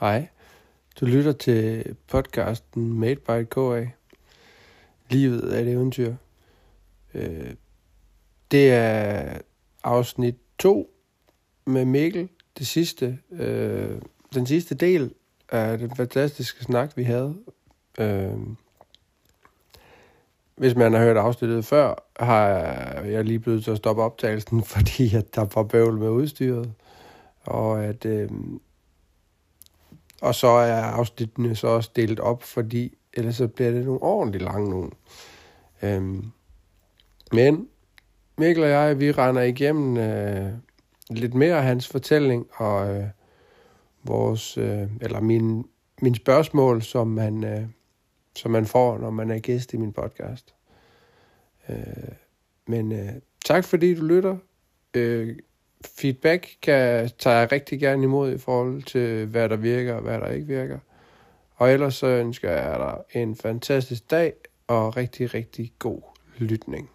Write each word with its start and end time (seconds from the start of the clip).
Hej, 0.00 0.28
du 1.00 1.06
lytter 1.06 1.32
til 1.32 1.96
podcasten 2.08 3.00
Made 3.00 3.16
by 3.16 3.44
KA. 3.44 3.90
Livet 5.10 5.56
er 5.56 5.60
et 5.60 5.68
eventyr. 5.68 6.14
Øh, 7.14 7.54
det 8.50 8.72
er 8.72 9.38
afsnit 9.84 10.36
2 10.58 10.90
med 11.64 11.84
Mikkel. 11.84 12.28
Det 12.58 12.66
sidste, 12.66 13.18
øh, 13.30 14.00
den 14.34 14.46
sidste 14.46 14.74
del 14.74 15.14
af 15.48 15.78
den 15.78 15.96
fantastiske 15.96 16.64
snak, 16.64 16.96
vi 16.96 17.02
havde. 17.02 17.36
Øh, 17.98 18.38
hvis 20.56 20.74
man 20.74 20.92
har 20.92 21.00
hørt 21.00 21.16
afsnittet 21.16 21.64
før, 21.64 21.94
har 22.20 22.48
jeg 23.00 23.24
lige 23.24 23.38
blevet 23.38 23.64
til 23.64 23.70
at 23.70 23.76
stoppe 23.76 24.02
optagelsen, 24.02 24.64
fordi 24.74 25.16
at 25.16 25.34
der 25.34 25.46
var 25.54 25.62
bøvl 25.62 25.98
med 25.98 26.08
udstyret. 26.08 26.72
Og 27.40 27.84
at... 27.84 28.04
Øh, 28.04 28.30
og 30.20 30.34
så 30.34 30.48
er 30.48 30.82
afsnittene 30.82 31.56
så 31.56 31.66
også 31.66 31.90
delt 31.96 32.20
op, 32.20 32.42
fordi 32.42 32.98
ellers 33.14 33.36
så 33.36 33.48
bliver 33.48 33.70
det 33.70 33.84
nogle 33.84 34.02
ordentligt 34.02 34.44
lange 34.44 34.70
nogen. 34.70 34.92
Øhm, 35.82 36.24
men 37.32 37.68
Mikkel 38.38 38.64
og 38.64 38.70
jeg, 38.70 39.00
vi 39.00 39.12
render 39.12 39.42
igennem 39.42 39.96
øh, 39.96 40.52
lidt 41.10 41.34
mere 41.34 41.56
af 41.56 41.62
hans 41.62 41.88
fortælling, 41.88 42.46
og 42.54 42.96
øh, 42.96 43.04
vores, 44.02 44.58
øh, 44.58 44.88
eller 45.00 45.20
min, 45.20 45.64
min 46.02 46.14
spørgsmål, 46.14 46.82
som 46.82 47.06
man, 47.06 47.44
øh, 47.44 47.62
som 48.36 48.50
man 48.50 48.66
får, 48.66 48.98
når 48.98 49.10
man 49.10 49.30
er 49.30 49.38
gæst 49.38 49.74
i 49.74 49.76
min 49.76 49.92
podcast. 49.92 50.54
Øh, 51.68 51.76
men 52.66 52.92
øh, 52.92 53.08
tak 53.44 53.64
fordi 53.64 53.94
du 53.94 54.04
lytter. 54.04 54.36
Øh, 54.96 55.36
feedback 55.84 56.48
kan 56.62 57.10
tager 57.18 57.38
jeg 57.38 57.52
rigtig 57.52 57.80
gerne 57.80 58.02
imod 58.02 58.32
i 58.32 58.38
forhold 58.38 58.82
til, 58.82 59.26
hvad 59.26 59.48
der 59.48 59.56
virker 59.56 59.94
og 59.94 60.02
hvad 60.02 60.18
der 60.18 60.26
ikke 60.26 60.46
virker. 60.46 60.78
Og 61.56 61.72
ellers 61.72 61.94
så 61.94 62.06
ønsker 62.06 62.50
jeg 62.50 62.78
dig 62.78 63.20
en 63.22 63.36
fantastisk 63.36 64.10
dag 64.10 64.32
og 64.66 64.96
rigtig, 64.96 65.34
rigtig 65.34 65.72
god 65.78 66.00
lytning. 66.38 66.90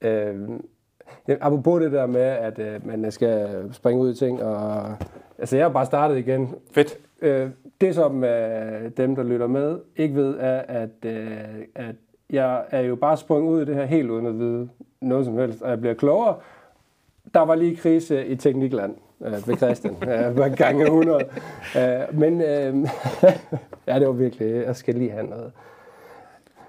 Øh, 0.00 0.48
apropos 1.40 1.82
det 1.82 1.92
der 1.92 2.06
med, 2.06 2.20
at 2.20 2.58
øh, 2.58 2.86
man 2.86 3.12
skal 3.12 3.68
springe 3.72 4.02
ud 4.02 4.12
i 4.12 4.16
ting, 4.16 4.42
og 4.42 4.96
altså 5.38 5.56
jeg 5.56 5.64
har 5.64 5.72
bare 5.72 5.86
startet 5.86 6.18
igen. 6.18 6.54
Fedt. 6.72 6.98
Øh, 7.22 7.50
det 7.80 7.94
som 7.94 8.24
øh, 8.24 8.90
dem, 8.96 9.16
der 9.16 9.22
lytter 9.22 9.46
med, 9.46 9.78
ikke 9.96 10.14
ved, 10.14 10.36
er, 10.38 10.58
at, 10.58 11.04
øh, 11.04 11.64
at 11.74 11.96
jeg 12.30 12.64
er 12.70 12.80
jo 12.80 12.96
bare 12.96 13.16
sprunget 13.16 13.52
ud 13.52 13.62
i 13.62 13.64
det 13.64 13.74
her 13.74 13.84
helt 13.84 14.10
uden 14.10 14.26
at 14.26 14.38
vide 14.38 14.68
noget 15.00 15.24
som 15.24 15.38
helst, 15.38 15.62
og 15.62 15.70
jeg 15.70 15.80
bliver 15.80 15.94
klogere. 15.94 16.36
Der 17.34 17.40
var 17.40 17.54
lige 17.54 17.76
krise 17.76 18.26
i 18.26 18.36
Teknikland 18.36 18.96
øh, 19.24 19.48
ved 19.48 19.56
Christian, 19.56 19.96
øh, 20.38 20.56
gang 20.56 20.82
100. 20.82 21.24
Øh, 21.76 22.18
men 22.18 22.40
øh, 22.40 22.46
ja, 23.86 23.98
det 23.98 24.06
var 24.06 24.12
virkelig, 24.12 24.64
jeg 24.66 24.76
skal 24.76 24.94
lige 24.94 25.10
have 25.10 25.26
noget. 25.26 25.52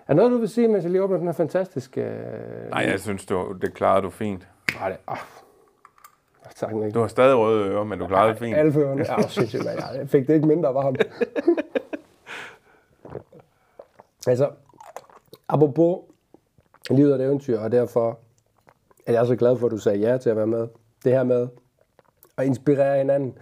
Er 0.08 0.14
noget, 0.14 0.32
du 0.32 0.38
vil 0.38 0.50
sige, 0.50 0.68
mens 0.68 0.84
jeg 0.84 0.92
lige 0.92 1.04
åbner 1.04 1.18
den 1.18 1.28
her 1.28 1.34
fantastiske... 1.34 2.02
Øh, 2.02 2.70
Nej, 2.70 2.88
jeg 2.92 3.00
synes, 3.00 3.26
du, 3.26 3.56
det 3.62 3.74
klarede 3.74 4.02
du 4.02 4.10
fint. 4.10 4.48
Nej, 4.80 4.90
det, 4.90 4.98
oh. 5.08 5.18
Tak, 6.56 6.74
Mikkel. 6.74 6.94
Du 6.94 7.00
har 7.00 7.08
stadig 7.08 7.38
røde 7.38 7.70
ører, 7.70 7.84
men 7.84 8.00
du 8.00 8.08
klarede 8.08 8.30
det 8.30 8.40
fint. 8.40 8.58
Alle 8.58 8.74
førerne. 8.74 9.06
Ja, 9.10 9.28
sindssygt, 9.28 9.66
mand. 9.66 9.80
Jeg 9.96 10.10
fik 10.10 10.28
det 10.28 10.34
ikke 10.34 10.48
mindre 10.48 10.74
varmt. 10.74 10.98
altså, 14.28 14.50
apropos 15.50 16.00
livet 16.90 17.16
et 17.16 17.22
eventyr, 17.22 17.60
og 17.60 17.72
derfor 17.72 18.20
er 19.06 19.14
jeg 19.14 19.28
så 19.28 19.36
glad 19.36 19.58
for, 19.58 19.66
at 19.66 19.72
du 19.72 19.78
sagde 19.78 20.00
ja 20.00 20.18
til 20.18 20.30
at 20.30 20.36
være 20.36 20.48
med. 20.48 20.68
Det 21.04 21.12
her 21.12 21.24
med 21.24 21.48
at 22.38 22.46
inspirere 22.46 22.98
hinanden. 22.98 23.38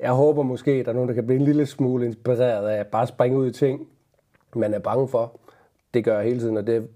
Jeg 0.00 0.12
håber 0.12 0.42
måske, 0.42 0.70
at 0.70 0.84
der 0.86 0.92
er 0.92 0.94
nogen, 0.94 1.08
der 1.08 1.14
kan 1.14 1.26
blive 1.26 1.38
en 1.38 1.44
lille 1.44 1.66
smule 1.66 2.06
inspireret 2.06 2.68
af 2.68 2.80
at 2.80 2.86
bare 2.86 3.06
springe 3.06 3.38
ud 3.38 3.46
i 3.46 3.52
ting, 3.52 3.88
man 4.54 4.74
er 4.74 4.78
bange 4.78 5.08
for. 5.08 5.40
Det 5.94 6.04
gør 6.04 6.14
jeg 6.16 6.24
hele 6.24 6.40
tiden, 6.40 6.56
og 6.56 6.66
det 6.66 6.88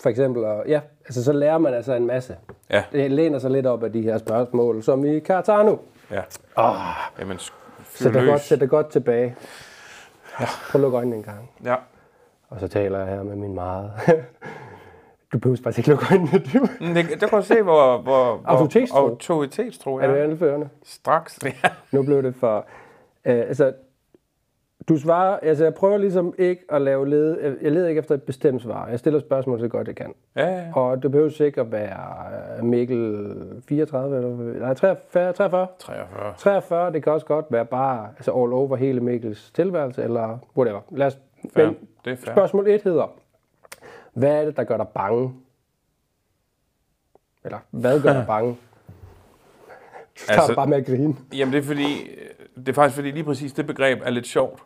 for 0.00 0.08
eksempel, 0.08 0.44
og 0.44 0.64
ja, 0.68 0.80
altså 1.04 1.24
så 1.24 1.32
lærer 1.32 1.58
man 1.58 1.74
altså 1.74 1.94
en 1.94 2.06
masse. 2.06 2.36
Ja. 2.70 2.84
Det 2.92 3.10
læner 3.10 3.38
sig 3.38 3.50
lidt 3.50 3.66
op 3.66 3.82
af 3.82 3.92
de 3.92 4.02
her 4.02 4.18
spørgsmål, 4.18 4.82
som 4.82 5.04
i 5.04 5.20
nu. 5.48 5.78
Ja. 6.10 6.22
Oh, 6.56 6.76
Jamen, 7.18 7.38
fyr 7.78 8.04
sæt 8.04 8.14
dig 8.14 8.22
løs. 8.22 8.30
godt, 8.30 8.42
sæt 8.42 8.60
dig 8.60 8.68
godt 8.68 8.90
tilbage. 8.90 9.36
Ja. 10.40 10.46
Prøv 10.70 10.78
at 10.78 10.80
lukke 10.80 10.96
øjnene 10.96 11.16
en 11.16 11.22
gang. 11.22 11.50
Ja. 11.64 11.74
Og 12.48 12.60
så 12.60 12.68
taler 12.68 12.98
jeg 12.98 13.08
her 13.08 13.22
med 13.22 13.36
min 13.36 13.54
meget. 13.54 13.90
du 15.32 15.38
behøver 15.38 15.56
faktisk 15.64 15.78
ikke 15.78 15.90
lukke 15.90 16.04
øjnene. 16.10 16.30
Du. 16.54 16.66
Men 16.80 16.96
Det, 17.06 17.20
der 17.20 17.26
kan 17.28 17.38
du 17.38 17.44
se, 17.44 17.62
hvor... 17.62 17.98
hvor, 17.98 18.36
hvor 18.36 18.40
Autoritetstro. 18.44 18.98
Autoritetstro, 18.98 19.96
Er 19.96 20.06
du 20.06 20.12
ja. 20.14 20.22
anførende? 20.24 20.68
Straks. 20.84 21.38
Ja. 21.44 21.68
Nu 21.92 22.02
blev 22.02 22.22
det 22.22 22.34
for... 22.34 22.56
Øh, 23.24 23.34
altså, 23.38 23.72
du 24.88 24.96
svarer... 24.96 25.38
Altså, 25.42 25.64
jeg 25.64 25.74
prøver 25.74 25.96
ligesom 25.98 26.34
ikke 26.38 26.62
at 26.68 26.82
lave 26.82 27.08
led... 27.08 27.40
Jeg- 27.40 27.54
Jeg 27.62 27.72
leder 27.72 27.88
ikke 27.88 27.98
efter 27.98 28.14
et 28.14 28.22
bestemt 28.22 28.62
svar. 28.62 28.88
Jeg 28.88 28.98
stiller 28.98 29.20
spørgsmål 29.20 29.60
så 29.60 29.68
godt 29.68 29.88
jeg 29.88 29.96
kan. 29.96 30.14
Ja, 30.36 30.48
ja. 30.56 30.64
Og 30.74 31.02
det 31.02 31.10
behøver 31.10 31.42
ikke 31.42 31.60
at 31.60 31.72
være 31.72 31.98
øh, 32.58 32.64
Mikkel 32.64 33.26
34 33.68 34.16
eller... 34.16 34.28
Nej, 34.60 34.74
43, 34.74 35.32
43. 35.32 35.66
43. 35.78 36.34
43, 36.38 36.92
det 36.92 37.02
kan 37.02 37.12
også 37.12 37.26
godt 37.26 37.46
være 37.50 37.64
bare 37.64 38.08
altså 38.16 38.30
all 38.30 38.52
over 38.52 38.76
hele 38.76 39.00
Mikkels 39.00 39.50
tilværelse, 39.50 40.02
eller 40.02 40.38
whatever. 40.56 40.80
Lad 40.90 41.06
os, 41.06 41.18
Fair. 41.54 41.66
men 41.66 41.88
Det 42.04 42.12
er 42.12 42.16
fair. 42.16 42.34
spørgsmål 42.34 42.68
1 42.68 42.82
hedder, 42.82 43.06
hvad 44.12 44.40
er 44.40 44.44
det, 44.44 44.56
der 44.56 44.64
gør 44.64 44.76
dig 44.76 44.88
bange? 44.88 45.34
Eller, 47.44 47.58
hvad 47.70 48.02
gør 48.02 48.12
dig 48.12 48.24
bange? 48.34 48.50
Du 50.18 50.32
Altså- 50.32 50.54
bare 50.54 50.66
med 50.66 50.76
at 50.76 50.86
grine. 50.86 51.16
Jamen, 51.32 51.52
det 51.54 51.58
er 51.58 51.62
fordi... 51.66 52.10
Det 52.56 52.68
er 52.68 52.72
faktisk 52.72 52.94
fordi 52.94 53.10
lige 53.10 53.24
præcis 53.24 53.52
det 53.52 53.66
begreb 53.66 53.98
er 54.04 54.10
lidt 54.10 54.26
sjovt. 54.26 54.62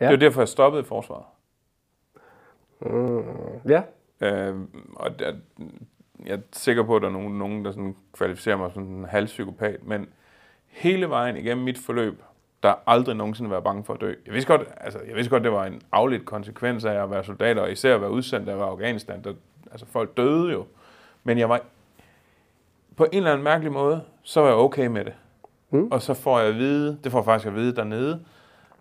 Ja. 0.00 0.04
Det 0.04 0.12
er 0.12 0.16
jo 0.16 0.20
derfor, 0.20 0.40
jeg 0.40 0.48
stoppede 0.48 0.82
i 0.82 0.84
forsvaret. 0.84 1.24
Ja, 3.68 3.82
Øh, 4.20 4.54
og 4.96 5.18
der, 5.18 5.34
jeg 6.26 6.34
er 6.34 6.40
sikker 6.52 6.82
på, 6.82 6.96
at 6.96 7.02
der 7.02 7.08
er 7.08 7.12
nogen, 7.12 7.38
nogen 7.38 7.64
der 7.64 7.70
sådan 7.72 7.96
kvalificerer 8.12 8.56
mig 8.56 8.70
som 8.74 8.82
en 8.82 9.04
halvpsykopat, 9.04 9.84
men 9.84 10.08
hele 10.66 11.08
vejen 11.08 11.36
igennem 11.36 11.64
mit 11.64 11.78
forløb, 11.78 12.22
der 12.62 12.74
aldrig 12.86 13.16
nogensinde 13.16 13.50
været 13.50 13.64
bange 13.64 13.84
for 13.84 13.94
at 13.94 14.00
dø. 14.00 14.14
Jeg 14.26 14.34
vidste 14.34 14.56
godt, 14.56 14.68
altså, 14.76 15.00
jeg 15.08 15.16
vidste 15.16 15.30
godt 15.30 15.44
det 15.44 15.52
var 15.52 15.66
en 15.66 15.82
afledt 15.92 16.24
konsekvens 16.24 16.84
af 16.84 17.02
at 17.02 17.10
være 17.10 17.24
soldat, 17.24 17.58
og 17.58 17.72
især 17.72 17.94
at 17.94 18.00
være 18.00 18.10
udsendt 18.10 18.48
af 18.48 18.58
være 18.58 18.66
Afghanistan. 18.66 19.24
Der, 19.24 19.34
altså, 19.70 19.86
folk 19.86 20.16
døde 20.16 20.52
jo. 20.52 20.66
Men 21.24 21.38
jeg 21.38 21.48
var 21.48 21.60
på 22.96 23.04
en 23.04 23.16
eller 23.16 23.32
anden 23.32 23.44
mærkelig 23.44 23.72
måde, 23.72 24.04
så 24.22 24.40
var 24.40 24.48
jeg 24.48 24.56
okay 24.56 24.86
med 24.86 25.04
det. 25.04 25.14
Mm. 25.70 25.88
Og 25.90 26.02
så 26.02 26.14
får 26.14 26.38
jeg 26.38 26.48
at 26.48 26.54
vide, 26.54 26.98
det 27.04 27.12
får 27.12 27.18
jeg 27.18 27.24
faktisk 27.24 27.46
at 27.46 27.54
vide 27.54 27.76
dernede, 27.76 28.24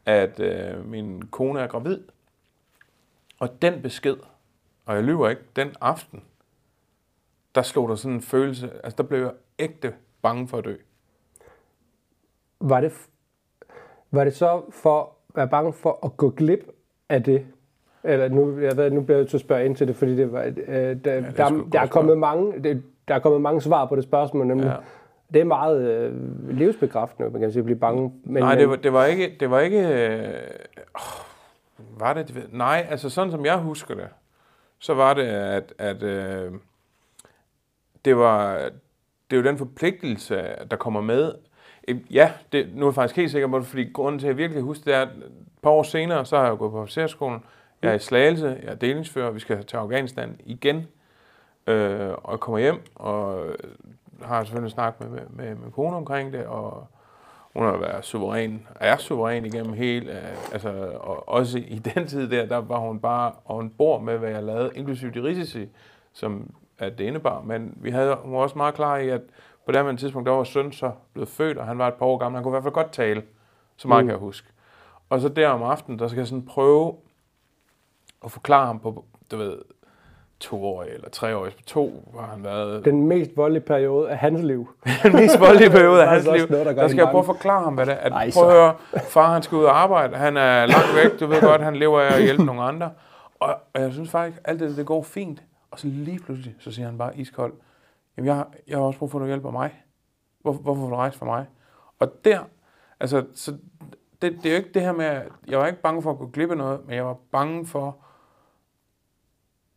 at 0.06 0.40
øh, 0.40 0.86
min 0.86 1.28
kone 1.28 1.60
er 1.60 1.68
gravid. 1.68 2.04
Og 3.40 3.62
den 3.62 3.82
besked, 3.82 4.16
og 4.86 4.96
jeg 4.96 5.04
lyver 5.04 5.30
ikke, 5.30 5.42
den 5.56 5.76
aften, 5.82 6.24
der 7.56 7.62
slog 7.62 7.90
der 7.90 7.96
sådan 7.96 8.16
en 8.16 8.22
følelse, 8.22 8.72
altså 8.84 8.98
der 8.98 9.04
blev 9.04 9.20
jeg 9.20 9.32
ægte 9.60 9.94
bange 10.22 10.48
for 10.48 10.58
at 10.58 10.66
dø. 10.66 10.76
var 12.60 12.82
det, 12.82 13.08
var 14.16 14.24
det 14.24 14.36
så 14.36 14.62
for 14.70 15.02
at 15.02 15.08
være 15.36 15.48
bange 15.48 15.74
for 15.74 16.00
at 16.06 16.18
gå 16.18 16.30
glip 16.30 16.60
af 17.10 17.24
det? 17.24 17.46
Eller 18.04 18.30
nu, 18.30 18.60
jeg 18.60 18.78
ved, 18.78 18.92
nu 18.92 19.02
bliver 19.02 19.18
jeg 19.18 19.22
nødt 19.22 19.30
til 19.30 19.38
at 19.38 19.42
spørge 19.42 19.66
ind 19.66 19.76
til 19.76 19.88
det, 19.88 19.96
fordi 19.96 20.16
det 20.16 20.32
var, 20.32 20.44
øh, 20.44 20.54
der, 20.56 21.12
er 21.12 21.22
der, 21.22 21.48
sgu 21.48 21.58
et 21.58 21.64
der, 21.66 21.70
der, 21.72 21.80
er 21.80 21.88
kommet 21.88 22.18
mange, 22.18 22.64
det, 22.64 22.84
der 23.08 23.16
er 23.16 23.20
kommet 23.20 23.42
mange 23.42 23.62
svar 23.62 23.86
på 23.86 23.96
det 23.96 24.04
spørgsmål, 24.04 24.48
nemlig. 24.48 24.66
Ja. 24.66 24.72
Ja. 24.72 24.78
Det 25.34 25.42
er 25.42 25.46
meget 25.46 25.90
øh, 25.90 26.14
livsbekræftende, 26.50 27.30
man 27.30 27.42
kan 27.42 27.52
sige, 27.52 27.60
at 27.60 27.66
blive 27.66 27.80
bange. 27.80 28.14
Men, 28.24 28.44
Nej, 28.44 28.56
det 28.56 28.70
var, 28.70 28.76
det 28.76 28.94
var 28.94 29.06
ikke, 29.06 29.36
det 29.40 29.50
var 29.52 29.60
ikke, 29.60 29.80
øh, 29.88 30.34
var 32.00 32.14
det, 32.14 32.28
det, 32.28 32.48
nej, 32.52 32.88
altså 32.90 33.10
sådan 33.10 33.32
som 33.32 33.46
jeg 33.46 33.58
husker 33.58 33.96
det, 33.96 34.08
så 34.80 34.94
var 34.94 35.14
det, 35.14 35.24
at, 35.24 35.74
at 35.78 36.04
øh, 36.04 36.52
det 38.06 38.18
var, 38.18 38.56
det 39.32 39.38
er 39.38 39.42
jo 39.42 39.44
den 39.44 39.58
forpligtelse, 39.58 40.46
der 40.72 40.78
kommer 40.78 41.02
med. 41.02 41.34
Øhm, 41.88 42.06
ja, 42.12 42.32
det, 42.52 42.70
nu 42.76 42.86
er 42.86 42.90
jeg 42.90 42.96
faktisk 42.96 43.16
helt 43.16 43.32
sikker 43.32 43.48
på 43.48 43.60
det, 43.60 43.68
fordi 43.68 43.90
grunden 43.94 44.20
til, 44.20 44.28
at 44.28 44.30
jeg 44.30 44.38
virkelig 44.38 44.64
husker 44.64 44.84
det, 44.86 44.96
er, 44.96 45.02
at 45.02 45.08
et 45.08 45.32
par 45.62 45.70
år 45.70 45.84
senere, 45.84 46.26
så 46.26 46.38
har 46.38 46.48
jeg 46.48 46.58
gået 46.58 46.72
på 46.72 46.82
officerskolen. 46.82 47.44
Jeg 47.82 47.92
er 47.92 47.96
i 47.96 48.00
Slagelse, 48.00 48.60
jeg 48.64 48.72
er 48.72 48.76
delingsfører, 48.76 49.32
vi 49.32 49.40
skal 49.40 49.66
til 49.66 49.78
Afghanistan 49.78 50.40
igen. 50.46 50.88
Øh, 51.68 52.10
og 52.24 52.32
jeg 52.32 52.40
kommer 52.40 52.60
hjem, 52.60 52.82
og 52.96 53.46
har 54.22 54.44
selvfølgelig 54.44 54.72
snakket 54.72 55.12
med, 55.12 55.20
med, 55.30 55.46
med 55.46 55.56
min 55.56 55.72
kone 55.72 55.96
omkring 55.96 56.34
det, 56.34 56.46
og 56.46 56.88
hun 57.54 57.64
har 57.64 57.78
været 57.78 58.06
suveræn, 58.06 58.68
er 58.80 58.98
suveræn 58.98 59.46
igennem 59.46 59.74
hele, 59.74 60.12
øh, 60.12 60.54
altså, 60.54 60.70
og 61.00 61.30
også 61.30 61.58
i 61.68 61.78
den 61.78 62.08
tid 62.08 62.30
der, 62.30 62.46
der 62.46 62.58
var 62.58 62.78
hun 62.78 63.00
bare 63.00 63.32
on 63.46 63.70
bord 63.70 64.02
med, 64.02 64.18
hvad 64.18 64.30
jeg 64.30 64.44
lavede, 64.44 64.72
inklusive 64.76 65.12
de 65.12 65.24
risici, 65.24 65.70
som 66.14 66.52
at 66.80 66.98
det 66.98 67.04
indebar. 67.04 67.42
Men 67.42 67.78
vi 67.78 67.90
havde, 67.90 68.16
hun 68.16 68.34
var 68.34 68.40
også 68.40 68.58
meget 68.58 68.74
klar 68.74 68.98
i, 68.98 69.10
at 69.10 69.22
på 69.66 69.72
det 69.72 69.86
her 69.86 69.96
tidspunkt, 69.96 70.28
der 70.28 70.34
var 70.34 70.44
søn 70.44 70.72
så 70.72 70.92
blevet 71.14 71.30
født, 71.30 71.58
og 71.58 71.66
han 71.66 71.78
var 71.78 71.88
et 71.88 71.94
par 71.94 72.06
år 72.06 72.18
gammel. 72.18 72.38
Han 72.38 72.44
kunne 72.44 72.52
i 72.52 72.54
hvert 72.54 72.64
fald 72.64 72.74
godt 72.74 72.92
tale. 72.92 73.24
Så 73.78 73.88
meget 73.88 74.04
mm. 74.04 74.08
kan 74.08 74.12
jeg 74.12 74.20
huske. 74.20 74.48
Og 75.10 75.22
så 75.22 75.30
der 75.30 75.48
om 75.48 75.64
aftenen, 75.64 76.00
der 76.00 76.08
skal 76.08 76.18
jeg 76.18 76.28
sådan 76.28 76.46
prøve 76.46 76.96
at 78.26 78.32
forklare 78.32 78.66
ham 78.66 78.80
på, 78.80 79.06
du 79.32 79.38
ved, 79.38 79.58
toårig 80.40 80.90
eller 80.94 81.10
treårig. 81.10 81.54
To 81.66 82.14
har 82.20 82.28
han 82.28 82.44
været 82.44 82.86
Den 82.86 83.08
mest 83.08 83.32
voldelige 83.38 83.64
periode 83.64 84.10
af 84.10 84.18
hans 84.18 84.44
liv. 84.44 84.70
den 85.04 85.14
mest 85.14 85.40
voldelige 85.40 85.70
periode 85.70 86.04
af 86.04 86.10
hans 86.14 86.26
liv. 86.26 86.48
noget, 86.50 86.66
der 86.66 86.74
Der 86.74 86.88
skal 86.88 86.98
jeg 86.98 87.08
prøve 87.08 87.20
at 87.20 87.26
forklare 87.26 87.64
ham, 87.64 87.74
hvad 87.74 87.86
det 87.86 87.94
er. 87.94 87.98
At, 87.98 88.12
Ej, 88.12 88.32
prøv 88.34 88.48
at 88.48 88.54
høre, 88.54 88.74
far 89.08 89.34
han 89.34 89.44
skal 89.44 89.56
ud 89.56 89.64
og 89.64 89.82
arbejde. 89.82 90.18
Han 90.18 90.38
er 90.38 90.66
langt 90.66 90.96
væk. 90.96 91.20
Du 91.20 91.26
ved 91.26 91.42
godt, 91.42 91.62
han 91.62 91.76
lever 91.76 92.02
af 92.02 92.16
at 92.16 92.24
hjælpe 92.24 92.46
nogle 92.46 92.62
andre. 92.62 92.92
Og, 93.40 93.56
og 93.74 93.82
jeg 93.82 93.94
synes 93.94 94.10
faktisk, 94.10 94.42
alt 94.46 94.60
det, 94.60 94.78
det 94.78 94.86
går 94.86 95.04
fint. 95.04 95.44
Og 95.72 95.80
så 95.80 95.88
lige 95.88 96.20
pludselig, 96.20 96.56
så 96.60 96.72
siger 96.72 96.86
han 96.86 96.98
bare 96.98 97.18
iskold. 97.18 97.54
Jamen, 98.18 98.28
jeg, 98.28 98.36
har- 98.36 98.54
jeg 98.68 98.78
har 98.78 98.84
også 98.86 99.00
brug 99.00 99.12
for, 99.12 99.20
at 99.20 99.22
du 99.22 99.28
hjælper 99.28 99.52
mig. 99.52 99.84
Hvor, 100.42 100.54
hvorfor 100.54 100.82
vil 100.82 100.92
du 100.92 100.96
rejse 100.96 101.18
for 101.18 101.26
mig? 101.26 101.46
Og 102.00 102.26
der, 102.26 102.40
altså, 103.00 103.26
så 103.34 103.52
det, 104.22 104.34
det 104.44 104.46
er 104.46 104.50
jo 104.52 104.58
ikke 104.58 104.74
det 104.74 104.82
her 104.82 104.92
med, 104.92 105.06
at 105.06 105.28
jeg 105.48 105.60
var 105.60 105.68
ikke 105.68 105.82
bange 105.82 106.02
for 106.02 106.12
at 106.12 106.18
gå 106.18 106.28
glip 106.28 106.52
af 106.52 106.58
noget, 106.58 106.86
men 106.88 106.96
jeg 106.96 107.06
var 107.06 107.18
bange 107.32 107.66
for, 107.68 107.98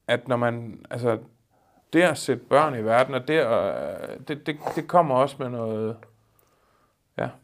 at 0.09 0.29
når 0.29 0.37
man, 0.37 0.85
altså, 0.91 1.19
det 1.93 2.03
at 2.03 2.19
sætte 2.19 2.45
børn 2.45 2.75
i 2.79 2.85
verden, 2.85 3.15
og 3.15 3.29
det, 3.29 3.39
at, 3.39 4.29
det, 4.29 4.47
det, 4.47 4.57
det 4.77 4.89
kommer 4.89 5.15
også 5.15 5.37
med 5.39 5.49
noget, 5.49 5.97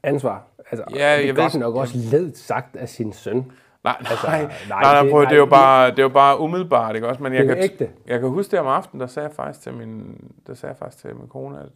Ansvar. 0.02 0.44
Altså, 0.70 0.84
Ja, 0.90 0.94
det 0.94 1.02
er 1.22 1.26
jeg 1.26 1.36
godt 1.36 1.54
ved- 1.54 1.60
nok 1.60 1.74
også 1.74 1.98
ledt 2.10 2.38
sagt 2.38 2.76
af 2.76 2.88
sin 2.88 3.12
søn. 3.12 3.52
Nej, 3.84 3.96
Altså, 3.98 4.26
nej, 4.26 4.42
nej, 4.42 4.52
nej, 4.68 4.82
nej, 4.82 5.02
det- 5.02 5.10
prøv, 5.10 5.20
det, 5.20 5.28
nej, 5.28 5.34
er 5.34 5.38
jo 5.38 5.44
det- 5.44 5.50
bare, 5.50 5.90
det 5.90 5.98
er 5.98 6.02
jo 6.02 6.08
bare 6.08 6.40
umiddelbart, 6.40 6.94
ikke 6.94 7.08
også? 7.08 7.22
Men 7.22 7.32
jeg 7.34 7.44
Det 7.46 7.54
kan, 7.56 7.64
ægte. 7.64 7.90
jeg 8.06 8.20
kan 8.20 8.28
huske 8.28 8.50
det 8.50 8.58
om 8.58 8.66
aftenen, 8.66 9.00
der 9.00 9.06
sagde 9.06 9.28
jeg 9.28 9.36
faktisk 9.36 9.60
til 9.60 9.74
min, 9.74 10.20
der 10.46 10.54
sagde 10.54 10.70
jeg 10.70 10.78
faktisk 10.78 10.98
til 11.02 11.16
min 11.16 11.28
kone, 11.28 11.60
at 11.60 11.68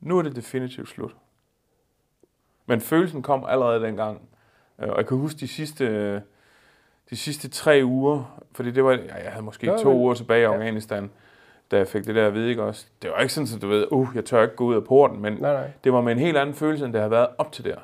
nu 0.00 0.18
er 0.18 0.22
det 0.22 0.36
definitivt 0.36 0.88
slut. 0.88 1.16
Men 2.66 2.80
følelsen 2.80 3.22
kom 3.22 3.44
allerede 3.48 3.82
dengang. 3.82 4.20
Øh, 4.82 4.88
Og 4.88 4.96
jeg 4.98 5.06
kan 5.06 5.16
huske 5.16 5.38
de 5.40 5.48
sidste, 5.48 6.14
de 7.10 7.16
sidste 7.16 7.48
tre 7.48 7.80
uger, 7.84 8.40
fordi 8.52 8.70
det 8.70 8.84
var, 8.84 8.90
ja, 8.92 9.22
jeg 9.24 9.32
havde 9.32 9.44
måske 9.44 9.66
to 9.82 9.92
uger 9.94 10.14
tilbage 10.14 10.40
i 10.40 10.42
ja. 10.44 10.52
Afghanistan, 10.52 11.10
da 11.70 11.76
jeg 11.76 11.88
fik 11.88 12.04
det 12.06 12.14
der 12.14 12.26
at 12.26 12.34
vide, 12.34 12.50
ikke 12.50 12.62
også? 12.62 12.86
Det 13.02 13.10
var 13.10 13.18
ikke 13.20 13.32
sådan, 13.34 13.48
at 13.56 13.62
du 13.62 13.68
ved, 13.68 13.86
uh, 13.90 14.08
jeg 14.14 14.24
tør 14.24 14.42
ikke 14.42 14.54
gå 14.56 14.64
ud 14.64 14.74
af 14.74 14.84
porten, 14.84 15.20
men 15.22 15.32
Nej, 15.32 15.52
nej. 15.52 15.70
det 15.84 15.92
var 15.92 16.00
med 16.00 16.12
en 16.12 16.18
helt 16.18 16.36
anden 16.36 16.54
følelse, 16.54 16.84
end 16.84 16.92
det 16.92 17.00
havde 17.00 17.10
været 17.10 17.28
op 17.38 17.52
til 17.52 17.64
der. 17.64 17.76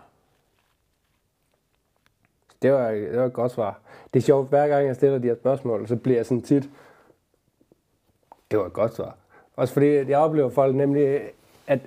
Det 2.66 2.74
var, 2.74 2.90
det 2.90 3.18
var 3.18 3.24
et 3.24 3.32
godt 3.32 3.52
svar. 3.52 3.80
Det 4.14 4.20
er 4.20 4.24
sjovt, 4.24 4.48
hver 4.48 4.68
gang 4.68 4.86
jeg 4.86 4.96
stiller 4.96 5.18
de 5.18 5.28
her 5.28 5.34
spørgsmål, 5.34 5.88
så 5.88 5.96
bliver 5.96 6.18
jeg 6.18 6.26
sådan 6.26 6.42
tit, 6.42 6.70
det 8.50 8.58
var 8.58 8.66
et 8.66 8.72
godt 8.72 8.94
svar. 8.94 9.16
Også 9.56 9.74
fordi 9.74 9.86
jeg 9.86 10.18
oplever 10.18 10.48
folk 10.48 10.76
nemlig, 10.76 11.20
at 11.66 11.80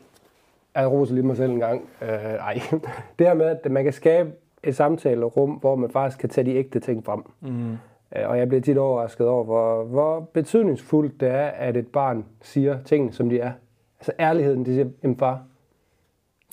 jeg 0.75 0.91
roser 0.91 1.13
lige 1.13 1.25
mig 1.25 1.37
selv 1.37 1.51
en 1.51 1.59
gang. 1.59 1.89
Øh, 2.01 2.07
ej. 2.09 2.61
Det 3.19 3.27
her 3.27 3.33
med, 3.33 3.45
at 3.45 3.71
man 3.71 3.83
kan 3.83 3.93
skabe 3.93 4.31
et 4.63 4.75
samtalerum, 4.75 5.49
hvor 5.49 5.75
man 5.75 5.89
faktisk 5.89 6.19
kan 6.19 6.29
tage 6.29 6.45
de 6.45 6.55
ægte 6.55 6.79
ting 6.79 7.05
frem. 7.05 7.23
Mm. 7.41 7.77
Og 8.11 8.37
jeg 8.37 8.47
bliver 8.47 8.61
tit 8.61 8.77
overrasket 8.77 9.27
over, 9.27 9.43
hvor, 9.43 9.83
hvor 9.83 10.19
betydningsfuldt 10.19 11.21
det 11.21 11.29
er, 11.29 11.47
at 11.47 11.77
et 11.77 11.87
barn 11.87 12.25
siger 12.41 12.77
tingene, 12.83 13.13
som 13.13 13.29
de 13.29 13.39
er. 13.39 13.51
Altså 13.99 14.11
ærligheden, 14.19 14.65
de 14.65 14.73
siger, 14.73 14.87
jamen 15.03 15.17
far, 15.17 15.43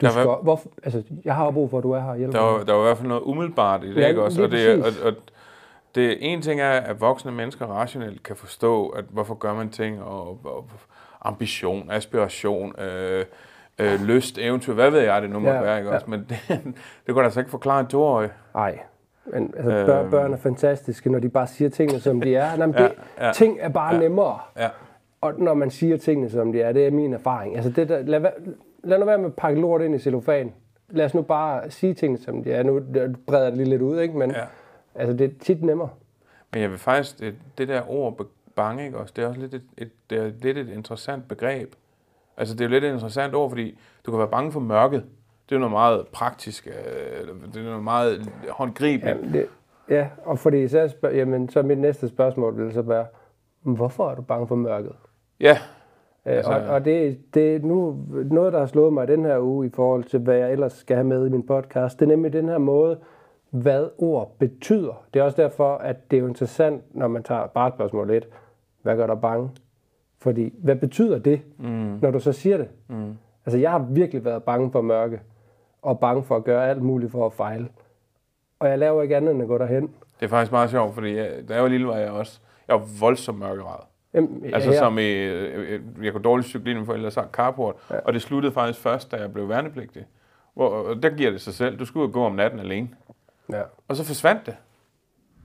du 0.01 0.07
Der 0.07 0.13
var- 0.15 0.23
skal, 0.23 0.43
hvorfor, 0.43 0.69
altså, 0.85 1.03
jeg 1.25 1.35
har 1.35 1.51
brug 1.51 1.71
for, 1.71 1.79
at 1.79 1.85
du 1.85 1.93
er 1.93 2.01
her 2.01 2.11
og 2.11 2.17
hjælper 2.17 2.39
Der 2.39 2.47
mig. 2.51 2.59
var, 2.59 2.65
der 2.65 2.73
var 2.73 2.81
i 2.81 2.85
hvert 2.85 2.97
fald 2.97 3.09
noget 3.09 3.23
umiddelbart 3.23 3.85
i 3.85 3.89
det, 3.95 3.97
Ja, 4.03 4.09
ikke 4.09 4.23
også? 4.23 4.43
Og, 4.43 4.51
det, 4.51 4.83
og, 4.85 4.91
og 5.05 5.13
det 5.95 6.17
en 6.21 6.43
ting 6.43 6.61
er, 6.61 6.71
at 6.71 7.01
voksne 7.01 7.33
mennesker 7.33 7.67
rationelt 7.67 8.23
kan 8.23 8.37
forstå, 8.37 8.89
at 8.89 9.05
hvorfor 9.11 9.35
gør 9.35 9.55
man 9.55 9.69
ting, 9.71 10.03
og, 10.03 10.39
og 10.45 10.65
ambition, 11.23 11.91
aspiration, 11.91 12.75
øh, 12.81 13.25
øh, 13.79 14.03
lyst, 14.05 14.39
eventyr, 14.39 14.73
hvad 14.75 14.91
ved 14.91 15.01
jeg, 15.01 15.23
det 15.23 15.31
nu 15.31 15.39
må 15.39 15.49
Ja, 15.51 15.61
være, 15.61 15.79
ikke 15.79 15.89
ja. 15.91 15.95
også? 15.95 16.11
Men 16.11 16.21
det, 16.29 16.61
det 17.07 17.15
kunne 17.15 17.25
altså 17.25 17.41
ikke 17.41 17.51
forklare 17.51 17.81
en 17.81 17.87
toårig. 17.87 18.31
Nej. 18.55 18.79
Men 19.33 19.55
altså, 19.57 19.87
børn, 19.87 20.03
Øhm. 20.03 20.11
børn 20.11 20.33
er 20.33 20.37
fantastiske, 20.37 21.11
når 21.13 21.19
de 21.19 21.29
bare 21.29 21.47
siger 21.47 21.71
tingene, 21.71 22.01
som 22.01 22.21
de 22.21 22.35
er. 22.37 22.51
Jamen, 22.51 22.73
det, 22.75 22.93
Ja, 23.19 23.27
ja. 23.27 23.33
Ting 23.33 23.57
er 23.61 23.69
bare 23.69 23.95
Ja. 23.95 24.01
nemmere. 24.01 24.39
Ja. 24.59 24.69
Og 25.21 25.33
når 25.39 25.55
man 25.55 25.71
siger 25.71 25.97
tingene, 25.97 26.31
som 26.31 26.53
de 26.53 26.61
er, 26.61 26.73
det 26.73 26.87
er 26.87 26.91
min 26.91 27.15
erfaring. 27.15 27.55
Altså, 27.57 27.71
det 27.71 27.89
der, 27.89 28.03
lad, 28.03 28.21
lad 28.87 28.99
nu 28.99 29.05
være 29.05 29.19
med 29.19 29.27
at 29.27 29.35
pakke 29.37 29.61
lort 29.61 29.83
ind 29.83 29.95
i 29.95 29.99
cellofan. 29.99 30.53
Lad 30.89 31.05
os 31.05 31.15
nu 31.15 31.23
bare 31.23 31.71
sige 31.71 31.95
tingene, 31.95 32.19
som 32.19 32.45
de 32.45 32.53
er. 32.53 32.63
Nu 32.63 32.81
breder 33.27 33.43
jeg 33.43 33.53
det 33.53 33.59
lige 33.59 33.71
lidt 33.71 33.83
ud, 33.83 34.01
ikke? 34.01 34.19
Men 34.19 34.31
Ja. 34.31 34.45
altså, 34.95 35.17
det 35.17 35.25
er 35.25 35.35
tit 35.41 35.63
nemmere. 35.63 35.89
Men 36.53 36.63
jeg 36.63 36.71
vil 36.71 36.79
faktisk, 36.79 37.19
det, 37.21 37.35
det 37.59 37.69
der 37.69 37.91
ord 37.91 38.27
bange, 38.57 38.85
ikke 38.85 38.99
også, 38.99 39.13
det 39.17 39.25
er 39.25 39.29
også 39.29 39.41
lidt 39.41 39.55
et, 39.55 39.63
et, 39.79 39.91
det 40.11 40.19
er 40.19 40.31
lidt 40.43 40.59
et 40.59 40.69
interessant 40.69 41.29
begreb. 41.29 41.75
Altså 42.37 42.55
det 42.55 42.61
er 42.61 42.65
jo 42.65 42.71
lidt 42.71 42.85
et 42.85 42.93
interessant 42.93 43.35
ord, 43.35 43.51
fordi 43.51 43.79
du 44.07 44.11
kan 44.11 44.19
være 44.19 44.29
bange 44.29 44.53
for 44.53 44.61
mørket. 44.61 45.05
Det 45.49 45.55
er 45.55 45.57
jo 45.57 45.61
noget 45.61 45.73
meget 45.73 46.07
praktisk, 46.13 46.67
øh, 46.67 47.27
det 47.55 47.61
er 47.61 47.65
noget 47.65 47.83
meget 47.85 48.31
håndgribeligt. 48.51 49.17
Jamen, 49.19 49.33
det, 49.33 49.47
ja, 49.89 50.09
og 50.25 50.39
fordi 50.39 50.69
så, 50.69 50.89
spørg, 50.89 51.15
jamen, 51.15 51.49
så 51.49 51.63
mit 51.63 51.79
næste 51.79 52.09
spørgsmål 52.09 52.59
vil 52.59 52.73
så 52.73 52.83
være, 52.83 53.07
hvorfor 53.63 54.11
er 54.11 54.15
du 54.15 54.23
bange 54.23 54.47
for 54.49 54.55
mørket? 54.55 54.93
Ja, 55.41 55.59
Altså, 56.27 56.53
og, 56.53 56.61
og 56.61 56.85
det, 56.85 57.19
det 57.35 57.57
er 57.57 57.61
nu 57.61 57.97
noget, 58.31 58.53
der 58.53 58.59
har 58.59 58.67
slået 58.67 58.93
mig 58.93 59.09
den 59.09 59.25
her 59.25 59.39
uge 59.41 59.67
i 59.67 59.71
forhold 59.75 60.05
til, 60.05 60.21
hvad 60.21 60.37
jeg 60.37 60.53
ellers 60.53 60.73
skal 60.73 60.97
have 60.97 61.07
med 61.07 61.27
i 61.27 61.31
min 61.31 61.47
podcast. 61.47 62.01
Det 62.01 62.07
er 62.07 62.09
nemlig 62.09 62.33
den 62.33 62.49
her 62.49 62.59
måde, 62.59 62.99
hvad 63.51 63.89
ord 63.99 64.37
betyder. 64.39 65.05
Det 65.15 65.21
er 65.21 65.25
også 65.25 65.43
derfor, 65.43 65.75
at 65.77 66.11
det 66.11 66.17
er 66.17 66.21
jo 66.21 66.27
interessant, 66.27 66.83
når 66.95 67.09
man 67.09 67.23
tager 67.23 67.47
bare 67.47 67.71
spørgsmål 67.71 68.11
1. 68.11 68.29
Hvad 68.83 68.97
gør 68.97 69.07
dig 69.07 69.21
bange? 69.21 69.51
Fordi, 70.19 70.55
hvad 70.59 70.77
betyder 70.77 71.19
det, 71.19 71.41
mm. 71.59 71.99
når 72.03 72.11
du 72.11 72.21
så 72.21 72.33
siger 72.33 72.57
det? 72.57 72.69
Mm. 72.89 73.17
Altså, 73.47 73.59
jeg 73.59 73.71
har 73.71 73.87
virkelig 73.91 74.25
været 74.25 74.43
bange 74.43 74.73
for 74.73 74.81
mørke, 74.81 75.21
og 75.83 76.01
bange 76.01 76.23
for 76.23 76.37
at 76.37 76.45
gøre 76.45 76.69
alt 76.71 76.83
muligt 76.83 77.13
for 77.13 77.27
at 77.27 77.33
fejle. 77.33 77.69
Og 78.59 78.69
jeg 78.69 78.79
laver 78.79 79.03
ikke 79.03 79.17
andet 79.17 79.31
end 79.31 79.43
at 79.43 79.49
gå 79.49 79.59
derhen. 79.59 79.83
det 80.21 80.27
er 80.27 80.29
faktisk 80.29 80.53
meget 80.53 80.71
sjovt, 80.71 80.95
fordi 80.95 81.17
jeg, 81.17 81.31
da 81.49 81.55
jeg 81.55 81.63
var 81.63 81.69
lille, 81.69 81.87
var 81.87 81.97
jeg 81.97 82.11
også, 82.11 82.41
jeg 82.69 82.77
var 82.77 82.87
voldsomt 83.01 83.39
mørkeret. 83.39 83.81
Jamen, 84.17 84.45
Altså 84.55 84.71
her- 84.71 84.79
som 84.79 84.99
i, 84.99 85.13
øh, 85.13 85.81
jeg 86.03 86.13
kunne 86.13 86.23
dårligt 86.23 86.49
cykle 86.49 86.71
ind, 86.71 86.87
for 86.87 86.95
ellers 86.95 87.15
sagt 87.15 87.31
carport. 87.33 87.75
Ja. 87.91 87.99
Og 88.05 88.13
det 88.13 88.23
sluttede 88.23 88.53
faktisk 88.53 88.81
først, 88.81 89.11
da 89.13 89.17
jeg 89.17 89.33
blev 89.33 89.49
værnepligtig. 89.49 90.07
Hvor, 90.55 90.69
og 90.69 91.03
der 91.03 91.09
giver 91.11 91.31
det 91.31 91.41
sig 91.41 91.55
selv. 91.55 91.79
Du 91.79 91.85
skulle 91.85 92.13
gå 92.13 92.25
om 92.25 92.33
natten 92.33 92.61
alene. 92.61 92.89
Ja. 93.53 93.63
Og 93.89 93.97
så 93.97 94.05
forsvandt 94.05 94.47
det. 94.47 94.57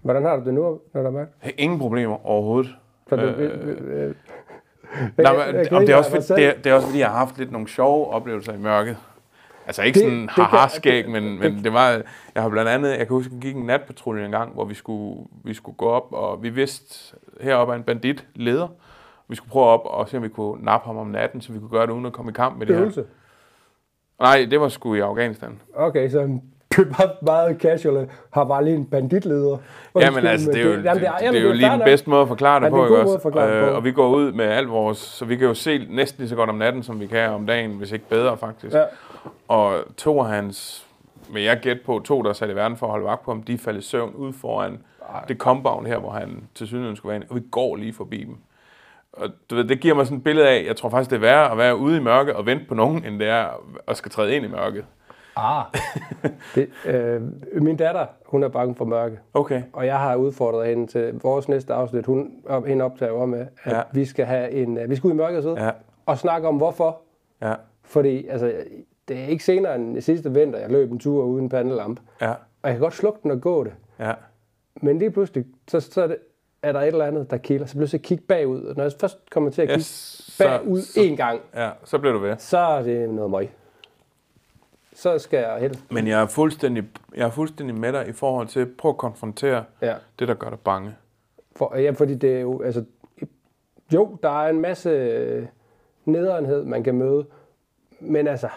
Hvordan 0.01 0.23
har 0.23 0.35
du 0.37 0.45
det 0.45 0.53
nu, 0.53 0.79
når 0.93 1.01
der 1.11 1.19
er? 1.19 1.25
Ingen 1.57 1.79
problemer 1.79 2.25
overhovedet. 2.27 2.75
Så 3.09 3.15
du, 3.15 3.21
Øh, 3.21 3.39
øh, 3.39 3.67
øh, 3.69 4.07
øh, 4.07 4.15
Nej, 5.17 5.31
jeg- 5.33 5.53
men, 5.53 5.55
jeg 5.55 5.81
det, 5.81 5.89
er 5.89 5.95
også, 5.95 6.09
fordi, 6.11 6.41
det, 6.41 6.45
er, 6.49 6.53
det 6.63 6.65
er 6.69 6.73
også 6.73 6.87
fordi, 6.87 6.99
jeg 6.99 7.09
har 7.09 7.17
haft 7.17 7.37
lidt 7.37 7.51
nogle 7.51 7.67
sjove 7.67 8.07
oplevelser 8.07 8.53
i 8.53 8.57
mørket. 8.57 8.97
Altså 9.67 9.81
ikke 9.83 9.99
Det- 9.99 10.03
sådan 10.03 10.21
det 10.21 10.29
haha-skæg, 10.29 11.03
det- 11.03 11.11
men, 11.11 11.23
det- 11.23 11.39
men 11.39 11.63
det 11.63 11.73
var, 11.73 11.89
jeg 12.35 12.43
har 12.43 12.49
blandt 12.49 12.69
andet, 12.69 12.89
jeg 12.89 12.97
kan 12.97 13.07
huske, 13.07 13.31
at 13.35 13.41
gik 13.41 13.55
en 13.55 13.65
natpatrulje 13.65 14.25
en 14.25 14.31
gang, 14.31 14.53
hvor 14.53 14.65
vi 14.65 14.73
skulle, 14.73 15.23
vi 15.43 15.53
skulle 15.53 15.75
gå 15.77 15.85
op, 15.89 16.07
og 16.11 16.43
vi 16.43 16.49
vidste, 16.49 17.15
heroppe 17.41 17.73
er 17.73 17.77
en 17.77 17.83
bandit 17.83 18.25
leder. 18.35 18.67
Vi 19.27 19.35
skulle 19.35 19.49
prøve 19.51 19.65
op 19.65 19.81
og 19.85 20.09
se, 20.09 20.17
om 20.17 20.23
vi 20.23 20.29
kunne 20.29 20.63
nappe 20.65 20.87
ham 20.87 20.97
om 20.97 21.07
natten, 21.07 21.41
så 21.41 21.53
vi 21.53 21.59
kunne 21.59 21.69
gøre 21.69 21.87
det 21.87 21.93
uden 21.93 22.05
at 22.05 22.13
komme 22.13 22.31
i 22.31 22.33
kamp 22.33 22.57
med 22.57 22.65
det 22.67 22.75
her. 22.75 22.81
øvelse. 22.81 23.03
Nej, 24.19 24.47
det 24.51 24.61
var 24.61 24.67
sgu 24.67 24.93
i 24.95 24.99
Afghanistan. 24.99 25.59
Okay, 25.75 26.09
så 26.09 26.19
det 26.77 26.87
bare 26.97 27.09
meget 27.21 27.57
casual. 27.61 28.07
Har 28.33 28.43
bare 28.43 28.63
lige 28.65 28.75
en 28.75 28.85
banditleder. 28.85 29.57
Jamen 29.99 30.25
altså, 30.25 30.51
det 30.51 30.61
er 30.61 30.65
jo, 30.65 30.71
det, 30.75 30.83
jamen, 30.85 31.03
det, 31.03 31.09
jamen, 31.21 31.33
det 31.33 31.41
er 31.41 31.47
jo 31.47 31.53
lige 31.53 31.69
den 31.69 31.81
bedste 31.85 32.09
måde 32.09 32.21
at 32.21 32.27
forklare 32.27 32.59
det 32.59 32.65
Ja, 32.65 32.69
det 32.69 32.73
er 32.75 32.77
på, 32.77 32.85
ikke 32.85 32.99
også? 33.01 33.29
det 33.29 33.33
på. 33.33 33.39
Øh, 33.39 33.75
og 33.75 33.83
vi 33.83 33.91
går 33.91 34.09
ud 34.15 34.31
med 34.31 34.45
alt 34.45 34.69
vores, 34.69 34.97
så 34.97 35.25
vi 35.25 35.35
kan 35.35 35.47
jo 35.47 35.53
se 35.53 35.87
næsten 35.89 36.21
lige 36.21 36.29
så 36.29 36.35
godt 36.35 36.49
om 36.49 36.55
natten, 36.55 36.83
som 36.83 36.99
vi 36.99 37.07
kan 37.07 37.29
om 37.29 37.45
dagen, 37.45 37.71
hvis 37.71 37.91
ikke 37.91 38.09
bedre 38.09 38.37
faktisk. 38.37 38.75
Ja. 38.75 38.83
Og 39.47 39.73
to 39.97 40.19
af 40.19 40.25
hans, 40.27 40.87
men 41.33 41.43
jeg 41.43 41.59
gæt 41.61 41.77
på, 41.85 41.99
to 42.05 42.21
der 42.21 42.29
er 42.29 42.33
sat 42.33 42.49
i 42.49 42.55
verden 42.55 42.77
for 42.77 42.85
at 42.85 42.91
holde 42.91 43.05
vagt 43.05 43.23
på 43.23 43.31
ham, 43.31 43.43
de 43.43 43.57
faldt 43.57 43.79
i 43.79 43.81
søvn 43.81 44.13
ud 44.13 44.33
foran 44.33 44.77
Ej. 45.13 45.25
det 45.27 45.37
compound 45.37 45.87
her, 45.87 45.97
hvor 45.97 46.11
han 46.11 46.43
til 46.55 46.67
synligheden 46.67 46.95
skulle 46.95 47.09
være 47.09 47.15
inde, 47.15 47.27
og 47.29 47.35
vi 47.35 47.41
går 47.51 47.75
lige 47.75 47.93
forbi 47.93 48.23
dem. 48.23 48.37
Og 49.13 49.29
du 49.49 49.55
ved, 49.55 49.63
det 49.63 49.79
giver 49.79 49.95
mig 49.95 50.05
sådan 50.05 50.17
et 50.17 50.23
billede 50.23 50.49
af, 50.49 50.63
jeg 50.67 50.75
tror 50.75 50.89
faktisk, 50.89 51.09
det 51.09 51.15
er 51.15 51.19
værre 51.21 51.51
at 51.51 51.57
være 51.57 51.77
ude 51.77 51.97
i 51.97 51.99
mørke 51.99 52.35
og 52.35 52.45
vente 52.45 52.65
på 52.67 52.73
nogen, 52.75 53.05
end 53.05 53.19
det 53.19 53.27
er 53.27 53.47
at 53.87 53.97
skal 53.97 54.11
træde 54.11 54.35
ind 54.35 54.45
i 54.45 54.47
mørket. 54.47 54.85
Ah. 55.35 55.63
det, 56.55 56.69
øh, 56.85 57.21
min 57.63 57.77
datter, 57.77 58.05
hun 58.25 58.43
er 58.43 58.47
bange 58.47 58.75
for 58.75 58.85
mørke. 58.85 59.19
Okay. 59.33 59.61
Og 59.73 59.85
jeg 59.85 59.99
har 59.99 60.15
udfordret 60.15 60.67
hende 60.67 60.87
til 60.87 61.19
vores 61.23 61.49
næste 61.49 61.73
afsnit. 61.73 62.05
Hun 62.05 62.31
op, 62.45 62.65
hende 62.65 62.85
optager 62.85 63.11
jo 63.11 63.25
med, 63.25 63.45
at 63.63 63.75
Ja. 63.75 63.81
vi 63.93 64.05
skal 64.05 64.25
have 64.25 64.51
en, 64.51 64.77
øh, 64.77 64.89
vi 64.89 64.95
skal 64.95 65.07
ud 65.07 65.13
i 65.13 65.17
mørket 65.17 65.37
og 65.37 65.43
sidde 65.43 65.63
Ja, 65.65 65.71
og 66.05 66.17
snakke 66.17 66.47
om 66.47 66.55
hvorfor. 66.55 67.01
ja, 67.41 67.53
Fordi 67.83 68.27
altså, 68.27 68.53
det 69.11 69.19
er 69.23 69.27
ikke 69.27 69.43
senere 69.43 69.75
end 69.75 70.01
sidste 70.01 70.33
vinter, 70.33 70.59
jeg 70.59 70.69
løb 70.69 70.91
en 70.91 70.99
tur 70.99 71.23
uden 71.23 71.49
pandelampe. 71.49 72.01
ja, 72.21 72.29
Og 72.31 72.37
jeg 72.63 72.71
kan 72.71 72.79
godt 72.79 72.93
slukke 72.93 73.19
den 73.23 73.31
og 73.31 73.41
gå 73.41 73.63
det. 73.63 73.73
ja. 73.99 74.13
Men 74.81 74.97
lige 74.99 75.11
pludselig, 75.11 75.45
så, 75.67 75.79
så 75.79 76.01
er, 76.01 76.07
det, 76.07 76.17
er 76.63 76.71
der 76.71 76.79
et 76.81 76.87
eller 76.87 77.05
andet, 77.05 77.31
der 77.31 77.37
kilder. 77.37 77.65
Så 77.65 77.75
bliver 77.77 77.89
jeg 77.93 78.01
kigge 78.01 78.23
bagud. 78.27 78.63
Og 78.63 78.75
når 78.75 78.83
jeg 78.83 78.91
først 78.99 79.17
kommer 79.29 79.49
til 79.49 79.61
at 79.61 79.67
kigge 79.67 79.79
Yes, 79.79 80.35
bagud 80.39 80.81
så, 80.81 80.99
en 81.01 81.17
gang, 81.17 81.41
ja, 81.55 81.69
så 81.83 81.97
bliver 81.97 82.13
du 82.13 82.19
ved. 82.19 82.35
så 82.37 82.57
er 82.57 82.81
det 82.81 83.09
noget 83.09 83.31
møg. 83.31 83.49
Så 84.93 85.19
skal 85.19 85.39
jeg 85.39 85.57
helst... 85.59 85.91
Men 85.91 86.07
jeg 86.07 86.21
er 86.21 86.27
fuldstændig, 86.27 86.83
jeg 87.15 87.25
er 87.27 87.31
fuldstændig 87.31 87.75
med 87.75 87.93
dig 87.93 88.07
i 88.07 88.11
forhold 88.11 88.47
til, 88.47 88.65
prøv 88.65 88.89
at 88.89 88.97
konfrontere 88.97 89.63
Ja. 89.81 89.95
det, 90.19 90.27
der 90.27 90.33
gør 90.33 90.49
dig 90.49 90.59
bange. 90.59 90.95
For, 91.55 91.77
ja, 91.77 91.91
fordi 91.91 92.15
det 92.15 92.35
er 92.35 92.39
jo... 92.39 92.61
Altså, 92.61 92.83
jo, 93.93 94.17
der 94.23 94.43
er 94.43 94.49
en 94.49 94.61
masse 94.61 95.47
nederenhed, 96.05 96.63
man 96.65 96.83
kan 96.83 96.95
møde. 96.95 97.25
Men 97.99 98.27
altså... 98.27 98.49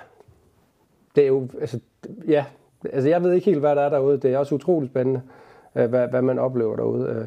Det 1.15 1.23
er 1.25 1.29
jo... 1.29 1.49
Altså, 1.61 1.81
ja, 2.29 2.45
altså 2.93 3.09
jeg 3.09 3.23
ved 3.23 3.33
ikke 3.33 3.45
helt, 3.45 3.61
hvad 3.61 3.77
der 3.77 3.83
er 3.83 3.89
derude. 3.89 4.19
Det 4.19 4.33
er 4.33 4.39
også 4.39 4.55
utroligt 4.55 4.93
spændende, 4.93 5.23
øh, 5.75 5.89
hvad, 5.89 6.09
hvad 6.09 6.23
man 6.23 6.39
oplever 6.39 6.77
derude. 6.77 7.09
Øh, 7.09 7.27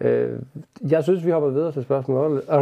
Øh, 0.00 0.38
jeg 0.90 1.02
synes, 1.02 1.26
vi 1.26 1.30
hopper 1.30 1.48
videre 1.48 1.72
til 1.72 1.82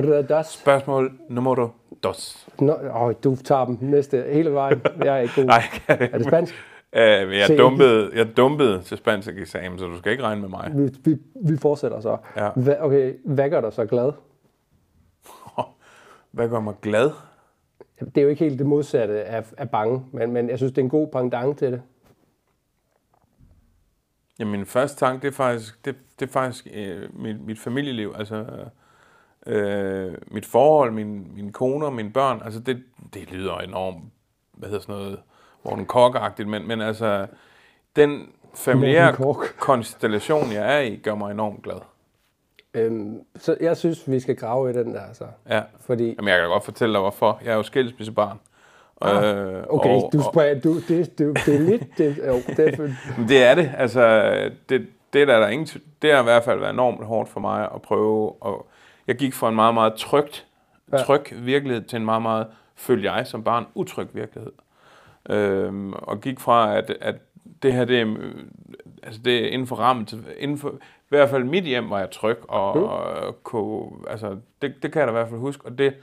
det 0.02 0.30
er 0.30 0.42
Spørgsmål 0.42 1.12
nummer 1.28 1.70
dos. 2.02 2.48
Nå, 2.60 2.76
åh, 2.94 3.12
du 3.24 3.36
tager 3.36 3.64
dem 3.64 3.78
næste 3.80 4.24
hele 4.28 4.52
vejen. 4.52 4.82
Jeg 4.98 5.16
er 5.16 5.20
ikke 5.20 5.34
god. 5.34 5.44
Nej, 5.54 5.62
Er 5.88 6.18
det 6.18 6.26
spansk? 6.26 6.54
Øh, 6.92 7.02
jeg, 7.38 7.46
Se, 7.46 7.56
dumpede, 7.56 8.10
jeg 8.14 8.36
dumpede 8.36 8.82
til 8.82 8.96
spansk 8.96 9.28
eksamen, 9.28 9.78
så 9.78 9.86
du 9.86 9.98
skal 9.98 10.12
ikke 10.12 10.24
regne 10.24 10.40
med 10.40 10.48
mig. 10.48 10.72
Vi, 10.74 10.90
vi, 11.04 11.18
vi 11.42 11.56
fortsætter 11.56 12.00
så. 12.00 12.16
Ja. 12.36 12.48
Hva, 12.56 12.76
okay, 12.80 13.14
hvad 13.24 13.50
gør 13.50 13.60
dig 13.60 13.72
så 13.72 13.86
glad? 13.86 14.12
Hvad 16.32 16.48
gør 16.48 16.60
mig 16.60 16.74
glad? 16.82 17.10
Det 18.00 18.18
er 18.18 18.22
jo 18.22 18.28
ikke 18.28 18.44
helt 18.44 18.58
det 18.58 18.66
modsatte 18.66 19.24
af, 19.24 19.44
af 19.56 19.70
bange, 19.70 20.04
men, 20.12 20.32
men 20.32 20.50
jeg 20.50 20.58
synes, 20.58 20.72
det 20.72 20.78
er 20.78 20.84
en 20.84 20.90
god 20.90 21.08
pendant 21.08 21.58
til 21.58 21.72
det. 21.72 21.82
Jamen, 24.38 24.52
min 24.52 24.66
første 24.66 24.96
tanke, 24.96 25.22
det 25.22 25.28
er 25.28 25.36
faktisk, 25.36 25.84
det, 25.84 25.96
det 26.20 26.28
er 26.28 26.32
faktisk 26.32 26.66
øh, 26.74 27.20
mit, 27.20 27.40
mit 27.40 27.58
familieliv, 27.58 28.14
altså 28.16 28.46
øh, 29.46 30.14
mit 30.26 30.46
forhold, 30.46 30.92
min, 30.92 31.34
mine 31.34 31.52
koner, 31.52 31.90
mine 31.90 32.10
børn, 32.12 32.42
altså 32.44 32.60
det, 32.60 32.82
det 33.14 33.30
lyder 33.30 33.58
enormt, 33.58 34.04
hvad 34.52 34.68
hedder 34.68 34.82
sådan 34.82 34.94
noget, 34.94 35.20
Morten 35.64 35.86
Kork-agtigt, 35.86 36.48
men, 36.48 36.68
men 36.68 36.80
altså, 36.80 37.26
den 37.96 38.32
familiære 38.54 39.34
konstellation, 39.58 40.52
jeg 40.52 40.76
er 40.76 40.80
i, 40.80 40.96
gør 40.96 41.14
mig 41.14 41.30
enormt 41.30 41.62
glad. 41.62 41.80
Øhm, 42.74 43.20
så 43.36 43.56
jeg 43.60 43.76
synes, 43.76 44.10
vi 44.10 44.20
skal 44.20 44.36
grave 44.36 44.70
i 44.70 44.72
den 44.72 44.94
der, 44.94 45.02
så. 45.12 45.24
Ja. 45.48 45.62
Fordi, 45.80 46.04
Jamen, 46.14 46.28
jeg 46.28 46.38
kan 46.40 46.48
godt 46.48 46.64
fortælle 46.64 46.92
dig, 46.92 47.00
hvorfor. 47.00 47.40
Jeg 47.44 47.52
er 47.52 47.56
jo 47.56 47.62
skilsmissebarn. 47.62 48.38
Øh, 49.04 49.64
okay, 49.68 49.90
og- 49.90 50.10
du 50.12 50.22
spørger, 50.32 50.60
du, 50.60 50.74
det, 50.88 51.18
det, 51.18 51.38
det 51.46 51.54
er 51.54 51.58
lidt, 51.58 51.82
det, 51.98 52.18
jo, 52.26 52.34
det 52.56 52.58
er, 52.58 52.76
for- 52.76 53.22
det 53.28 53.44
er 53.44 53.54
det. 53.54 53.70
Altså, 53.76 54.30
det, 54.68 54.86
det, 55.12 55.22
er 55.22 55.26
der, 55.26 55.40
der 55.40 55.48
ingen, 55.48 55.66
det 56.02 56.12
har 56.12 56.20
i 56.20 56.24
hvert 56.24 56.44
fald 56.44 56.60
været 56.60 56.72
enormt 56.72 57.04
hårdt 57.04 57.28
for 57.28 57.40
mig 57.40 57.68
at 57.74 57.82
prøve. 57.82 58.42
Og 58.42 58.66
jeg 59.06 59.16
gik 59.16 59.34
fra 59.34 59.48
en 59.48 59.54
meget, 59.54 59.74
meget 59.74 59.94
trygt, 59.94 60.44
Ja. 60.92 60.96
tryg 60.96 61.20
virkelighed 61.32 61.82
til 61.84 61.96
en 61.96 62.04
meget, 62.04 62.22
meget, 62.22 62.46
følte 62.76 63.12
jeg 63.12 63.26
som 63.26 63.44
barn, 63.44 63.66
utryg 63.74 64.06
virkelighed. 64.12 64.52
Øhm, 65.30 65.92
og 65.92 66.20
gik 66.20 66.40
fra, 66.40 66.76
at, 66.76 66.96
at 67.00 67.14
det 67.62 67.72
her, 67.72 67.84
det 67.84 68.00
er, 68.00 68.14
altså 69.02 69.20
det 69.24 69.44
er 69.44 69.48
inden 69.48 69.66
for 69.66 69.76
rammen, 69.76 70.06
til, 70.06 70.24
inden 70.38 70.58
for, 70.58 70.74
i 71.10 71.16
hvert 71.16 71.28
fald 71.28 71.44
mit 71.44 71.64
hjem 71.64 71.90
var 71.90 71.98
jeg 71.98 72.10
tryg, 72.10 72.36
og, 72.48 72.76
Mm. 72.76 72.82
og 72.84 73.42
kunne, 73.42 73.90
altså, 74.10 74.36
det, 74.62 74.74
det 74.82 74.92
kan 74.92 75.00
jeg 75.00 75.06
da 75.06 75.12
i 75.12 75.16
hvert 75.16 75.28
fald 75.28 75.40
huske, 75.40 75.66
og 75.66 75.78
det, 75.78 75.94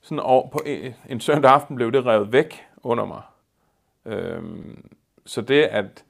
sådan 0.00 0.20
over, 0.20 0.48
på 0.48 0.60
en, 0.66 0.94
en 1.08 1.20
søndag 1.20 1.50
aften 1.50 1.76
blev 1.76 1.92
det 1.92 2.06
revet 2.06 2.32
væk 2.32 2.62
under 2.82 3.04
mig. 3.04 3.20
Øhm, 4.06 4.88
så 5.26 5.40
det, 5.40 5.62
at 5.62 6.04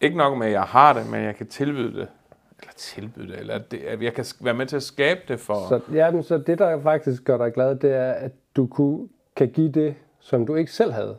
ikke 0.00 0.16
nok 0.16 0.38
med, 0.38 0.46
at 0.46 0.52
jeg 0.52 0.62
har 0.62 0.92
det, 0.92 1.10
men 1.10 1.24
jeg 1.24 1.36
kan 1.36 1.46
tilbyde 1.46 1.92
det, 2.00 2.08
eller 2.60 2.72
tilbyde 2.76 3.28
det, 3.32 3.38
eller 3.40 3.54
at, 3.54 3.70
det, 3.70 3.78
at 3.78 4.02
jeg 4.02 4.14
kan 4.14 4.24
være 4.40 4.54
med 4.54 4.66
til 4.66 4.76
at 4.76 4.82
skabe 4.82 5.20
det 5.28 5.40
for... 5.40 5.54
så, 5.68 5.80
ja, 5.92 6.10
men 6.10 6.22
så 6.22 6.38
det, 6.38 6.58
der 6.58 6.82
faktisk 6.82 7.24
gør 7.24 7.36
dig 7.38 7.54
glad, 7.54 7.76
det 7.76 7.92
er, 7.94 8.12
at 8.12 8.32
du 8.56 8.66
kunne, 8.66 9.08
kan 9.36 9.48
give 9.50 9.72
det, 9.72 9.94
som 10.20 10.46
du 10.46 10.54
ikke 10.54 10.72
selv 10.72 10.92
havde. 10.92 11.16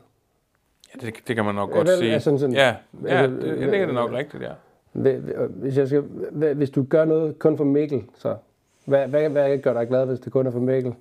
Ja, 0.96 1.06
det, 1.06 1.14
det 1.28 1.36
kan 1.36 1.46
man 1.46 1.56
nok 1.56 1.70
Ja, 1.72 1.76
godt 1.76 1.90
sige. 1.90 2.14
altså 2.14 2.38
sådan- 2.38 2.56
ja, 2.56 2.76
ja 3.04 3.08
altså, 3.10 3.36
det, 3.48 3.54
øh, 3.54 3.60
det 3.72 3.82
er 3.82 3.86
det 3.86 3.96
nok 3.96 4.12
rigtigt, 4.12 4.44
ja. 4.44 4.52
Hvi- 4.96 5.18
hvi- 5.18 5.34
Hvis, 5.50 5.78
jeg 5.78 5.88
skal, 5.88 6.02
hvi- 6.32 6.54
hvis 6.54 6.70
du 6.70 6.84
gør 6.84 7.06
noget 7.06 7.40
kun 7.40 7.58
for 7.58 7.64
Mikkel, 7.64 8.04
så 8.18 8.38
hvad, 8.86 9.08
hvad, 9.08 9.30
hvad 9.30 9.58
gør 9.58 9.74
dig 9.74 9.88
glad, 9.88 10.06
hvis 10.06 10.20
det 10.20 10.32
kun 10.32 10.48
er 10.48 10.52
for 10.52 10.60
Mikkel? 10.60 10.94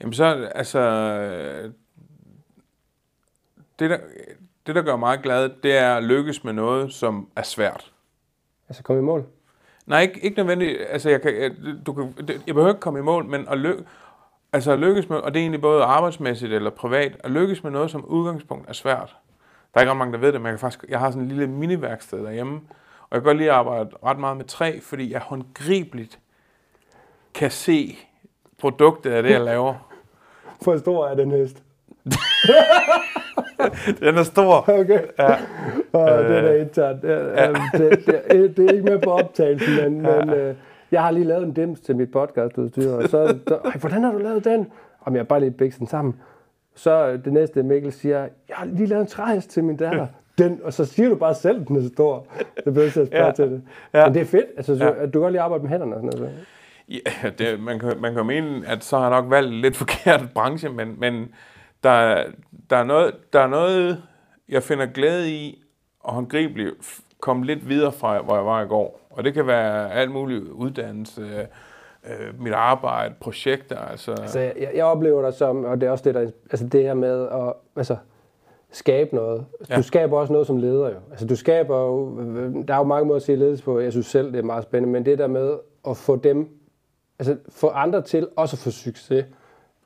Jamen 0.00 0.12
så, 0.12 0.24
altså... 0.54 0.80
Det 3.78 3.90
der, 3.90 3.98
det, 4.66 4.74
der 4.74 4.82
gør 4.82 4.96
mig 4.96 5.18
glad, 5.22 5.50
det 5.62 5.76
er 5.76 5.94
at 5.96 6.04
lykkes 6.04 6.44
med 6.44 6.52
noget, 6.52 6.92
som 6.92 7.28
er 7.36 7.42
svært. 7.42 7.92
Altså 8.68 8.82
komme 8.82 9.02
i 9.02 9.04
mål? 9.04 9.24
Nej, 9.86 10.00
ikke, 10.02 10.20
ikke 10.24 10.36
nødvendigt. 10.36 10.78
Altså, 10.88 11.10
jeg, 11.10 11.22
kan, 11.22 11.40
jeg, 11.42 11.50
du 11.86 11.92
kan, 11.92 12.14
jeg 12.46 12.54
behøver 12.54 12.68
ikke 12.68 12.80
komme 12.80 12.98
i 12.98 13.02
mål, 13.02 13.24
men 13.24 13.48
at, 13.48 13.58
ly, 13.58 13.70
altså 14.52 14.72
at 14.72 14.78
lykkes 14.78 15.08
med, 15.08 15.16
og 15.16 15.34
det 15.34 15.40
er 15.40 15.42
egentlig 15.42 15.60
både 15.60 15.82
arbejdsmæssigt 15.82 16.52
eller 16.52 16.70
privat, 16.70 17.16
at 17.24 17.30
lykkes 17.30 17.62
med 17.62 17.70
noget, 17.70 17.90
som 17.90 18.04
udgangspunkt 18.04 18.68
er 18.68 18.72
svært. 18.72 19.16
Der 19.74 19.78
er 19.78 19.80
ikke 19.80 19.90
ret 19.90 19.98
mange, 19.98 20.12
der 20.12 20.18
ved 20.18 20.32
det, 20.32 20.40
men 20.40 20.46
jeg, 20.46 20.52
kan 20.52 20.58
faktisk, 20.58 20.84
jeg 20.88 20.98
har 20.98 21.10
sådan 21.10 21.22
en 21.22 21.28
lille 21.28 21.46
miniværksted 21.46 22.24
derhjemme, 22.24 22.60
og 23.00 23.08
jeg 23.10 23.20
kan 23.20 23.22
godt 23.22 23.36
lide 23.36 23.50
at 23.50 23.56
arbejde 23.56 23.90
ret 24.04 24.18
meget 24.18 24.36
med 24.36 24.44
træ, 24.44 24.78
fordi 24.82 25.12
jeg 25.12 25.20
håndgribeligt 25.20 26.18
kan 27.34 27.50
se 27.50 27.96
produktet 28.60 29.10
af 29.10 29.22
det, 29.22 29.30
jeg 29.30 29.40
laver. 29.40 29.74
For 30.64 30.76
stor 30.76 31.06
er 31.06 31.14
den 31.14 31.30
hest. 31.30 31.62
Den 34.00 34.18
er 34.18 34.22
stor. 34.22 34.68
Okay. 34.68 35.00
Ja. 35.18 35.34
Og 35.92 36.24
det 36.24 36.36
er 36.36 36.42
da 36.42 36.60
internt. 36.60 37.04
Ja, 37.04 37.44
ja. 37.44 37.52
Det, 37.52 38.06
det, 38.06 38.56
det, 38.56 38.70
er 38.70 38.72
ikke 38.72 38.84
med 38.84 38.98
på 38.98 39.10
optagelsen, 39.10 39.76
men, 39.76 40.02
men 40.02 40.30
øh, 40.30 40.54
jeg 40.90 41.02
har 41.02 41.10
lige 41.10 41.24
lavet 41.24 41.42
en 41.42 41.52
dims 41.52 41.80
til 41.80 41.96
mit 41.96 42.10
podcastudstyr, 42.10 42.92
og 42.92 43.02
så, 43.02 43.38
så 43.48 43.54
Ej, 43.64 43.76
hvordan 43.80 44.04
har 44.04 44.12
du 44.12 44.18
lavet 44.18 44.44
den? 44.44 44.66
Om 45.04 45.14
jeg 45.14 45.20
har 45.20 45.24
bare 45.24 45.40
lige 45.40 45.50
bækket 45.50 45.78
den 45.78 45.86
sammen. 45.86 46.14
Så 46.74 47.16
det 47.24 47.32
næste, 47.32 47.62
Mikkel 47.62 47.92
siger, 47.92 48.18
jeg 48.48 48.56
har 48.56 48.64
lige 48.66 48.86
lavet 48.86 49.00
en 49.00 49.06
træhest 49.06 49.50
til 49.50 49.64
min 49.64 49.76
datter. 49.76 50.06
Den, 50.38 50.60
og 50.64 50.72
så 50.72 50.84
siger 50.84 51.08
du 51.08 51.14
bare 51.14 51.34
selv, 51.34 51.66
den 51.66 51.76
er 51.76 51.88
stor. 51.94 52.26
Det 52.64 52.72
bliver 52.72 52.82
jeg 52.84 52.92
til 52.92 53.00
at 53.00 53.06
spørge 53.06 53.26
Ja. 53.26 53.32
til 53.32 53.44
det. 53.44 53.62
Ja. 53.94 54.04
Men 54.06 54.14
det 54.14 54.22
er 54.22 54.26
fedt. 54.26 54.46
Altså, 54.56 54.78
så, 54.78 54.84
Ja. 54.84 54.90
at 54.90 55.04
du 55.06 55.10
kan 55.12 55.20
godt 55.20 55.32
lide 55.32 55.40
at 55.40 55.44
arbejde 55.44 55.62
med 55.62 55.70
hænderne 55.70 55.96
og 55.96 56.02
sådan 56.02 56.20
noget. 56.20 56.34
så. 56.38 56.44
Ja, 57.24 57.30
det, 57.30 57.60
man, 57.60 57.78
kan, 57.78 58.00
man 58.00 58.14
kan 58.14 58.26
mene, 58.26 58.62
at 58.68 58.84
så 58.84 58.96
har 58.98 59.10
jeg 59.10 59.20
nok 59.22 59.30
valgt 59.30 59.52
lidt 59.54 59.76
forkert 59.76 60.20
branche, 60.34 60.68
men, 60.68 60.94
men 61.00 61.34
der, 61.84 62.22
der, 62.70 62.76
er 62.76 62.84
noget, 62.84 63.14
der 63.32 63.40
er 63.40 63.46
noget, 63.46 64.02
jeg 64.48 64.62
finder 64.62 64.86
glæde 64.86 65.30
i 65.30 65.62
at 66.08 66.14
håndgribeligt 66.14 66.74
komme 67.20 67.46
lidt 67.46 67.68
videre 67.68 67.92
fra, 67.92 68.22
hvor 68.22 68.34
jeg 68.36 68.46
var 68.46 68.62
i 68.62 68.66
går. 68.66 69.00
Og 69.10 69.24
det 69.24 69.34
kan 69.34 69.46
være 69.46 69.92
alt 69.92 70.10
muligt 70.10 70.42
uddannelse, 70.48 71.46
øh, 72.06 72.40
mit 72.40 72.52
arbejde, 72.52 73.14
projekter. 73.20 73.78
Altså, 73.78 74.12
Altså, 74.12 74.38
jeg, 74.38 74.70
jeg 74.74 74.84
oplever 74.84 75.22
dig 75.22 75.34
som, 75.34 75.64
og 75.64 75.80
det 75.80 75.86
er 75.86 75.90
også 75.90 76.04
det, 76.04 76.14
der, 76.14 76.20
altså 76.50 76.66
det 76.66 76.82
her 76.82 76.94
med 76.94 77.28
at 77.32 77.52
altså, 77.76 77.96
skabe 78.70 79.14
noget. 79.14 79.44
Ja. 79.70 79.76
Du 79.76 79.82
skaber 79.82 80.18
også 80.18 80.32
noget 80.32 80.46
som 80.46 80.56
leder 80.56 80.88
jo. 80.88 80.96
Altså, 81.10 81.26
du 81.26 81.36
skaber 81.36 81.78
jo, 81.78 82.16
der 82.68 82.74
er 82.74 82.78
jo 82.78 82.84
mange 82.84 83.06
måder 83.06 83.16
at 83.16 83.22
se 83.22 83.34
ledelse 83.34 83.64
på. 83.64 83.80
Jeg 83.80 83.92
synes 83.92 84.06
selv, 84.06 84.32
det 84.32 84.38
er 84.38 84.42
meget 84.42 84.62
spændende, 84.62 84.92
men 84.92 85.06
det 85.06 85.18
der 85.18 85.26
med 85.26 85.58
at 85.88 85.96
få 85.96 86.16
dem, 86.16 86.48
altså 87.18 87.36
få 87.48 87.68
andre 87.68 88.02
til 88.02 88.28
også 88.36 88.54
at 88.54 88.58
få 88.58 88.70
succes, 88.70 89.24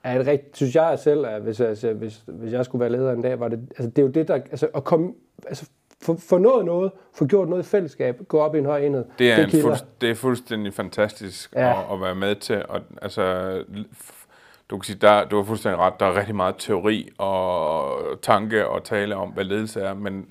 er 0.05 0.21
et 0.21 0.27
rigtigt, 0.27 0.57
synes 0.57 0.75
jeg 0.75 0.99
selv, 0.99 1.27
at 1.27 1.43
hvis, 1.43 1.61
altså, 1.61 1.93
hvis, 1.93 2.25
hvis 2.27 2.53
jeg 2.53 2.65
skulle 2.65 2.81
være 2.81 2.93
leder 2.93 3.13
en 3.13 3.23
dag, 3.23 3.41
var 3.41 3.49
det, 3.49 3.61
altså 3.71 3.91
det 3.91 3.99
er 3.99 4.03
jo 4.03 4.09
det, 4.09 4.29
der, 4.29 4.35
altså 4.35 4.69
at 4.75 4.85
komme, 4.85 5.15
altså 5.47 5.71
få, 6.03 6.17
få 6.29 6.39
nået 6.39 6.65
noget, 6.65 6.93
få 7.15 7.27
gjort 7.27 7.49
noget 7.49 7.63
i 7.63 7.67
fællesskab, 7.69 8.21
gå 8.29 8.39
op 8.41 8.55
i 8.55 8.59
en 8.59 8.65
høj 8.67 8.79
enhed. 8.87 9.05
Det 9.19 9.33
er, 9.33 9.37
det 9.47 9.55
en 9.55 9.63
fuldst, 9.63 9.85
det 10.01 10.11
er 10.11 10.15
fuldstændig 10.15 10.75
fantastisk 10.75 11.53
Ja. 11.55 11.71
at, 11.71 11.85
at 11.93 12.01
være 12.01 12.15
med 12.15 12.35
til. 12.35 12.63
Og, 12.69 12.81
altså, 13.03 13.53
du 14.71 14.79
kan 14.79 14.85
sige, 14.85 14.99
der, 15.01 15.25
du 15.25 15.37
har 15.37 15.43
fuldstændig 15.45 15.79
ret, 15.79 16.01
der 16.01 16.07
er 16.07 16.15
rigtig 16.19 16.35
meget 16.35 16.55
teori 16.59 17.09
og 17.19 17.99
tanke 18.23 18.69
og 18.69 18.85
tale 18.85 19.17
om, 19.17 19.29
hvad 19.29 19.45
ledelse 19.45 19.81
er, 19.81 19.95
men 19.95 20.31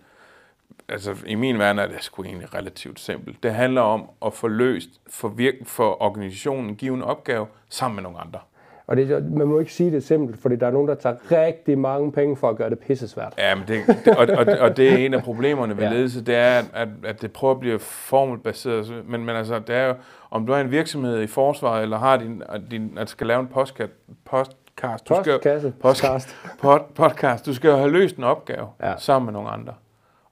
altså, 0.89 1.15
i 1.25 1.35
min 1.35 1.59
verden 1.59 1.79
er 1.79 1.87
det 1.87 2.03
sgu 2.03 2.23
egentlig 2.23 2.53
relativt 2.53 2.99
simpelt. 2.99 3.43
Det 3.43 3.53
handler 3.53 3.81
om 3.81 4.09
at 4.25 4.33
få 4.33 4.47
løst 4.47 4.89
for, 5.09 5.27
virk, 5.27 5.53
for 5.65 6.01
organisationen 6.01 6.69
en 6.69 6.75
given 6.75 7.01
opgave 7.01 7.47
sammen 7.69 7.95
med 7.95 8.03
nogle 8.03 8.19
andre. 8.19 8.39
Og 8.87 8.97
det, 8.97 9.31
man 9.31 9.47
må 9.47 9.59
ikke 9.59 9.73
sige 9.73 9.91
det 9.91 10.03
simpelt, 10.03 10.41
fordi 10.41 10.55
der 10.55 10.67
er 10.67 10.71
nogen, 10.71 10.87
der 10.87 10.95
tager 10.95 11.15
rigtig 11.31 11.77
mange 11.79 12.11
penge 12.11 12.35
for 12.37 12.49
at 12.49 12.55
gøre 12.57 12.69
det 12.69 12.79
pissesvært. 12.79 13.33
Ja, 13.37 13.55
men 13.55 13.63
det, 13.67 13.83
det, 14.05 14.17
og, 14.17 14.27
og, 14.37 14.45
og 14.59 14.77
det 14.77 14.93
er 14.93 14.97
en 14.97 15.13
af 15.13 15.23
problemerne 15.23 15.77
ved 15.77 15.83
Ja. 15.83 15.89
ledelse, 15.91 16.25
det 16.25 16.35
er, 16.35 16.61
at, 16.73 16.87
at, 17.05 17.21
det 17.21 17.31
prøver 17.33 17.53
at 17.53 17.59
blive 17.59 17.79
formelbaseret. 17.79 19.03
Men, 19.07 19.25
men 19.25 19.35
altså, 19.35 19.59
det 19.59 19.75
er 19.75 19.87
jo, 19.87 19.93
om 20.31 20.45
du 20.45 20.53
har 20.53 20.61
en 20.61 20.71
virksomhed 20.71 21.21
i 21.21 21.27
forsvaret, 21.27 21.83
eller 21.83 21.97
har 21.97 22.17
din, 22.17 22.43
at 22.49 22.61
din, 22.71 22.97
at 22.97 23.09
skal 23.09 23.27
lave 23.27 23.39
en 23.39 23.47
podcast, 23.47 23.91
podcast, 24.25 25.09
du 25.09 25.15
skal, 25.23 25.33
Postkasse. 25.33 25.73
podcast, 25.81 26.35
pod, 26.61 26.79
podcast, 26.95 27.45
du 27.45 27.53
skal 27.53 27.69
jo 27.69 27.75
have 27.77 27.91
løst 27.91 28.15
en 28.17 28.23
opgave 28.23 28.67
ja. 28.83 28.93
sammen 28.97 29.25
med 29.25 29.33
nogle 29.33 29.49
andre. 29.49 29.73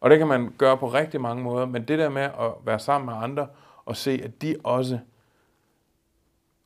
Og 0.01 0.09
det 0.09 0.17
kan 0.17 0.27
man 0.27 0.49
gøre 0.57 0.77
på 0.77 0.87
rigtig 0.87 1.21
mange 1.21 1.43
måder, 1.43 1.65
men 1.65 1.81
det 1.83 1.99
der 1.99 2.09
med 2.09 2.21
at 2.21 2.51
være 2.65 2.79
sammen 2.79 3.05
med 3.05 3.13
andre, 3.23 3.47
og 3.85 3.95
se, 3.95 4.21
at 4.23 4.41
de 4.41 4.55
også 4.63 4.99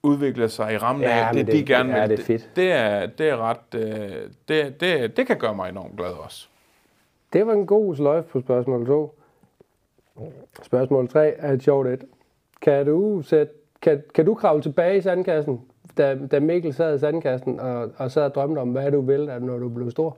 udvikler 0.08 0.48
sig 0.48 0.74
i 0.74 0.78
rammen 0.78 1.02
Ja, 1.04 1.28
af 1.28 1.34
men 1.36 1.46
det, 1.46 1.54
de 1.54 1.58
det- 1.58 1.68
gerne 1.68 1.96
ja, 1.96 2.02
vil. 2.02 2.10
det 2.10 2.20
er 2.20 2.24
fedt. 2.26 2.50
Det 2.56 2.72
er, 2.72 3.06
det 3.06 3.30
er 3.30 3.38
ret, 3.38 3.76
øh, 3.76 4.12
det, 4.48 4.82
det, 4.82 5.18
det 5.18 5.28
kan 5.28 5.38
gøre 5.38 5.56
mig 5.56 5.70
enormt 5.70 5.98
glad 5.98 6.10
også. 6.24 6.48
Det 7.34 7.48
var 7.48 7.54
en 7.54 7.66
god 7.66 7.96
sløjf 7.96 8.26
på 8.26 8.40
spørgsmål 8.40 8.88
2. 8.88 9.14
Spørgsmål 10.64 11.08
3 11.10 11.28
er 11.38 11.54
et 11.54 11.64
sjovt 11.64 11.88
et. 11.88 12.04
Kan 12.62 12.86
du, 12.86 13.22
sætte, 13.22 13.54
kan, 13.82 14.04
kan 14.16 14.26
du 14.26 14.34
kravle 14.34 14.62
tilbage 14.62 14.98
i 14.98 15.02
sandkassen, 15.02 15.62
da, 15.98 16.18
da 16.32 16.40
Mikkel 16.40 16.74
sad 16.74 16.96
i 16.96 17.00
sandkassen 17.00 17.60
og, 17.60 17.92
og 17.98 18.12
sad 18.12 18.24
og 18.24 18.36
drømte 18.36 18.60
om, 18.60 18.70
hvad 18.72 18.92
du 18.92 19.02
vil, 19.02 19.26
når 19.42 19.58
du 19.58 19.70
blev 19.70 19.92
stor? 19.92 20.18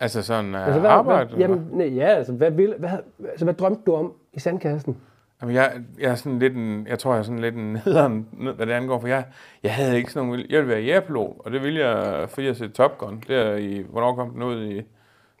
Altså 0.00 0.22
sådan 0.22 0.54
uh, 0.54 0.66
Altså, 0.66 0.80
hvad, 0.80 0.90
arbejde? 0.90 1.28
hvad, 1.28 1.38
jamen, 1.38 1.68
nej, 1.72 1.86
ja, 1.86 2.06
altså, 2.06 2.32
hvad, 2.32 2.50
vil, 2.50 2.74
hvad, 2.78 2.90
altså, 3.28 3.44
hvad 3.44 3.54
drømte 3.54 3.82
du 3.86 3.94
om 3.94 4.12
i 4.32 4.40
sandkassen? 4.40 4.96
Jamen, 5.44 5.56
jeg, 5.56 5.72
jeg 6.00 6.10
er 6.10 6.14
sådan 6.14 6.38
lidt 6.38 6.54
en, 6.56 6.86
jeg 6.86 6.98
tror, 6.98 7.12
jeg 7.12 7.18
er 7.18 7.22
sådan 7.22 7.38
lidt 7.38 7.54
en 7.54 7.72
nederen, 7.86 8.28
ned- 8.32 8.52
hvad 8.52 8.66
det 8.66 8.72
angår, 8.72 9.00
for 9.00 9.08
jeg, 9.08 9.24
jeg 9.62 9.74
havde 9.74 9.96
ikke 9.96 10.12
sådan 10.12 10.28
nogen, 10.28 10.46
jeg 10.50 10.58
ville 10.60 10.74
være 10.74 10.82
jægerpilot, 10.84 11.36
og 11.38 11.50
det 11.50 11.62
ville 11.62 11.80
jeg, 11.88 12.30
fordi 12.30 12.46
jeg 12.46 12.56
set 12.56 12.72
Top 12.72 12.98
Gun, 12.98 13.22
der 13.28 13.54
i, 13.54 13.84
hvornår 13.90 14.14
kom 14.14 14.30
den 14.30 14.42
ud 14.42 14.64
i 14.64 14.82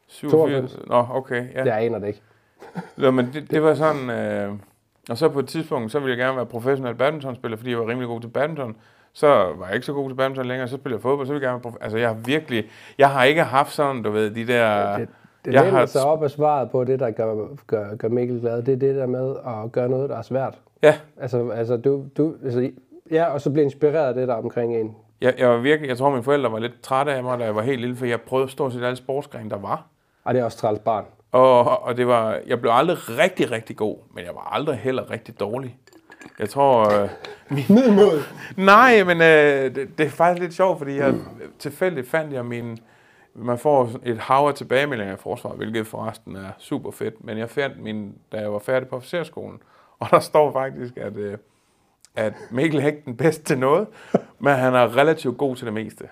87? 0.08 0.72
92. 0.72 0.88
Nå, 0.88 1.06
okay, 1.10 1.44
ja. 1.54 1.64
Jeg 1.64 1.82
aner 1.84 1.98
det 1.98 2.06
ikke. 2.06 2.20
Nå, 2.96 3.10
men 3.10 3.30
det, 3.32 3.50
det 3.50 3.62
var 3.62 3.74
sådan, 3.74 4.10
øh, 4.10 4.52
Og 5.10 5.18
så 5.18 5.28
på 5.28 5.38
et 5.38 5.48
tidspunkt, 5.48 5.92
så 5.92 5.98
ville 5.98 6.10
jeg 6.10 6.18
gerne 6.18 6.36
være 6.36 6.46
professionel 6.46 6.94
badmintonspiller, 6.94 7.56
fordi 7.56 7.70
jeg 7.70 7.78
var 7.78 7.88
rimelig 7.88 8.08
god 8.08 8.20
til 8.20 8.28
badminton. 8.28 8.76
Så 9.12 9.26
var 9.56 9.66
jeg 9.66 9.74
ikke 9.74 9.86
så 9.86 9.92
god 9.92 10.10
til 10.10 10.16
badminton 10.16 10.46
længere, 10.46 10.68
så 10.68 10.76
spillede 10.76 10.98
jeg 10.98 11.02
fodbold, 11.02 11.26
så 11.26 11.32
ville 11.32 11.46
jeg 11.46 11.52
gerne 11.52 11.64
være 11.64 11.72
prof- 11.72 11.84
Altså, 11.84 11.98
jeg 11.98 12.08
har 12.08 12.14
virkelig... 12.14 12.64
Jeg 12.98 13.10
har 13.10 13.24
ikke 13.24 13.42
haft 13.42 13.72
sådan, 13.72 14.02
du 14.02 14.10
ved, 14.10 14.30
de 14.30 14.46
der... 14.46 14.90
Det, 14.98 15.08
det 15.08 15.08
jeg 15.52 15.64
læner 15.64 15.78
har- 15.78 15.86
sig 15.86 16.04
op 16.04 16.22
af 16.22 16.30
svaret 16.30 16.70
på 16.70 16.84
det, 16.84 17.00
der 17.00 17.10
gør, 17.10 17.34
gør, 17.66 17.94
gør 17.96 18.08
Mikkel 18.08 18.40
glad. 18.40 18.62
Det 18.62 18.72
er 18.74 18.76
det 18.78 18.94
der 18.94 19.06
med 19.06 19.34
at 19.46 19.72
gøre 19.72 19.88
noget, 19.88 20.10
der 20.10 20.16
er 20.16 20.22
svært. 20.22 20.58
Ja, 20.82 20.94
Altså, 21.20 21.48
altså, 21.50 21.76
du, 21.76 22.04
du, 22.16 22.34
altså 22.44 22.70
ja, 23.10 23.24
og 23.24 23.40
så 23.40 23.50
blive 23.50 23.64
inspireret 23.64 24.08
af 24.08 24.14
det, 24.14 24.28
der 24.28 24.34
er 24.34 24.38
omkring 24.38 24.76
en. 24.76 24.96
jeg, 25.20 25.34
jeg 25.38 25.48
var 25.48 25.56
virkelig... 25.56 25.88
Jeg 25.88 25.98
tror, 25.98 26.10
mine 26.10 26.22
forældre 26.22 26.52
var 26.52 26.58
lidt 26.58 26.80
trætte 26.82 27.12
af 27.12 27.22
mig, 27.22 27.38
da 27.38 27.44
jeg 27.44 27.54
var 27.54 27.62
helt 27.62 27.80
lille, 27.80 27.96
for 27.96 28.06
jeg 28.06 28.20
prøvede 28.20 28.48
stort 28.50 28.72
set 28.72 28.82
alle 28.84 28.96
sportsgrene, 28.96 29.50
der 29.50 29.58
var. 29.58 29.86
Og 30.24 30.34
det 30.34 30.40
er 30.40 30.44
også 30.44 30.58
træls 30.58 30.78
barn. 30.78 31.04
Og, 31.32 31.82
og 31.84 31.96
det 31.96 32.06
var, 32.06 32.38
jeg 32.46 32.60
blev 32.60 32.72
aldrig 32.74 32.96
rigtig, 33.18 33.50
rigtig 33.50 33.76
god, 33.76 33.96
men 34.14 34.24
jeg 34.24 34.34
var 34.34 34.48
aldrig 34.54 34.76
heller 34.76 35.10
rigtig 35.10 35.40
dårlig. 35.40 35.76
Jeg 36.38 36.48
tror... 36.48 37.02
Øh, 37.02 37.08
min, 37.48 37.64
Middelmåde. 37.68 38.20
nej, 38.56 39.04
men 39.04 39.16
øh, 39.20 39.74
det, 39.74 39.98
det 39.98 40.06
er 40.06 40.10
faktisk 40.10 40.42
lidt 40.42 40.54
sjovt, 40.54 40.78
fordi 40.78 40.96
jeg 40.98 41.14
tilfældigt 41.58 42.08
fandt 42.08 42.32
jeg 42.32 42.44
min... 42.44 42.78
Man 43.34 43.58
får 43.58 43.90
et 44.04 44.18
hav 44.18 44.46
af 44.48 44.54
tilbagemeldinger 44.54 45.14
i 45.14 45.16
forsvaret, 45.16 45.56
hvilket 45.56 45.86
forresten 45.86 46.36
er 46.36 46.50
super 46.58 46.90
fedt. 46.90 47.24
Men 47.24 47.38
jeg 47.38 47.50
fandt 47.50 47.80
min, 47.80 48.14
da 48.32 48.40
jeg 48.40 48.52
var 48.52 48.58
færdig 48.58 48.88
på 48.88 48.96
officerskolen, 48.96 49.62
og 50.00 50.10
der 50.10 50.20
står 50.20 50.52
faktisk, 50.52 50.96
at, 50.96 51.16
øh, 51.16 51.38
at 52.16 52.34
Mikkel 52.50 52.80
er 52.80 52.86
ikke 52.86 53.02
den 53.04 53.16
bedste 53.16 53.44
til 53.44 53.58
noget, 53.58 53.86
men 54.38 54.54
han 54.54 54.74
er 54.74 54.96
relativt 54.96 55.38
god 55.38 55.56
til 55.56 55.66
det 55.66 55.74
meste. 55.74 56.08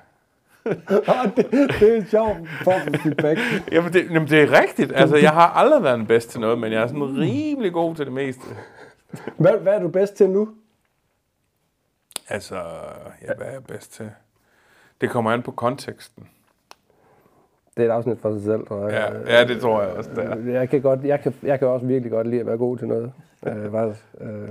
det, 1.37 1.51
det 1.81 1.93
er 1.93 1.97
en 1.97 2.07
sjov 2.07 2.37
form 2.65 2.81
for 2.81 3.03
feedback. 3.03 3.41
Jamen 3.73 3.93
det, 3.93 4.11
jamen, 4.11 4.29
det 4.29 4.43
er 4.43 4.61
rigtigt. 4.61 4.93
Altså, 4.95 5.17
jeg 5.17 5.31
har 5.31 5.49
aldrig 5.49 5.83
været 5.83 5.99
den 5.99 6.07
bedste 6.07 6.33
til 6.33 6.41
noget, 6.41 6.59
men 6.59 6.73
jeg 6.73 6.83
er 6.83 6.87
sådan 6.87 7.19
rimelig 7.19 7.73
god 7.73 7.95
til 7.95 8.05
det 8.05 8.13
meste. 8.13 8.43
Hvad, 9.37 9.59
hvad 9.59 9.75
er 9.75 9.81
du 9.81 9.89
bedst 9.89 10.15
til 10.15 10.31
nu? 10.31 10.49
Altså, 12.29 12.57
ja, 13.23 13.35
hvad 13.37 13.47
er 13.47 13.53
jeg 13.53 13.65
bedst 13.65 13.93
til? 13.93 14.11
Det 15.01 15.11
kommer 15.11 15.33
an 15.33 15.43
på 15.43 15.51
konteksten. 15.51 16.29
Det 17.77 17.83
er 17.83 17.89
et 17.89 17.93
afsnit 17.93 18.19
for 18.19 18.33
sig 18.33 18.43
selv, 18.43 18.67
tror 18.67 18.89
jeg. 18.89 19.13
Ja, 19.27 19.39
ja 19.39 19.45
det 19.45 19.61
tror 19.61 19.83
jeg 19.83 19.91
også, 19.91 20.11
det 20.17 20.25
er. 20.25 20.53
Jeg 20.53 20.69
kan, 20.69 20.83
godt, 20.83 21.05
jeg, 21.05 21.21
kan, 21.21 21.35
jeg 21.43 21.59
kan 21.59 21.69
også 21.69 21.87
virkelig 21.87 22.13
godt 22.13 22.27
lide 22.27 22.41
at 22.41 22.47
være 22.47 22.57
god 22.57 22.79
til 22.79 22.89
noget. 22.89 23.13
Øh, 23.47 23.71
faktisk, 23.71 24.07
øh, 24.21 24.49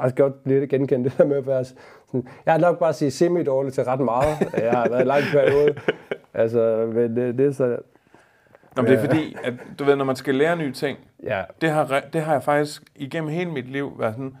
faktisk 0.00 0.16
godt 0.16 0.34
lidt 0.44 0.70
genkende 0.70 1.04
det 1.10 1.18
der 1.18 1.24
med 1.24 1.36
at 1.36 1.46
være 1.46 1.64
sådan, 1.64 2.28
Jeg 2.46 2.54
har 2.54 2.58
nok 2.58 2.78
bare 2.78 2.92
sige 2.92 3.10
semi-dårlig 3.10 3.72
til 3.72 3.84
ret 3.84 4.00
meget. 4.00 4.52
Jeg 4.52 4.70
har 4.70 4.88
været 4.88 5.00
i 5.00 5.06
lang 5.06 5.22
periode. 5.32 5.74
Altså, 6.34 6.90
men 6.94 7.16
det, 7.16 7.38
det 7.38 7.46
er 7.46 7.52
så... 7.52 7.76
Nå, 8.76 8.82
men 8.82 8.90
det 8.90 8.98
er 8.98 9.04
fordi, 9.04 9.36
at 9.44 9.54
du 9.78 9.84
ved, 9.84 9.96
når 9.96 10.04
man 10.04 10.16
skal 10.16 10.34
lære 10.34 10.56
nye 10.56 10.72
ting, 10.72 10.98
Ja, 11.22 11.42
det 11.60 11.70
har, 11.70 12.02
det 12.12 12.22
har 12.22 12.32
jeg 12.32 12.42
faktisk 12.42 12.82
igennem 12.96 13.30
hele 13.30 13.50
mit 13.50 13.68
liv 13.68 13.92
været 13.98 14.14
sådan, 14.14 14.36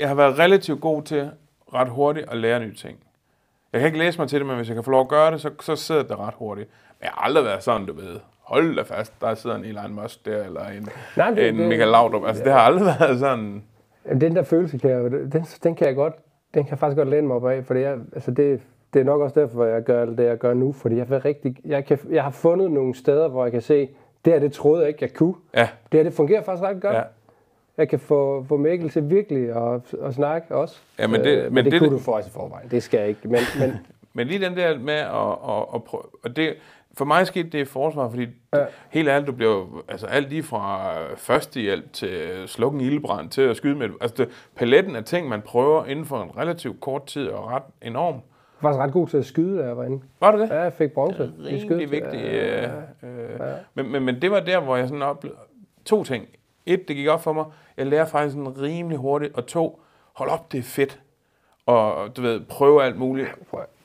jeg 0.00 0.08
har 0.08 0.14
været 0.14 0.38
relativt 0.38 0.80
god 0.80 1.02
til 1.02 1.30
ret 1.74 1.88
hurtigt 1.88 2.30
at 2.30 2.36
lære 2.36 2.60
nye 2.60 2.74
ting. 2.74 2.98
Jeg 3.72 3.80
kan 3.80 3.86
ikke 3.86 3.98
læse 3.98 4.18
mig 4.18 4.28
til 4.28 4.38
det, 4.38 4.46
men 4.46 4.56
hvis 4.56 4.68
jeg 4.68 4.74
kan 4.74 4.84
få 4.84 4.90
lov 4.90 5.00
at 5.00 5.08
gøre 5.08 5.30
det, 5.30 5.40
så, 5.40 5.50
så 5.60 5.76
sidder 5.76 6.02
det 6.02 6.18
ret 6.18 6.34
hurtigt. 6.34 6.70
Jeg 7.02 7.10
har 7.14 7.24
aldrig 7.26 7.44
været 7.44 7.62
sådan, 7.62 7.86
du 7.86 7.92
ved, 7.92 8.20
hold 8.42 8.76
da 8.76 8.82
fast, 8.82 9.12
der 9.20 9.34
sidder 9.34 9.56
en 9.56 9.64
Elon 9.64 9.92
Musk 10.02 10.26
der, 10.26 10.44
eller 10.44 10.66
en, 10.66 10.88
Nej, 11.16 11.30
det- 11.30 11.48
en 11.48 11.58
det- 11.58 11.68
Michael 11.68 11.90
Laudrup. 11.90 12.26
Altså, 12.26 12.44
det 12.44 12.52
har 12.52 12.58
aldrig 12.60 12.86
været 13.00 13.18
sådan... 13.18 13.62
Den 14.20 14.36
der 14.36 14.42
følelse, 14.42 14.78
kan 14.78 14.90
jeg, 14.90 15.10
den, 15.10 15.44
den 15.62 15.74
kan 15.74 15.86
jeg 15.86 15.94
godt, 15.96 16.14
den 16.54 16.62
kan 16.64 16.70
jeg 16.70 16.78
faktisk 16.78 16.96
godt 16.96 17.08
læne 17.08 17.26
mig 17.26 17.36
op 17.36 17.46
af, 17.46 17.64
fordi 17.64 17.80
jeg, 17.80 17.96
altså 18.12 18.30
det, 18.30 18.60
det 18.94 19.00
er 19.00 19.04
nok 19.04 19.20
også 19.20 19.40
derfor, 19.40 19.64
jeg 19.64 19.82
gør 19.82 20.04
det, 20.04 20.24
jeg 20.24 20.38
gør 20.38 20.54
nu, 20.54 20.72
fordi 20.72 20.96
jeg, 20.96 21.10
vil 21.10 21.20
rigtig, 21.20 21.56
jeg, 21.64 21.84
kan, 21.84 21.98
jeg 22.10 22.22
har 22.22 22.30
fundet 22.30 22.70
nogle 22.70 22.94
steder, 22.94 23.28
hvor 23.28 23.44
jeg 23.44 23.52
kan 23.52 23.62
se, 23.62 23.88
det 24.24 24.32
her, 24.32 24.40
det 24.40 24.52
troede 24.52 24.80
jeg 24.80 24.88
ikke, 24.88 24.98
jeg 25.02 25.14
kunne. 25.14 25.34
Ja, 25.54 25.68
Det 25.92 25.98
her, 25.98 26.02
det 26.04 26.12
fungerer 26.12 26.42
faktisk 26.42 26.62
ret 26.64 26.80
godt. 26.82 26.94
ja. 26.96 27.02
Jeg 27.78 27.88
kan 27.88 27.98
få, 28.00 28.44
få 28.48 28.56
Mikkel 28.56 28.90
til 28.90 29.10
virkelig 29.10 29.48
at, 29.48 29.80
at 30.02 30.14
snakke 30.14 30.54
også. 30.56 30.80
Ja, 30.98 31.06
men 31.06 31.20
det- 31.20 31.36
øh, 31.38 31.44
men 31.44 31.54
men 31.54 31.64
det, 31.64 31.72
det- 31.72 31.80
kunne 31.80 31.90
du 31.90 31.98
for 31.98 32.12
os 32.12 32.26
i 32.26 32.30
forvejen. 32.30 32.68
Det 32.70 32.82
skal 32.82 33.00
jeg 33.00 33.08
ikke. 33.08 33.20
Men, 33.28 33.40
men 33.58 33.72
Men 34.14 34.26
lige 34.26 34.44
den 34.44 34.56
der 34.56 34.78
med 34.78 34.94
at, 34.94 35.56
at, 35.56 35.64
at 35.74 35.84
prøve, 35.84 36.02
og 36.24 36.36
det, 36.36 36.54
for 36.98 37.04
mig 37.04 37.26
skete 37.26 37.48
det 37.50 37.58
i 37.58 37.64
forsvar, 37.64 38.08
fordi 38.08 38.22
ja. 38.54 38.58
Ja. 38.60 38.66
helt 38.90 39.08
ærligt, 39.08 39.26
du 39.26 39.32
bliver 39.32 39.82
altså 39.88 40.06
alt 40.06 40.28
lige 40.28 40.42
fra 40.42 40.94
førstehjælp 41.14 41.92
til 41.92 42.42
slukke 42.46 42.74
en 42.78 42.80
ildbrand 42.84 43.30
til 43.30 43.42
at 43.42 43.56
skyde 43.56 43.74
med, 43.74 43.88
altså 44.00 44.14
det, 44.16 44.28
paletten 44.56 44.96
af 44.96 45.04
ting, 45.04 45.28
man 45.28 45.42
prøver 45.42 45.84
inden 45.84 46.04
for 46.04 46.22
en 46.22 46.36
relativt 46.36 46.80
kort 46.80 47.06
tid, 47.06 47.28
og 47.28 47.46
ret 47.46 47.62
enorm. 47.82 48.14
jeg 48.14 48.22
var 48.62 48.68
faktisk 48.70 48.82
ret 48.82 48.92
god 48.92 49.08
til 49.08 49.16
at 49.16 49.24
skyde, 49.26 49.58
da 49.58 49.64
jeg 49.66 49.76
var 49.76 49.84
inde. 49.84 50.02
Var 50.20 50.30
det 50.30 50.40
det? 50.40 50.48
Ja, 50.50 50.60
jeg 50.62 50.72
fik 50.72 50.92
bronze. 50.92 51.24
i 51.38 51.42
Rimelig 51.42 51.60
skyde. 51.60 51.78
vigtigt. 51.90 52.22
Ja, 52.22 52.66
Øh, 53.02 53.30
øh, 53.30 53.40
men, 53.74 53.92
men, 53.92 54.02
men 54.04 54.22
det 54.22 54.30
var 54.30 54.40
der, 54.40 54.60
hvor 54.60 54.76
jeg 54.76 54.88
sådan 54.88 55.02
oplevede 55.02 55.38
to 55.84 56.04
ting. 56.04 56.28
Et, 56.66 56.88
det 56.88 56.96
gik 56.96 57.08
op 57.08 57.22
for 57.22 57.32
mig, 57.32 57.44
jeg 57.76 57.86
lærer 57.86 58.04
faktisk 58.04 58.36
sådan 58.36 58.62
rimelig 58.62 58.98
hurtigt, 58.98 59.34
og 59.34 59.46
to, 59.46 59.80
hold 60.12 60.30
op, 60.30 60.52
det 60.52 60.58
er 60.58 60.62
fedt. 60.62 61.00
Og 61.66 62.16
du 62.16 62.22
ved, 62.22 62.40
prøve 62.40 62.82
alt 62.84 62.98
muligt. 62.98 63.28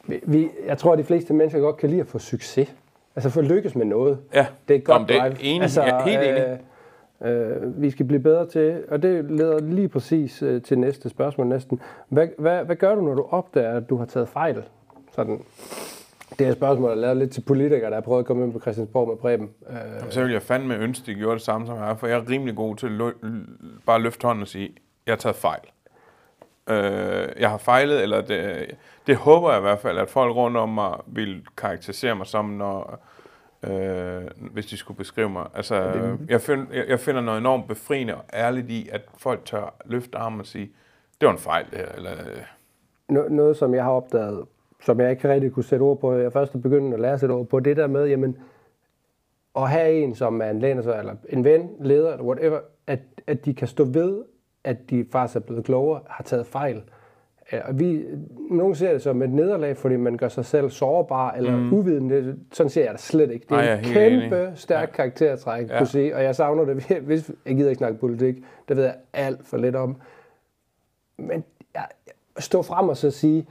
Vi, 0.07 0.19
vi, 0.23 0.49
jeg 0.65 0.77
tror, 0.77 0.91
at 0.93 0.99
de 0.99 1.03
fleste 1.03 1.33
mennesker 1.33 1.59
godt 1.59 1.77
kan 1.77 1.89
lide 1.89 2.01
at 2.01 2.07
få 2.07 2.19
succes. 2.19 2.75
Altså 3.15 3.29
få 3.29 3.41
lykkes 3.41 3.75
med 3.75 3.85
noget. 3.85 4.19
Ja, 4.33 4.45
Det 4.67 4.73
er 4.73 4.77
et 4.79 4.83
godt 4.83 4.95
Jamen, 4.95 5.07
det 5.07 5.15
er 5.15 5.21
drive. 5.21 5.43
enig. 5.43 5.69
Jeg 5.75 5.89
er 5.89 6.03
helt 6.03 6.21
enig. 6.23 6.59
Øh, 7.21 7.61
øh, 7.65 7.81
vi 7.81 7.89
skal 7.89 8.05
blive 8.05 8.19
bedre 8.21 8.47
til, 8.47 8.83
og 8.87 9.03
det 9.03 9.31
leder 9.31 9.59
lige 9.59 9.87
præcis 9.89 10.41
øh, 10.41 10.61
til 10.61 10.79
næste 10.79 11.09
spørgsmål 11.09 11.47
næsten. 11.47 11.79
Hvad, 12.09 12.27
hvad, 12.37 12.63
hvad 12.65 12.75
gør 12.75 12.95
du, 12.95 13.01
når 13.01 13.13
du 13.13 13.25
opdager, 13.29 13.77
at 13.77 13.89
du 13.89 13.97
har 13.97 14.05
taget 14.05 14.29
fejl? 14.29 14.63
Sådan. 15.11 15.41
Det 16.39 16.45
er 16.45 16.49
et 16.49 16.55
spørgsmål, 16.55 16.89
der 16.89 16.95
er 16.95 16.99
lavet 17.01 17.17
lidt 17.17 17.31
til 17.31 17.41
politikere, 17.41 17.89
der 17.89 17.95
har 17.95 18.01
prøvet 18.01 18.19
at 18.19 18.25
komme 18.25 18.43
ind 18.45 18.53
på 18.53 18.59
Christiansborg 18.59 19.07
med 19.07 19.15
Preben. 19.17 19.49
Øh, 19.69 19.75
Så 20.11 20.23
vil 20.23 20.31
jeg 20.31 20.41
fandme 20.41 20.75
ønske, 20.77 21.05
de 21.05 21.13
gjorde 21.15 21.33
det 21.35 21.41
samme 21.41 21.67
som 21.67 21.77
jeg, 21.77 21.95
for 21.99 22.07
jeg 22.07 22.17
er 22.17 22.29
rimelig 22.29 22.55
god 22.55 22.75
til 22.75 22.85
at 22.87 22.91
lø- 23.01 23.25
l- 23.25 23.81
bare 23.85 24.01
løfte 24.01 24.25
hånden 24.27 24.41
og 24.41 24.47
sige, 24.47 24.69
jeg 25.05 25.11
har 25.11 25.17
taget 25.17 25.35
fejl. 25.35 25.59
Øh, 26.69 27.27
jeg 27.39 27.49
har 27.49 27.57
fejlet, 27.57 28.03
eller 28.03 28.21
det, 28.21 28.65
det 29.07 29.15
håber 29.15 29.49
jeg 29.49 29.59
i 29.59 29.61
hvert 29.61 29.79
fald, 29.79 29.97
at 29.97 30.09
folk 30.09 30.35
rundt 30.35 30.57
om 30.57 30.69
mig 30.69 30.91
vil 31.07 31.45
karakterisere 31.57 32.15
mig 32.15 32.27
som, 32.27 32.45
når, 32.45 32.99
øh, 33.63 34.23
hvis 34.51 34.65
de 34.65 34.77
skulle 34.77 34.97
beskrive 34.97 35.29
mig. 35.29 35.45
Altså, 35.53 35.75
jeg, 36.29 36.41
find, 36.41 36.67
jeg, 36.73 36.85
jeg 36.87 36.99
finder 36.99 37.21
noget 37.21 37.39
enormt 37.39 37.67
befriende 37.67 38.15
og 38.15 38.23
ærligt 38.33 38.69
i, 38.69 38.89
at 38.91 39.01
folk 39.17 39.45
tør 39.45 39.75
løfte 39.85 40.17
armen 40.17 40.39
og 40.39 40.45
sige, 40.45 40.71
det 41.21 41.25
var 41.27 41.33
en 41.33 41.39
fejl 41.39 41.65
det 41.71 41.77
her, 41.77 41.91
eller 41.95 42.11
øh, 42.11 42.41
no- 43.11 43.29
noget, 43.29 43.57
som 43.57 43.73
jeg 43.73 43.83
har 43.83 43.91
opdaget, 43.91 44.45
som 44.83 44.99
jeg 44.99 45.11
ikke 45.11 45.29
rigtig 45.29 45.51
kunne 45.51 45.63
sætte 45.63 45.83
ord 45.83 45.99
på, 45.99 46.13
jeg 46.13 46.33
først 46.33 46.55
er 46.55 46.59
begyndt 46.59 46.93
at 46.93 46.99
lære 46.99 47.13
at 47.13 47.19
sætte 47.19 47.33
ord 47.33 47.47
på, 47.47 47.59
det 47.59 47.77
der 47.77 47.87
med, 47.87 48.05
jamen, 48.07 48.37
at 49.55 49.69
have 49.69 49.93
en, 50.03 50.15
som 50.15 50.41
er 50.41 50.49
en 50.49 50.59
læner 50.59 50.93
eller 50.93 51.15
en 51.29 51.43
ven, 51.43 51.69
leder, 51.79 52.11
eller 52.11 52.25
whatever, 52.25 52.59
at, 52.87 52.99
at 53.27 53.45
de 53.45 53.53
kan 53.53 53.67
stå 53.67 53.83
ved, 53.83 54.23
at 54.65 54.89
de 54.89 55.05
faktisk 55.11 55.35
er 55.35 55.39
blevet 55.39 55.65
klogere, 55.65 56.01
har 56.07 56.23
taget 56.23 56.45
fejl. 56.45 56.83
Og 57.63 57.79
vi, 57.79 58.05
nogen 58.51 58.75
ser 58.75 58.91
det 58.91 59.01
som 59.01 59.21
et 59.21 59.29
nederlag, 59.29 59.77
fordi 59.77 59.95
man 59.95 60.17
gør 60.17 60.27
sig 60.27 60.45
selv 60.45 60.69
sårbar 60.69 61.31
eller 61.31 61.55
mm. 61.55 61.73
uvidende. 61.73 62.35
Sådan 62.51 62.69
ser 62.69 62.83
jeg 62.83 62.91
det 62.93 62.99
slet 63.01 63.31
ikke. 63.31 63.45
Det 63.49 63.55
er 63.57 63.61
Ej, 63.61 63.73
en 63.77 63.83
kæmpe, 63.83 64.25
enig. 64.43 64.51
stærk 64.55 64.89
ja. 64.89 64.95
karaktertræk, 64.95 65.69
Ja. 65.69 65.77
kunne 65.77 65.87
sige, 65.87 66.15
og 66.15 66.23
jeg 66.23 66.35
savner 66.35 66.65
det, 66.65 66.75
hvis 67.07 67.31
jeg 67.45 67.55
gider 67.55 67.69
ikke 67.69 67.77
snakke 67.77 67.97
politik, 67.97 68.35
det 68.69 68.77
ved 68.77 68.83
jeg 68.83 68.95
alt 69.13 69.47
for 69.47 69.57
lidt 69.57 69.75
om. 69.75 69.95
Men 71.17 71.43
jeg, 71.73 71.87
stå 72.39 72.61
frem 72.61 72.89
og 72.89 72.97
så 72.97 73.11
sige, 73.11 73.47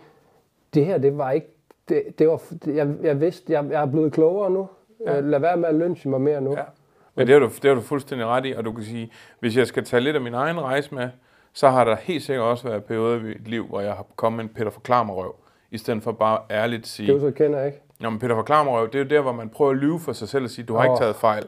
det 0.74 0.86
her, 0.86 0.98
det 0.98 1.18
var 1.18 1.30
ikke, 1.30 1.46
det, 1.88 2.02
det 2.18 2.28
var, 2.28 2.42
jeg, 2.66 2.94
jeg 3.02 3.20
vidste, 3.20 3.52
jeg, 3.52 3.64
jeg 3.70 3.82
er 3.82 3.86
blevet 3.86 4.12
klogere 4.12 4.50
nu. 4.50 4.68
Ja. 5.06 5.20
Lad 5.20 5.40
være 5.40 5.56
med 5.56 5.68
at 5.68 5.74
lynche 5.74 6.10
mig 6.10 6.20
mere 6.20 6.40
nu. 6.40 6.52
Ja. 6.52 6.62
Men 7.14 7.26
det 7.26 7.32
har, 7.32 7.40
du, 7.40 7.46
det 7.46 7.64
har 7.64 7.74
du 7.74 7.80
fuldstændig 7.80 8.26
ret 8.26 8.46
i, 8.46 8.52
og 8.52 8.64
du 8.64 8.72
kan 8.72 8.84
sige, 8.84 9.10
hvis 9.40 9.56
jeg 9.56 9.66
skal 9.66 9.84
tage 9.84 10.00
lidt 10.00 10.16
af 10.16 10.22
min 10.22 10.34
egen 10.34 10.60
rejse 10.60 10.94
med, 10.94 11.08
så 11.52 11.68
har 11.70 11.84
der 11.84 11.96
helt 11.96 12.22
sikkert 12.22 12.44
også 12.44 12.68
været 12.68 12.84
perioder 12.84 13.18
i 13.18 13.22
mit 13.22 13.48
liv, 13.48 13.66
hvor 13.66 13.80
jeg 13.80 13.92
har 13.92 14.06
kommet 14.16 14.36
med 14.36 14.44
en 14.44 14.54
Peter 14.54 14.70
Forklarmerøv, 14.70 15.34
i 15.70 15.78
stedet 15.78 16.02
for 16.02 16.12
bare 16.12 16.38
ærligt 16.50 16.86
sige, 16.86 17.12
Det 17.12 17.20
så 17.20 17.30
kender 17.30 17.58
jeg 17.58 17.66
ikke. 17.66 17.80
Nå, 18.00 18.10
men 18.10 18.18
Peter 18.18 18.34
Forklarmerøv, 18.34 18.86
det 18.86 18.94
er 18.94 18.98
jo 18.98 19.08
der, 19.08 19.20
hvor 19.20 19.32
man 19.32 19.48
prøver 19.48 19.70
at 19.70 19.76
lyve 19.76 20.00
for 20.00 20.12
sig 20.12 20.28
selv 20.28 20.44
og 20.44 20.50
sige, 20.50 20.64
du 20.64 20.74
har 20.74 20.88
oh. 20.88 20.94
Ikke 20.94 21.02
taget 21.02 21.16
fejl. 21.16 21.46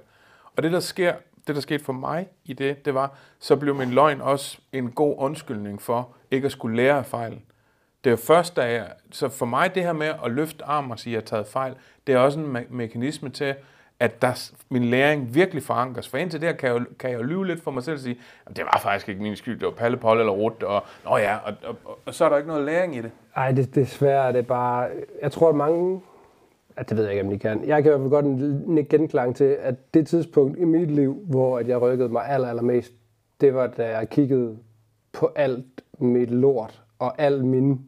Og 0.57 0.62
det, 0.62 0.72
der 0.72 0.81
sker, 0.81 1.14
det, 1.46 1.55
der 1.55 1.61
skete 1.61 1.85
for 1.85 1.92
mig 1.92 2.29
i 2.44 2.52
det, 2.52 2.85
det 2.85 2.94
var, 2.94 3.14
så 3.38 3.57
blev 3.57 3.74
min 3.74 3.90
løgn 3.90 4.20
også 4.20 4.59
en 4.72 4.90
god 4.90 5.14
undskyldning 5.18 5.83
for 5.83 6.09
ikke 6.31 6.46
at 6.46 6.52
skulle 6.52 6.76
lære 6.76 6.98
af 6.98 7.07
fejlen. 7.07 7.42
Det 8.05 8.11
er 8.11 8.12
jo 8.12 8.16
først, 8.16 8.57
da 8.57 8.62
jeg... 8.62 8.87
Så 9.12 9.29
for 9.29 9.46
mig, 9.46 9.74
det 9.74 9.83
her 9.83 9.92
med 9.92 10.12
at 10.24 10.31
løfte 10.31 10.64
armen 10.64 10.90
og 10.90 10.98
sige, 10.98 11.16
at 11.16 11.22
jeg 11.33 11.37
har 11.37 11.42
taget 11.42 11.52
fejl, 11.52 11.74
det 12.07 12.14
er 12.14 12.18
også 12.18 12.38
en 12.40 12.57
me- 12.57 12.66
mekanisme 12.70 13.29
til, 13.29 13.55
at 14.01 14.23
der, 14.23 14.51
min 14.69 14.85
læring 14.85 15.35
virkelig 15.35 15.63
forankres. 15.63 16.09
For 16.09 16.19
indtil 16.19 16.41
der 16.41 16.53
kan 16.53 16.69
jeg, 16.69 16.81
kan 16.99 17.11
jeg 17.11 17.21
lyve 17.21 17.47
lidt 17.47 17.63
for 17.63 17.71
mig 17.71 17.83
selv 17.83 17.95
og 17.95 18.01
sige, 18.01 18.19
at 18.47 18.57
det 18.57 18.65
var 18.65 18.81
faktisk 18.83 19.09
ikke 19.09 19.23
min 19.23 19.37
skyld, 19.37 19.59
det 19.59 19.67
var 19.67 19.73
Palle, 19.73 19.97
Polle 19.97 20.21
eller 20.21 20.33
Rut, 20.33 20.63
og, 20.63 20.83
nå 21.05 21.17
ja, 21.17 21.37
og, 21.37 21.55
og, 21.65 21.77
og, 21.85 21.99
og, 22.07 22.15
så 22.15 22.25
er 22.25 22.29
der 22.29 22.37
ikke 22.37 22.49
noget 22.49 22.65
læring 22.65 22.97
i 22.97 23.03
det. 23.03 23.11
Ej, 23.37 23.53
det, 23.53 23.75
desværre 23.75 24.29
er 24.29 24.33
det 24.33 24.47
bare... 24.47 24.89
Jeg 25.23 25.33
tror, 25.33 25.49
at 25.49 25.55
mange... 25.55 26.01
At 26.77 26.89
det 26.89 26.97
ved 26.97 27.05
jeg 27.05 27.13
ikke, 27.13 27.25
om 27.25 27.31
de 27.31 27.39
kan. 27.39 27.65
Jeg 27.67 27.83
kan 27.83 27.93
i 27.93 27.95
hvert 27.95 28.01
fald 28.01 28.11
godt 28.11 28.25
en 28.25 28.87
genklang 28.91 29.37
til, 29.37 29.57
at 29.61 29.95
det 29.95 30.07
tidspunkt 30.07 30.59
i 30.59 30.65
mit 30.65 30.91
liv, 30.91 31.23
hvor 31.27 31.59
at 31.59 31.69
jeg 31.69 31.81
rykkede 31.81 32.09
mig 32.09 32.29
aller, 32.29 32.49
allermest, 32.49 32.93
det 33.41 33.55
var, 33.55 33.67
da 33.67 33.99
jeg 33.99 34.11
kiggede 34.11 34.59
på 35.13 35.33
alt 35.37 35.83
mit 35.99 36.31
lort 36.31 36.83
og 36.99 37.21
al 37.21 37.45
min... 37.45 37.81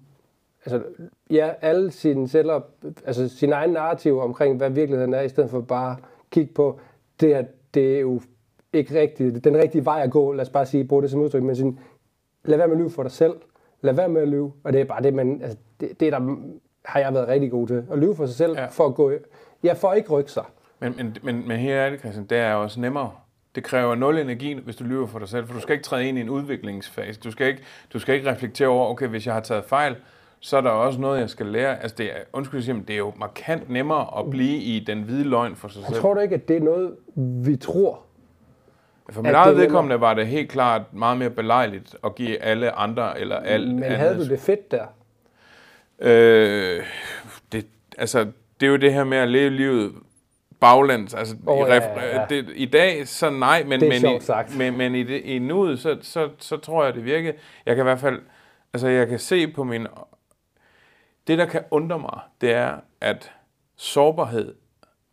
Altså, 0.66 0.82
ja, 1.30 1.50
alle 1.60 1.90
sine 1.90 2.28
celler, 2.28 2.60
altså 3.06 3.28
sin 3.28 3.52
egen 3.52 3.70
narrativ 3.70 4.18
omkring, 4.18 4.56
hvad 4.56 4.70
virkeligheden 4.70 5.14
er, 5.14 5.20
i 5.20 5.28
stedet 5.28 5.50
for 5.50 5.60
bare 5.60 5.92
at 5.92 5.98
kigge 6.30 6.52
på, 6.54 6.80
det 7.20 7.28
her, 7.28 7.44
det 7.74 7.96
er 7.96 8.00
jo 8.00 8.20
ikke 8.72 9.00
rigtig, 9.00 9.44
den 9.44 9.56
rigtige 9.56 9.84
vej 9.84 10.00
at 10.02 10.10
gå, 10.10 10.32
lad 10.32 10.42
os 10.42 10.50
bare 10.50 10.66
sige, 10.66 10.84
bruge 10.84 11.02
det 11.02 11.10
som 11.10 11.20
udtryk, 11.20 11.42
men 11.42 11.56
sådan, 11.56 11.78
lad 12.44 12.58
være 12.58 12.66
med 12.68 12.74
at 12.76 12.80
lyve 12.80 12.90
for 12.90 13.02
dig 13.02 13.12
selv, 13.12 13.32
lad 13.80 13.94
være 13.94 14.08
med 14.08 14.22
at 14.22 14.28
lyve, 14.28 14.52
og 14.64 14.72
det 14.72 14.80
er 14.80 14.84
bare 14.84 15.02
det, 15.02 15.14
man, 15.14 15.42
altså, 15.42 15.58
det, 15.80 16.00
det 16.00 16.12
der 16.12 16.36
har 16.84 17.00
jeg 17.00 17.14
været 17.14 17.28
rigtig 17.28 17.50
god 17.50 17.66
til, 17.68 17.84
at 17.92 17.98
lyve 17.98 18.16
for 18.16 18.26
sig 18.26 18.36
selv, 18.36 18.52
Ja. 18.52 18.66
for 18.66 18.86
at 18.86 18.94
gå, 18.94 19.12
ja, 19.64 19.72
for 19.72 19.88
at 19.88 19.96
ikke 19.96 20.10
rykke 20.10 20.32
sig. 20.32 20.44
Men, 20.80 20.94
men, 20.96 21.16
men, 21.22 21.48
men 21.48 21.58
her 21.58 21.76
er 21.80 21.90
det, 21.90 22.00
Christian, 22.00 22.26
det 22.26 22.38
er 22.38 22.54
også 22.54 22.80
nemmere. 22.80 23.10
Det 23.54 23.64
kræver 23.64 23.94
nul 23.94 24.18
energi, 24.18 24.52
hvis 24.64 24.76
du 24.76 24.84
lyver 24.84 25.06
for 25.06 25.18
dig 25.18 25.28
selv, 25.28 25.46
for 25.46 25.54
du 25.54 25.60
skal 25.60 25.72
ikke 25.72 25.84
træde 25.84 26.08
ind 26.08 26.18
i 26.18 26.20
en 26.20 26.28
udviklingsfase. 26.28 27.20
Du 27.20 27.30
skal 27.30 27.46
ikke, 27.46 27.62
du 27.92 27.98
skal 27.98 28.14
ikke 28.14 28.30
reflektere 28.30 28.68
over, 28.68 28.86
okay, 28.88 29.06
hvis 29.06 29.26
jeg 29.26 29.34
har 29.34 29.40
taget 29.40 29.64
fejl, 29.64 29.96
så 30.40 30.56
er 30.56 30.60
der 30.60 30.70
også 30.70 31.00
noget, 31.00 31.20
jeg 31.20 31.30
skal 31.30 31.46
lære. 31.46 31.82
Altså, 31.82 31.94
det 31.98 32.06
er, 32.06 32.16
undskyld, 32.32 32.62
siger, 32.62 32.74
men 32.74 32.84
det 32.84 32.94
er 32.94 32.98
jo 32.98 33.12
markant 33.16 33.70
nemmere 33.70 34.18
at 34.18 34.30
blive 34.30 34.56
i 34.56 34.80
den 34.86 35.02
hvide 35.02 35.24
løgn 35.24 35.56
for 35.56 35.68
sig 35.68 35.80
Jeg 35.80 35.88
selv. 35.88 36.00
tror 36.00 36.14
du 36.14 36.20
ikke, 36.20 36.34
at 36.34 36.48
det 36.48 36.56
er 36.56 36.60
noget, 36.60 36.92
vi 37.16 37.56
tror? 37.56 38.00
For 39.10 39.22
mit 39.22 39.32
eget 39.32 39.56
vedkommende 39.56 40.00
var 40.00 40.14
det 40.14 40.26
helt 40.26 40.50
klart 40.50 40.82
meget 40.92 41.18
mere 41.18 41.30
belejligt 41.30 41.96
at 42.04 42.14
give 42.14 42.42
alle 42.42 42.72
andre 42.72 43.20
eller 43.20 43.36
alt 43.36 43.68
Men 43.68 43.82
andet. 43.82 43.98
havde 43.98 44.16
du 44.18 44.24
det 44.28 44.40
fedt 44.40 44.70
der? 44.70 44.84
Øh, 46.00 46.82
det, 47.52 47.66
altså, 47.98 48.26
det 48.60 48.66
er 48.66 48.70
jo 48.70 48.76
det 48.76 48.92
her 48.92 49.04
med 49.04 49.18
at 49.18 49.28
leve 49.28 49.50
livet 49.50 49.92
baglæns. 50.60 51.14
Altså, 51.14 51.36
Åh, 51.46 51.68
i, 51.68 51.70
ja, 51.70 52.14
ja. 52.18 52.24
Det, 52.28 52.46
I 52.54 52.66
dag, 52.66 53.08
så 53.08 53.30
nej, 53.30 53.64
men, 53.66 53.80
men, 53.80 53.92
i, 53.92 54.20
sagt. 54.20 54.56
men, 54.58 54.78
men 54.78 54.94
i, 54.94 55.02
det, 55.02 55.20
i 55.20 55.38
nuet, 55.38 55.78
så, 55.78 55.96
så, 56.02 56.28
så 56.38 56.56
tror 56.56 56.84
jeg, 56.84 56.94
det 56.94 57.04
virkede. 57.04 57.32
Jeg 57.66 57.76
kan 57.76 57.82
i 57.82 57.88
hvert 57.88 58.00
fald, 58.00 58.20
altså 58.72 58.88
jeg 58.88 59.08
kan 59.08 59.18
se 59.18 59.48
på 59.48 59.64
min, 59.64 59.86
det 61.28 61.38
der 61.38 61.46
kan 61.46 61.64
undre 61.70 61.98
mig, 61.98 62.20
det 62.40 62.52
er, 62.52 62.76
at 63.00 63.32
sårbarhed, 63.76 64.54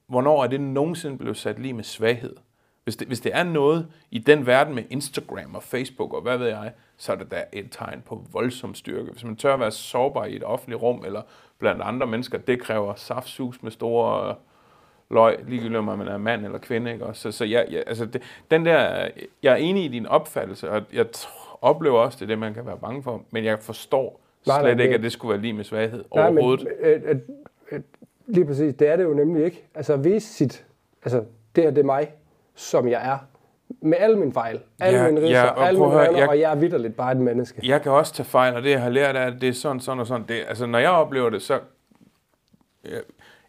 hvornår 0.07 0.43
er 0.43 0.47
det 0.47 0.61
nogensinde 0.61 1.17
blevet 1.17 1.37
sat 1.37 1.59
lige 1.59 1.73
med 1.73 1.83
svaghed? 1.83 2.35
Hvis 2.83 2.95
det, 2.95 3.07
hvis 3.07 3.19
det 3.19 3.35
er 3.35 3.43
noget 3.43 3.87
i 4.11 4.19
den 4.19 4.45
verden 4.45 4.75
med 4.75 4.83
Instagram 4.89 5.55
og 5.55 5.63
Facebook 5.63 6.13
og 6.13 6.21
hvad 6.21 6.37
ved 6.37 6.47
jeg, 6.47 6.71
så 6.97 7.11
er 7.11 7.15
det 7.15 7.31
da 7.31 7.43
et 7.53 7.67
tegn 7.71 8.03
på 8.05 8.25
voldsom 8.31 8.75
styrke. 8.75 9.11
Hvis 9.11 9.23
man 9.23 9.35
tør 9.35 9.53
at 9.53 9.59
være 9.59 9.71
sårbar 9.71 10.25
i 10.25 10.35
et 10.35 10.43
offentligt 10.43 10.81
rum 10.81 11.03
eller 11.05 11.21
blandt 11.59 11.81
andre 11.81 12.07
mennesker, 12.07 12.37
det 12.37 12.61
kræver 12.61 12.95
saftsus 12.95 13.63
med 13.63 13.71
store 13.71 14.29
øh, 14.29 14.35
løg, 15.09 15.37
ligegyldigt 15.47 15.77
om 15.77 15.83
man 15.83 16.07
er 16.07 16.17
mand 16.17 16.45
eller 16.45 16.57
kvinde. 16.57 16.93
Ikke? 16.93 17.05
Så, 17.13 17.31
så 17.31 17.45
jeg, 17.45 17.67
jeg, 17.69 17.83
altså 17.87 18.05
det, 18.05 18.21
den 18.51 18.65
der, 18.65 19.09
jeg 19.43 19.51
er 19.53 19.55
enig 19.55 19.85
i 19.85 19.87
din 19.87 20.05
opfattelse, 20.05 20.71
og 20.71 20.83
jeg 20.93 21.05
oplever 21.61 21.99
også, 21.99 22.15
det 22.15 22.25
er 22.25 22.27
det, 22.27 22.39
man 22.39 22.53
kan 22.53 22.65
være 22.65 22.77
bange 22.77 23.03
for, 23.03 23.23
men 23.31 23.45
jeg 23.45 23.59
forstår 23.59 24.24
Nej, 24.47 24.61
slet 24.61 24.77
nej, 24.77 24.83
ikke, 24.83 24.95
at 24.95 25.03
det 25.03 25.11
skulle 25.11 25.29
være 25.31 25.41
lige 25.41 25.53
med 25.53 25.63
svaghed 25.63 26.03
Nej, 26.15 26.29
men, 26.29 26.37
overhovedet. 26.37 26.67
øh, 26.79 27.01
øh, 27.05 27.15
øh, 27.71 27.79
lige 28.27 28.45
præcis, 28.45 28.73
det 28.75 28.87
er 28.87 28.95
det 28.95 29.03
jo 29.03 29.13
nemlig 29.13 29.45
ikke. 29.45 29.67
Altså 29.75 29.93
at 29.93 30.03
vise 30.03 30.33
sit, 30.33 30.65
altså 31.03 31.23
det 31.55 31.63
her 31.63 31.71
det 31.71 31.81
er 31.81 31.85
mig, 31.85 32.11
som 32.55 32.87
jeg 32.87 33.09
er. 33.11 33.17
Med 33.81 33.97
alle 33.99 34.19
mine 34.19 34.33
fejl, 34.33 34.59
alle 34.79 34.99
Ja, 34.99 35.05
mine 35.11 35.21
ridser, 35.21 35.37
ja, 35.39 35.49
og 35.49 35.67
alle 35.67 35.79
mine 35.79 35.91
høre, 35.91 36.01
jeg- 36.17 36.29
og 36.29 36.39
jeg 36.39 36.51
er 36.51 36.55
vidderligt 36.55 36.95
bare 36.95 37.11
et 37.11 37.17
menneske. 37.17 37.61
Jeg 37.63 37.81
kan 37.81 37.91
også 37.91 38.13
tage 38.13 38.25
fejl, 38.27 38.55
og 38.55 38.63
det 38.63 38.69
jeg 38.71 38.81
har 38.81 38.89
lært 38.89 39.15
af, 39.15 39.27
at 39.27 39.41
det 39.41 39.49
er 39.49 39.53
sådan, 39.53 39.79
sådan 39.79 39.99
og 39.99 40.07
sådan. 40.07 40.27
Det, 40.27 40.35
altså, 40.47 40.65
når 40.65 40.79
jeg 40.79 40.89
oplever 40.89 41.29
det, 41.29 41.41
så... 41.41 41.59
Ja, 42.85 42.97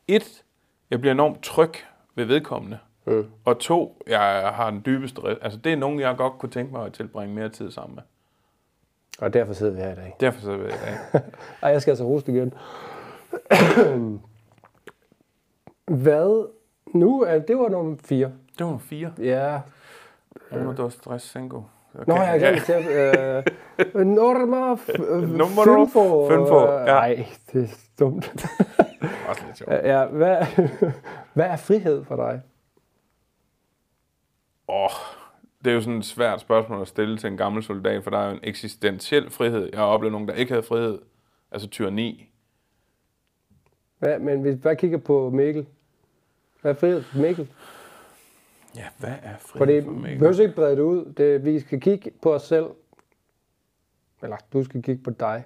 et, 0.08 0.42
jeg 0.90 1.00
bliver 1.00 1.12
enormt 1.12 1.42
tryg 1.42 1.70
ved 2.14 2.24
vedkommende. 2.24 2.78
Mm. 3.06 3.26
Og 3.44 3.58
to, 3.58 4.02
jeg 4.08 4.20
har 4.54 4.70
den 4.70 4.82
dybeste... 4.86 5.20
Altså, 5.42 5.58
det 5.58 5.72
er 5.72 5.76
nogen, 5.76 6.00
jeg 6.00 6.16
godt 6.16 6.32
kunne 6.38 6.50
tænke 6.50 6.72
mig 6.72 6.86
at 6.86 6.92
tilbringe 6.92 7.34
mere 7.34 7.48
tid 7.48 7.70
sammen 7.70 7.94
med. 7.94 8.02
Og 9.18 9.32
derfor 9.34 9.52
sidder 9.52 9.72
vi 9.72 9.78
her 9.80 9.92
i 9.92 9.94
dag. 9.94 10.16
Derfor 10.20 10.40
så 10.40 10.56
vil 10.56 10.66
jeg... 10.66 11.22
Ej, 11.62 11.70
jeg 11.70 11.82
skal 11.82 11.90
altså 11.90 12.04
hoste 12.04 12.32
igen. 12.32 12.54
Hvad? 16.02 16.48
Nu 16.94 17.22
er 17.22 17.38
det 17.38 17.58
var 17.58 17.68
nummer 17.68 17.96
fire. 18.04 18.26
Det 18.26 18.60
var 18.60 18.64
nummer 18.64 18.78
fire. 18.78 19.12
Ja. 19.18 19.60
Uno, 20.52 20.72
dos, 20.72 20.96
tres, 20.96 21.22
cinco. 21.22 21.62
Okay. 21.94 22.04
Nå, 22.06 22.14
jeg 22.16 22.26
har 22.26 22.38
glemt 22.38 22.64
til. 22.64 22.74
Øh, 23.94 24.06
Norma 24.06 24.76
øh, 24.98 25.28
Numero 25.38 25.84
Fynfo. 25.84 26.28
fynfo, 26.28 26.60
ja. 26.72 26.84
Nej, 26.84 27.26
det 27.52 27.62
er 27.62 27.68
dumt. 28.00 28.34
Også 29.28 29.42
lidt 29.46 29.58
sjovt. 29.58 29.70
ja, 29.72 30.04
hvad, 30.06 30.46
hvad 31.34 31.46
er 31.46 31.56
frihed 31.56 32.04
for 32.04 32.16
dig? 32.16 32.42
Åh, 34.68 34.90
det 35.66 35.72
er 35.72 35.74
jo 35.74 35.80
sådan 35.80 35.98
et 35.98 36.04
svært 36.04 36.40
spørgsmål 36.40 36.80
at 36.82 36.88
stille 36.88 37.18
til 37.18 37.30
en 37.30 37.36
gammel 37.36 37.62
soldat, 37.62 38.04
for 38.04 38.10
der 38.10 38.18
er 38.18 38.26
jo 38.28 38.32
en 38.34 38.40
eksistentiel 38.42 39.30
frihed. 39.30 39.68
Jeg 39.72 39.78
har 39.78 39.86
oplevet 39.86 40.12
nogen, 40.12 40.28
der 40.28 40.34
ikke 40.34 40.52
havde 40.52 40.62
frihed. 40.62 40.98
Altså 41.50 41.68
tyranni. 41.68 42.30
Hvad, 43.98 44.18
men 44.18 44.40
hvis 44.40 44.52
vi 44.52 44.58
bare 44.58 44.76
kigger 44.76 44.98
på 44.98 45.30
Mikkel. 45.30 45.66
Hvad 46.60 46.70
er 46.70 46.74
frihed 46.74 47.02
for 47.02 47.18
Mikkel? 47.18 47.48
Ja, 48.76 48.84
hvad 48.98 49.14
er 49.22 49.36
frihed 49.38 49.58
For 49.58 49.64
det 49.64 49.84
for 49.84 49.90
mig? 49.90 50.18
behøver 50.18 50.40
ikke 50.40 50.54
brede 50.54 50.76
det 50.76 50.82
ud. 50.82 51.12
Det, 51.12 51.44
vi 51.44 51.60
skal 51.60 51.80
kigge 51.80 52.10
på 52.22 52.34
os 52.34 52.42
selv. 52.42 52.66
Eller 54.22 54.36
du 54.52 54.64
skal 54.64 54.82
kigge 54.82 55.02
på 55.02 55.10
dig. 55.10 55.44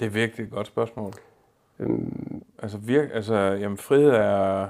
Det 0.00 0.06
er 0.06 0.10
virkelig 0.10 0.44
et 0.44 0.50
godt 0.50 0.66
spørgsmål. 0.66 1.12
Øhm, 1.78 2.42
Altså, 2.58 2.78
virk, 2.78 3.08
altså 3.12 3.34
jamen, 3.34 3.78
frihed 3.78 4.10
er... 4.10 4.68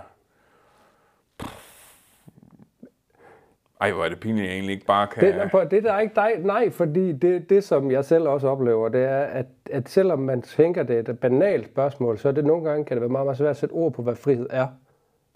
Ej, 3.80 3.92
hvor 3.92 4.04
er 4.04 4.08
det 4.08 4.20
pinligt, 4.20 4.44
at 4.44 4.48
jeg 4.48 4.54
egentlig 4.54 4.72
ikke 4.72 4.86
bare 4.86 5.06
kan... 5.06 5.24
Det, 5.24 5.34
er, 5.34 5.64
det 5.64 5.84
der 5.84 5.92
er 5.92 6.00
ikke 6.00 6.14
dig, 6.14 6.30
nej, 6.38 6.70
fordi 6.70 7.12
det, 7.12 7.50
det, 7.50 7.64
som 7.64 7.90
jeg 7.90 8.04
selv 8.04 8.28
også 8.28 8.48
oplever, 8.48 8.88
det 8.88 9.04
er, 9.04 9.20
at, 9.20 9.46
at 9.70 9.88
selvom 9.88 10.18
man 10.18 10.42
tænker, 10.42 10.82
det 10.82 11.08
er 11.08 11.12
et 11.12 11.18
banalt 11.18 11.66
spørgsmål, 11.66 12.18
så 12.18 12.28
er 12.28 12.32
det 12.32 12.44
nogle 12.44 12.64
gange, 12.64 12.84
kan 12.84 12.96
det 12.96 13.00
være 13.00 13.10
meget, 13.10 13.26
meget 13.26 13.38
svært 13.38 13.50
at 13.50 13.56
sætte 13.56 13.72
ord 13.72 13.92
på, 13.92 14.02
hvad 14.02 14.14
frihed 14.14 14.46
er. 14.50 14.66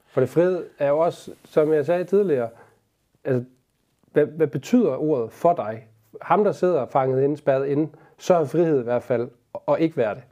For 0.07 0.20
det 0.20 0.30
frihed 0.30 0.64
er 0.78 0.88
jo 0.88 0.98
også, 0.98 1.30
som 1.44 1.72
jeg 1.72 1.87
sagde 1.87 2.04
tidligere, 2.04 2.48
altså, 3.24 3.44
hvad, 4.12 4.26
hvad 4.26 4.46
betyder 4.46 4.96
ordet 4.96 5.33
for 5.33 5.52
dig? 5.52 5.88
Ham, 6.22 6.44
der 6.44 6.52
sidder 6.52 6.87
fanget 6.87 7.22
inde, 7.22 7.37
spærret 7.37 7.66
inde, 7.66 7.88
så 8.18 8.35
er 8.35 8.44
frihed 8.44 8.80
i 8.80 8.85
hvert 8.85 9.02
fald 9.02 9.28
at 9.68 9.76
ikke 9.78 9.96
være 9.96 10.14
det. 10.14 10.22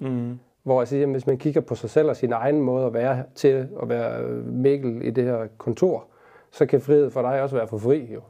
Mm. 0.00 0.38
Hvor 0.62 0.80
jeg 0.80 0.88
siger, 0.88 1.00
jamen, 1.00 1.14
hvis 1.14 1.26
man 1.26 1.38
kigger 1.38 1.60
på 1.60 1.74
sig 1.74 1.90
selv 1.90 2.08
og 2.08 2.16
sin 2.16 2.32
egen 2.32 2.60
måde 2.60 2.86
at 2.86 2.94
være 2.94 3.24
til 3.34 3.68
at 3.82 3.88
være 3.88 4.22
Mikkel 4.42 5.02
i 5.02 5.10
det 5.10 5.24
her 5.24 5.46
kontor, 5.58 6.09
så 6.52 6.66
kan 6.66 6.80
frihed 6.80 7.10
for 7.10 7.22
dig 7.22 7.42
også 7.42 7.56
være 7.56 7.68
for 7.68 7.78
fri, 7.78 8.12
jo. 8.14 8.20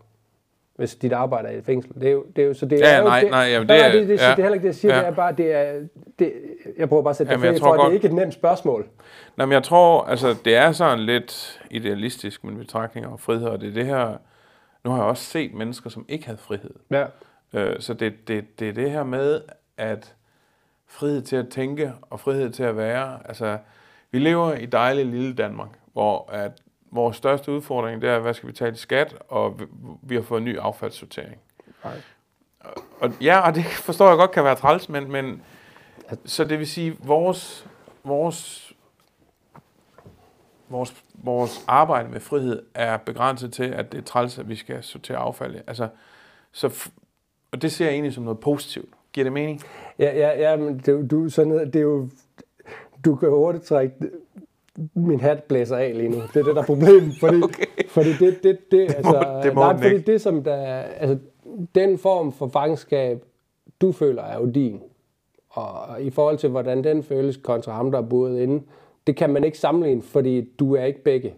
Hvis 0.76 0.94
dit 0.96 1.12
arbejde 1.12 1.48
er 1.48 1.52
i 1.52 1.58
et 1.58 1.64
fængsel. 1.64 1.94
Det 1.94 2.04
er 2.08 2.10
jo, 2.12 2.24
det 2.36 2.42
er 2.42 2.48
jo, 2.48 2.54
så 2.54 2.66
det 2.66 2.80
Ja, 2.80 2.86
er 2.94 2.98
jo, 2.98 3.04
nej, 3.04 3.20
det, 3.20 3.30
nej, 3.30 3.40
jamen, 3.40 3.66
nej, 3.66 3.76
det 3.76 3.82
nej, 3.84 3.88
er- 3.88 4.00
det, 4.00 4.08
det, 4.08 4.20
ja. 4.20 4.30
det, 4.30 4.38
er 4.38 4.42
heller 4.42 4.52
ikke 4.54 4.62
det, 4.62 4.66
jeg 4.68 4.74
siger. 4.74 4.94
Ja. 4.94 5.00
Det 5.00 5.06
er 5.08 5.14
bare, 5.14 5.32
det 5.32 5.52
er, 5.54 5.80
det, 6.18 6.32
jeg 6.78 6.88
prøver 6.88 7.02
bare 7.02 7.10
at 7.10 7.16
sætte 7.16 7.30
det 7.30 7.34
Jamen, 7.38 7.44
jeg 7.46 7.54
fri, 7.54 7.60
for, 7.60 7.66
at 7.72 7.72
det 7.72 7.80
godt- 7.80 7.90
er 7.90 7.94
ikke 7.94 8.06
et 8.06 8.14
nemt 8.14 8.34
spørgsmål. 8.34 8.88
Nå, 9.36 9.46
men 9.46 9.52
jeg 9.52 9.62
tror, 9.62 10.02
altså, 10.04 10.36
det 10.44 10.56
er 10.56 10.72
sådan 10.72 10.98
lidt 11.00 11.60
idealistisk 11.70 12.44
med 12.44 12.56
betragtninger 12.56 13.10
og 13.10 13.20
frihed, 13.20 13.46
og 13.46 13.60
det 13.60 13.68
er 13.68 13.72
det 13.74 13.86
her... 13.86 14.16
Nu 14.84 14.90
har 14.90 14.96
jeg 14.98 15.06
også 15.06 15.24
set 15.24 15.54
mennesker, 15.54 15.90
som 15.90 16.04
ikke 16.08 16.26
havde 16.26 16.38
frihed. 16.38 16.74
Ja. 16.90 17.04
Øh, 17.54 17.80
så 17.80 17.94
det, 17.94 18.28
det, 18.28 18.58
det 18.60 18.68
er 18.68 18.72
det 18.72 18.90
her 18.90 19.04
med, 19.04 19.40
at 19.76 20.14
frihed 20.88 21.22
til 21.22 21.36
at 21.36 21.48
tænke 21.48 21.92
og 22.10 22.20
frihed 22.20 22.50
til 22.50 22.62
at 22.62 22.76
være. 22.76 23.18
Altså, 23.28 23.58
vi 24.10 24.18
lever 24.18 24.52
i 24.54 24.66
dejlige 24.66 25.04
lille 25.10 25.34
Danmark, 25.34 25.68
hvor 25.92 26.30
at 26.32 26.52
vores 26.90 27.16
største 27.16 27.52
udfordring, 27.52 28.02
det 28.02 28.10
er, 28.10 28.18
hvad 28.18 28.34
skal 28.34 28.48
vi 28.48 28.52
i 28.72 28.74
skat, 28.74 29.16
og 29.28 29.60
vi, 30.02 30.14
har 30.14 30.22
fået 30.22 30.38
en 30.38 30.44
ny 30.44 30.58
affaldssortering. 30.58 31.38
Nej. 31.84 32.00
Og 33.00 33.12
ja, 33.20 33.40
og 33.40 33.54
det 33.54 33.64
forstår 33.64 34.08
jeg 34.08 34.16
godt 34.16 34.30
kan 34.30 34.44
være 34.44 34.54
træls, 34.54 34.88
men, 34.88 35.12
men 35.12 35.42
så 36.24 36.44
det 36.44 36.58
vil 36.58 36.66
sige, 36.66 36.96
vores, 37.02 37.66
vores, 38.04 38.72
vores, 40.68 41.04
vores 41.14 41.64
arbejde 41.68 42.08
med 42.08 42.20
frihed 42.20 42.62
er 42.74 42.96
begrænset 42.96 43.52
til, 43.52 43.64
at 43.64 43.92
det 43.92 43.98
er 43.98 44.02
træls, 44.02 44.38
at 44.38 44.48
vi 44.48 44.56
skal 44.56 44.82
sortere 44.82 45.16
affald. 45.16 45.56
Altså, 45.66 45.88
så, 46.52 46.90
og 47.52 47.62
det 47.62 47.72
ser 47.72 47.84
jeg 47.84 47.92
egentlig 47.92 48.14
som 48.14 48.24
noget 48.24 48.40
positivt. 48.40 48.88
Giver 49.12 49.24
det 49.24 49.32
mening? 49.32 49.62
Ja, 49.98 50.18
ja, 50.18 50.50
ja, 50.50 50.56
men 50.56 50.78
det, 50.78 51.10
du, 51.10 51.28
sådan, 51.28 51.52
det 51.52 51.76
er 51.76 51.80
jo, 51.80 52.08
du 53.04 53.16
kan 53.16 53.28
hurtigt 53.28 53.64
trække 53.64 53.94
min 54.94 55.20
hat 55.20 55.42
blæser 55.42 55.76
af 55.76 55.92
lige 55.96 56.08
nu. 56.08 56.16
Det 56.16 56.36
er 56.36 56.42
det, 56.42 56.54
der 56.54 56.62
er 56.62 56.66
problemet. 56.66 57.14
Fordi, 57.20 57.42
okay. 57.42 57.64
fordi 57.88 58.12
det, 58.12 58.42
det, 58.42 58.58
det, 58.70 58.80
altså, 58.80 59.40
det 59.42 59.54
må 59.54 59.60
nej, 59.60 59.72
den 59.72 59.82
fordi 59.82 59.94
ikke. 59.94 60.12
det, 60.12 60.20
som 60.20 60.44
der, 60.44 60.56
altså, 61.00 61.18
den 61.74 61.98
form 61.98 62.32
for 62.32 62.48
fangenskab, 62.48 63.24
du 63.80 63.92
føler, 63.92 64.22
er 64.22 64.38
jo 64.38 64.46
din. 64.46 64.80
Og 65.50 66.02
i 66.02 66.10
forhold 66.10 66.38
til, 66.38 66.50
hvordan 66.50 66.84
den 66.84 67.02
føles 67.02 67.36
kontra 67.36 67.72
ham, 67.72 67.90
der 67.90 67.98
er 67.98 68.02
boet 68.02 68.40
inde, 68.40 68.62
det 69.06 69.16
kan 69.16 69.30
man 69.30 69.44
ikke 69.44 69.58
sammenligne, 69.58 70.02
fordi 70.02 70.50
du 70.58 70.74
er 70.74 70.84
ikke 70.84 71.02
begge. 71.02 71.34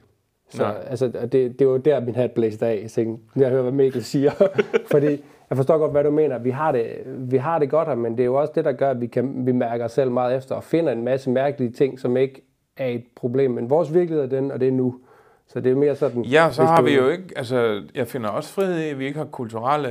Så 0.48 0.62
Nej. 0.62 0.84
altså, 0.86 1.08
det, 1.08 1.58
det 1.58 1.68
var 1.68 1.78
der, 1.78 2.00
min 2.00 2.14
hat 2.14 2.30
blæste 2.30 2.66
af. 2.66 2.80
Jeg 2.82 2.90
tænkte, 2.90 3.40
jeg 3.40 3.50
hører, 3.50 3.62
hvad 3.62 3.72
Mikkel 3.72 4.04
siger. 4.04 4.30
fordi 4.92 5.10
jeg 5.50 5.56
forstår 5.56 5.78
godt, 5.78 5.90
hvad 5.90 6.04
du 6.04 6.10
mener. 6.10 6.38
Vi 6.38 6.50
har, 6.50 6.72
det, 6.72 6.86
vi 7.06 7.36
har 7.36 7.58
det 7.58 7.70
godt 7.70 7.88
her, 7.88 7.94
men 7.94 8.12
det 8.12 8.20
er 8.20 8.24
jo 8.24 8.34
også 8.34 8.52
det, 8.54 8.64
der 8.64 8.72
gør, 8.72 8.90
at 8.90 9.00
vi, 9.00 9.06
kan, 9.06 9.46
vi 9.46 9.52
mærker 9.52 9.84
os 9.84 9.92
selv 9.92 10.10
meget 10.10 10.36
efter 10.36 10.54
og 10.54 10.64
finder 10.64 10.92
en 10.92 11.04
masse 11.04 11.30
mærkelige 11.30 11.70
ting, 11.70 12.00
som 12.00 12.16
ikke 12.16 12.51
er 12.76 12.86
et 12.86 13.04
problem. 13.16 13.50
Men 13.50 13.70
vores 13.70 13.94
virkelighed 13.94 14.24
er 14.24 14.28
den, 14.40 14.50
og 14.52 14.60
det 14.60 14.68
er 14.68 14.72
nu. 14.72 15.00
Så 15.46 15.60
det 15.60 15.72
er 15.72 15.76
mere 15.76 15.96
sådan... 15.96 16.22
Ja, 16.24 16.48
så 16.52 16.64
har 16.64 16.82
vi 16.82 16.94
jo 16.94 17.08
ikke, 17.08 17.24
altså 17.36 17.82
jeg 17.94 18.06
finder 18.08 18.28
også 18.30 18.52
frihed 18.52 18.78
i, 18.78 18.88
at 18.88 18.98
vi 18.98 19.06
ikke 19.06 19.18
har 19.18 19.24
kulturelle 19.26 19.88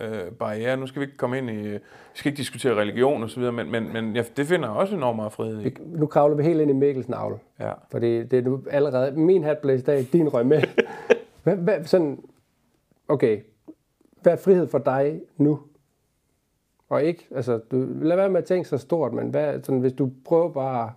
øh, 0.00 0.32
barriere. 0.38 0.76
Nu 0.76 0.86
skal 0.86 1.00
vi 1.00 1.04
ikke 1.04 1.16
komme 1.16 1.38
ind 1.38 1.50
i, 1.50 1.54
vi 1.72 1.78
skal 2.14 2.30
ikke 2.30 2.36
diskutere 2.38 2.74
religion 2.74 3.22
og 3.22 3.30
så 3.30 3.40
videre, 3.40 3.52
men, 3.52 3.70
men, 3.70 3.92
men 3.92 4.16
ja, 4.16 4.22
det 4.36 4.46
finder 4.46 4.68
jeg 4.68 4.76
også 4.76 4.96
enormt 4.96 5.16
meget 5.16 5.32
frihed 5.32 5.60
i. 5.60 5.64
Vi- 5.64 5.76
Nu 5.86 6.06
kravler 6.06 6.36
vi 6.36 6.42
helt 6.42 6.60
ind 6.60 6.70
i 6.70 6.74
Mikkels 6.74 7.08
navle. 7.08 7.36
Ja. 7.60 7.72
Fordi 7.90 8.22
det 8.24 8.38
er 8.38 8.42
nu 8.42 8.62
allerede... 8.70 9.12
Min 9.12 9.44
hat 9.44 9.58
i 9.64 9.76
dag, 9.80 10.06
din 10.12 10.28
røg 10.28 10.46
med. 10.46 10.62
hvad, 11.44 11.56
hvad, 11.56 11.84
sådan, 11.84 12.18
okay. 13.08 13.40
Hvad 14.22 14.32
er 14.32 14.36
frihed 14.36 14.68
for 14.68 14.78
dig 14.78 15.20
nu? 15.36 15.58
Og 16.88 17.02
ikke, 17.02 17.26
altså, 17.34 17.58
du, 17.70 17.86
lad 18.02 18.16
være 18.16 18.28
med 18.28 18.38
at 18.38 18.44
tænke 18.44 18.68
så 18.68 18.78
stort, 18.78 19.12
men 19.12 19.28
hvad, 19.28 19.60
sådan, 19.62 19.80
hvis 19.80 19.92
du 19.92 20.10
prøver 20.24 20.48
bare... 20.52 20.92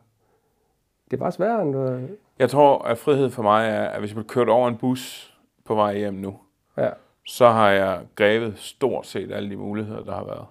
Det 1.12 1.14
er 1.14 1.18
bare 1.18 1.32
sværere, 1.32 1.62
end 1.62 1.74
du... 1.74 2.08
Jeg 2.40 2.50
tror, 2.50 2.78
at 2.82 2.98
frihed 2.98 3.30
for 3.30 3.44
mig 3.44 3.68
er, 3.70 3.86
at 3.86 4.00
hvis 4.00 4.10
jeg 4.10 4.16
bliver 4.16 4.28
kørt 4.28 4.50
over 4.50 4.68
en 4.68 4.78
bus 4.78 5.34
på 5.66 5.76
vej 5.76 5.98
hjem 5.98 6.14
nu, 6.14 6.40
Ja. 6.78 6.90
så 7.26 7.50
har 7.50 7.70
jeg 7.70 8.02
grebet 8.16 8.54
stort 8.58 9.08
set 9.08 9.32
alle 9.32 9.50
de 9.50 9.56
muligheder, 9.58 10.04
der 10.04 10.14
har 10.16 10.24
været. 10.24 10.46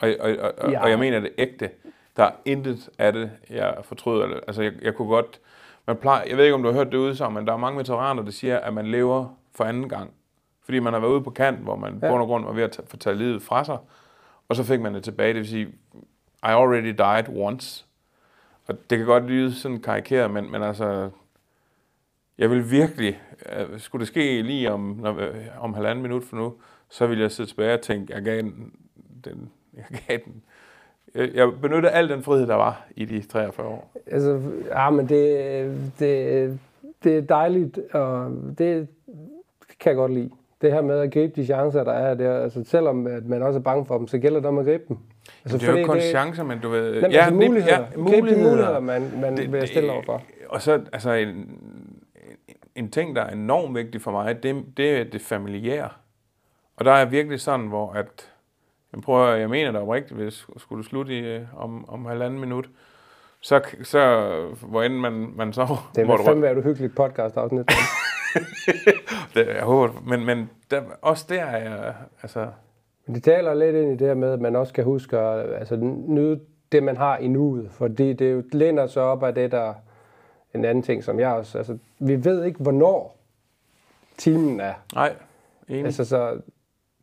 Og, 0.00 0.08
og, 0.20 0.30
og, 0.40 0.52
og, 0.58 0.70
Ja. 0.70 0.82
og 0.82 0.90
jeg 0.90 0.98
mener 0.98 1.20
det 1.20 1.30
ægte. 1.38 1.70
Der 2.16 2.24
er 2.24 2.32
intet 2.44 2.88
af 2.98 3.12
det, 3.12 3.30
jeg 3.50 3.76
fortryder. 3.82 4.40
Altså, 4.46 4.62
jeg, 4.62 4.72
jeg 4.82 4.94
kunne 4.94 5.08
godt... 5.08 5.40
Man 5.86 5.96
plejer, 5.96 6.24
jeg 6.28 6.36
ved 6.36 6.44
ikke, 6.44 6.54
om 6.54 6.62
du 6.62 6.68
har 6.68 6.76
hørt 6.76 6.86
det 6.92 6.98
ude 6.98 7.30
men 7.30 7.46
der 7.46 7.52
er 7.52 7.56
mange 7.56 7.78
veteraner, 7.78 8.22
der 8.22 8.30
siger, 8.30 8.58
at 8.58 8.74
man 8.74 8.86
lever 8.86 9.36
for 9.54 9.64
anden 9.64 9.88
gang. 9.88 10.10
Fordi 10.64 10.78
man 10.78 10.92
har 10.92 11.00
været 11.00 11.12
ude 11.12 11.22
på 11.22 11.30
kant, 11.30 11.58
hvor 11.58 11.76
man 11.76 12.00
på 12.00 12.06
Ja. 12.06 12.10
grund 12.12 12.22
af 12.22 12.26
grund 12.26 12.44
var 12.44 12.52
ved 12.52 12.62
at 12.62 12.80
få 12.86 12.96
taget 12.96 13.18
livet 13.18 13.42
fra 13.42 13.64
sig. 13.64 13.78
Og 14.48 14.56
så 14.56 14.64
fik 14.64 14.80
man 14.80 14.94
det 14.94 15.04
tilbage. 15.04 15.28
Det 15.28 15.36
vil 15.36 15.48
sige, 15.48 15.68
i 16.42 16.52
already 16.52 16.92
died 16.92 17.36
once. 17.36 17.86
Og 18.66 18.90
det 18.90 18.98
kan 18.98 19.06
godt 19.06 19.24
lyde 19.24 19.54
sådan 19.54 19.80
karikeret, 19.80 20.30
men, 20.30 20.52
men 20.52 20.62
altså, 20.62 21.10
jeg 22.38 22.50
vil 22.50 22.70
virkelig, 22.70 23.20
øh, 23.56 23.80
skulle 23.80 24.00
det 24.00 24.08
ske 24.08 24.42
lige 24.42 24.72
om, 24.72 24.80
når, 24.80 25.18
øh, 25.18 25.34
om 25.60 25.74
halvanden 25.74 26.02
minut 26.02 26.24
for 26.24 26.36
nu, 26.36 26.54
så 26.88 27.06
vil 27.06 27.18
jeg 27.18 27.30
sidde 27.30 27.50
tilbage 27.50 27.74
og 27.74 27.80
tænke, 27.80 28.14
jeg 28.14 28.22
gav 28.22 28.36
den, 28.36 28.72
den 29.24 29.50
jeg 29.76 30.00
gav 30.06 30.18
den, 30.24 30.42
jeg, 31.34 31.60
benyttede 31.60 31.92
al 31.92 32.08
den 32.08 32.22
frihed, 32.22 32.46
der 32.46 32.54
var 32.54 32.86
i 32.96 33.04
de 33.04 33.22
43 33.22 33.66
år. 33.66 33.92
Altså, 34.06 34.40
ja, 34.68 34.90
men 34.90 35.08
det, 35.08 35.92
det, 35.98 36.58
det 37.04 37.16
er 37.16 37.20
dejligt, 37.20 37.78
og 37.92 38.32
det 38.58 38.88
kan 39.80 39.90
jeg 39.90 39.96
godt 39.96 40.12
lide. 40.12 40.30
Det 40.60 40.72
her 40.72 40.80
med 40.80 40.98
at 40.98 41.12
gribe 41.12 41.32
de 41.36 41.44
chancer, 41.44 41.84
der 41.84 41.92
er, 41.92 42.14
der. 42.14 42.42
altså, 42.42 42.64
selvom 42.64 43.06
at 43.06 43.26
man 43.26 43.42
også 43.42 43.58
er 43.58 43.62
bange 43.62 43.86
for 43.86 43.98
dem, 43.98 44.06
så 44.06 44.18
gælder 44.18 44.40
det 44.40 44.48
om 44.48 44.58
at 44.58 44.64
gribe 44.64 44.84
dem. 44.88 44.96
Altså, 45.44 45.58
det 45.58 45.66
er 45.68 45.70
jo 45.70 45.76
ikke 45.76 45.88
kun 45.88 46.00
chancer, 46.00 46.44
men 46.44 46.58
du 46.60 46.68
ved... 46.68 47.00
Nej, 47.00 47.10
ja, 47.10 47.16
altså 47.18 47.30
det- 47.40 47.48
muligheder. 47.48 47.78
Ja, 47.80 47.96
muligheder. 47.96 48.34
De 48.36 48.42
muligheder, 48.42 48.80
man, 48.80 49.10
man 49.20 49.32
Det- 49.32 49.38
det, 49.42 49.52
vil 49.52 49.60
det- 49.60 49.68
stille 49.68 49.92
overfor. 49.92 50.22
Og 50.48 50.62
så, 50.62 50.72
altså, 50.92 51.10
en, 51.12 51.28
en, 51.28 51.58
en 52.74 52.90
ting, 52.90 53.16
der 53.16 53.22
er 53.22 53.30
enormt 53.30 53.74
vigtig 53.74 54.02
for 54.02 54.10
mig, 54.10 54.42
det, 54.42 54.64
det 54.76 54.90
er 55.00 55.04
det 55.04 55.20
familiære. 55.20 55.88
Og 56.76 56.84
der 56.84 56.92
er 56.92 57.04
virkelig 57.04 57.40
sådan, 57.40 57.66
hvor 57.66 57.92
at, 57.92 58.30
jeg 58.92 59.00
prøver, 59.02 59.28
jeg 59.34 59.50
mener 59.50 59.72
det 59.72 59.80
oprigtigt, 59.80 60.20
hvis 60.20 60.46
skulle 60.56 60.82
du 60.82 60.88
slutte 60.88 61.18
i, 61.18 61.20
øh, 61.20 61.42
om, 61.56 61.88
om 61.90 62.06
halvanden 62.06 62.40
minut, 62.40 62.68
så, 63.40 63.60
så 63.82 64.30
hvor 64.62 64.82
end 64.82 64.94
man, 64.94 65.32
man 65.36 65.52
så... 65.52 65.76
Det 65.96 66.08
vil 66.08 66.16
fandme 66.24 66.42
være 66.42 66.52
et 66.52 66.58
uhyggeligt 66.58 66.96
podcast 66.96 67.36
afsnit. 67.36 67.70
det, 69.34 69.46
jeg 69.46 69.62
håber, 69.62 70.00
men, 70.06 70.24
men 70.24 70.50
der, 70.70 70.82
også 71.02 71.26
der 71.28 71.42
er 71.44 71.56
jeg, 71.70 71.94
altså, 72.22 72.46
Men 73.06 73.14
det 73.14 73.24
taler 73.24 73.54
lidt 73.54 73.76
ind 73.76 73.92
i 73.92 73.96
det 73.96 74.06
her 74.06 74.14
med, 74.14 74.32
at 74.32 74.40
man 74.40 74.56
også 74.56 74.72
kan 74.72 74.84
huske 74.84 75.18
at 75.18 75.54
altså, 75.54 75.76
nyde 76.06 76.40
det, 76.72 76.82
man 76.82 76.96
har 76.96 77.16
i 77.18 77.28
nuet. 77.28 77.70
Fordi 77.70 78.12
det 78.12 78.32
jo 78.32 78.42
læner 78.52 78.86
sig 78.86 79.02
op 79.02 79.22
af 79.22 79.34
det, 79.34 79.52
der 79.52 79.74
en 80.54 80.64
anden 80.64 80.82
ting, 80.82 81.04
som 81.04 81.20
jeg 81.20 81.28
også... 81.32 81.58
Altså, 81.58 81.78
vi 81.98 82.24
ved 82.24 82.44
ikke, 82.44 82.58
hvornår 82.62 83.16
timen 84.18 84.60
er. 84.60 84.72
nej, 84.94 85.12
enig. 85.68 85.84
Altså, 85.84 86.04
så 86.04 86.40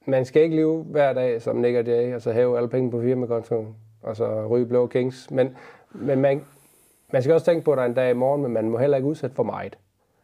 man 0.06 0.26
skal 0.26 0.42
ikke 0.42 0.56
leve 0.56 0.84
hver 0.84 1.14
dag 1.14 1.42
som 1.42 1.56
Nick 1.56 1.78
og 1.78 1.86
Jay, 1.86 2.16
og 2.16 2.22
så 2.22 2.32
hæve 2.32 2.58
alle 2.58 2.70
penge 2.70 2.92
på 2.92 3.02
firmakontoen, 3.02 3.76
og 4.04 4.16
så 4.16 4.48
ryge 4.48 4.66
blå 4.66 4.88
kings. 4.88 5.32
Men, 5.32 5.56
men 5.92 6.22
man, 6.22 6.42
man 7.14 7.22
skal 7.22 7.34
også 7.34 7.46
tænke 7.46 7.66
på, 7.66 7.72
at 7.72 7.78
der 7.78 7.84
er 7.84 7.88
en 7.88 7.94
dag 7.94 8.12
i 8.12 8.14
morgen, 8.14 8.42
men 8.42 8.52
man 8.54 8.70
må 8.70 8.78
heller 8.78 8.98
ikke 8.98 9.10
udsætte 9.10 9.36
for 9.36 9.44
meget. 9.44 9.78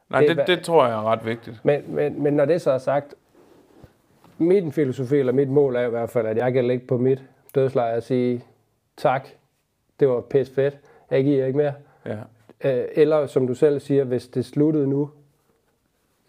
nej, 0.10 0.22
det- 0.22 0.38
det, 0.38 0.48
det 0.48 0.64
tror 0.64 0.86
jeg 0.86 0.94
er 0.96 1.04
ret 1.12 1.26
vigtigt. 1.26 1.60
Men, 1.66 1.82
men, 1.88 2.24
men 2.24 2.34
når 2.34 2.46
det 2.46 2.62
så 2.62 2.72
er 2.72 2.78
sagt, 2.78 3.16
min 4.44 4.72
filosofi, 4.72 5.16
eller 5.16 5.34
mit 5.34 5.50
mål 5.50 5.76
er 5.76 5.86
i 5.88 5.90
hvert 5.90 6.10
fald, 6.10 6.28
at 6.28 6.38
jeg 6.38 6.54
kan 6.54 6.68
ligge 6.68 6.88
på 6.88 6.98
mit 6.98 7.24
dødsleje 7.56 7.98
og 7.98 8.04
sige, 8.04 8.44
tak, 8.98 9.28
det 10.00 10.10
var 10.10 10.22
pis 10.22 10.50
fedt, 10.50 10.78
jeg 11.12 11.24
giver 11.24 11.46
ikke 11.46 11.58
mere. 11.58 11.74
Ja. 12.06 12.18
Øh, 12.64 12.86
Eller 12.92 13.28
som 13.28 13.48
du 13.48 13.54
selv 13.54 13.80
siger, 13.80 14.04
hvis 14.04 14.28
det 14.28 14.46
sluttede 14.46 14.88
nu, 14.88 15.10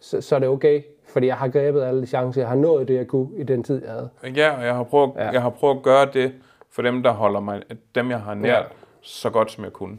så, 0.00 0.20
så 0.20 0.34
er 0.34 0.38
det 0.38 0.48
okay, 0.48 0.82
fordi 1.08 1.26
jeg 1.26 1.36
har 1.36 1.48
grebet 1.48 1.82
alle 1.82 2.00
de 2.00 2.06
chancer, 2.06 2.40
jeg 2.40 2.48
har 2.48 2.56
nået 2.56 2.88
det, 2.88 2.94
jeg 2.94 3.06
kunne 3.06 3.28
i 3.36 3.42
den 3.42 3.62
tid, 3.62 3.82
jeg 3.84 3.92
havde. 3.92 4.10
Ja, 4.36 4.56
og 4.56 4.64
jeg 4.64 4.74
har, 4.74 4.84
prøvet, 4.84 5.12
Ja. 5.16 5.30
jeg 5.30 5.42
har 5.42 5.50
prøvet 5.50 5.76
at 5.76 5.82
gøre 5.82 6.06
det 6.12 6.32
for 6.70 6.82
dem, 6.82 7.02
der 7.02 7.10
holder 7.12 7.40
mig, 7.40 7.62
dem 7.94 8.10
jeg 8.10 8.20
har 8.20 8.34
nært, 8.34 8.62
ja. 8.62 8.62
så 9.00 9.30
godt 9.30 9.50
som 9.50 9.64
jeg 9.64 9.72
kunne. 9.72 9.96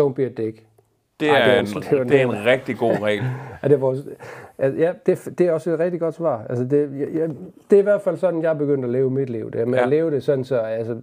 Don't 0.00 0.12
be 0.12 0.24
a 0.24 0.28
dick. 0.28 0.66
Det 1.20 1.28
Ej, 1.30 1.38
er, 1.40 1.44
det 1.44 1.54
er 1.54 1.60
en, 1.60 1.66
det 1.66 1.92
er 1.92 2.02
en- 2.02 2.08
det 2.08 2.20
er 2.20 2.24
en 2.24 2.44
rigtig 2.44 2.76
god 2.78 3.02
regel. 3.02 3.22
Er 3.62 3.68
det, 3.68 3.80
vores, 3.80 3.98
altså, 4.58 4.80
ja, 4.80 4.92
det, 5.06 5.38
det 5.38 5.46
er 5.46 5.52
også 5.52 5.70
et 5.70 5.78
rigtig 5.78 6.00
godt 6.00 6.14
svar. 6.14 6.46
Altså, 6.50 6.64
det, 6.64 7.00
jeg, 7.14 7.28
det 7.70 7.76
er 7.76 7.80
i 7.80 7.82
hvert 7.82 8.02
fald 8.02 8.16
sådan, 8.16 8.42
jeg 8.42 8.50
er 8.50 8.54
begyndt 8.54 8.84
at 8.84 8.90
leve 8.90 9.10
mit 9.10 9.30
liv. 9.30 9.50
Det 9.50 9.60
er 9.60 9.64
med 9.66 9.78
Ja. 9.78 9.84
at 9.84 9.90
leve 9.90 10.10
det 10.10 10.22
sådan, 10.24 10.44
så 10.44 10.58
altså, 10.58 11.00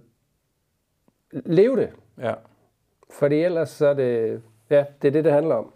leve 1.32 1.76
det. 1.76 1.88
Ja. 2.22 2.32
Fordi 3.10 3.42
ellers 3.42 3.68
så 3.70 3.86
er 3.86 3.94
det, 3.94 4.40
ja, 4.70 4.84
det 5.02 5.08
er 5.08 5.12
det, 5.12 5.24
det 5.24 5.32
handler 5.32 5.54
om. 5.54 5.72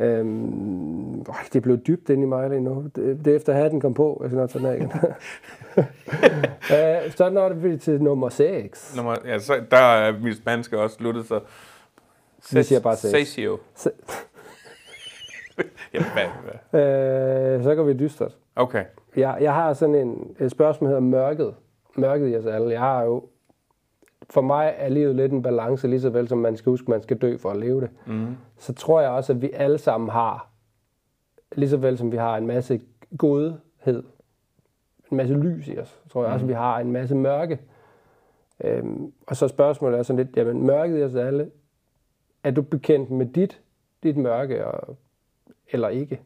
Øhm, 0.00 1.18
øj, 1.20 1.34
det 1.52 1.62
blev 1.62 1.76
dybt 1.78 2.10
ind 2.10 2.22
i 2.22 2.26
mig 2.26 2.50
lige 2.50 2.60
nu. 2.60 2.84
Det, 2.96 3.24
det 3.24 3.32
er 3.32 3.36
efter 3.36 3.52
hatten 3.52 3.80
kom 3.80 3.94
på, 3.94 4.18
jeg 4.22 4.30
skal 4.30 4.38
nok 4.38 4.50
tage 4.50 4.64
den 4.66 4.72
af 4.72 4.76
igen. 4.76 4.92
øh, 7.06 7.10
så 7.12 7.30
når 7.30 7.48
det 7.48 7.80
til 7.80 8.02
nummer 8.02 8.28
6. 8.28 8.96
Nummer, 8.96 9.14
ja, 9.24 9.38
så, 9.38 9.54
der 9.70 9.76
er 9.76 10.18
mit 10.22 10.36
spanske 10.36 10.78
også 10.78 10.96
sluttet, 10.96 11.26
så... 11.26 11.40
Vi 12.52 12.62
siger 12.62 12.80
bare 12.80 12.96
seks. 12.96 13.28
Sesio. 13.28 13.58
Se- 13.74 13.90
ja, 15.94 16.02
hvad, 16.12 16.24
hvad? 16.70 16.80
Øh, 17.56 17.64
så 17.64 17.74
går 17.74 17.82
vi 17.82 17.92
dystert. 17.92 18.36
Okay. 18.56 18.84
Jeg, 19.16 19.38
jeg 19.40 19.54
har 19.54 19.72
sådan 19.72 19.94
en, 19.94 20.36
et 20.40 20.50
spørgsmål, 20.50 20.90
der 20.90 20.96
hedder 20.96 21.08
mørket. 21.10 21.54
Mørket 21.96 22.32
i 22.32 22.36
os 22.36 22.46
alle. 22.46 22.70
Jeg 22.70 22.80
har 22.80 23.02
jo, 23.02 23.24
for 24.30 24.40
mig 24.40 24.74
er 24.78 24.88
livet 24.88 25.14
lidt 25.16 25.32
en 25.32 25.42
balance, 25.42 25.88
lige 25.88 26.00
så 26.00 26.10
vel 26.10 26.28
som 26.28 26.38
man 26.38 26.56
skal 26.56 26.70
huske, 26.70 26.90
man 26.90 27.02
skal 27.02 27.16
dø 27.18 27.36
for 27.36 27.50
at 27.50 27.56
leve 27.56 27.80
det. 27.80 27.90
Mm. 28.06 28.36
Så 28.58 28.72
tror 28.74 29.00
jeg 29.00 29.10
også, 29.10 29.32
at 29.32 29.42
vi 29.42 29.50
alle 29.54 29.78
sammen 29.78 30.10
har, 30.10 30.50
lige 31.52 31.68
så 31.68 31.76
vel 31.76 31.98
som 31.98 32.12
vi 32.12 32.16
har 32.16 32.36
en 32.36 32.46
masse 32.46 32.80
godhed, 33.18 34.02
en 35.10 35.16
masse 35.16 35.34
lys 35.34 35.68
i 35.68 35.78
os, 35.78 36.00
tror 36.12 36.24
jeg 36.24 36.32
også, 36.32 36.44
at 36.44 36.48
vi 36.48 36.52
har 36.54 36.78
en 36.78 36.92
masse 36.92 37.14
mørke. 37.14 37.58
Øhm, 38.64 39.12
og 39.26 39.36
så 39.36 39.48
spørgsmålet 39.48 39.98
er 39.98 40.02
sådan 40.02 40.24
lidt, 40.24 40.36
jamen 40.36 40.66
mørket 40.66 41.00
i 41.00 41.02
os 41.02 41.14
alle, 41.14 41.50
er 42.46 42.50
du 42.50 42.62
bekendt 42.62 43.10
med 43.10 43.26
dit, 43.26 43.60
dit 44.02 44.16
mørke, 44.16 44.66
og, 44.66 44.96
eller 45.70 45.88
ikke? 45.88 46.20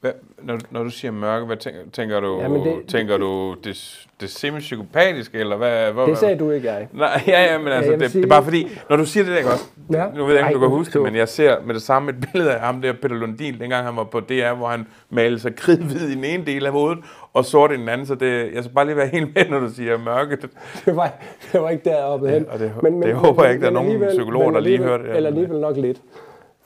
Hvad, 0.00 0.12
når, 0.42 0.58
når 0.70 0.82
du 0.82 0.90
siger 0.90 1.12
mørke, 1.12 1.46
hvad 1.46 1.56
tænker, 1.56 1.80
tænker 1.92 2.20
du? 2.20 2.38
Jamen, 2.40 2.64
det- 2.64 2.86
tænker 2.88 3.16
du 3.16 3.54
det, 3.64 4.06
det 4.20 4.30
semi-psykopatiske, 4.30 5.38
eller 5.38 5.56
hvad? 5.56 5.92
hvad 5.92 6.06
Det 6.06 6.18
sagde 6.18 6.38
du 6.38 6.50
ikke, 6.50 6.72
jeg. 6.72 6.88
Nej, 6.92 7.22
ja, 7.26 7.52
ja, 7.52 7.58
men 7.58 7.68
altså, 7.68 7.90
vil 7.90 8.00
det, 8.00 8.10
sige- 8.10 8.22
det 8.22 8.26
er 8.26 8.30
bare 8.30 8.42
fordi, 8.44 8.68
når 8.90 8.96
du 8.96 9.04
siger 9.04 9.24
det 9.24 9.32
der, 9.32 9.38
ikke 9.38 9.50
også? 9.50 9.64
Ja. 9.92 10.06
Nu 10.16 10.24
ved 10.24 10.34
jeg 10.34 10.40
ikke, 10.42 10.46
om 10.56 10.60
du 10.62 10.68
kan 10.68 10.76
huske 10.78 10.92
det, 10.92 11.02
men 11.02 11.16
jeg 11.16 11.28
ser 11.28 11.56
med 11.66 11.74
det 11.74 11.82
samme 11.82 12.10
et 12.10 12.16
billede 12.32 12.52
af 12.54 12.60
ham 12.60 12.80
der, 12.82 12.92
Peter 12.92 13.14
Lundin, 13.14 13.60
dengang 13.60 13.86
han 13.86 13.96
var 13.96 14.04
på 14.04 14.20
DR, 14.20 14.54
hvor 14.54 14.66
han 14.68 14.86
malede 15.10 15.38
sig 15.40 15.56
kridhvid 15.56 16.08
i 16.08 16.14
den 16.14 16.24
ene 16.24 16.44
del 16.46 16.66
af 16.66 16.72
hovedet, 16.72 16.98
og 17.32 17.44
sort 17.44 17.72
i 17.72 17.76
den 17.76 17.88
anden, 17.88 18.06
så 18.06 18.14
det, 18.14 18.54
jeg 18.54 18.64
skal 18.64 18.74
bare 18.74 18.86
lige 18.86 18.96
være 18.96 19.06
helt 19.16 19.34
med, 19.34 19.44
når 19.50 19.58
du 19.60 19.68
siger 19.68 19.98
mørke. 19.98 20.36
Det, 20.36 20.50
det, 20.84 20.96
var, 20.96 21.12
det 21.52 21.60
var 21.62 21.70
ikke 21.70 21.84
deroppe 21.84 22.28
hen. 22.28 22.46
og 22.48 22.58
det- 22.58 22.72
det 23.02 23.14
håber 23.14 23.44
jeg 23.44 23.52
ikke, 23.52 23.62
der 23.62 23.68
er 23.70 23.74
nogen 23.74 24.04
psykologer, 24.08 24.46
men 24.46 24.54
der 24.54 24.60
lige 24.60 24.78
hører 24.78 24.98
det. 24.98 25.16
Eller 25.16 25.28
alligevel 25.30 25.60
nok 25.60 25.76
lidt. 25.76 26.00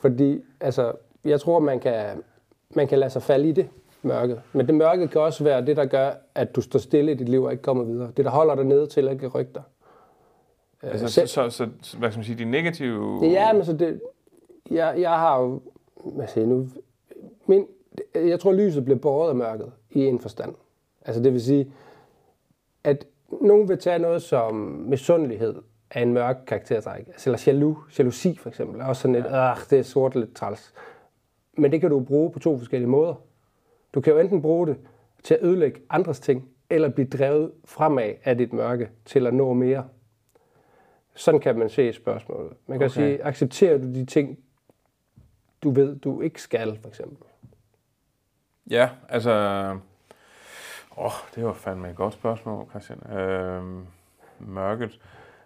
Fordi, 0.01 0.39
altså, 0.61 0.91
jeg 1.25 1.41
tror, 1.41 1.59
man 1.59 1.79
kan, 1.79 1.93
man 2.69 2.87
kan 2.87 2.99
lade 2.99 3.09
sig 3.09 3.21
falde 3.21 3.49
i 3.49 3.51
det 3.51 3.69
mørke. 4.01 4.41
Men 4.53 4.67
det 4.67 4.75
mørke 4.75 5.07
kan 5.07 5.21
også 5.21 5.43
være 5.43 5.65
det, 5.65 5.77
der 5.77 5.85
gør, 5.85 6.11
at 6.35 6.55
du 6.55 6.61
står 6.61 6.79
stille 6.79 7.11
i 7.11 7.15
dit 7.15 7.29
liv 7.29 7.43
og 7.43 7.51
ikke 7.51 7.63
kommer 7.63 7.83
videre. 7.83 8.11
Det, 8.17 8.25
der 8.25 8.31
holder 8.31 8.55
dig 8.55 8.65
nede 8.65 8.87
til 8.87 9.07
at 9.07 9.13
ikke 9.13 9.27
rykke 9.27 9.51
dig. 9.53 9.63
altså, 10.81 11.07
så, 11.07 11.13
selv- 11.13 11.27
så, 11.27 11.49
så, 11.49 11.69
så, 11.81 11.97
hvad 11.97 12.11
skal 12.11 12.19
man 12.19 12.25
sige, 12.25 12.37
de 12.37 12.45
negative... 12.45 13.19
Det 13.21 13.37
er, 13.37 13.53
men 13.53 13.65
så 13.65 13.73
det, 13.73 14.01
jeg, 14.71 14.95
jeg 14.97 15.11
har 15.11 15.41
jo, 15.41 15.61
hvad 16.03 16.27
siger 16.27 16.47
nu, 16.47 16.67
min, 17.45 17.65
jeg 18.15 18.39
tror, 18.39 18.53
lyset 18.53 18.85
bliver 18.85 18.99
båret 18.99 19.29
af 19.29 19.35
mørket 19.35 19.71
i 19.91 20.05
en 20.05 20.19
forstand. 20.19 20.55
Altså 21.05 21.23
det 21.23 21.33
vil 21.33 21.41
sige, 21.41 21.71
at 22.83 23.05
nogen 23.41 23.69
vil 23.69 23.77
tage 23.77 23.99
noget 23.99 24.21
som 24.21 24.55
misundelighed 24.87 25.55
af 25.91 26.01
en 26.01 26.13
mørk 26.13 26.37
karaktertræk, 26.47 27.07
altså, 27.07 27.29
eller 27.29 27.43
jaloux, 27.47 27.99
jalousi 27.99 28.37
for 28.37 28.49
eksempel, 28.49 28.81
også 28.81 29.01
sådan 29.01 29.15
et, 29.15 29.25
ja. 29.25 29.53
det 29.69 29.79
er 29.79 29.83
sort 29.83 30.15
lidt 30.15 30.35
træls. 30.35 30.73
Men 31.57 31.71
det 31.71 31.81
kan 31.81 31.89
du 31.89 31.99
bruge 31.99 32.31
på 32.31 32.39
to 32.39 32.57
forskellige 32.57 32.89
måder. 32.89 33.15
Du 33.93 34.01
kan 34.01 34.13
jo 34.13 34.19
enten 34.19 34.41
bruge 34.41 34.67
det 34.67 34.77
til 35.23 35.33
at 35.33 35.39
ødelægge 35.43 35.81
andres 35.89 36.19
ting, 36.19 36.49
eller 36.69 36.89
blive 36.89 37.07
drevet 37.07 37.51
fremad 37.65 38.13
af 38.23 38.37
dit 38.37 38.53
mørke 38.53 38.89
til 39.05 39.27
at 39.27 39.33
nå 39.33 39.53
mere. 39.53 39.87
Sådan 41.15 41.39
kan 41.39 41.59
man 41.59 41.69
se 41.69 41.93
spørgsmålet. 41.93 42.53
Man 42.67 42.79
kan 42.79 42.85
Okay. 42.85 42.93
sige, 42.93 43.23
accepterer 43.23 43.77
du 43.77 43.87
de 43.93 44.05
ting, 44.05 44.39
du 45.63 45.71
ved, 45.71 45.95
du 45.95 46.21
ikke 46.21 46.41
skal, 46.41 46.77
for 46.81 46.87
eksempel? 46.89 47.17
Ja, 48.69 48.89
altså... 49.09 49.31
Åh, 50.97 51.11
det 51.35 51.45
var 51.45 51.53
fandme 51.53 51.89
et 51.89 51.95
godt 51.95 52.13
spørgsmål, 52.13 52.65
Christian. 52.69 53.17
Øhm, 53.17 53.85
mørket. 54.39 54.99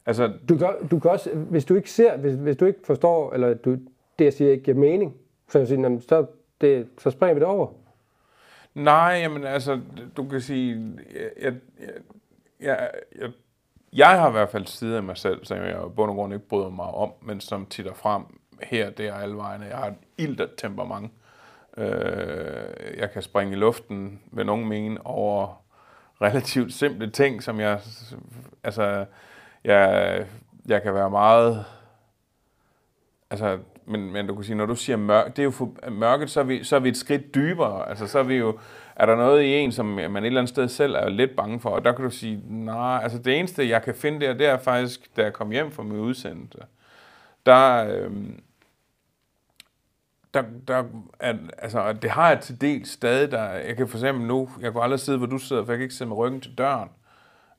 Altså, 0.06 0.34
Du 0.50 0.58
kan, 0.58 0.88
du 0.92 1.00
kan 1.00 1.12
også, 1.12 1.30
hvis 1.36 1.66
du 1.66 1.76
ikke 1.76 1.92
ser, 1.92 2.18
hvis, 2.18 2.34
hvis 2.34 2.58
du 2.58 2.66
ikke 2.66 2.80
forstår, 2.86 3.34
eller 3.34 3.54
du, 3.54 3.72
det 4.20 4.26
jeg 4.26 4.34
siger 4.34 4.52
ikke 4.52 4.64
giver 4.64 4.78
mening, 4.78 5.16
så 5.50 5.60
jeg 5.60 5.68
sige, 5.68 6.02
så, 6.02 6.26
det, 6.62 6.88
så 6.98 7.12
springer 7.12 7.34
vi 7.34 7.40
det 7.40 7.48
over. 7.48 7.68
nej, 8.74 9.20
jamen 9.22 9.44
altså, 9.44 9.82
du 10.18 10.28
kan 10.28 10.42
sige... 10.42 10.94
Jeg, 11.14 11.32
jeg, 11.42 11.54
jeg, 12.60 12.90
jeg, 13.20 13.32
jeg 13.94 14.20
har 14.20 14.30
i 14.30 14.32
hvert 14.32 14.50
fald 14.50 14.66
sider 14.66 14.98
af 14.98 15.04
mig 15.04 15.18
selv, 15.18 15.46
som 15.46 15.58
jeg 15.58 15.70
i 15.70 15.90
bund 15.96 16.12
og 16.12 16.16
grund 16.16 16.34
ikke 16.34 16.48
bryder 16.48 16.70
mig 16.70 16.86
om, 16.86 17.12
men 17.22 17.40
som 17.40 17.66
titter 17.66 17.94
frem 17.94 18.24
her, 18.64 18.90
der 18.90 19.14
og 19.14 19.24
alle 19.24 19.38
vegne. 19.38 19.66
Jeg 19.66 19.78
har 19.78 19.88
et 19.88 19.96
ildt 20.18 20.58
temperament. 20.58 21.12
Øh, 21.78 22.98
jeg 22.98 23.12
kan 23.12 23.22
springe 23.22 23.54
i 23.54 23.60
luften, 23.60 24.22
ved 24.32 24.44
nogen 24.44 24.68
mene, 24.68 25.06
over 25.06 25.62
relativt 26.22 26.74
simple 26.74 27.10
ting, 27.10 27.44
som 27.44 27.60
jeg... 27.60 27.82
Altså, 28.64 29.06
jeg, 29.64 30.26
jeg 30.66 30.82
kan 30.84 30.94
være 30.94 31.10
meget... 31.10 31.66
Altså, 33.30 33.60
men, 33.90 34.12
men 34.12 34.28
du 34.28 34.36
kan 34.36 34.44
sige, 34.44 34.56
når 34.56 34.66
du 34.66 34.76
siger 34.76 34.98
mørk, 34.98 35.28
det 35.28 35.40
er 35.40 35.44
jo 35.44 35.52
for, 35.52 35.90
mørket, 35.90 36.30
så 36.30 36.40
er, 36.40 36.44
vi, 36.44 36.64
så 36.64 36.76
er 36.76 36.80
vi 36.80 36.90
et 36.90 36.98
skridt 36.98 37.36
dybere. 37.36 37.90
Altså, 37.90 38.08
så 38.08 38.20
er 38.20 38.24
vi 38.24 38.36
jo, 38.36 38.60
er 38.96 39.06
der 39.06 39.16
noget 39.16 39.44
i 39.44 39.54
en, 39.54 39.72
som 39.72 39.86
man 39.86 40.18
et 40.18 40.26
eller 40.26 40.42
andet 40.42 40.50
sted 40.50 40.68
selv 40.68 40.96
er 40.96 41.10
lidt 41.10 41.36
bange 41.36 41.60
for, 41.60 41.70
og 41.70 41.86
der 41.86 41.92
kan 41.92 42.06
du 42.06 42.12
sige, 42.12 42.42
nej, 42.48 43.00
altså 43.04 43.18
det 43.18 43.40
eneste, 43.40 43.70
jeg 43.70 43.84
kan 43.84 43.96
finde 43.96 44.26
der, 44.26 44.34
det 44.34 44.48
er 44.48 44.58
faktisk, 44.58 45.18
da 45.18 45.24
jeg 45.24 45.34
kom 45.34 45.52
hjem 45.52 45.72
fra 45.72 45.84
min 45.84 46.00
udsendelse, 46.00 46.60
der, 47.46 47.86
øh, 47.96 48.12
der, 50.34 50.44
der 50.68 50.84
er, 51.20 51.34
altså, 51.58 51.94
det 51.94 52.10
har 52.10 52.30
jeg 52.30 52.40
til 52.40 52.62
dels 52.62 52.90
stadig, 52.90 53.32
der, 53.32 53.52
jeg 53.52 53.78
kan 53.78 53.88
for 53.88 53.98
eksempel 53.98 54.28
nu, 54.28 54.50
jeg 54.62 54.72
kunne 54.72 54.84
aldrig 54.84 55.00
sidde, 55.00 55.18
hvor 55.18 55.28
du 55.28 55.38
sidder, 55.38 55.66
for 55.66 55.72
jeg 55.72 55.78
kan 55.78 55.84
ikke 55.84 55.96
sidde 55.96 56.10
med 56.10 56.18
ryggen 56.18 56.42
til 56.42 56.58
døren. 56.58 56.90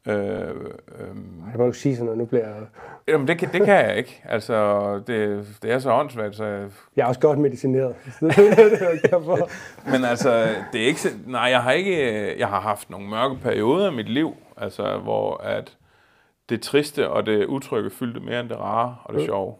Øh, 0.07 0.17
øh, 0.19 1.07
Det 1.09 1.57
må 1.57 1.63
du 1.63 1.65
ikke 1.67 1.79
sige 1.79 1.95
sådan 1.95 2.05
noget, 2.05 2.19
nu 2.19 2.25
bliver 2.25 2.49
jeg... 2.49 2.57
Jamen, 3.09 3.29
det 3.29 3.39
kan, 3.39 3.49
det 3.53 3.65
kan 3.65 3.75
jeg 3.75 3.97
ikke. 3.97 4.23
Altså, 4.29 4.95
det, 5.07 5.47
det 5.63 5.73
er 5.73 5.79
så 5.79 5.93
åndssvagt, 5.93 6.37
så... 6.37 6.45
jeg- 6.45 7.03
er 7.03 7.07
også 7.07 7.21
godt 7.21 7.39
medicineret. 7.39 7.95
Er. 8.23 9.49
Men 9.91 10.05
altså, 10.05 10.47
det 10.73 10.83
er 10.83 10.87
ikke... 10.87 11.01
Nej, 11.27 11.41
jeg 11.43 11.63
har 11.63 11.73
ikke... 11.73 12.39
Jeg 12.39 12.49
har 12.49 12.61
haft 12.61 12.91
nogle 12.91 13.09
mørke 13.09 13.37
perioder 13.43 13.91
i 13.91 13.95
mit 13.95 14.09
liv, 14.09 14.35
altså, 14.57 14.99
hvor 14.99 15.37
at 15.37 15.77
det 16.49 16.63
triste 16.63 17.09
og 17.11 17.27
det 17.27 17.47
utrygge 17.47 17.91
fyldte 17.91 18.21
mere 18.21 18.41
end 18.41 18.49
det 18.49 18.59
rare 18.59 18.97
og 19.05 19.15
det 19.15 19.25
sjove. 19.25 19.55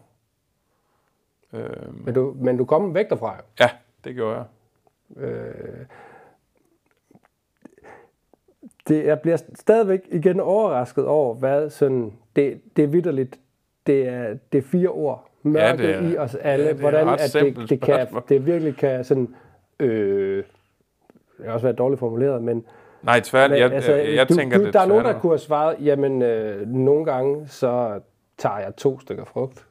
Øhm, 1.53 2.01
Men 2.05 2.13
du, 2.13 2.33
men 2.39 2.57
du 2.57 2.65
kom 2.65 2.93
væk 2.95 3.09
derfra. 3.09 3.35
jo. 3.35 3.41
ja, 3.59 3.69
det 4.03 4.15
gjorde 4.15 4.35
jeg. 4.37 4.45
Øh, 5.23 5.85
det, 8.87 9.05
jeg 9.05 9.19
bliver 9.19 9.37
stadigvæk 9.55 9.99
igen 10.11 10.39
overrasket 10.39 11.05
over, 11.05 11.35
hvad 11.35 11.69
sådan, 11.69 12.13
det, 12.35 12.61
det 12.75 12.83
er 12.83 12.87
vidderligt, 12.87 13.39
det 13.87 14.07
er, 14.07 14.37
det 14.51 14.57
er 14.57 14.61
fire 14.61 14.89
ord, 14.89 15.27
mørke 15.43 15.83
det 15.83 15.95
er- 15.95 16.01
i 16.01 16.17
os 16.17 16.35
alle, 16.35 16.65
ja, 16.65 16.71
det 16.71 16.79
hvordan 16.79 17.09
at 17.09 17.33
det, 17.33 17.69
det, 17.69 17.81
kan, 17.81 18.07
det 18.29 18.45
virkelig 18.45 18.75
kan 18.77 19.03
sådan, 19.03 19.35
øh, 19.79 20.43
det 21.37 21.45
har 21.45 21.53
også 21.53 21.65
været 21.65 21.77
dårligt 21.77 21.99
formuleret, 21.99 22.41
men, 22.43 22.65
Nej, 23.03 23.19
tvært, 23.19 23.49
men 23.51 23.59
jeg, 23.59 23.71
jeg, 23.87 24.15
jeg 24.15 24.29
du, 24.29 24.33
tænker, 24.35 24.57
du, 24.57 24.65
det 24.65 24.73
der 24.73 24.79
er 24.81 24.85
nogen, 24.87 25.03
der 25.03 25.09
tværtimod. 25.09 25.21
kunne 25.21 25.31
have 25.31 25.39
svaret, 25.39 25.75
jamen 25.81 26.21
øh, 26.21 26.67
nogle 26.67 27.05
gange, 27.05 27.47
så 27.47 27.99
tager 28.37 28.57
jeg 28.59 28.75
to 28.77 28.99
stykker 28.99 29.25
frugt 29.25 29.65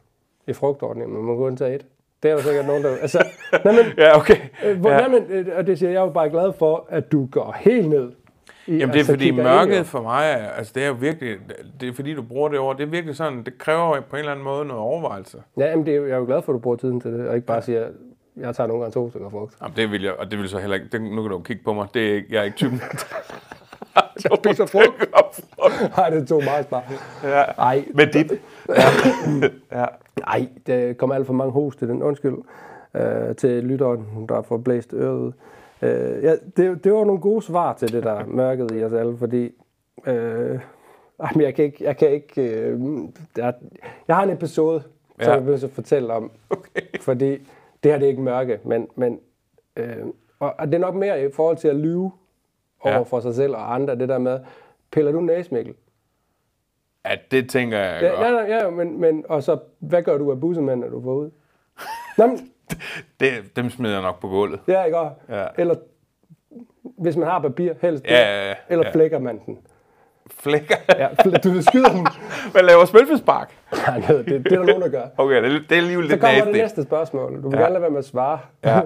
i 0.46 0.52
frugtordningen, 0.52 1.16
men 1.16 1.26
man 1.26 1.36
kunne 1.36 1.46
kun 1.50 1.56
tage 1.56 1.74
et. 1.74 1.86
Det 2.22 2.30
er 2.30 2.34
der 2.34 2.42
sikkert 2.42 2.66
nogen, 2.66 2.82
der... 2.82 2.90
Altså, 3.02 3.18
nej, 3.64 3.74
men, 3.74 3.84
Ja, 3.98 4.16
okay. 4.18 4.36
Øh, 4.66 4.80
Hvor, 4.80 4.90
Ja. 4.90 5.00
ja. 5.02 5.08
men, 5.08 5.22
øh, 5.28 5.46
og 5.56 5.66
det 5.66 5.78
siger 5.78 5.90
jeg 5.90 5.98
er 6.00 6.04
jo 6.04 6.10
bare 6.10 6.30
glad 6.30 6.52
for, 6.52 6.86
at 6.88 7.12
du 7.12 7.26
går 7.26 7.56
helt 7.60 7.88
ned. 7.88 8.10
Jamen 8.78 8.88
det 8.88 8.94
er 8.94 8.98
altså, 8.98 9.12
fordi 9.12 9.30
mørket 9.30 9.76
ind, 9.76 9.84
for 9.84 10.02
mig, 10.02 10.30
er, 10.30 10.48
altså 10.48 10.72
det 10.74 10.82
er 10.82 10.88
jo 10.88 10.92
virkelig, 11.00 11.36
det 11.80 11.88
er 11.88 11.92
fordi 11.92 12.14
du 12.14 12.22
bruger 12.22 12.48
det 12.48 12.58
ord, 12.58 12.76
det 12.76 12.82
er 12.82 12.90
virkelig 12.90 13.16
sådan, 13.16 13.42
det 13.42 13.58
kræver 13.58 14.00
på 14.00 14.16
en 14.16 14.18
eller 14.18 14.32
anden 14.32 14.44
måde 14.44 14.64
noget 14.64 14.82
overvejelse. 14.82 15.38
Ja, 15.58 15.66
jamen, 15.70 15.86
det 15.86 15.96
er, 15.96 16.00
jeg 16.00 16.10
er 16.10 16.16
jo 16.16 16.24
glad 16.26 16.42
for, 16.42 16.52
at 16.52 16.54
du 16.54 16.58
bruger 16.58 16.76
tiden 16.76 17.00
til 17.00 17.12
det, 17.12 17.28
og 17.28 17.34
ikke 17.34 17.46
bare 17.46 17.62
siger, 17.62 17.86
jeg 18.36 18.54
tager 18.54 18.66
nogle 18.66 18.82
gange 18.82 18.92
to 18.94 19.10
stykker 19.10 19.30
frugt. 19.30 19.54
Jamen, 19.62 19.76
det 19.76 19.90
vil 19.90 20.02
jeg, 20.02 20.12
og 20.18 20.30
det 20.30 20.38
vil 20.38 20.48
så 20.48 20.58
heller 20.58 20.74
ikke, 20.74 20.88
det, 20.92 21.02
nu 21.02 21.22
kan 21.22 21.30
du 21.30 21.38
kigge 21.38 21.62
på 21.64 21.72
mig, 21.72 21.86
det 21.94 22.16
er, 22.16 22.20
jeg 22.30 22.40
er 22.40 22.42
ikke 22.44 22.56
typen. 22.56 22.80
Jeg 24.30 24.38
spiser 24.44 24.66
frugt. 24.66 25.10
Nej, 25.96 26.10
det 26.10 26.28
tog 26.28 26.44
meget 26.44 26.66
smart. 26.68 26.84
ja. 27.22 27.44
Nej, 27.58 27.84
Med 27.94 28.06
dit. 28.06 28.32
ja. 29.72 29.86
nej, 30.26 30.48
det 30.66 30.98
kommer 30.98 31.14
alt 31.14 31.26
for 31.26 31.32
mange 31.32 31.52
host 31.52 31.82
i 31.82 31.86
den. 31.86 32.02
Undskyld 32.02 32.34
øh, 32.94 33.36
til 33.36 33.64
lytteren, 33.64 34.06
der 34.28 34.42
får 34.42 34.58
blæst 34.58 34.94
øret 34.94 35.18
ud. 35.18 35.32
Øh, 35.82 36.24
ja, 36.24 36.36
det, 36.56 36.84
det 36.84 36.92
var 36.92 37.04
nogle 37.04 37.20
gode 37.20 37.42
svar 37.42 37.72
til 37.74 37.92
det 37.92 38.02
der 38.02 38.26
mørket 38.40 38.70
i 38.80 38.84
os 38.84 38.92
alle, 38.92 39.16
fordi 39.18 39.50
øh, 40.06 40.58
ej, 41.20 41.30
men 41.34 41.40
jeg 41.42 41.54
kan 41.54 41.64
ikke, 41.64 41.84
jeg 41.84 41.96
kan 41.96 42.10
ikke 42.10 42.42
øh, 42.42 42.80
der, 43.36 43.52
jeg 44.08 44.16
har 44.16 44.22
en 44.22 44.30
episode, 44.30 44.82
som 45.20 45.28
Ja. 45.28 45.32
jeg 45.34 45.46
vil 45.46 45.60
så 45.60 45.68
fortælle 45.68 46.12
om, 46.12 46.30
okay. 46.50 46.80
fordi 47.00 47.30
det 47.82 47.92
her 47.92 47.98
det 47.98 48.04
er 48.04 48.08
ikke 48.10 48.22
mørke, 48.22 48.58
men, 48.64 48.88
men 48.96 49.20
øh, 49.76 49.96
og, 50.40 50.54
og 50.58 50.66
det 50.66 50.74
er 50.74 50.78
nok 50.78 50.94
mere 50.94 51.24
i 51.24 51.32
forhold 51.32 51.56
til 51.56 51.68
at 51.68 51.76
lyve 51.76 52.10
over 52.80 52.94
Ja. 52.94 53.02
for 53.02 53.20
sig 53.20 53.34
selv 53.34 53.54
og 53.54 53.74
andre, 53.74 53.94
det 53.98 54.08
der 54.08 54.18
med, 54.18 54.40
piller 54.92 55.12
du 55.12 55.20
næsmikkel? 55.20 55.74
ja, 57.06 57.10
det 57.30 57.50
tænker 57.50 57.78
jeg 57.78 58.02
Ja, 58.02 58.08
godt. 58.08 58.20
ja, 58.20 58.56
ja, 58.56 58.64
ja 58.64 58.70
men, 58.70 59.00
men, 59.00 59.24
og 59.28 59.42
så, 59.42 59.58
hvad 59.78 60.02
gør 60.02 60.18
du 60.18 60.30
af 60.30 60.40
bussemænd, 60.40 60.80
når 60.80 60.88
du 60.88 61.02
får 61.02 61.14
ud? 61.14 61.30
Nå, 62.18 62.26
men, 62.26 62.50
Det, 63.20 63.56
dem 63.56 63.70
smider 63.70 63.92
jeg 63.94 64.02
nok 64.02 64.20
på 64.20 64.28
gulvet. 64.28 64.60
ja, 64.68 64.84
ikke 64.84 64.98
også? 64.98 65.14
Ja. 65.28 65.46
Eller, 65.58 65.74
hvis 66.98 67.16
man 67.16 67.28
har 67.28 67.38
papir, 67.38 67.72
helst 67.82 68.04
det. 68.04 68.10
Ja, 68.10 68.18
ja, 68.42 68.48
ja. 68.48 68.54
Eller 68.68 68.86
Ja. 68.86 68.92
flækker 68.92 69.18
man 69.18 69.40
den. 69.46 69.58
Flækker. 70.38 70.74
Ja, 70.98 71.08
du 71.44 71.62
skyder 71.62 71.88
den. 71.88 72.06
Hvad 72.52 72.62
laver 72.62 72.84
spilfispark? 72.84 73.52
Nej, 73.86 73.96
det, 74.08 74.26
det, 74.26 74.44
det 74.44 74.52
er 74.52 74.56
der 74.58 74.66
nogen, 74.66 74.82
der 74.82 74.88
gør. 74.88 75.04
Okay, 75.16 75.42
det, 75.42 75.44
er- 75.54 75.58
det 75.68 75.72
er 75.72 75.76
alligevel 75.76 76.06
Så 76.06 76.10
lidt 76.10 76.20
kommer 76.20 76.44
det 76.44 76.52
næste 76.52 76.82
spørgsmål. 76.82 77.42
Du 77.42 77.48
vil 77.50 77.56
Ja. 77.56 77.62
gerne 77.62 77.72
lade 77.72 77.82
være 77.82 77.90
med 77.90 77.98
at 77.98 78.04
svare. 78.04 78.38
Ja. 78.64 78.80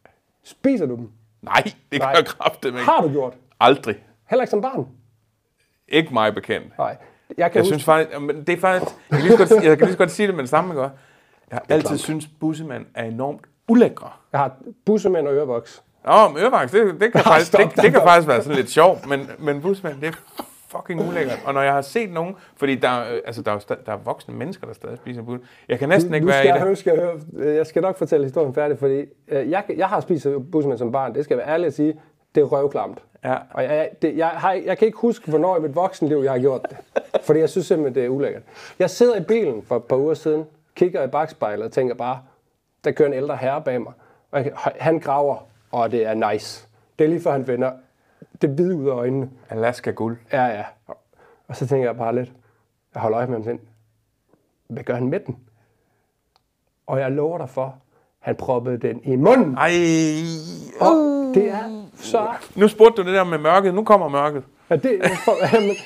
Spiser 0.44 0.86
du 0.86 0.96
dem? 0.96 1.08
Nej, 1.42 1.62
det 1.92 1.98
Nej. 2.00 2.08
jeg 2.16 2.24
kraftedeme 2.26 2.78
ikke. 2.78 2.90
Har 2.90 3.00
du 3.02 3.08
gjort? 3.08 3.34
Aldrig. 3.60 3.94
Heller 4.30 4.42
ikke 4.42 4.50
som 4.50 4.60
barn? 4.60 4.86
Ikke 5.88 6.12
mig 6.14 6.34
bekendt. 6.34 6.78
Nej. 6.78 6.96
Jeg 7.38 7.50
kan 7.52 7.54
Jeg 7.58 7.60
huske, 7.62 7.66
synes 7.74 7.84
faktisk, 7.84 8.20
men 8.20 8.44
det 8.44 8.48
er 8.48 8.56
faktisk, 8.60 8.92
jeg 9.10 9.18
kan 9.18 9.26
lige 9.28 9.36
så 9.38 9.54
godt, 9.54 9.64
jeg 9.64 9.78
kan 9.78 9.86
lige 9.86 9.92
så 9.92 9.98
godt 9.98 10.10
sige 10.10 10.26
det 10.26 10.34
med 10.34 10.42
det 10.42 10.50
samme, 10.50 10.74
ikke? 10.74 10.88
Jeg 11.50 11.58
har 11.68 11.74
altid 11.74 11.98
synes 11.98 12.26
bussemand 12.40 12.86
er 12.94 13.04
enormt 13.04 13.40
ulækre. 13.68 14.10
jeg 14.32 14.40
har 14.40 14.56
bussemænd 14.84 15.28
og 15.28 15.34
ørevoks. 15.34 15.82
Nå, 16.04 16.28
men 16.28 16.42
ørevaks, 16.42 16.72
det, 16.72 17.00
det, 17.00 17.12
kan, 17.12 17.20
faktisk, 17.32 17.46
stop, 17.46 17.60
det, 17.60 17.82
det 17.82 17.92
kan 17.92 18.00
faktisk 18.02 18.28
være 18.28 18.42
sådan 18.42 18.56
lidt 18.56 18.70
sjovt, 18.70 19.08
men, 19.08 19.30
men 19.38 19.60
bussemand, 19.60 20.00
det 20.00 20.08
er 20.08 20.42
fucking 20.68 21.08
ulækkert. 21.08 21.38
Og 21.46 21.54
når 21.54 21.62
jeg 21.62 21.72
har 21.72 21.82
set 21.82 22.12
nogen, 22.12 22.34
fordi 22.56 22.74
der, 22.74 22.88
er, 22.88 23.14
øh, 23.14 23.20
altså, 23.26 23.42
der, 23.42 23.50
er, 23.50 23.54
jo 23.54 23.76
der 23.86 23.92
er 23.92 23.96
voksne 23.96 24.34
mennesker, 24.34 24.66
der 24.66 24.74
stadig 24.74 24.96
spiser 24.96 25.22
bus. 25.22 25.40
Jeg 25.68 25.78
kan 25.78 25.88
næsten 25.88 26.14
ikke 26.14 26.26
være 26.26 26.44
i 26.44 26.46
jeg, 26.46 26.54
det. 26.54 26.62
høre, 26.62 26.76
skal 26.76 26.94
jeg, 26.94 27.02
høre, 27.36 27.54
jeg 27.54 27.66
skal 27.66 27.82
nok 27.82 27.98
fortælle 27.98 28.24
historien 28.24 28.54
færdig, 28.54 28.78
fordi 28.78 29.04
øh, 29.28 29.50
jeg, 29.50 29.64
jeg 29.76 29.88
har 29.88 30.00
spist 30.00 30.26
bussemænd 30.52 30.78
som 30.78 30.92
barn. 30.92 31.14
Det 31.14 31.24
skal 31.24 31.34
jeg 31.34 31.46
være 31.46 31.54
ærlig 31.54 31.66
at 31.66 31.74
sige. 31.74 32.00
Det 32.34 32.40
er 32.40 32.44
røvklamt. 32.44 32.98
Ja. 33.24 33.36
Og 33.50 33.62
jeg, 33.62 33.90
det, 34.02 34.16
jeg, 34.16 34.28
har, 34.28 34.52
jeg 34.52 34.78
kan 34.78 34.86
ikke 34.86 34.98
huske, 34.98 35.30
hvornår 35.30 35.56
i 35.56 35.60
mit 35.60 35.74
voksenliv, 35.74 36.18
jeg 36.18 36.32
har 36.32 36.38
gjort 36.38 36.60
det. 36.70 36.76
Fordi 37.22 37.40
jeg 37.40 37.48
synes 37.48 37.66
simpelthen, 37.66 37.94
det 37.94 38.04
er 38.04 38.08
ulækkert. 38.08 38.42
Jeg 38.78 38.90
sidder 38.90 39.16
i 39.16 39.22
bilen 39.22 39.62
for 39.62 39.76
et 39.76 39.84
par 39.84 39.96
uger 39.96 40.14
siden, 40.14 40.44
kigger 40.80 41.02
i 41.02 41.08
bagspejlet 41.08 41.64
og 41.64 41.72
tænker 41.72 41.94
bare, 41.94 42.22
der 42.84 42.92
kører 42.92 43.08
en 43.08 43.14
ældre 43.14 43.36
herre 43.36 43.62
bag 43.62 43.82
mig. 43.82 43.92
Og 44.30 44.44
han 44.80 45.00
graver, 45.00 45.36
og 45.70 45.90
det 45.90 46.06
er 46.06 46.32
nice. 46.32 46.68
Det 46.98 47.04
er 47.04 47.08
lige 47.08 47.20
før 47.20 47.32
han 47.32 47.46
vender 47.46 47.72
det 48.42 48.50
hvide 48.50 48.76
ud 48.76 48.88
af 48.88 48.92
øjnene. 48.92 49.30
Alaska 49.50 49.90
guld. 49.90 50.18
Ja, 50.32 50.44
ja. 50.44 50.64
Og 51.48 51.56
så 51.56 51.66
tænker 51.66 51.88
jeg 51.88 51.96
bare 51.96 52.14
lidt, 52.14 52.32
jeg 52.94 53.02
holder 53.02 53.18
øje 53.18 53.26
med 53.26 53.34
ham 53.34 53.44
sådan, 53.44 53.60
hvad 54.68 54.82
gør 54.82 54.94
han 54.94 55.08
med 55.08 55.20
den? 55.20 55.38
Og 56.86 57.00
jeg 57.00 57.12
lover 57.12 57.38
dig 57.38 57.48
for, 57.48 57.76
han 58.18 58.36
proppede 58.36 58.78
den 58.78 59.00
i 59.04 59.16
munden. 59.16 59.54
Ej. 59.54 59.70
Og 60.80 60.94
det 61.34 61.48
er 61.48 61.86
så 61.94 62.28
Nu 62.56 62.68
spurgte 62.68 63.02
du 63.02 63.08
det 63.08 63.16
der 63.16 63.24
med 63.24 63.38
mørket. 63.38 63.74
Nu 63.74 63.84
kommer 63.84 64.08
mørket. 64.08 64.44
Ja, 64.70 64.76
det, 64.76 65.00
for, 65.24 65.32
jamen, 65.56 65.76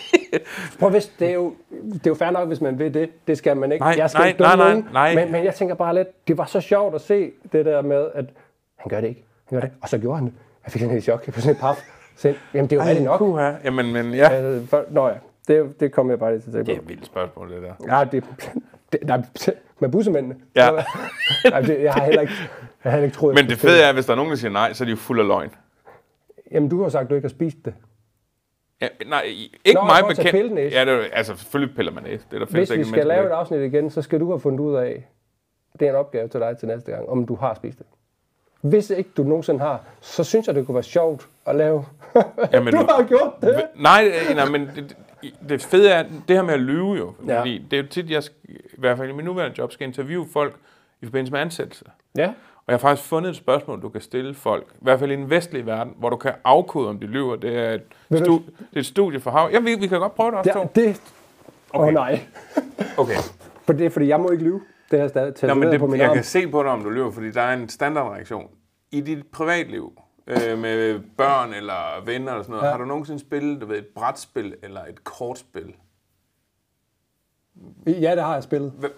prøv, 0.78 0.90
hvis, 0.90 1.06
det, 1.18 1.28
er 1.28 1.32
jo, 1.34 1.54
det 1.92 2.06
er 2.06 2.10
jo 2.10 2.14
fair 2.14 2.30
nok, 2.30 2.48
hvis 2.48 2.60
man 2.60 2.78
vil 2.78 2.94
det. 2.94 3.10
Det 3.26 3.38
skal 3.38 3.56
man 3.56 3.72
ikke. 3.72 3.82
Nej, 3.84 3.94
jeg 3.98 4.10
skal 4.10 4.20
nej, 4.20 4.28
ikke 4.28 4.40
nej, 4.40 4.56
nej, 4.56 4.68
nogen. 4.68 4.88
nej. 4.92 5.14
Men, 5.14 5.32
men 5.32 5.44
jeg 5.44 5.54
tænker 5.54 5.74
bare 5.74 5.94
lidt, 5.94 6.28
det 6.28 6.38
var 6.38 6.44
så 6.44 6.60
sjovt 6.60 6.94
at 6.94 7.00
se 7.00 7.30
det 7.52 7.64
der 7.64 7.82
med, 7.82 8.08
at 8.14 8.24
han 8.76 8.88
gør 8.90 9.00
det 9.00 9.08
ikke. 9.08 9.24
Han 9.44 9.56
gør 9.60 9.66
det. 9.68 9.76
Og 9.82 9.88
så 9.88 9.98
gjorde 9.98 10.16
han 10.16 10.26
det. 10.26 10.32
Jeg 10.64 10.72
fik 10.72 10.82
sådan 10.82 10.96
et 10.96 11.02
chok. 11.02 11.26
Jeg 11.26 11.34
fik 11.34 11.42
sådan 11.42 11.56
et 11.56 11.60
paf. 11.60 11.76
Så, 12.16 12.34
jamen, 12.54 12.70
det 12.70 12.76
er 12.78 12.82
jo 12.84 12.88
rigtigt 12.88 13.04
nok. 13.04 13.18
Puha. 13.18 13.52
Jamen, 13.64 13.92
men 13.92 14.14
ja. 14.14 14.28
Altså, 14.28 14.66
for, 14.70 14.84
nå 14.90 15.08
ja, 15.08 15.14
det, 15.48 15.80
det 15.80 15.92
kom 15.92 16.10
jeg 16.10 16.18
bare 16.18 16.32
lige 16.32 16.40
til 16.40 16.48
at 16.48 16.52
Det 16.54 16.60
er 16.60 16.64
tænke 16.64 16.78
et 16.78 16.82
på. 16.82 16.88
vildt 16.88 17.06
spørgsmål, 17.06 17.50
det 17.52 17.62
der. 17.62 17.98
Ja, 17.98 18.04
det, 18.04 18.24
det 18.92 19.00
nej, 19.06 19.22
med 19.78 19.88
bussemændene. 19.88 20.36
Ja. 20.56 20.70
Nej, 21.50 21.60
det, 21.60 21.82
jeg 21.82 21.92
har 21.92 22.04
heller 22.04 22.20
ikke, 22.20 22.32
jeg 22.40 22.50
har 22.82 22.90
heller 22.90 23.04
ikke 23.04 23.16
troet, 23.16 23.34
Men 23.34 23.46
det 23.48 23.58
fede 23.58 23.82
er, 23.82 23.88
at 23.88 23.94
hvis 23.94 24.06
der 24.06 24.12
er 24.12 24.16
nogen, 24.16 24.30
der 24.30 24.36
siger 24.36 24.50
nej, 24.52 24.72
så 24.72 24.84
er 24.84 24.86
de 24.86 24.90
jo 24.90 24.96
fuld 24.96 25.20
af 25.20 25.26
løgn. 25.26 25.50
Jamen, 26.52 26.68
du 26.68 26.82
har 26.82 26.88
sagt, 26.88 27.04
at 27.04 27.10
du 27.10 27.14
ikke 27.14 27.26
har 27.26 27.30
spist 27.30 27.56
det. 27.64 27.74
Ja, 28.80 28.88
nej, 29.06 29.22
ikke 29.64 29.74
Nå, 29.74 29.84
mig 29.84 30.02
bekendt. 30.08 30.58
Ja, 30.72 30.84
det 30.84 30.94
er, 30.94 31.04
altså 31.12 31.36
selvfølgelig 31.36 31.76
piller 31.76 31.92
man 31.92 32.02
næse. 32.02 32.24
Det 32.30 32.34
er 32.34 32.38
der 32.38 32.46
Hvis 32.46 32.70
vi 32.70 32.74
ikke 32.76 32.88
skal 32.88 33.06
lave 33.06 33.26
et 33.26 33.30
afsnit 33.30 33.60
igen, 33.60 33.90
så 33.90 34.02
skal 34.02 34.20
du 34.20 34.30
have 34.30 34.40
fundet 34.40 34.60
ud 34.60 34.74
af, 34.74 35.06
det 35.80 35.86
er 35.86 35.90
en 35.90 35.96
opgave 35.96 36.28
til 36.28 36.40
dig 36.40 36.58
til 36.58 36.68
næste 36.68 36.92
gang, 36.92 37.08
om 37.08 37.26
du 37.26 37.34
har 37.34 37.54
spist 37.54 37.78
det. 37.78 37.86
Hvis 38.60 38.90
ikke 38.90 39.10
du 39.16 39.22
nogensinde 39.22 39.60
har, 39.60 39.80
så 40.00 40.24
synes 40.24 40.46
jeg, 40.46 40.54
det 40.54 40.66
kunne 40.66 40.74
være 40.74 40.82
sjovt 40.82 41.28
at 41.46 41.56
lave. 41.56 41.84
Jamen, 42.52 42.74
du 42.74 42.78
har 42.78 43.04
gjort 43.08 43.32
det. 43.40 43.62
Nej, 43.76 44.12
nej, 44.34 44.48
men 44.48 44.70
det, 44.76 44.96
det- 45.48 45.62
fede 45.62 45.90
er, 45.90 46.02
det 46.28 46.36
her 46.36 46.42
med 46.42 46.54
at 46.54 46.60
lyve 46.60 46.92
jo. 46.94 47.14
Ja. 47.28 47.38
Fordi 47.40 47.66
det 47.70 47.78
er 47.78 47.82
jo 47.82 47.88
tit, 47.88 48.10
jeg 48.10 48.22
i 48.44 48.56
hvert 48.78 48.98
fald 48.98 49.08
i 49.08 49.12
min 49.12 49.24
nuværende 49.24 49.54
job, 49.58 49.72
skal 49.72 49.86
interviewe 49.86 50.26
folk 50.32 50.54
i 51.02 51.04
forbindelse 51.04 51.32
med 51.32 51.40
ansættelse. 51.40 51.84
Ja. 52.16 52.32
Og 52.66 52.72
jeg 52.72 52.74
har 52.74 52.78
faktisk 52.78 53.08
fundet 53.08 53.30
et 53.30 53.36
spørgsmål, 53.36 53.82
du 53.82 53.88
kan 53.88 54.00
stille 54.00 54.34
folk, 54.34 54.66
i 54.74 54.78
hvert 54.80 54.98
fald 54.98 55.10
i 55.12 55.16
den 55.16 55.30
vestlige 55.30 55.66
verden, 55.66 55.94
hvor 55.98 56.10
du 56.10 56.16
kan 56.16 56.32
afkode, 56.44 56.88
om 56.88 57.00
de 57.00 57.06
lyver. 57.06 57.36
Det 57.36 57.58
er 57.58 57.70
et, 57.72 57.82
du- 58.10 58.16
stu, 58.18 58.32
det 58.36 58.76
er 58.76 58.80
et 58.80 58.86
studie 58.86 59.20
for 59.20 59.30
hav. 59.30 59.48
Ja, 59.52 59.60
vi, 59.60 59.74
vi 59.74 59.86
kan 59.86 60.00
godt 60.00 60.14
prøve 60.14 60.30
det 60.30 60.38
også, 60.38 60.50
ja 60.58 60.64
to. 60.64 60.70
det... 60.74 60.88
Åh 60.88 60.94
Okay. 61.80 61.86
oh, 61.88 61.92
nej. 61.94 62.20
Okay. 62.98 63.16
For 63.64 63.72
det 63.72 63.86
er 63.86 63.90
fordi, 63.90 64.06
jeg 64.08 64.20
må 64.20 64.30
ikke 64.30 64.44
lyve. 64.44 64.60
Det 64.90 64.98
har 64.98 65.04
jeg 65.04 65.10
stadig 65.10 65.48
Nå, 65.48 65.54
men 65.54 65.68
det, 65.72 65.80
på 65.80 65.86
min 65.86 66.00
jeg 66.00 66.08
arm. 66.08 66.14
kan 66.14 66.24
se 66.24 66.48
på 66.48 66.62
dig, 66.62 66.70
om 66.70 66.82
du 66.82 66.90
lyver, 66.90 67.10
fordi 67.10 67.30
der 67.30 67.40
er 67.42 67.54
en 67.54 67.68
standardreaktion. 67.68 68.50
I 68.90 69.00
dit 69.00 69.26
privatliv, 69.26 69.98
øh, 70.26 70.58
med 70.58 71.00
børn 71.16 71.54
eller 71.54 72.04
venner 72.04 72.32
eller 72.32 72.42
sådan 72.42 72.52
noget, 72.52 72.66
ja. 72.66 72.70
har 72.70 72.78
du 72.78 72.84
nogensinde 72.84 73.20
spillet 73.20 73.60
du 73.60 73.66
ved, 73.66 73.78
et 73.78 73.86
brætspil 73.86 74.54
eller 74.62 74.80
et 74.84 75.04
kortspil? 75.04 75.74
Ja, 77.86 78.14
det 78.14 78.22
har 78.22 78.34
jeg 78.34 78.42
spillet. 78.42 78.72
Hvad, 78.78 78.90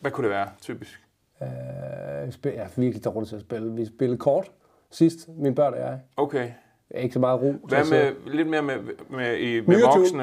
hvad 0.00 0.10
kunne 0.10 0.22
det 0.28 0.30
være, 0.36 0.48
typisk? 0.60 1.00
Øh, 1.42 2.32
spil, 2.32 2.52
jeg 2.52 2.62
er 2.62 2.68
virkelig 2.76 3.04
dårlig 3.04 3.28
til 3.28 3.36
at 3.36 3.42
spille. 3.42 3.72
Vi 3.72 3.86
spillede 3.86 4.18
kort 4.18 4.50
sidst, 4.90 5.28
mine 5.28 5.54
børn 5.54 5.72
og 5.74 5.80
jeg. 5.80 6.00
Okay. 6.16 6.50
Jeg 6.90 6.98
er 6.98 7.00
ikke 7.00 7.12
så 7.12 7.20
meget 7.20 7.40
ro. 7.40 7.52
Hvad 7.68 7.90
med, 7.90 8.12
lidt 8.26 8.48
mere 8.48 8.62
med, 8.62 8.74
med, 9.10 9.36
i, 9.36 9.60
med 9.60 9.82
voksne? 9.96 10.22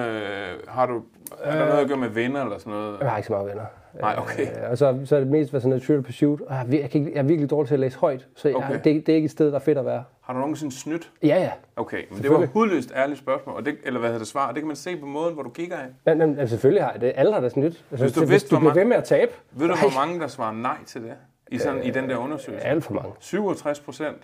Har 0.67 0.85
du, 0.85 1.03
er 1.43 1.57
der 1.57 1.65
noget 1.65 1.81
at 1.81 1.87
gøre 1.87 1.97
med 1.97 2.09
venner 2.09 2.43
eller 2.43 2.57
sådan 2.57 2.73
noget? 2.73 2.99
Jeg 2.99 3.09
har 3.09 3.17
ikke 3.17 3.27
så 3.27 3.33
mange 3.33 3.49
venner. 3.49 3.65
Nej, 4.01 4.15
okay. 4.17 4.43
Øh, 4.47 4.69
og 4.71 4.77
så, 4.77 4.99
så 5.05 5.15
er 5.15 5.19
det 5.19 5.29
mest 5.29 5.53
været 5.53 5.61
sådan 5.63 5.69
noget 5.69 5.83
trivial 5.83 6.03
pursuit. 6.03 6.41
Og 6.41 6.55
jeg, 6.55 6.61
vir- 6.69 6.81
jeg, 6.81 6.89
kan 6.89 7.05
jeg 7.13 7.19
er 7.19 7.23
virkelig 7.23 7.49
dårlig 7.49 7.67
til 7.67 7.73
at 7.75 7.79
læse 7.79 7.97
højt, 7.97 8.27
så 8.35 8.47
jeg, 8.47 8.57
Okay. 8.57 8.73
det, 8.83 9.05
det, 9.05 9.09
er 9.09 9.15
ikke 9.15 9.25
et 9.25 9.31
sted, 9.31 9.47
der 9.47 9.55
er 9.55 9.59
fedt 9.59 9.77
at 9.77 9.85
være. 9.85 10.03
Har 10.21 10.33
du 10.33 10.39
nogensinde 10.39 10.75
snydt? 10.75 11.11
Ja, 11.23 11.27
ja. 11.27 11.51
Okay, 11.75 11.97
men 11.97 12.03
det 12.03 12.11
var 12.11 12.17
Selvfølgelig. 12.21 12.49
hudløst 12.53 12.91
ærligt 12.95 13.19
spørgsmål, 13.19 13.55
og 13.55 13.65
det, 13.65 13.75
eller 13.83 13.99
hvad 13.99 14.09
hedder 14.09 14.19
det 14.19 14.27
svar? 14.27 14.47
Det 14.51 14.61
kan 14.61 14.67
man 14.67 14.75
se 14.75 14.97
på 14.97 15.05
måden, 15.05 15.33
hvor 15.33 15.43
du 15.43 15.49
kigger 15.49 15.75
af. 15.77 15.85
Men, 16.05 16.17
men, 16.17 16.35
men 16.35 16.47
selvfølgelig 16.47 16.83
har 16.83 16.91
jeg 16.91 17.01
det. 17.01 17.11
Alle 17.15 17.33
har 17.33 17.49
sådan 17.49 17.63
nyt. 17.63 17.83
Altså, 17.91 18.05
Hvis 18.05 18.13
du 18.13 18.19
hvis 18.19 18.29
vidste, 18.29 18.49
du 18.49 18.59
bliver 18.59 18.69
mange- 18.69 18.79
ved 18.79 18.85
med 18.89 18.97
at 18.97 19.03
tabe, 19.03 19.31
Ved 19.51 19.67
du, 19.67 19.73
hvor 19.75 19.99
mange, 20.05 20.19
der 20.19 20.27
svarer 20.27 20.53
nej 20.53 20.77
til 20.85 21.01
det? 21.03 21.13
I, 21.51 21.57
sådan, 21.57 21.83
i 21.83 21.89
den 21.89 22.09
der 22.09 22.17
undersøgelse? 22.17 22.65
alt 22.67 22.83
for 22.83 22.93
mange. 22.93 23.11
67 23.19 23.79
procent. 23.79 24.17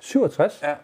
67? 0.00 0.60
Ja. 0.62 0.74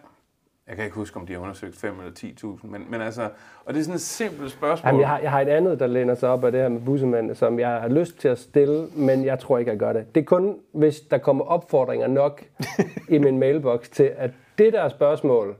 Jeg 0.67 0.75
kan 0.75 0.85
ikke 0.85 0.95
huske, 0.95 1.17
om 1.17 1.25
de 1.25 1.33
har 1.33 1.39
undersøgt 1.39 1.75
5 1.75 1.93
eller 1.99 2.11
10.000, 2.19 2.67
men, 2.67 2.85
men 2.89 3.01
altså, 3.01 3.29
og 3.65 3.73
det 3.73 3.79
er 3.79 3.83
sådan 3.83 3.95
et 3.95 4.01
simpelt 4.01 4.51
spørgsmål. 4.51 4.87
Jamen, 4.89 5.01
jeg, 5.01 5.09
har, 5.09 5.19
jeg 5.19 5.31
har 5.31 5.41
et 5.41 5.47
andet, 5.47 5.79
der 5.79 5.87
læner 5.87 6.15
sig 6.15 6.29
op 6.29 6.43
af 6.43 6.51
det 6.51 6.61
her 6.61 6.69
med 6.69 6.81
bussemænd, 6.81 7.35
som 7.35 7.59
jeg 7.59 7.69
har 7.69 7.87
lyst 7.87 8.19
til 8.19 8.27
at 8.27 8.39
stille, 8.39 8.87
men 8.95 9.25
jeg 9.25 9.39
tror 9.39 9.57
ikke, 9.57 9.71
jeg 9.71 9.79
gør 9.79 9.93
det. 9.93 10.15
Det 10.15 10.21
er 10.21 10.25
kun, 10.25 10.59
hvis 10.73 10.99
der 10.99 11.17
kommer 11.17 11.45
opfordringer 11.45 12.07
nok 12.07 12.43
i 13.09 13.17
min 13.17 13.39
mailbox 13.39 13.89
til, 13.89 14.11
at 14.17 14.31
det 14.57 14.73
der 14.73 14.89
spørgsmål 14.89 15.55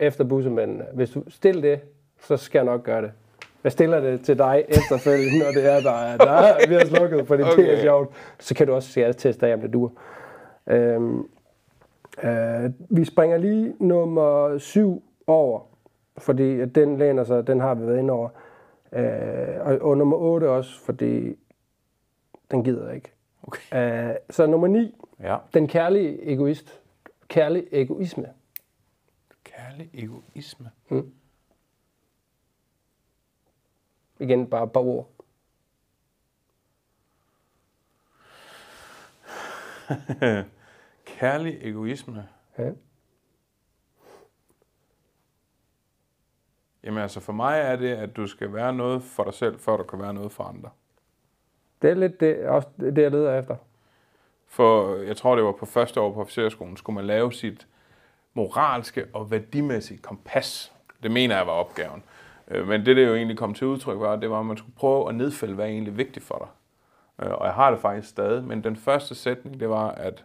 efter 0.00 0.24
bussemændene, 0.24 0.84
hvis 0.94 1.10
du 1.10 1.22
stiller 1.28 1.62
det, 1.62 1.80
så 2.20 2.36
skal 2.36 2.58
jeg 2.58 2.64
nok 2.66 2.82
gøre 2.82 3.02
det. 3.02 3.12
Jeg 3.64 3.72
stiller 3.72 4.00
det 4.00 4.24
til 4.24 4.38
dig 4.38 4.64
efterfølgende, 4.68 5.38
når 5.38 5.50
det 5.50 5.72
er, 5.72 5.80
der 5.80 5.92
er, 5.92 6.16
der 6.16 6.30
er 6.30 6.68
vi 6.68 6.74
har 6.74 6.84
slukket, 6.84 7.20
okay. 7.20 7.38
det 7.38 7.46
er 7.46 7.52
Okay. 7.52 7.80
sjovt. 7.80 8.14
Så 8.38 8.54
kan 8.54 8.66
du 8.66 8.74
også 8.74 8.88
sige 8.92 9.12
teste 9.12 9.46
af, 9.46 9.54
om 9.54 9.60
det 9.60 9.72
duer. 9.72 9.90
Øhm, 10.66 11.22
øh, 12.24 12.70
vi 12.90 13.04
springer 13.04 13.36
lige 13.36 13.74
nummer 13.80 14.58
syv 14.58 15.02
over, 15.26 15.60
fordi 16.18 16.64
den 16.66 16.98
læner 16.98 17.24
sig, 17.24 17.46
den 17.46 17.60
har 17.60 17.74
vi 17.74 17.86
været 17.86 17.98
inde 17.98 18.12
over. 18.12 18.28
Øh, 18.92 19.66
og, 19.66 19.78
og 19.78 19.98
nummer 19.98 20.16
8 20.16 20.50
også, 20.50 20.80
fordi 20.80 21.38
den 22.50 22.64
gider 22.64 22.92
ikke. 22.92 23.12
Okay. 23.42 24.10
Øh, 24.10 24.16
så 24.30 24.46
nummer 24.46 24.68
9, 24.68 24.94
Ja. 25.20 25.36
den 25.54 25.68
kærlige 25.68 26.32
egoist. 26.32 26.80
Kærlig 27.28 27.66
egoisme. 27.72 28.28
Kærlig 29.44 29.90
egoisme. 29.94 30.70
Igen 34.18 34.46
bare 34.46 34.64
et 34.64 34.72
par 34.72 34.80
ord. 34.80 35.08
Kærlig 41.22 41.58
egoisme. 41.62 42.28
Ja. 42.58 42.70
Jamen 46.84 47.02
altså, 47.02 47.20
for 47.20 47.32
mig 47.32 47.60
er 47.60 47.76
det, 47.76 47.88
at 47.88 48.16
du 48.16 48.26
skal 48.26 48.52
være 48.52 48.72
noget 48.72 49.02
for 49.02 49.24
dig 49.24 49.34
selv, 49.34 49.58
før 49.58 49.76
du 49.76 49.82
kan 49.82 50.00
være 50.00 50.14
noget 50.14 50.32
for 50.32 50.44
andre. 50.44 50.70
Det 51.82 51.90
er 51.90 51.94
lidt 51.94 52.20
det, 52.20 52.46
også 52.46 52.68
det, 52.80 52.98
jeg 52.98 53.10
leder 53.10 53.38
efter. 53.38 53.56
For 54.46 54.96
jeg 54.96 55.16
tror, 55.16 55.34
det 55.36 55.44
var 55.44 55.52
på 55.52 55.66
første 55.66 56.00
år 56.00 56.12
på 56.12 56.20
officerskolen, 56.20 56.76
skulle 56.76 56.94
man 56.94 57.06
lave 57.06 57.32
sit 57.32 57.66
moralske 58.34 59.06
og 59.12 59.30
værdimæssige 59.30 59.98
kompas. 59.98 60.72
Det 61.02 61.10
mener 61.10 61.36
jeg 61.36 61.46
var 61.46 61.52
opgaven. 61.52 62.02
Øh, 62.48 62.68
Men 62.68 62.86
det, 62.86 62.96
det 62.96 63.06
jo 63.06 63.14
egentlig 63.14 63.38
kom 63.38 63.54
til 63.54 63.66
udtryk, 63.66 63.98
var, 63.98 64.16
det 64.16 64.30
var, 64.30 64.40
at 64.40 64.46
man 64.46 64.56
skulle 64.56 64.76
prøve 64.76 65.08
at 65.08 65.14
nedfælde, 65.14 65.54
hvad 65.54 65.64
er 65.64 65.70
egentlig 65.70 65.96
vigtigt 65.98 66.24
for 66.24 66.38
dig. 66.38 66.48
Øh, 67.26 67.34
Og 67.34 67.46
jeg 67.46 67.54
har 67.54 67.70
det 67.70 67.80
faktisk 67.80 68.08
stadig, 68.08 68.44
men 68.44 68.64
den 68.64 68.76
første 68.76 69.14
sætning, 69.14 69.60
det 69.60 69.68
var, 69.68 69.88
at 69.88 70.24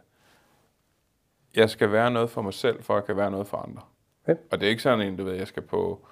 jeg 1.57 1.69
skal 1.69 1.91
være 1.91 2.11
noget 2.11 2.29
for 2.29 2.41
mig 2.41 2.53
selv, 2.53 2.83
for 2.83 2.93
at 2.93 2.97
jeg 2.97 3.05
kan 3.05 3.17
være 3.17 3.31
noget 3.31 3.47
for 3.47 3.57
andre. 3.57 3.81
Ja. 4.27 4.33
Og 4.51 4.59
det 4.59 4.65
er 4.65 4.69
ikke 4.69 4.81
sådan 4.81 5.07
en, 5.07 5.17
du 5.17 5.23
ved, 5.23 5.33
jeg 5.33 5.47
skal 5.47 5.63
på 5.63 6.05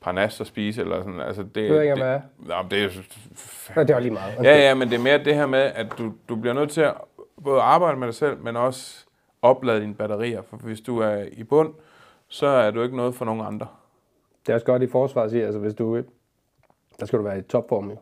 Parnas 0.00 0.40
og 0.40 0.46
spise, 0.46 0.80
eller 0.80 1.02
sådan, 1.02 1.20
altså 1.20 1.42
det, 1.42 1.70
ved 1.70 1.82
ikke, 1.82 1.94
det, 1.94 2.02
hvad 2.02 2.14
er. 2.14 2.62
Men 2.62 2.70
det 2.70 2.84
er 2.84 2.90
Nå, 3.76 3.82
det 3.82 3.94
var 3.94 4.00
lige 4.00 4.12
meget. 4.12 4.34
Ja, 4.42 4.58
ja, 4.58 4.74
men 4.74 4.88
det 4.88 4.98
er 4.98 5.02
mere 5.02 5.24
det 5.24 5.34
her 5.34 5.46
med, 5.46 5.60
at 5.60 5.86
du, 5.98 6.12
du 6.28 6.36
bliver 6.36 6.54
nødt 6.54 6.70
til 6.70 6.80
at 6.80 6.94
både 7.44 7.60
arbejde 7.60 7.98
med 7.98 8.06
dig 8.06 8.14
selv, 8.14 8.38
men 8.38 8.56
også 8.56 9.06
oplade 9.42 9.80
dine 9.80 9.94
batterier. 9.94 10.42
For 10.42 10.56
hvis 10.56 10.80
du 10.80 10.98
er 10.98 11.24
i 11.32 11.44
bund, 11.44 11.74
så 12.28 12.46
er 12.46 12.70
du 12.70 12.82
ikke 12.82 12.96
noget 12.96 13.14
for 13.14 13.24
nogen 13.24 13.46
andre. 13.46 13.66
Det 14.46 14.52
er 14.52 14.54
også 14.54 14.66
godt 14.66 14.82
i 14.82 14.86
forsvaret 14.86 15.24
at 15.24 15.30
sige, 15.30 15.44
altså 15.44 15.60
hvis 15.60 15.74
du... 15.74 16.02
Der 17.00 17.06
skal 17.06 17.18
du 17.18 17.24
være 17.24 17.38
i 17.38 17.42
topform, 17.42 17.90
jo. 17.90 17.96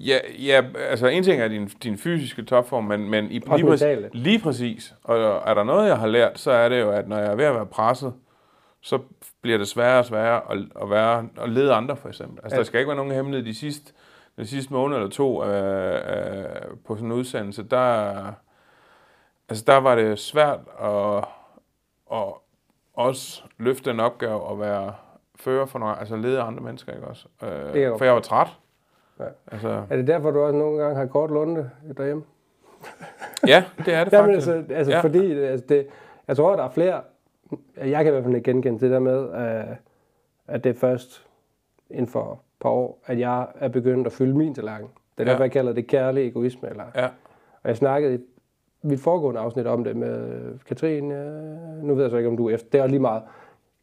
Ja, 0.00 0.18
ja 0.38 0.62
altså 0.88 1.06
en 1.06 1.22
ting 1.22 1.40
er 1.42 1.48
din, 1.48 1.66
din 1.68 1.98
fysiske 1.98 2.42
topform, 2.44 2.84
men, 2.84 3.10
men 3.10 3.24
i, 3.24 3.28
lige, 3.28 3.42
præcis, 3.66 3.80
lige 4.12 4.38
præcis. 4.38 4.94
Og 5.04 5.18
er 5.46 5.54
der 5.54 5.64
noget, 5.64 5.88
jeg 5.88 5.98
har 5.98 6.06
lært, 6.06 6.38
så 6.38 6.50
er 6.50 6.68
det 6.68 6.80
jo, 6.80 6.90
at 6.90 7.08
når 7.08 7.18
jeg 7.18 7.30
er 7.30 7.34
ved 7.34 7.44
at 7.44 7.54
være 7.54 7.66
presset, 7.66 8.14
så 8.80 8.98
bliver 9.42 9.58
det 9.58 9.68
sværere 9.68 9.98
og 9.98 10.04
sværere 10.04 10.42
at, 10.52 10.58
at, 10.82 10.90
være, 10.90 11.28
at 11.40 11.48
lede 11.50 11.74
andre, 11.74 11.96
for 11.96 12.08
eksempel. 12.08 12.38
Altså, 12.42 12.56
Ja. 12.56 12.58
der 12.58 12.64
skal 12.64 12.78
ikke 12.80 12.88
være 12.88 12.96
nogen 12.96 13.12
hemmelighed 13.12 13.46
de 13.46 13.54
sidste, 13.54 13.92
de 14.38 14.46
sidste 14.46 14.72
måned 14.72 14.96
eller 14.96 15.10
to 15.10 15.44
øh, 15.44 15.94
øh, 15.94 16.44
på 16.86 16.94
sådan 16.96 17.06
en 17.06 17.12
udsendelse. 17.12 17.62
Der, 17.62 18.14
altså, 19.48 19.64
der 19.66 19.76
var 19.76 19.94
det 19.94 20.18
svært 20.18 20.58
at, 20.82 21.24
at 22.12 22.32
også 22.94 23.42
løfte 23.58 23.90
en 23.90 24.00
opgave 24.00 24.40
og 24.42 24.60
være 24.60 24.94
fører 25.36 25.66
for 25.66 25.78
noget, 25.78 25.96
altså 26.00 26.16
lede 26.16 26.40
andre 26.40 26.62
mennesker, 26.62 26.92
ikke 26.94 27.06
også? 27.06 27.26
kan 27.40 27.48
jeg 27.48 27.76
Øh, 27.76 27.88
godt 27.90 27.98
for 27.98 28.04
jeg 28.04 28.14
var 28.14 28.20
træt. 28.20 28.48
Ja. 29.20 29.24
Altså, 29.52 29.82
Er 29.90 29.96
det 29.96 30.06
derfor, 30.06 30.30
du 30.30 30.40
også 30.40 30.58
nogle 30.58 30.82
gange 30.82 30.96
har 30.96 31.06
kort 31.06 31.30
lunde 31.30 31.70
derhjemme? 31.96 32.22
ja, 33.46 33.64
det 33.86 33.94
er 33.94 34.04
det 34.04 34.12
Jamen, 34.18 34.30
faktisk. 34.34 34.48
altså, 34.50 34.74
altså 34.74 34.90
Ja. 34.92 34.96
ja. 34.96 35.02
fordi, 35.02 35.32
altså 35.38 35.66
det, 35.68 35.86
jeg 36.28 36.36
tror, 36.36 36.56
der 36.56 36.62
er 36.64 36.70
flere, 36.70 37.00
jeg 37.76 38.04
kan 38.04 38.06
i 38.06 38.10
hvert 38.10 38.24
fald 38.24 38.34
ikke 38.36 38.50
genkende 38.50 38.80
det 38.80 38.90
der 38.90 38.98
med, 38.98 39.22
øh, 39.34 39.76
at 40.48 40.64
det 40.64 40.70
er 40.70 40.74
først 40.74 41.26
inden 41.90 42.06
for 42.08 42.32
et 42.32 42.38
par 42.60 42.70
år, 42.70 43.02
at 43.06 43.18
jeg 43.18 43.46
er 43.54 43.68
begyndt 43.68 44.06
at 44.06 44.12
fylde 44.12 44.34
min 44.38 44.54
tallerken. 44.54 44.86
Det 45.18 45.22
er 45.22 45.24
Ja. 45.24 45.30
derfor, 45.30 45.44
jeg 45.44 45.52
kalder 45.52 45.72
det 45.72 45.86
kærlig 45.86 46.26
egoisme. 46.28 46.68
Eller, 46.68 46.84
Ja. 46.94 47.04
og 47.62 47.68
jeg 47.68 47.76
snakkede 47.76 48.14
i 48.14 48.18
mit 48.82 49.00
foregående 49.00 49.40
afsnit 49.40 49.66
om 49.66 49.84
det 49.84 49.96
med 49.96 50.40
Katrine, 50.66 51.14
øh, 51.14 51.84
nu 51.84 51.94
ved 51.94 52.02
jeg 52.04 52.10
så 52.10 52.16
ikke, 52.16 52.28
om 52.28 52.36
du 52.36 52.48
er 52.48 52.54
efter, 52.54 52.68
det 52.72 52.78
er 52.78 52.82
også 52.82 52.90
lige 52.90 53.00
meget. 53.00 53.22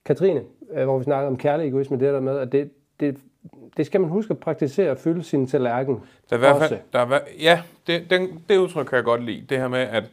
Katrine, 0.06 0.42
øh, 0.72 0.84
hvor 0.84 0.98
vi 0.98 1.04
snakkede 1.04 1.28
om 1.28 1.38
kærlig 1.38 1.68
egoisme, 1.68 2.00
det 2.00 2.14
der 2.14 2.20
med, 2.20 2.38
at 2.38 2.52
det, 2.52 2.72
det, 3.00 3.18
det 3.78 3.86
skal 3.86 4.02
man 4.02 4.10
huske 4.10 4.32
at 4.32 4.40
praktisere 4.40 4.92
at 4.92 5.00
fylde 5.00 5.24
sin 5.24 5.48
tallerken. 5.48 6.04
Der 6.30 6.36
er 6.36 6.38
i 6.38 6.40
hvert 6.40 6.70
fald, 6.70 6.80
der 6.94 7.00
er, 7.00 7.20
ja, 7.40 7.62
det, 7.88 8.10
den, 8.10 8.44
det 8.50 8.58
udtryk 8.58 8.86
kan 8.86 8.96
jeg 8.96 9.04
godt 9.04 9.24
lide. 9.24 9.46
Det 9.50 9.58
her 9.58 9.68
med, 9.68 9.80
at 9.80 10.04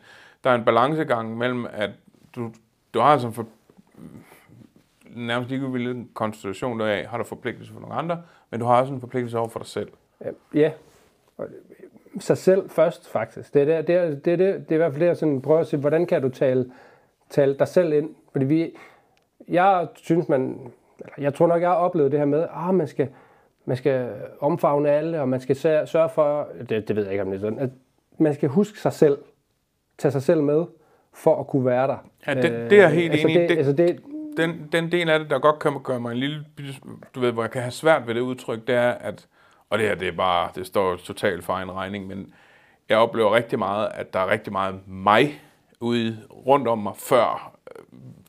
der 0.45 0.51
er 0.51 0.55
en 0.55 0.65
balancegang 0.65 1.39
mellem, 1.39 1.67
at 1.73 1.91
du, 2.37 2.51
du 2.95 3.01
har 3.01 3.07
altså 3.07 3.31
for, 3.31 3.47
nærmest 5.17 5.51
ligegyldigt 5.51 5.73
hvilken 5.73 6.11
konstitution 6.15 6.79
du 6.79 6.85
er 6.85 6.89
af, 6.89 7.07
har 7.07 7.19
du 7.19 7.25
forpligtelse 7.25 7.73
for 7.73 7.81
nogle 7.81 7.95
andre, 7.95 8.23
men 8.51 8.61
du 8.61 8.67
har 8.67 8.81
også 8.81 8.93
en 8.93 9.01
forpligtelse 9.01 9.39
over 9.39 9.49
for 9.49 9.59
dig 9.59 9.69
selv. 9.69 9.89
Ja, 10.25 10.31
Ja. 10.55 10.73
Og 11.37 11.49
sig 12.21 12.39
selv 12.39 12.71
først, 12.71 13.09
faktisk. 13.09 13.55
Det 13.55 13.63
er, 13.63 13.65
det, 13.65 13.87
det, 13.87 13.97
er, 13.97 14.11
det, 14.11 14.33
er, 14.33 14.37
det, 14.37 14.39
det 14.39 14.71
er 14.71 14.75
i 14.75 14.77
hvert 14.77 14.93
fald 14.93 15.01
det, 15.01 15.07
jeg 15.07 15.17
sådan 15.17 15.43
prøver 15.43 15.61
at 15.61 15.67
se, 15.67 15.77
hvordan 15.77 16.07
kan 16.07 16.23
du 16.23 16.29
tale, 16.29 16.73
tale 17.31 17.59
dig 17.59 17.69
selv 17.69 17.93
ind? 17.93 18.15
Fordi 18.33 18.45
vi, 18.45 18.71
jeg 19.49 19.89
synes, 19.95 20.29
man, 20.29 20.73
jeg 21.19 21.35
tror 21.35 21.47
nok, 21.47 21.61
jeg 21.63 21.69
har 21.69 21.77
oplevet 21.77 22.11
det 22.13 22.19
her 22.21 22.27
med, 22.27 22.43
at 22.43 22.49
ah, 22.53 22.75
man, 22.75 22.87
skal, 22.87 23.09
man 23.65 23.77
skal 23.77 24.09
omfavne 24.41 24.91
alle, 24.91 25.21
og 25.21 25.29
man 25.29 25.41
skal 25.41 25.57
sør- 25.57 25.85
sørge 25.85 26.09
for, 26.09 26.49
det, 26.69 26.89
det 26.89 26.97
ved 26.97 27.03
jeg 27.03 27.13
ikke, 27.13 27.23
om 27.25 27.31
det 27.31 27.37
er 27.37 27.41
sådan, 27.41 27.59
at 27.59 27.71
man 28.19 28.35
skal 28.35 28.49
huske 28.49 28.81
sig 28.81 28.93
selv, 28.93 29.19
tage 29.99 30.13
sig 30.13 30.23
selv 30.23 30.43
med, 30.43 30.65
for 31.15 31.41
at 31.41 31.47
kunne 31.47 31.65
være 31.67 31.87
der. 31.87 31.97
Ja, 32.27 32.35
det- 32.35 32.71
det 32.71 32.79
er 32.79 32.83
jeg 32.83 32.91
helt 32.91 33.13
altså 33.13 33.29
enig 33.29 33.37
i. 33.37 33.41
Det, 33.41 33.49
Det- 33.51 33.57
altså 33.57 33.73
det, 33.73 34.01
den, 34.37 34.69
den 34.73 34.93
del 34.93 35.11
af 35.11 35.19
det, 35.19 35.31
der 35.31 35.39
godt 35.39 35.59
kan 35.59 35.73
gøre 35.85 36.01
mig 36.01 36.13
en 36.13 36.19
lille, 36.19 36.45
du 37.15 37.21
ved, 37.21 37.33
hvor 37.33 37.43
jeg 37.43 37.51
kan 37.51 37.63
have 37.63 37.71
svært 37.73 38.07
ved 38.07 38.15
det 38.15 38.21
udtryk, 38.21 38.67
det 38.67 38.75
er, 38.75 38.91
at, 38.91 39.27
og 39.71 39.79
det 39.79 39.89
her, 39.89 39.95
det 39.95 40.09
er 40.09 40.17
bare, 40.17 40.49
det 40.55 40.67
står 40.67 40.97
totalt 40.97 41.45
for 41.45 41.53
en 41.53 41.73
regning, 41.73 42.07
men 42.07 42.33
jeg 42.89 42.99
oplever 42.99 43.35
rigtig 43.35 43.59
meget, 43.59 43.89
at 43.95 44.13
der 44.13 44.21
er 44.21 44.31
rigtig 44.31 44.53
meget 44.53 44.81
mig 44.87 45.41
ude 45.81 46.17
rundt 46.47 46.69
om 46.69 46.79
mig, 46.79 46.93
før 46.97 47.52
øh, 47.52 47.52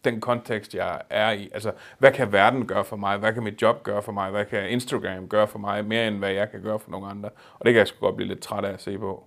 den 0.05 0.21
kontekst, 0.21 0.75
jeg 0.75 1.01
er 1.09 1.31
i. 1.31 1.49
Altså, 1.53 1.71
hvad 1.99 2.11
kan 2.11 2.31
verden 2.31 2.65
gøre 2.65 2.83
for 2.83 2.95
mig? 2.95 3.17
Hvad 3.17 3.33
kan 3.33 3.43
mit 3.43 3.61
job 3.61 3.83
gøre 3.83 4.01
for 4.01 4.11
mig? 4.11 4.31
Hvad 4.31 4.45
kan 4.45 4.69
Instagram 4.69 5.27
gøre 5.27 5.47
for 5.47 5.59
mig? 5.59 5.85
Mere 5.85 6.07
end 6.07 6.17
hvad 6.17 6.31
jeg 6.31 6.51
kan 6.51 6.61
gøre 6.61 6.79
for 6.79 6.91
nogle 6.91 7.07
andre. 7.07 7.29
Og 7.59 7.65
det 7.65 7.73
kan 7.73 7.79
jeg 7.79 7.87
sgu 7.87 8.05
godt 8.05 8.15
blive 8.15 8.27
lidt 8.27 8.41
træt 8.41 8.65
af 8.65 8.73
at 8.73 8.81
se 8.81 8.97
på. 8.97 9.23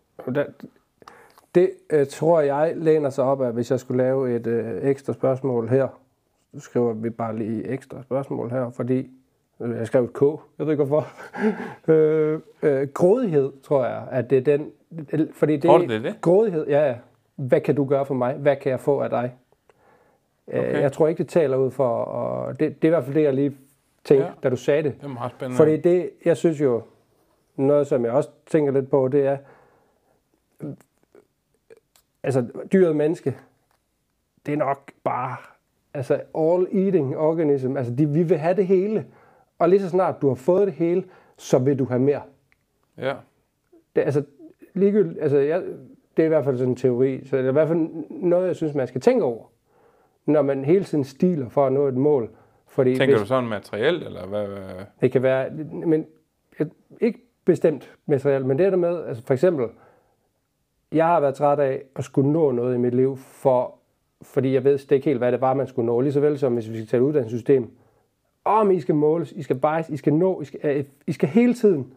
Det 1.54 1.70
øh, 1.90 2.06
tror 2.06 2.40
jeg 2.40 2.72
læner 2.76 3.10
sig 3.10 3.24
op 3.24 3.42
af, 3.42 3.52
hvis 3.52 3.70
jeg 3.70 3.80
skulle 3.80 4.02
lave 4.02 4.36
et 4.36 4.46
øh, 4.46 4.90
ekstra 4.90 5.12
spørgsmål 5.12 5.68
her. 5.68 5.88
Så 6.54 6.60
skriver 6.60 6.92
vi 6.92 7.10
bare 7.10 7.36
lige 7.36 7.68
ekstra 7.68 8.02
spørgsmål 8.02 8.50
her, 8.50 8.70
fordi 8.70 9.10
øh, 9.60 9.76
jeg 9.76 9.86
skrev 9.86 10.04
et 10.04 10.12
K, 10.12 10.22
jeg 10.58 10.66
ved 10.66 10.70
ikke 10.70 10.84
hvorfor. 10.84 11.08
øh, 11.92 12.40
øh, 12.62 12.88
grådighed, 12.88 13.52
tror 13.62 13.84
jeg, 13.84 14.02
at 14.10 14.30
det 14.30 14.38
er 14.38 14.42
den... 14.42 14.70
Fordi 15.32 15.52
det, 15.52 15.62
Tror 15.62 15.78
du, 15.78 15.84
det 15.84 15.96
er 15.96 16.00
det? 16.00 16.20
Grådighed, 16.20 16.66
ja, 16.66 16.88
ja. 16.88 16.94
Hvad 17.36 17.60
kan 17.60 17.74
du 17.74 17.84
gøre 17.84 18.06
for 18.06 18.14
mig? 18.14 18.34
Hvad 18.34 18.56
kan 18.56 18.70
jeg 18.70 18.80
få 18.80 19.00
af 19.00 19.10
dig? 19.10 19.34
Okay. 20.48 20.58
Okay. 20.58 20.80
Jeg 20.80 20.92
tror 20.92 21.08
ikke, 21.08 21.18
det 21.18 21.28
taler 21.28 21.56
ud 21.56 21.70
for... 21.70 21.88
Og 21.88 22.60
det, 22.60 22.82
det 22.82 22.88
er 22.88 22.88
i 22.88 22.94
hvert 22.94 23.04
fald 23.04 23.14
det, 23.14 23.22
jeg 23.22 23.34
lige 23.34 23.56
tænkte, 24.04 24.26
ja. 24.26 24.32
da 24.42 24.48
du 24.48 24.56
sagde 24.56 24.82
det. 24.82 24.94
Det 24.94 25.04
er 25.04 25.08
meget 25.08 25.32
spændende. 25.32 25.56
Fordi 25.56 25.76
det, 25.76 26.10
jeg 26.24 26.36
synes 26.36 26.60
jo, 26.60 26.82
noget 27.56 27.86
som 27.86 28.04
jeg 28.04 28.12
også 28.12 28.30
tænker 28.46 28.72
lidt 28.72 28.90
på, 28.90 29.08
det 29.08 29.26
er, 29.26 29.36
altså 32.22 32.46
dyret 32.72 32.96
menneske, 32.96 33.36
det 34.46 34.52
er 34.52 34.56
nok 34.56 34.92
bare, 35.04 35.36
altså 35.94 36.14
all 36.14 36.84
eating 36.84 37.16
organism, 37.16 37.76
altså 37.76 37.94
de, 37.94 38.08
vi 38.08 38.22
vil 38.22 38.38
have 38.38 38.56
det 38.56 38.66
hele, 38.66 39.06
og 39.58 39.68
lige 39.68 39.80
så 39.80 39.88
snart 39.88 40.22
du 40.22 40.28
har 40.28 40.34
fået 40.34 40.66
det 40.66 40.74
hele, 40.74 41.04
så 41.36 41.58
vil 41.58 41.78
du 41.78 41.84
have 41.84 42.00
mere. 42.00 42.22
Ja. 42.98 43.14
Det, 43.96 44.02
altså, 44.02 44.24
ligegyldigt, 44.74 45.22
altså 45.22 45.38
jeg, 45.38 45.62
det 46.16 46.22
er 46.22 46.26
i 46.26 46.28
hvert 46.28 46.44
fald 46.44 46.58
sådan 46.58 46.70
en 46.72 46.76
teori, 46.76 47.24
så 47.24 47.36
det 47.36 47.44
er 47.44 47.48
i 47.48 47.52
hvert 47.52 47.68
fald 47.68 47.88
noget, 48.10 48.46
jeg 48.46 48.56
synes, 48.56 48.74
man 48.74 48.86
skal 48.86 49.00
tænke 49.00 49.24
over, 49.24 49.44
når 50.26 50.42
man 50.42 50.64
hele 50.64 50.84
tiden 50.84 51.04
stiler 51.04 51.48
for 51.48 51.66
at 51.66 51.72
nå 51.72 51.86
et 51.86 51.94
mål. 51.94 52.30
Fordi 52.68 52.96
Tænker 52.96 53.14
hvis, 53.14 53.22
du 53.22 53.26
sådan 53.26 53.48
materielt, 53.48 54.04
eller 54.04 54.26
hvad? 54.26 54.46
hvad? 54.46 54.84
Det 55.00 55.12
kan 55.12 55.22
være, 55.22 55.50
men 55.86 56.06
ikke 57.00 57.18
bestemt 57.44 57.94
materiale, 58.06 58.46
men 58.46 58.58
det 58.58 58.72
der 58.72 58.78
med, 58.78 59.04
altså 59.04 59.22
for 59.26 59.34
eksempel, 59.34 59.66
jeg 60.92 61.06
har 61.06 61.20
været 61.20 61.34
træt 61.34 61.58
af 61.58 61.82
at 61.96 62.04
skulle 62.04 62.32
nå 62.32 62.50
noget 62.50 62.74
i 62.74 62.78
mit 62.78 62.94
liv, 62.94 63.16
for, 63.16 63.74
fordi 64.22 64.54
jeg 64.54 64.64
ved 64.64 64.92
ikke 64.92 65.04
helt, 65.04 65.18
hvad 65.18 65.32
det 65.32 65.40
var, 65.40 65.54
man 65.54 65.66
skulle 65.66 65.86
nå. 65.86 66.00
Lige 66.00 66.12
så 66.12 66.20
vel 66.20 66.38
som 66.38 66.52
hvis 66.54 66.70
vi 66.70 66.76
skal 66.76 66.86
tage 66.86 67.00
et 67.00 67.06
uddannelsessystem. 67.06 67.70
Om 68.44 68.70
I 68.70 68.80
skal 68.80 68.94
måles, 68.94 69.32
I 69.32 69.42
skal 69.42 69.56
bias, 69.56 69.88
I 69.88 69.96
skal 69.96 70.14
nå, 70.14 70.40
I 70.40 70.44
skal, 70.44 70.60
øh, 70.62 70.84
I 71.06 71.12
skal 71.12 71.28
hele 71.28 71.54
tiden. 71.54 71.92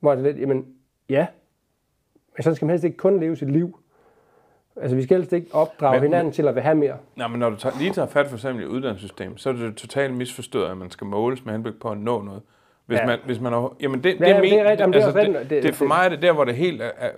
Hvor 0.00 0.14
det 0.14 0.24
lidt, 0.24 0.40
jamen 0.40 0.66
ja, 1.08 1.26
men 2.36 2.42
så 2.42 2.54
skal 2.54 2.66
man 2.66 2.70
helst 2.70 2.84
ikke 2.84 2.96
kun 2.96 3.20
leve 3.20 3.36
sit 3.36 3.50
liv. 3.50 3.78
Altså 4.82 4.96
vi 4.96 5.02
skal 5.02 5.16
helst 5.16 5.32
ikke 5.32 5.46
opdrage 5.52 5.92
Men- 6.00 6.02
hinanden 6.02 6.32
til 6.32 6.48
at 6.48 6.54
vil 6.54 6.62
have 6.62 6.74
mere. 6.74 6.96
Nej, 7.16 7.28
men 7.28 7.38
når 7.40 7.50
du 7.50 7.56
tager, 7.56 7.78
lige 7.78 7.90
tager 7.92 8.08
fat 8.08 8.26
for 8.26 8.34
eksempel 8.36 8.64
i 8.64 8.66
uddannelsessystemet, 8.66 9.40
så 9.40 9.48
er 9.48 9.52
det 9.52 9.76
totalt 9.76 10.14
misforstået, 10.14 10.70
at 10.70 10.76
man 10.76 10.90
skal 10.90 11.06
måles 11.06 11.44
med 11.44 11.52
henblik 11.52 11.74
på 11.80 11.90
at 11.90 11.98
nå 11.98 12.22
noget. 12.22 12.42
Hvis 12.86 12.98
Ja. 12.98 13.06
man, 13.06 13.18
hvis 13.24 13.40
man 13.40 13.52
jamen 13.80 14.04
det, 14.04 14.10
Ja, 14.20 14.24
det, 14.24 14.28
jamen, 14.28 14.42
det 14.44 14.58
er 14.60 14.86
det 14.86 14.94
altså, 14.94 15.20
det, 15.20 15.50
det, 15.50 15.62
Det- 15.62 15.74
for 15.74 15.84
mig 15.84 16.04
er 16.04 16.08
det 16.08 16.22
der, 16.22 16.32
hvor 16.32 16.44
det 16.44 16.54
helt 16.54 16.82
er, 16.82 16.90
er 16.98 17.10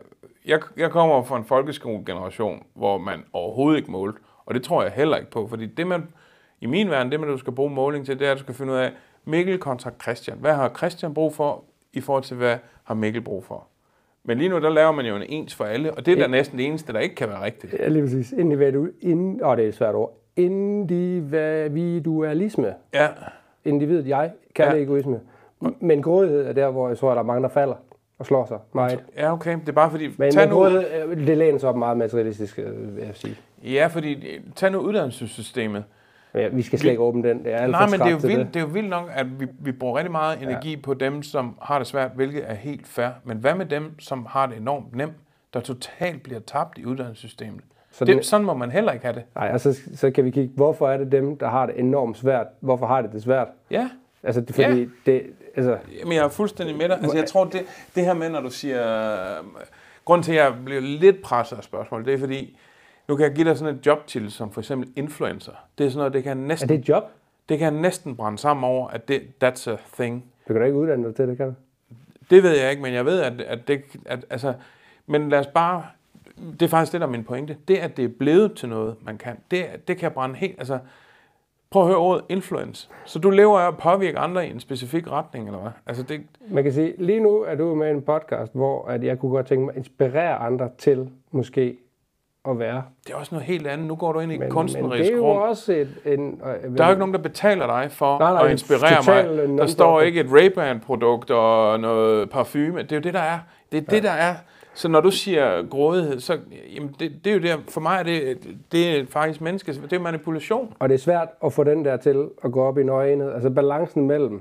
jeg, 0.46 0.60
jeg 0.76 0.90
kommer 0.90 1.22
fra 1.22 1.36
en 1.36 1.44
folkeskolegeneration, 1.44 2.62
hvor 2.74 2.98
man 2.98 3.24
overhovedet 3.32 3.78
ikke 3.78 3.90
målte, 3.90 4.18
og 4.46 4.54
det 4.54 4.62
tror 4.62 4.82
jeg 4.82 4.92
heller 4.92 5.16
ikke 5.16 5.30
på, 5.30 5.46
fordi 5.48 5.66
det 5.66 5.86
man, 5.86 6.08
i 6.60 6.66
min 6.66 6.90
verden, 6.90 7.12
det 7.12 7.20
man 7.20 7.28
du 7.28 7.38
skal 7.38 7.52
bruge 7.52 7.70
måling 7.70 8.06
til, 8.06 8.18
det 8.18 8.26
er, 8.26 8.30
at 8.32 8.36
du 8.36 8.42
skal 8.42 8.54
finde 8.54 8.72
ud 8.72 8.78
af, 8.78 8.90
Mikkel 9.24 9.58
kontra 9.58 9.90
Christian. 10.02 10.36
Hvad 10.40 10.52
har 10.54 10.68
Christian 10.76 11.14
brug 11.14 11.34
for, 11.34 11.64
i 11.92 12.00
forhold 12.00 12.22
til, 12.24 12.36
hvad 12.36 12.56
har 12.84 12.94
Mikkel 12.94 13.22
brug 13.22 13.44
for? 13.44 13.66
Men 14.28 14.38
lige 14.38 14.48
nu, 14.48 14.58
der 14.60 14.70
laver 14.70 14.92
man 14.92 15.06
jo 15.06 15.16
en 15.16 15.22
ens 15.28 15.54
for 15.54 15.64
alle, 15.64 15.94
og 15.94 16.06
det 16.06 16.18
er 16.18 16.22
da 16.22 16.26
næsten 16.26 16.58
det 16.58 16.66
eneste, 16.66 16.92
der 16.92 16.98
ikke 16.98 17.14
kan 17.14 17.28
være 17.28 17.44
rigtigt. 17.44 17.74
Ja, 17.78 17.88
lige 17.88 18.02
præcis. 18.02 18.32
Individu, 18.32 18.86
ind, 19.00 19.40
åh, 19.44 19.56
det 19.56 19.64
er 19.64 19.68
et 19.68 19.74
svært 19.74 19.94
ord. 19.94 20.18
Individualisme. 20.36 22.74
Ja, 22.94 23.08
Individet 23.64 24.08
jeg 24.08 24.30
kan 24.54 24.64
Ja. 24.76 24.82
egoisme. 24.82 25.20
Men 25.80 26.02
grådighed 26.02 26.46
er 26.46 26.52
der, 26.52 26.70
hvor 26.70 26.88
jeg 26.88 26.98
tror, 26.98 27.10
at 27.10 27.14
der 27.16 27.22
er 27.22 27.26
mange, 27.26 27.42
der 27.42 27.48
falder 27.48 27.74
og 28.18 28.26
slår 28.26 28.46
sig 28.46 28.58
meget. 28.74 29.04
ja 29.16 29.32
okay, 29.32 29.56
det 29.60 29.68
er 29.68 29.72
bare 29.72 29.90
fordi, 29.90 30.08
Men, 30.18 30.30
tag 30.30 30.42
men 30.42 30.48
nu, 30.48 30.54
grådighed, 30.54 30.84
øh, 31.08 31.26
det 31.26 31.38
læner 31.38 31.58
sig 31.58 31.68
op 31.68 31.76
meget 31.76 31.96
materialistisk, 31.96 32.58
øh, 32.58 32.96
vil 32.96 33.04
jeg 33.04 33.14
sige. 33.14 33.36
Ja, 33.64 33.86
fordi 33.86 34.34
øh, 34.34 34.40
tag 34.54 34.72
nu 34.72 34.78
uddannelsessystemet. 34.78 35.84
Ja, 36.34 36.48
vi 36.48 36.62
skal 36.62 36.78
slet 36.78 36.90
ikke 36.90 37.02
åbne 37.02 37.28
den. 37.28 37.44
Det 37.44 37.52
er 37.52 37.56
alt 37.56 37.70
Nej, 37.70 37.86
men 37.90 38.00
det 38.00 38.06
er, 38.06 38.10
jo 38.10 38.16
vildt, 38.16 38.54
det 38.54 38.60
er 38.60 38.64
jo 38.64 38.70
vildt 38.72 38.88
nok, 38.90 39.10
at 39.14 39.40
vi, 39.40 39.46
vi 39.58 39.72
bruger 39.72 39.96
rigtig 39.96 40.12
meget 40.12 40.42
energi 40.42 40.70
ja. 40.74 40.80
på 40.82 40.94
dem, 40.94 41.22
som 41.22 41.56
har 41.62 41.78
det 41.78 41.86
svært, 41.86 42.10
hvilket 42.14 42.50
er 42.50 42.54
helt 42.54 42.86
fair. 42.88 43.08
Men 43.24 43.36
hvad 43.38 43.54
med 43.54 43.66
dem, 43.66 44.00
som 44.00 44.26
har 44.30 44.46
det 44.46 44.56
enormt 44.56 44.96
nemt, 44.96 45.12
der 45.54 45.60
totalt 45.60 46.22
bliver 46.22 46.40
tabt 46.40 46.78
i 46.78 46.84
uddannelsessystemet? 46.84 47.60
Så 47.90 48.04
det, 48.04 48.16
det- 48.16 48.24
sådan 48.26 48.46
må 48.46 48.54
man 48.54 48.70
heller 48.70 48.92
ikke 48.92 49.04
have 49.04 49.14
det. 49.14 49.22
Nej, 49.34 49.50
og 49.52 49.60
så, 49.60 49.80
så 49.94 50.10
kan 50.10 50.24
vi 50.24 50.30
kigge, 50.30 50.52
hvorfor 50.56 50.88
er 50.88 50.96
det 50.96 51.12
dem, 51.12 51.36
der 51.38 51.48
har 51.48 51.66
det 51.66 51.78
enormt 51.78 52.16
svært? 52.18 52.46
Hvorfor 52.60 52.86
har 52.86 53.02
det 53.02 53.12
det 53.12 53.22
svært? 53.22 53.48
Ja, 53.70 53.88
Altså, 54.22 54.40
det, 54.40 54.54
fordi 54.54 54.80
Ja. 54.80 54.86
det, 55.12 55.22
altså, 55.56 55.78
men 56.04 56.12
jeg 56.12 56.24
er 56.24 56.28
fuldstændig 56.28 56.76
med 56.76 56.88
dig. 56.88 56.96
Altså, 57.02 57.16
jeg 57.16 57.26
tror, 57.26 57.44
det, 57.44 57.62
det 57.94 58.04
her 58.04 58.14
med, 58.14 58.30
når 58.30 58.40
du 58.40 58.50
siger... 58.50 59.12
Øh, 59.12 59.44
grunden 60.04 60.22
til, 60.22 60.32
at 60.32 60.38
jeg 60.44 60.54
bliver 60.64 60.80
lidt 60.80 61.22
presset 61.22 61.56
af 61.56 61.64
spørgsmål, 61.64 62.04
det 62.04 62.14
er 62.14 62.18
fordi, 62.18 62.58
nu 63.08 63.16
kan 63.16 63.24
jeg 63.24 63.34
give 63.34 63.48
dig 63.48 63.58
sådan 63.58 63.74
et 63.76 63.86
jobtitel, 63.86 64.30
som 64.30 64.52
for 64.52 64.60
eksempel 64.60 64.90
influencer. 64.96 65.52
Det 65.78 65.86
er 65.86 65.90
sådan 65.90 65.98
noget, 65.98 66.12
det 66.12 66.22
kan 66.22 66.38
jeg 66.38 66.44
er 66.44 66.48
næsten, 66.48 66.68
det 66.68 66.78
et 66.78 66.88
job? 66.88 67.04
det 67.48 67.58
kan 67.58 67.72
næsten 67.72 68.16
brænde 68.16 68.38
sammen 68.38 68.64
over, 68.64 68.88
at 68.88 69.08
det, 69.08 69.22
that's 69.44 69.70
a 69.70 69.76
thing. 69.94 70.24
Du 70.48 70.52
kan 70.52 70.60
da 70.60 70.66
ikke 70.66 70.78
uddanne 70.78 71.06
dig 71.06 71.14
til 71.14 71.28
det, 71.28 71.36
kan 71.36 71.46
du? 71.46 71.54
Det 72.30 72.42
ved 72.42 72.58
jeg 72.58 72.70
ikke, 72.70 72.82
men 72.82 72.94
jeg 72.94 73.04
ved, 73.04 73.20
at, 73.20 73.40
at 73.40 73.68
det... 73.68 73.82
At, 74.04 74.26
altså, 74.30 74.54
men 75.06 75.28
lad 75.28 75.38
os 75.38 75.46
bare... 75.46 75.86
Det 76.60 76.62
er 76.62 76.68
faktisk 76.68 76.92
det, 76.92 77.00
der 77.00 77.06
er 77.06 77.10
min 77.10 77.24
pointe. 77.24 77.56
Det, 77.68 77.76
at 77.76 77.96
det 77.96 78.04
er 78.04 78.08
blevet 78.08 78.54
til 78.56 78.68
noget, 78.68 78.96
man 79.02 79.18
kan, 79.18 79.36
det, 79.50 79.66
det 79.88 79.96
kan 79.96 80.12
brænde 80.12 80.34
helt... 80.34 80.58
Altså, 80.58 80.78
prøv 81.70 81.82
at 81.82 81.88
høre 81.88 81.98
ordet 81.98 82.24
influence. 82.28 82.88
Så 83.04 83.18
du 83.18 83.30
lever 83.30 83.58
af 83.58 83.68
at 83.68 83.78
påvirke 83.78 84.18
andre 84.18 84.46
i 84.46 84.50
en 84.50 84.60
specifik 84.60 85.10
retning, 85.10 85.46
eller 85.46 85.60
hvad? 85.60 85.70
Altså, 85.86 86.02
det, 86.02 86.20
Man 86.48 86.64
kan 86.64 86.72
sige, 86.72 86.94
lige 86.98 87.20
nu 87.20 87.42
er 87.42 87.54
du 87.54 87.74
med 87.74 87.88
i 87.88 87.90
en 87.90 88.02
podcast, 88.02 88.54
hvor 88.54 88.86
at 88.86 89.04
jeg 89.04 89.18
kunne 89.18 89.30
godt 89.30 89.46
tænke 89.46 89.64
mig 89.64 89.72
at 89.72 89.78
inspirere 89.78 90.36
andre 90.36 90.70
til 90.78 91.10
måske 91.30 91.76
at 92.48 92.58
være. 92.58 92.82
det 93.06 93.12
er 93.12 93.16
også 93.16 93.34
noget 93.34 93.46
helt 93.46 93.66
andet. 93.66 93.86
Nu 93.86 93.94
går 93.94 94.12
du 94.12 94.20
ind 94.20 94.32
i 94.32 94.34
Men, 94.34 94.40
men 94.40 94.50
kunstnerisk 94.50 95.04
det 95.04 95.12
er 95.12 95.16
jo 95.16 95.32
rum. 95.32 95.48
også 95.48 95.72
et, 95.72 95.88
en... 96.04 96.40
Der 96.40 96.82
er 96.82 96.86
jo 96.86 96.90
ikke 96.90 96.98
nogen, 96.98 97.14
der 97.14 97.20
betaler 97.20 97.66
dig 97.66 97.92
for 97.92 98.18
Nej, 98.18 98.32
nej, 98.32 98.44
at 98.44 98.50
inspirere 98.50 99.26
mig. 99.46 99.58
Der 99.58 99.66
står 99.66 100.00
ikke 100.00 100.20
et 100.20 100.26
Ray-Ban-produkt 100.30 101.30
og 101.30 101.80
noget 101.80 102.30
parfume. 102.30 102.82
Det 102.82 102.92
er 102.92 102.96
jo 102.96 103.02
det, 103.02 103.14
der 103.14 103.20
er. 103.20 103.38
Det 103.72 103.78
er 103.78 103.82
ja. 103.90 103.94
det, 103.96 104.02
der 104.02 104.10
er. 104.10 104.34
Så 104.74 104.88
når 104.88 105.00
du 105.00 105.10
siger 105.10 105.68
grådighed, 105.68 106.20
så 106.20 106.38
jamen 106.76 106.94
det, 107.00 107.12
det 107.24 107.30
er 107.30 107.34
jo 107.34 107.40
det, 107.40 107.64
for 107.68 107.80
mig 107.80 107.98
er 107.98 108.02
det, 108.02 108.38
det 108.72 109.00
er 109.00 109.06
faktisk 109.06 109.40
menneske, 109.40 109.72
det 109.72 109.92
er 109.92 109.98
manipulation. 109.98 110.72
Og 110.78 110.88
det 110.88 110.94
er 110.94 110.98
svært 110.98 111.28
at 111.44 111.52
få 111.52 111.64
den 111.64 111.84
der 111.84 111.96
til 111.96 112.28
at 112.44 112.52
gå 112.52 112.62
op 112.62 112.78
i 112.78 112.80
en 112.80 112.88
øjenhed. 112.88 113.32
Altså 113.32 113.50
balancen 113.50 114.06
mellem 114.06 114.40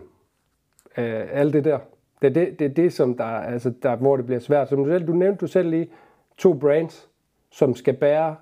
øh, 0.98 1.22
alt 1.32 1.54
det 1.54 1.66
der. 1.66 1.80
Det 2.22 2.28
er 2.28 2.34
det, 2.34 2.60
det, 2.60 2.66
er 2.66 2.74
det 2.74 2.94
som 2.94 3.18
der, 3.18 3.26
altså 3.26 3.74
der, 3.84 3.96
hvor 3.96 4.16
det 4.18 4.26
bliver 4.26 4.40
svært. 4.40 4.70
Som 4.70 4.84
du, 4.84 4.90
selv, 4.90 5.08
du 5.08 5.14
nævnte 5.14 5.38
du 5.42 5.48
selv 5.48 5.70
lige 5.70 5.88
to 6.38 6.54
brands, 6.54 7.10
som 7.56 7.76
skal 7.76 7.94
bære 7.94 8.36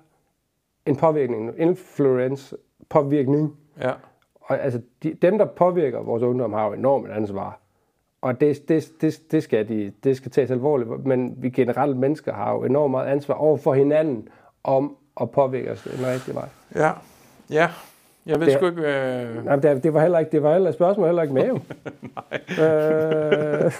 en 0.86 0.96
påvirkning, 0.96 1.48
en 1.48 1.54
influence 1.68 2.56
påvirkning. 2.88 3.56
Ja. 3.80 3.90
Og 4.40 4.60
altså, 4.60 4.80
de, 5.02 5.14
dem, 5.14 5.38
der 5.38 5.44
påvirker 5.44 5.98
vores 6.02 6.22
ungdom, 6.22 6.52
har 6.52 6.66
jo 6.66 6.72
enormt 6.72 7.10
ansvar. 7.10 7.58
Og 8.22 8.40
det, 8.40 8.68
det, 8.68 8.88
det, 9.00 9.20
det, 9.30 9.42
skal 9.42 9.68
de, 9.68 9.92
det 10.04 10.16
skal 10.16 10.30
tages 10.30 10.50
alvorligt. 10.50 11.06
Men 11.06 11.34
vi 11.36 11.50
generelt 11.50 11.96
mennesker 11.96 12.32
har 12.32 12.52
jo 12.52 12.64
enormt 12.64 12.90
meget 12.90 13.06
ansvar 13.06 13.34
over 13.34 13.56
for 13.56 13.74
hinanden 13.74 14.28
om 14.64 14.96
at 15.20 15.30
påvirke 15.30 15.70
os 15.72 15.82
den 15.96 16.06
rigtige 16.06 16.34
vej. 16.34 16.48
Ja. 16.74 16.90
Ja. 17.50 17.68
Jeg 18.26 18.40
ved 18.40 18.46
Det- 18.46 18.54
sgu 18.54 18.66
ikke... 18.66 18.82
Øh... 18.82 19.44
Nej, 19.44 19.56
det, 19.56 19.82
det 19.84 19.94
var 19.94 20.00
heller 20.00 20.18
ikke, 20.18 20.30
det 20.32 20.42
var 20.42 20.52
heller 20.52 20.70
spørgsmål 20.72 21.06
heller 21.06 21.22
ikke 21.22 21.34
med 21.34 21.46
jo. 21.48 21.54
øh, 22.64 23.72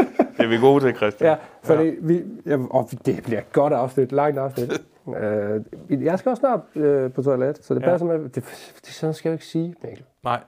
Det 0.42 0.54
er 0.54 0.60
vi 0.60 0.66
gode 0.66 0.84
til, 0.84 0.96
Christian. 0.96 1.30
ja, 1.30 1.36
fordi 1.62 1.84
ja. 1.84 1.94
vi, 2.00 2.22
ja, 2.46 2.56
og 2.70 2.88
det 3.06 3.22
bliver 3.24 3.38
et 3.40 3.52
godt 3.52 3.72
afsnit, 3.72 4.12
langt 4.12 4.38
afsnit. 4.38 4.72
øh, 5.20 5.60
jeg 6.04 6.18
skal 6.18 6.30
også 6.30 6.40
snart 6.40 6.60
øh, 6.74 7.12
på 7.12 7.22
toilet, 7.22 7.64
så 7.64 7.74
det 7.74 7.80
Ja. 7.80 7.86
passer 7.86 8.06
med, 8.06 8.18
det, 8.18 8.34
det 8.84 8.86
sådan 8.88 9.14
skal 9.14 9.28
jeg 9.28 9.32
jo 9.32 9.34
ikke 9.34 9.46
sige, 9.46 9.74
Mikkel. 9.82 10.04
Nej. 10.24 10.40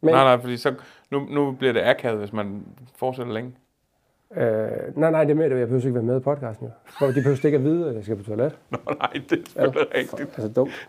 Men, 0.00 0.14
Nej, 0.14 0.24
nej, 0.24 0.40
fordi 0.40 0.56
så, 0.56 0.74
nu, 1.10 1.26
nu 1.30 1.52
bliver 1.52 1.72
det 1.72 1.80
akavet, 1.84 2.18
hvis 2.18 2.32
man 2.32 2.62
fortsætter 2.96 3.32
længe. 3.32 3.54
Øh, 4.36 4.96
nej, 4.96 5.10
nej, 5.10 5.24
det 5.24 5.30
er 5.30 5.34
med, 5.34 5.44
at 5.44 5.58
jeg 5.58 5.66
behøver 5.68 5.82
ikke 5.84 5.94
være 5.94 6.02
med 6.02 6.16
i 6.16 6.20
podcasten. 6.20 6.66
Jo. 6.66 6.72
For 6.98 7.06
de 7.06 7.12
behøver 7.14 7.46
ikke 7.46 7.58
at 7.58 7.64
vide, 7.64 7.88
at 7.88 7.94
jeg 7.94 8.04
skal 8.04 8.16
på 8.16 8.22
toilet. 8.22 8.58
Nå, 8.70 8.78
nej, 8.98 9.10
det 9.30 9.38
er 9.38 9.44
selvfølgelig 9.62 9.94
rigtigt. 9.94 10.20
Altså 10.38 10.48
dumt. 10.48 10.88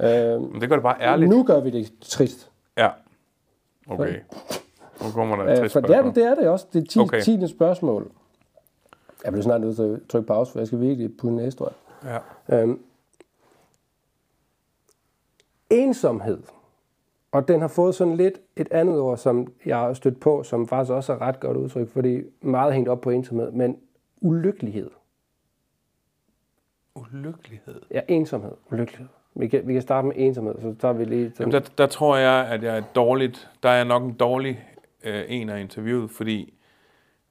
øh, 0.00 0.42
Men 0.52 0.60
det 0.60 0.68
gør 0.68 0.76
det 0.76 0.82
bare 0.82 0.96
ærligt. 1.00 1.30
nu 1.30 1.42
gør 1.42 1.60
vi 1.60 1.70
det 1.70 1.92
trist. 2.00 2.50
Ja. 2.78 2.88
Okay. 3.88 4.14
Nu 5.04 5.10
kommer 5.14 5.36
der 5.36 5.44
Øh, 5.44 5.50
er, 5.50 5.68
spørgsmål. 5.68 6.04
det, 6.04 6.14
det 6.14 6.24
er 6.24 6.34
det 6.34 6.48
også. 6.48 6.66
Det 6.72 6.82
er 6.82 6.86
10, 6.86 6.98
Okay. 6.98 7.08
okay. 7.20 7.38
10. 7.40 7.48
spørgsmål. 7.48 8.10
Jeg 9.24 9.32
bliver 9.32 9.42
snart 9.42 9.60
nødt 9.60 9.76
til 9.76 9.82
at 9.82 10.00
trykke 10.08 10.26
pause, 10.26 10.52
for 10.52 10.58
jeg 10.58 10.66
skal 10.66 10.80
virkelig 10.80 11.16
putte 11.16 11.36
næste, 11.36 11.58
tror 11.58 11.72
jeg. 12.02 12.20
Ja. 12.50 12.62
Øhm, 12.62 12.80
ensomhed 15.70 16.42
Og 17.32 17.48
den 17.48 17.60
har 17.60 17.68
fået 17.68 17.94
sådan 17.94 18.16
lidt 18.16 18.40
et 18.56 18.68
andet 18.70 18.98
ord, 19.00 19.16
som 19.18 19.52
jeg 19.66 19.76
har 19.78 19.92
stødt 19.94 20.20
på, 20.20 20.42
som 20.42 20.68
faktisk 20.68 20.92
også 20.92 21.12
er 21.12 21.20
ret 21.20 21.40
godt 21.40 21.56
udtryk, 21.56 21.88
fordi 21.88 22.22
meget 22.40 22.74
hængt 22.74 22.88
op 22.88 23.00
på 23.00 23.10
ensomhed, 23.10 23.50
men 23.50 23.78
ulykkelighed. 24.20 24.90
Ulykkelighed. 26.94 27.80
Ja, 27.90 28.00
ensomhed, 28.08 28.52
ulykkelighed. 28.72 29.08
Vi 29.34 29.48
kan, 29.48 29.66
vi 29.68 29.72
kan 29.72 29.82
starte 29.82 30.06
med 30.08 30.16
ensomhed, 30.16 30.54
så 30.60 30.74
tager 30.80 30.94
vi 30.94 31.04
lige... 31.04 31.32
Jamen, 31.40 31.52
der, 31.52 31.60
der 31.78 31.86
tror 31.86 32.16
jeg, 32.16 32.46
at 32.50 32.62
jeg 32.62 32.76
er 32.78 32.82
dårligt. 32.94 33.50
Der 33.62 33.68
er 33.68 33.84
nok 33.84 34.02
en 34.02 34.12
dårlig 34.12 34.64
øh, 35.06 35.24
en 35.28 35.48
af 35.48 35.60
interviewet, 35.60 36.10
fordi 36.10 36.54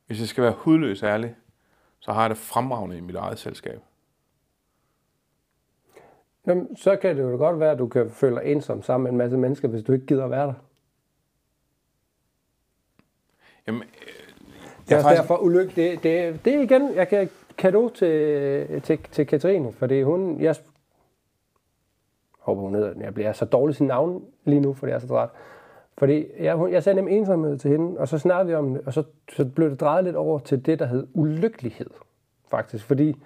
hvis 0.07 0.19
jeg 0.19 0.27
skal 0.27 0.43
være 0.43 0.53
hudløs 0.57 1.03
ærlig, 1.03 1.35
så 1.99 2.11
har 2.11 2.21
jeg 2.21 2.29
det 2.29 2.37
fremragende 2.37 2.97
i 2.97 3.01
mit 3.01 3.15
eget 3.15 3.39
selskab. 3.39 3.79
Jamen, 6.47 6.77
så 6.77 6.95
kan 6.95 7.17
det 7.17 7.23
jo 7.23 7.37
godt 7.37 7.59
være, 7.59 7.71
at 7.71 7.79
du 7.79 7.87
kan 7.87 8.09
føle 8.09 8.35
dig 8.35 8.45
ensom 8.45 8.81
sammen 8.83 9.03
med 9.03 9.11
en 9.11 9.17
masse 9.17 9.37
mennesker, 9.37 9.67
hvis 9.67 9.83
du 9.83 9.91
ikke 9.93 10.05
gider 10.05 10.23
at 10.25 10.31
være 10.31 10.47
der. 10.47 10.53
Jamen, 13.67 13.81
øh, 13.81 13.87
Det 14.89 14.95
er 14.95 15.01
faktisk- 15.01 15.21
derfor 15.21 15.37
ulykke. 15.37 15.75
Det, 15.75 16.03
det, 16.03 16.45
det 16.45 16.55
er 16.55 16.61
igen, 16.61 16.95
jeg 16.95 17.07
kan 17.07 17.29
kado 17.57 17.89
til, 17.89 18.81
til, 18.81 18.99
til 19.11 19.27
Katrine, 19.27 19.73
fordi 19.73 20.01
hun, 20.01 20.41
jeg 20.41 20.55
håber 22.39 22.61
hun 22.61 22.75
hedder 22.75 22.93
den, 22.93 23.01
jeg 23.01 23.13
bliver 23.13 23.33
så 23.33 23.45
dårlig 23.45 23.75
sin 23.75 23.87
navn 23.87 24.25
lige 24.45 24.59
nu, 24.59 24.73
fordi 24.73 24.89
jeg 24.89 24.95
er 24.95 24.99
så 24.99 25.07
træt. 25.07 25.29
Fordi 25.97 26.25
jeg, 26.39 26.55
hun, 26.55 26.71
jeg 26.71 26.83
sagde 26.83 26.95
nemlig 26.95 27.17
ensomhed 27.17 27.57
til 27.57 27.71
hende, 27.71 27.99
og 27.99 28.07
så 28.07 28.17
snakkede 28.17 28.47
vi 28.47 28.55
om 28.55 28.73
det, 28.73 28.81
og 28.85 28.93
så, 28.93 29.03
så 29.31 29.45
blev 29.45 29.69
det 29.69 29.79
drejet 29.79 30.03
lidt 30.03 30.15
over 30.15 30.39
til 30.39 30.65
det, 30.65 30.79
der 30.79 30.85
hed 30.85 31.07
ulykkelighed, 31.13 31.89
faktisk. 32.47 32.85
Fordi 32.85 33.21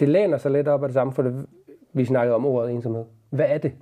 det 0.00 0.08
læner 0.08 0.38
sig 0.38 0.50
lidt 0.50 0.68
op 0.68 0.82
af 0.82 0.88
det 0.88 0.94
samme, 0.94 1.12
for 1.12 1.22
det, 1.22 1.46
vi 1.92 2.04
snakkede 2.04 2.34
om 2.34 2.46
ordet 2.46 2.70
ensomhed. 2.72 3.04
Hvad 3.30 3.46
er 3.48 3.58
det? 3.58 3.72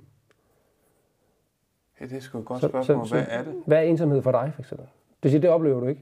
Ja, 2.01 2.05
det 2.05 2.17
er 2.17 2.19
sgu 2.21 2.39
et 2.39 2.45
godt 2.45 2.61
Så- 2.61 2.67
spørgsmål. 2.67 3.07
så- 3.07 3.15
Hvad 3.15 3.25
er 3.29 3.43
det? 3.43 3.63
Hvad 3.65 3.77
er 3.77 3.81
ensomhed 3.81 4.21
for 4.21 4.31
dig, 4.31 4.51
for 4.55 4.61
eksempel? 4.61 4.87
Det 5.23 5.31
siger, 5.31 5.41
det 5.41 5.49
oplever 5.49 5.79
du 5.79 5.85
ikke. 5.87 6.01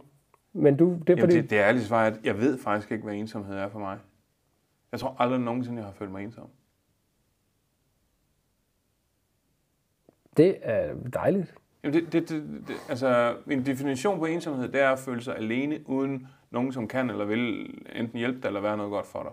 Men 0.53 0.77
du, 0.77 0.85
det 0.85 0.93
er 0.93 1.03
Jamen, 1.07 1.19
fordi... 1.21 1.41
det, 1.41 1.49
det 1.49 1.55
ærlige 1.55 1.83
svar 1.83 2.03
er, 2.03 2.07
at 2.07 2.19
jeg 2.23 2.37
ved 2.39 2.57
faktisk 2.57 2.91
ikke, 2.91 3.03
hvad 3.03 3.13
ensomhed 3.15 3.55
er 3.57 3.67
for 3.69 3.79
mig. 3.79 3.97
Jeg 4.91 4.99
tror 4.99 5.15
aldrig 5.19 5.39
nogensinde, 5.39 5.77
jeg 5.77 5.85
har 5.85 5.93
følt 5.93 6.11
mig 6.11 6.23
ensom. 6.23 6.47
Det 10.37 10.57
er 10.61 10.93
dejligt. 11.13 11.53
Jamen, 11.83 11.93
det, 11.93 12.13
det, 12.13 12.29
det, 12.29 12.43
det, 12.67 12.75
altså, 12.89 13.35
en 13.51 13.65
definition 13.65 14.19
på 14.19 14.25
ensomhed, 14.25 14.67
det 14.67 14.81
er 14.81 14.89
at 14.89 14.99
føle 14.99 15.21
sig 15.21 15.37
alene, 15.37 15.79
uden 15.85 16.27
nogen, 16.51 16.71
som 16.71 16.87
kan 16.87 17.09
eller 17.09 17.25
vil 17.25 17.73
enten 17.95 18.19
hjælpe 18.19 18.39
dig, 18.41 18.47
eller 18.47 18.61
være 18.61 18.77
noget 18.77 18.91
godt 18.91 19.05
for 19.05 19.23
dig. 19.23 19.31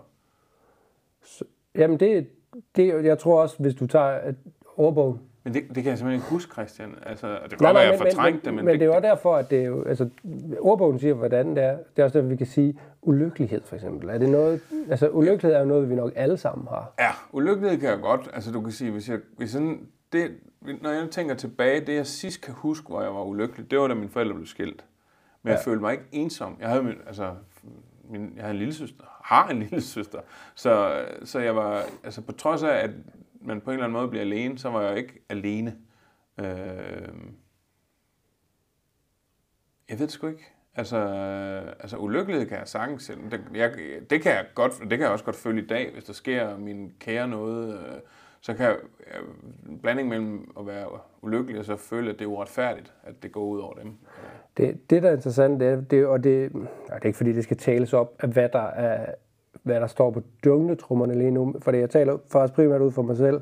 Jamen, 1.75 1.99
det, 1.99 2.27
det, 2.75 3.05
jeg 3.05 3.19
tror 3.19 3.41
også, 3.41 3.55
hvis 3.59 3.75
du 3.75 3.87
tager 3.87 4.29
et 4.29 4.35
ordbog... 4.77 5.19
Men 5.43 5.53
det, 5.53 5.63
det 5.67 5.75
kan 5.75 5.85
jeg 5.85 5.97
simpelthen 5.97 6.13
ikke 6.13 6.29
huske, 6.29 6.53
Christian. 6.53 6.95
Altså, 7.05 7.27
det 7.27 7.49
kan 7.49 7.57
Nej, 7.61 7.69
godt 7.69 7.75
være, 7.75 7.91
jeg 7.91 7.99
fortrængte 7.99 8.37
men, 8.37 8.45
det, 8.45 8.53
men, 8.53 8.65
men, 8.65 8.79
det 8.79 8.81
er 8.81 8.95
jo 8.95 9.01
derfor, 9.01 9.35
at 9.35 9.49
det 9.49 9.59
er 9.59 9.65
jo... 9.65 9.83
Altså, 9.83 10.09
ordbogen 10.59 10.99
siger, 10.99 11.13
hvordan 11.13 11.55
det 11.55 11.63
er. 11.63 11.77
Det 11.77 12.01
er 12.01 12.03
også 12.03 12.17
derfor, 12.17 12.29
vi 12.29 12.35
kan 12.35 12.47
sige 12.47 12.79
ulykkelighed, 13.01 13.61
for 13.61 13.75
eksempel. 13.75 14.09
Er 14.09 14.17
det 14.17 14.29
noget... 14.29 14.61
Altså, 14.89 15.09
ulykkelighed 15.09 15.55
er 15.55 15.59
jo 15.59 15.65
noget, 15.65 15.89
vi 15.89 15.95
nok 15.95 16.11
alle 16.15 16.37
sammen 16.37 16.67
har. 16.67 16.93
Ja, 16.99 17.09
ulykkelighed 17.31 17.79
kan 17.79 17.89
jeg 17.89 17.99
godt. 17.99 18.29
Altså, 18.33 18.51
du 18.51 18.61
kan 18.61 18.71
sige, 18.71 18.91
hvis 18.91 19.09
jeg, 19.09 19.19
hvis 19.37 19.51
sådan, 19.51 19.87
det, 20.11 20.39
når 20.81 20.89
jeg 20.89 21.09
tænker 21.11 21.35
tilbage, 21.35 21.85
det 21.85 21.95
jeg 21.95 22.07
sidst 22.07 22.41
kan 22.41 22.53
huske, 22.53 22.87
hvor 22.87 23.01
jeg 23.01 23.13
var 23.13 23.23
ulykkelig, 23.23 23.71
det 23.71 23.79
var 23.79 23.87
da 23.87 23.93
mine 23.93 24.09
forældre 24.09 24.35
blev 24.35 24.47
skilt. 24.47 24.85
Men 25.43 25.51
ja. 25.51 25.55
jeg 25.57 25.63
følte 25.65 25.81
mig 25.81 25.91
ikke 25.91 26.05
ensom. 26.11 26.57
Jeg 26.59 26.69
havde 26.69 26.83
min, 26.83 26.95
altså, 27.07 27.35
min, 28.03 28.33
jeg 28.35 28.43
havde 28.43 28.53
en 28.53 28.59
lille 28.59 28.73
søster, 28.73 29.03
har 29.23 29.47
en 29.47 29.59
lille 29.59 29.81
søster, 29.81 30.21
så, 30.55 31.05
så 31.23 31.39
jeg 31.39 31.55
var, 31.55 31.85
altså 32.03 32.21
på 32.21 32.31
trods 32.31 32.63
af, 32.63 32.73
at 32.73 32.91
man 33.41 33.61
på 33.61 33.69
en 33.69 33.73
eller 33.73 33.85
anden 33.85 33.97
måde 33.97 34.07
bliver 34.07 34.21
alene, 34.21 34.57
så 34.57 34.69
var 34.69 34.81
jeg 34.81 34.97
ikke 34.97 35.25
alene. 35.29 35.77
Øh, 36.37 36.45
jeg 39.89 39.99
ved 39.99 40.07
det 40.07 40.11
sgu 40.11 40.27
ikke. 40.27 40.51
Altså, 40.75 40.97
altså 41.79 41.97
ulykkelighed 41.97 42.47
kan 42.47 42.57
jeg 42.57 42.67
sagtens. 42.67 43.11
Det, 43.31 43.41
jeg, 43.53 43.73
det, 44.09 44.21
kan 44.21 44.31
jeg 44.31 44.45
godt, 44.55 44.71
det 44.79 44.89
kan 44.89 44.99
jeg 44.99 45.09
også 45.09 45.25
godt 45.25 45.35
føle 45.35 45.63
i 45.63 45.67
dag, 45.67 45.93
hvis 45.93 46.03
der 46.03 46.13
sker 46.13 46.57
min 46.57 46.93
kære 46.99 47.27
noget. 47.27 47.79
Øh, 47.79 47.99
så 48.45 48.53
kan 48.53 48.65
jeg, 48.65 48.75
en 49.69 49.79
blanding 49.79 50.09
mellem 50.09 50.51
at 50.59 50.67
være 50.67 50.87
ulykkelig 51.21 51.59
og 51.59 51.65
så 51.65 51.75
føle, 51.75 52.09
at 52.09 52.19
det 52.19 52.25
er 52.25 52.29
uretfærdigt, 52.29 52.93
at 53.03 53.23
det 53.23 53.31
går 53.31 53.41
ud 53.41 53.59
over 53.59 53.73
dem. 53.73 53.93
Det, 54.57 54.89
det 54.89 55.03
der 55.03 55.09
er 55.09 55.13
interessant, 55.13 55.59
det 55.59 55.67
er, 55.67 55.81
det, 55.81 56.05
og 56.05 56.23
det, 56.23 56.53
nej, 56.53 56.67
det 56.89 57.01
er 57.01 57.05
ikke 57.05 57.17
fordi, 57.17 57.33
det 57.33 57.43
skal 57.43 57.57
tales 57.57 57.93
op, 57.93 58.15
af 58.19 58.29
hvad 58.29 58.49
der, 58.49 58.67
er, 58.67 59.13
hvad 59.63 59.79
der 59.79 59.87
står 59.87 60.11
på 60.11 60.21
dungletrummerne 60.43 61.17
lige 61.17 61.31
nu. 61.31 61.55
For 61.61 61.71
jeg 61.71 61.89
taler 61.89 62.17
faktisk 62.31 62.53
primært 62.53 62.81
ud 62.81 62.91
for 62.91 63.01
mig 63.01 63.17
selv. 63.17 63.41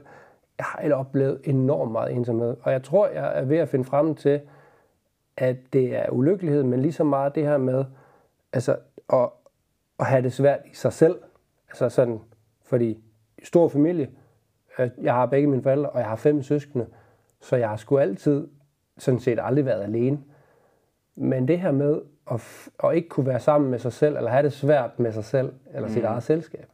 Jeg 0.57 0.65
har 0.65 0.79
aldrig 0.79 0.99
oplevet 0.99 1.41
enormt 1.43 1.91
meget 1.91 2.11
ensomhed. 2.11 2.55
Og 2.61 2.71
jeg 2.71 2.83
tror, 2.83 3.07
jeg 3.07 3.39
er 3.39 3.45
ved 3.45 3.57
at 3.57 3.69
finde 3.69 3.85
frem 3.85 4.15
til, 4.15 4.41
at 5.37 5.55
det 5.73 5.95
er 5.95 6.09
ulykkelighed, 6.09 6.63
men 6.63 6.81
lige 6.81 6.93
så 6.93 7.03
meget 7.03 7.35
det 7.35 7.43
her 7.43 7.57
med 7.57 7.85
altså, 8.53 8.77
at, 9.13 9.29
at 9.99 10.05
have 10.05 10.21
det 10.21 10.33
svært 10.33 10.59
i 10.71 10.75
sig 10.75 10.93
selv. 10.93 11.15
Altså 11.69 11.89
sådan, 11.89 12.19
fordi 12.61 13.03
stor 13.43 13.67
familie, 13.67 14.09
jeg 15.01 15.13
har 15.13 15.25
begge 15.25 15.47
mine 15.47 15.63
forældre, 15.63 15.89
og 15.89 15.99
jeg 15.99 16.07
har 16.07 16.15
fem 16.15 16.41
søskende, 16.41 16.85
så 17.41 17.55
jeg 17.55 17.69
har 17.69 17.75
sgu 17.75 17.97
altid 17.97 18.47
sådan 18.97 19.19
set 19.19 19.39
aldrig 19.41 19.65
været 19.65 19.83
alene. 19.83 20.19
Men 21.15 21.47
det 21.47 21.59
her 21.59 21.71
med 21.71 22.01
at, 22.31 22.69
at 22.83 22.95
ikke 22.95 23.09
kunne 23.09 23.25
være 23.25 23.39
sammen 23.39 23.71
med 23.71 23.79
sig 23.79 23.93
selv, 23.93 24.17
eller 24.17 24.29
have 24.29 24.43
det 24.43 24.53
svært 24.53 24.99
med 24.99 25.11
sig 25.11 25.23
selv, 25.23 25.53
eller 25.73 25.89
sit 25.89 26.03
eget 26.03 26.23
selskab, 26.23 26.67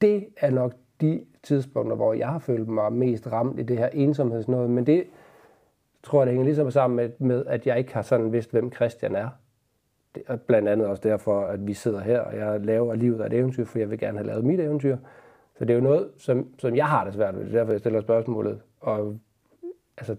det 0.00 0.26
er 0.36 0.50
nok 0.50 0.72
de 1.00 1.24
tidspunkter, 1.42 1.96
hvor 1.96 2.12
jeg 2.12 2.28
har 2.28 2.38
følt 2.38 2.68
mig 2.68 2.92
mest 2.92 3.32
ramt 3.32 3.58
i 3.58 3.62
det 3.62 3.78
her 3.78 3.88
ensomhedsnåde. 3.88 4.68
Men 4.68 4.86
det 4.86 5.04
tror 6.02 6.20
jeg, 6.20 6.26
det 6.26 6.32
hænger 6.32 6.44
ligesom 6.44 6.70
sammen 6.70 6.96
med, 6.96 7.10
med, 7.18 7.46
at 7.46 7.66
jeg 7.66 7.78
ikke 7.78 7.94
har 7.94 8.02
sådan 8.02 8.32
vidst, 8.32 8.50
hvem 8.50 8.72
Christian 8.72 9.14
er. 9.14 9.28
Det 10.14 10.22
er 10.26 10.36
blandt 10.36 10.68
andet 10.68 10.86
også 10.86 11.02
derfor, 11.02 11.40
at 11.40 11.66
vi 11.66 11.74
sidder 11.74 12.00
her, 12.00 12.20
og 12.20 12.36
jeg 12.36 12.60
laver 12.60 12.94
livet 12.94 13.20
af 13.20 13.26
et 13.26 13.32
eventyr, 13.32 13.64
for 13.64 13.78
jeg 13.78 13.90
vil 13.90 13.98
gerne 13.98 14.18
have 14.18 14.26
lavet 14.26 14.44
mit 14.44 14.60
eventyr. 14.60 14.96
Så 15.58 15.64
det 15.64 15.70
er 15.70 15.74
jo 15.74 15.80
noget, 15.80 16.10
som, 16.18 16.46
som 16.58 16.76
jeg 16.76 16.86
har 16.86 17.04
det 17.04 17.14
svært 17.14 17.34
ved. 17.34 17.44
Det 17.44 17.54
er 17.54 17.58
derfor, 17.58 17.72
jeg 17.72 17.80
stiller 17.80 18.00
spørgsmålet. 18.00 18.60
Og 18.80 19.18
altså, 19.96 20.16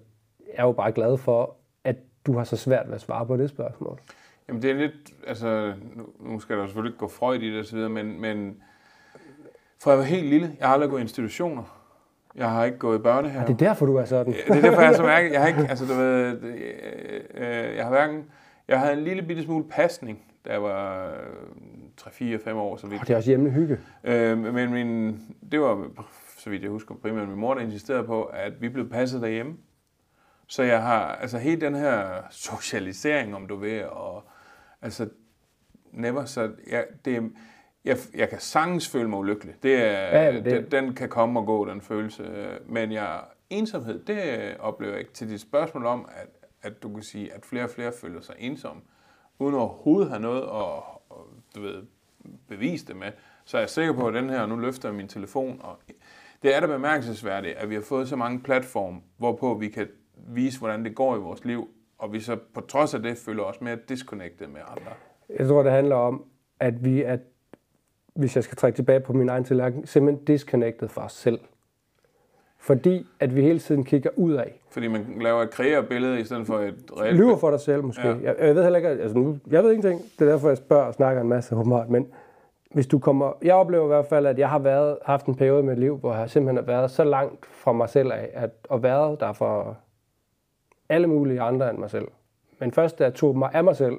jeg 0.47 0.53
er 0.55 0.63
jo 0.63 0.71
bare 0.71 0.91
glad 0.91 1.17
for, 1.17 1.55
at 1.83 1.95
du 2.25 2.37
har 2.37 2.43
så 2.43 2.57
svært 2.57 2.87
ved 2.87 2.95
at 2.95 3.01
svare 3.01 3.25
på 3.25 3.37
det 3.37 3.49
spørgsmål. 3.49 3.99
Jamen 4.47 4.61
det 4.61 4.71
er 4.71 4.75
lidt, 4.75 5.13
altså, 5.27 5.73
nu, 6.19 6.39
skal 6.39 6.57
der 6.57 6.65
selvfølgelig 6.65 6.89
ikke 6.89 6.99
gå 6.99 7.07
Freud 7.07 7.39
i 7.39 7.51
det 7.51 7.59
osv., 7.59 7.77
men, 7.77 8.21
men 8.21 8.57
fra 9.83 9.91
jeg 9.91 9.99
var 9.99 10.05
helt 10.05 10.27
lille, 10.27 10.55
jeg 10.59 10.67
har 10.67 10.73
aldrig 10.73 10.89
gået 10.89 10.99
i 10.99 11.01
institutioner. 11.01 11.63
Jeg 12.35 12.51
har 12.51 12.65
ikke 12.65 12.77
gået 12.77 12.99
i 12.99 13.01
børnehave. 13.01 13.47
Det 13.47 13.53
er 13.53 13.57
derfor, 13.57 13.85
du 13.85 13.95
er 13.95 14.05
sådan. 14.05 14.33
Det 14.33 14.57
er 14.57 14.61
derfor, 14.61 14.81
jeg 14.81 14.91
er 14.91 14.95
så 14.95 15.03
mærke, 15.03 15.33
jeg 15.33 15.41
har 15.41 15.47
ikke, 15.47 15.59
altså 15.69 15.85
du 15.85 15.93
ved, 15.93 16.41
det, 16.41 16.55
øh, 17.33 17.75
jeg 17.75 17.83
har 17.83 17.89
hverken, 17.89 18.25
jeg 18.67 18.79
havde 18.79 18.93
en 18.93 19.03
lille 19.03 19.23
bitte 19.23 19.43
smule 19.43 19.63
pasning, 19.69 20.19
da 20.45 20.51
jeg 20.51 20.63
var 20.63 21.13
3-4-5 22.01 22.51
år, 22.51 22.77
så 22.77 22.87
vidt. 22.87 23.01
Og 23.01 23.07
det 23.07 23.13
er 23.13 23.17
også 23.17 23.29
hjemme 23.29 23.49
hygge. 23.49 23.79
Øh, 24.03 24.37
men 24.37 24.71
min, 24.71 25.21
det 25.51 25.61
var, 25.61 25.87
så 26.37 26.49
vidt 26.49 26.61
jeg 26.63 26.71
husker, 26.71 26.95
primært 26.95 27.29
min 27.29 27.37
mor, 27.37 27.53
der 27.53 27.61
insisterede 27.61 28.03
på, 28.03 28.23
at 28.23 28.61
vi 28.61 28.69
blev 28.69 28.89
passet 28.89 29.21
derhjemme. 29.21 29.57
Så 30.47 30.63
jeg 30.63 30.81
har, 30.81 31.05
altså 31.05 31.37
hele 31.37 31.61
den 31.61 31.75
her 31.75 32.21
socialisering, 32.29 33.35
om 33.35 33.47
du 33.47 33.55
vil, 33.55 33.85
og 33.89 34.23
altså, 34.81 35.09
never, 35.91 36.25
så 36.25 36.51
jeg, 36.71 36.85
det, 37.05 37.31
jeg, 37.85 37.97
jeg 38.15 38.29
kan 38.29 38.39
sagtens 38.39 38.89
føle 38.89 39.09
mig 39.09 39.19
ulykkelig. 39.19 39.55
Det 39.63 39.75
er, 39.75 40.21
Ja, 40.21 40.31
det... 40.31 40.45
Den, 40.45 40.71
den 40.71 40.95
kan 40.95 41.09
komme 41.09 41.39
og 41.39 41.45
gå, 41.45 41.65
den 41.65 41.81
følelse. 41.81 42.47
Men 42.65 42.91
jeg, 42.91 43.21
ensomhed, 43.49 44.03
det 44.03 44.57
oplever 44.59 44.93
jeg 44.93 44.99
ikke. 44.99 45.13
Til 45.13 45.29
dit 45.29 45.41
spørgsmål 45.41 45.85
om, 45.85 46.09
at, 46.15 46.27
at 46.61 46.83
du 46.83 46.93
kan 46.93 47.03
sige, 47.03 47.33
at 47.33 47.45
flere 47.45 47.63
og 47.63 47.69
flere 47.69 47.91
føler 48.01 48.21
sig 48.21 48.35
ensomme, 48.39 48.81
uden 49.39 49.55
overhovedet 49.55 50.09
have 50.09 50.21
noget 50.21 50.41
at 50.41 50.96
du 51.57 51.61
ved, 51.61 51.83
bevise 52.47 52.87
det 52.87 52.95
med, 52.95 53.11
så 53.45 53.57
er 53.57 53.61
jeg 53.61 53.69
sikker 53.69 53.93
på, 53.93 54.07
at 54.07 54.13
den 54.13 54.29
her, 54.29 54.45
nu 54.45 54.55
løfter 54.55 54.89
jeg 54.89 54.95
min 54.95 55.07
telefon, 55.07 55.59
og 55.63 55.77
det 56.43 56.55
er 56.55 56.59
da 56.59 56.67
bemærkelsesværdigt, 56.67 57.57
at 57.57 57.69
vi 57.69 57.75
har 57.75 57.81
fået 57.81 58.09
så 58.09 58.15
mange 58.15 58.39
platforme, 58.39 58.99
hvorpå 59.17 59.53
vi 59.53 59.69
kan 59.69 59.87
vise, 60.27 60.59
hvordan 60.59 60.85
det 60.85 60.95
går 60.95 61.15
i 61.15 61.19
vores 61.19 61.45
liv, 61.45 61.69
og 61.97 62.13
vi 62.13 62.19
så 62.19 62.37
på 62.53 62.61
trods 62.61 62.93
af 62.93 63.01
det 63.01 63.17
føler 63.17 63.43
os 63.43 63.61
mere 63.61 63.77
disconnected 63.89 64.47
med 64.47 64.61
andre. 64.67 64.91
Jeg 65.39 65.47
tror, 65.47 65.63
det 65.63 65.71
handler 65.71 65.95
om, 65.95 66.25
at 66.59 66.85
vi 66.85 67.01
er, 67.01 67.17
hvis 68.15 68.35
jeg 68.35 68.43
skal 68.43 68.57
trække 68.57 68.75
tilbage 68.75 68.99
på 68.99 69.13
min 69.13 69.29
egen 69.29 69.43
tilgang, 69.43 69.87
simpelthen 69.87 70.25
disconnected 70.25 70.87
fra 70.87 71.05
os 71.05 71.13
selv. 71.13 71.39
Fordi 72.67 73.05
at 73.19 73.35
vi 73.35 73.41
hele 73.41 73.59
tiden 73.59 73.83
kigger 73.83 74.09
ud 74.15 74.33
af. 74.33 74.59
Fordi 74.69 74.87
man 74.87 75.05
laver 75.21 75.41
et 75.41 75.49
kreeret 75.49 75.87
billede 75.87 76.19
i 76.19 76.23
stedet 76.23 76.47
for 76.47 76.59
et 76.59 76.75
reelt 76.99 77.17
Lyver 77.17 77.37
for 77.37 77.51
dig 77.51 77.59
selv 77.59 77.83
måske. 77.83 78.07
Ja. 78.07 78.15
Jeg, 78.23 78.35
jeg 78.39 78.55
ved 78.55 78.63
heller 78.63 78.77
ikke, 78.77 78.89
altså 78.89 79.17
nu, 79.17 79.37
jeg 79.51 79.63
ved 79.63 79.71
ingenting. 79.71 80.01
Det 80.19 80.27
er 80.27 80.31
derfor, 80.31 80.47
jeg 80.47 80.57
spørger 80.57 80.83
og 80.83 80.93
snakker 80.93 81.21
en 81.21 81.29
masse 81.29 81.55
humor. 81.55 81.85
Men 81.89 82.07
hvis 82.73 82.87
du 82.87 82.99
kommer, 82.99 83.33
jeg 83.43 83.55
oplever 83.55 83.83
i 83.83 83.87
hvert 83.87 84.05
fald, 84.05 84.25
at 84.25 84.39
jeg 84.39 84.49
har 84.49 84.59
været, 84.59 84.97
haft 85.05 85.25
en 85.25 85.35
periode 85.35 85.59
i 85.59 85.65
mit 85.65 85.79
liv, 85.79 85.97
hvor 85.97 86.15
jeg 86.15 86.29
simpelthen 86.29 86.57
har 86.57 86.73
været 86.73 86.91
så 86.91 87.03
langt 87.03 87.45
fra 87.45 87.71
mig 87.71 87.89
selv 87.89 88.11
af, 88.11 88.29
at, 88.33 88.51
og 88.69 88.83
været 88.83 89.19
der 89.19 89.33
for 89.33 89.77
alle 90.89 91.07
mulige 91.07 91.41
andre 91.41 91.69
end 91.69 91.77
mig 91.77 91.89
selv. 91.89 92.07
Men 92.59 92.71
først 92.71 92.99
da 92.99 93.03
jeg 93.03 93.13
tog 93.13 93.37
mig 93.37 93.49
af 93.53 93.63
mig 93.63 93.75
selv, 93.75 93.97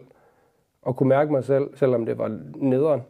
og 0.83 0.97
kunne 0.97 1.09
mærke 1.09 1.33
mig 1.33 1.45
selv, 1.45 1.77
selvom 1.77 2.07
det 2.07 2.19
var 2.19 2.39
nederen, 2.57 3.03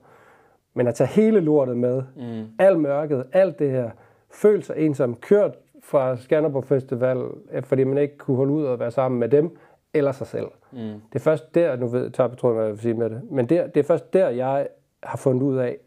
men 0.74 0.86
at 0.86 0.94
tage 0.94 1.08
hele 1.08 1.40
lortet 1.40 1.76
med, 1.76 2.02
mm. 2.16 2.44
alt 2.58 2.80
mørket, 2.80 3.24
alt 3.32 3.58
det 3.58 3.70
her, 3.70 3.90
følt 4.30 4.66
sig 4.66 4.76
ensom, 4.76 5.16
kørt 5.16 5.54
fra 5.82 6.16
Skanderborg 6.16 6.64
Festival, 6.64 7.24
øh, 7.52 7.62
fordi 7.62 7.84
man 7.84 7.98
ikke 7.98 8.18
kunne 8.18 8.36
holde 8.36 8.52
ud 8.52 8.64
og 8.64 8.78
være 8.78 8.90
sammen 8.90 9.20
med 9.20 9.28
dem, 9.28 9.56
eller 9.94 10.12
sig 10.12 10.26
selv. 10.26 10.46
Mm. 10.72 10.78
Det 10.78 11.14
er 11.14 11.18
først 11.18 11.54
der, 11.54 11.76
nu 11.76 11.86
ved 11.86 12.02
jeg, 12.02 12.12
tror 12.12 12.52
hvad 12.52 12.64
jeg 12.64 12.72
vil 12.72 12.80
sige 12.80 12.94
med 12.94 13.10
det, 13.10 13.30
men 13.30 13.48
der, 13.48 13.66
det 13.66 13.80
er 13.80 13.84
først 13.84 14.12
der, 14.12 14.28
jeg 14.28 14.68
har 15.02 15.16
fundet 15.16 15.42
ud 15.42 15.56
af, 15.56 15.78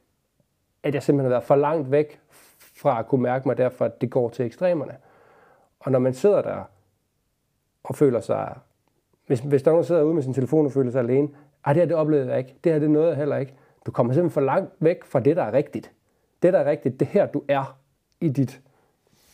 at 0.83 0.93
jeg 0.93 1.03
simpelthen 1.03 1.31
har 1.31 1.37
været 1.37 1.43
for 1.43 1.55
langt 1.55 1.91
væk 1.91 2.19
fra 2.81 2.99
at 2.99 3.07
kunne 3.07 3.21
mærke 3.21 3.47
mig 3.47 3.57
derfor, 3.57 3.85
at 3.85 4.01
det 4.01 4.09
går 4.09 4.29
til 4.29 4.45
ekstremerne. 4.45 4.95
Og 5.79 5.91
når 5.91 5.99
man 5.99 6.13
sidder 6.13 6.41
der 6.41 6.63
og 7.83 7.95
føler 7.95 8.19
sig... 8.19 8.57
Hvis, 9.27 9.39
hvis 9.39 9.63
der 9.63 9.71
er 9.71 9.73
nogen, 9.73 9.83
der 9.83 9.87
sidder 9.87 10.03
ude 10.03 10.13
med 10.13 10.23
sin 10.23 10.33
telefon 10.33 10.65
og 10.65 10.71
føler 10.71 10.91
sig 10.91 10.99
alene, 10.99 11.29
ej, 11.65 11.73
det 11.73 11.81
her 11.81 11.87
det 11.87 11.95
oplevede 11.95 12.29
jeg 12.29 12.37
ikke. 12.37 12.55
Det 12.63 12.71
her 12.71 12.79
det 12.79 12.89
noget 12.89 13.07
jeg 13.07 13.15
heller 13.15 13.37
ikke. 13.37 13.53
Du 13.85 13.91
kommer 13.91 14.13
simpelthen 14.13 14.33
for 14.33 14.41
langt 14.41 14.73
væk 14.79 15.03
fra 15.03 15.19
det, 15.19 15.35
der 15.35 15.43
er 15.43 15.53
rigtigt. 15.53 15.91
Det, 16.41 16.53
der 16.53 16.59
er 16.59 16.69
rigtigt, 16.69 16.99
det 16.99 17.07
her, 17.07 17.25
du 17.25 17.43
er 17.47 17.77
i 18.21 18.29
dit... 18.29 18.61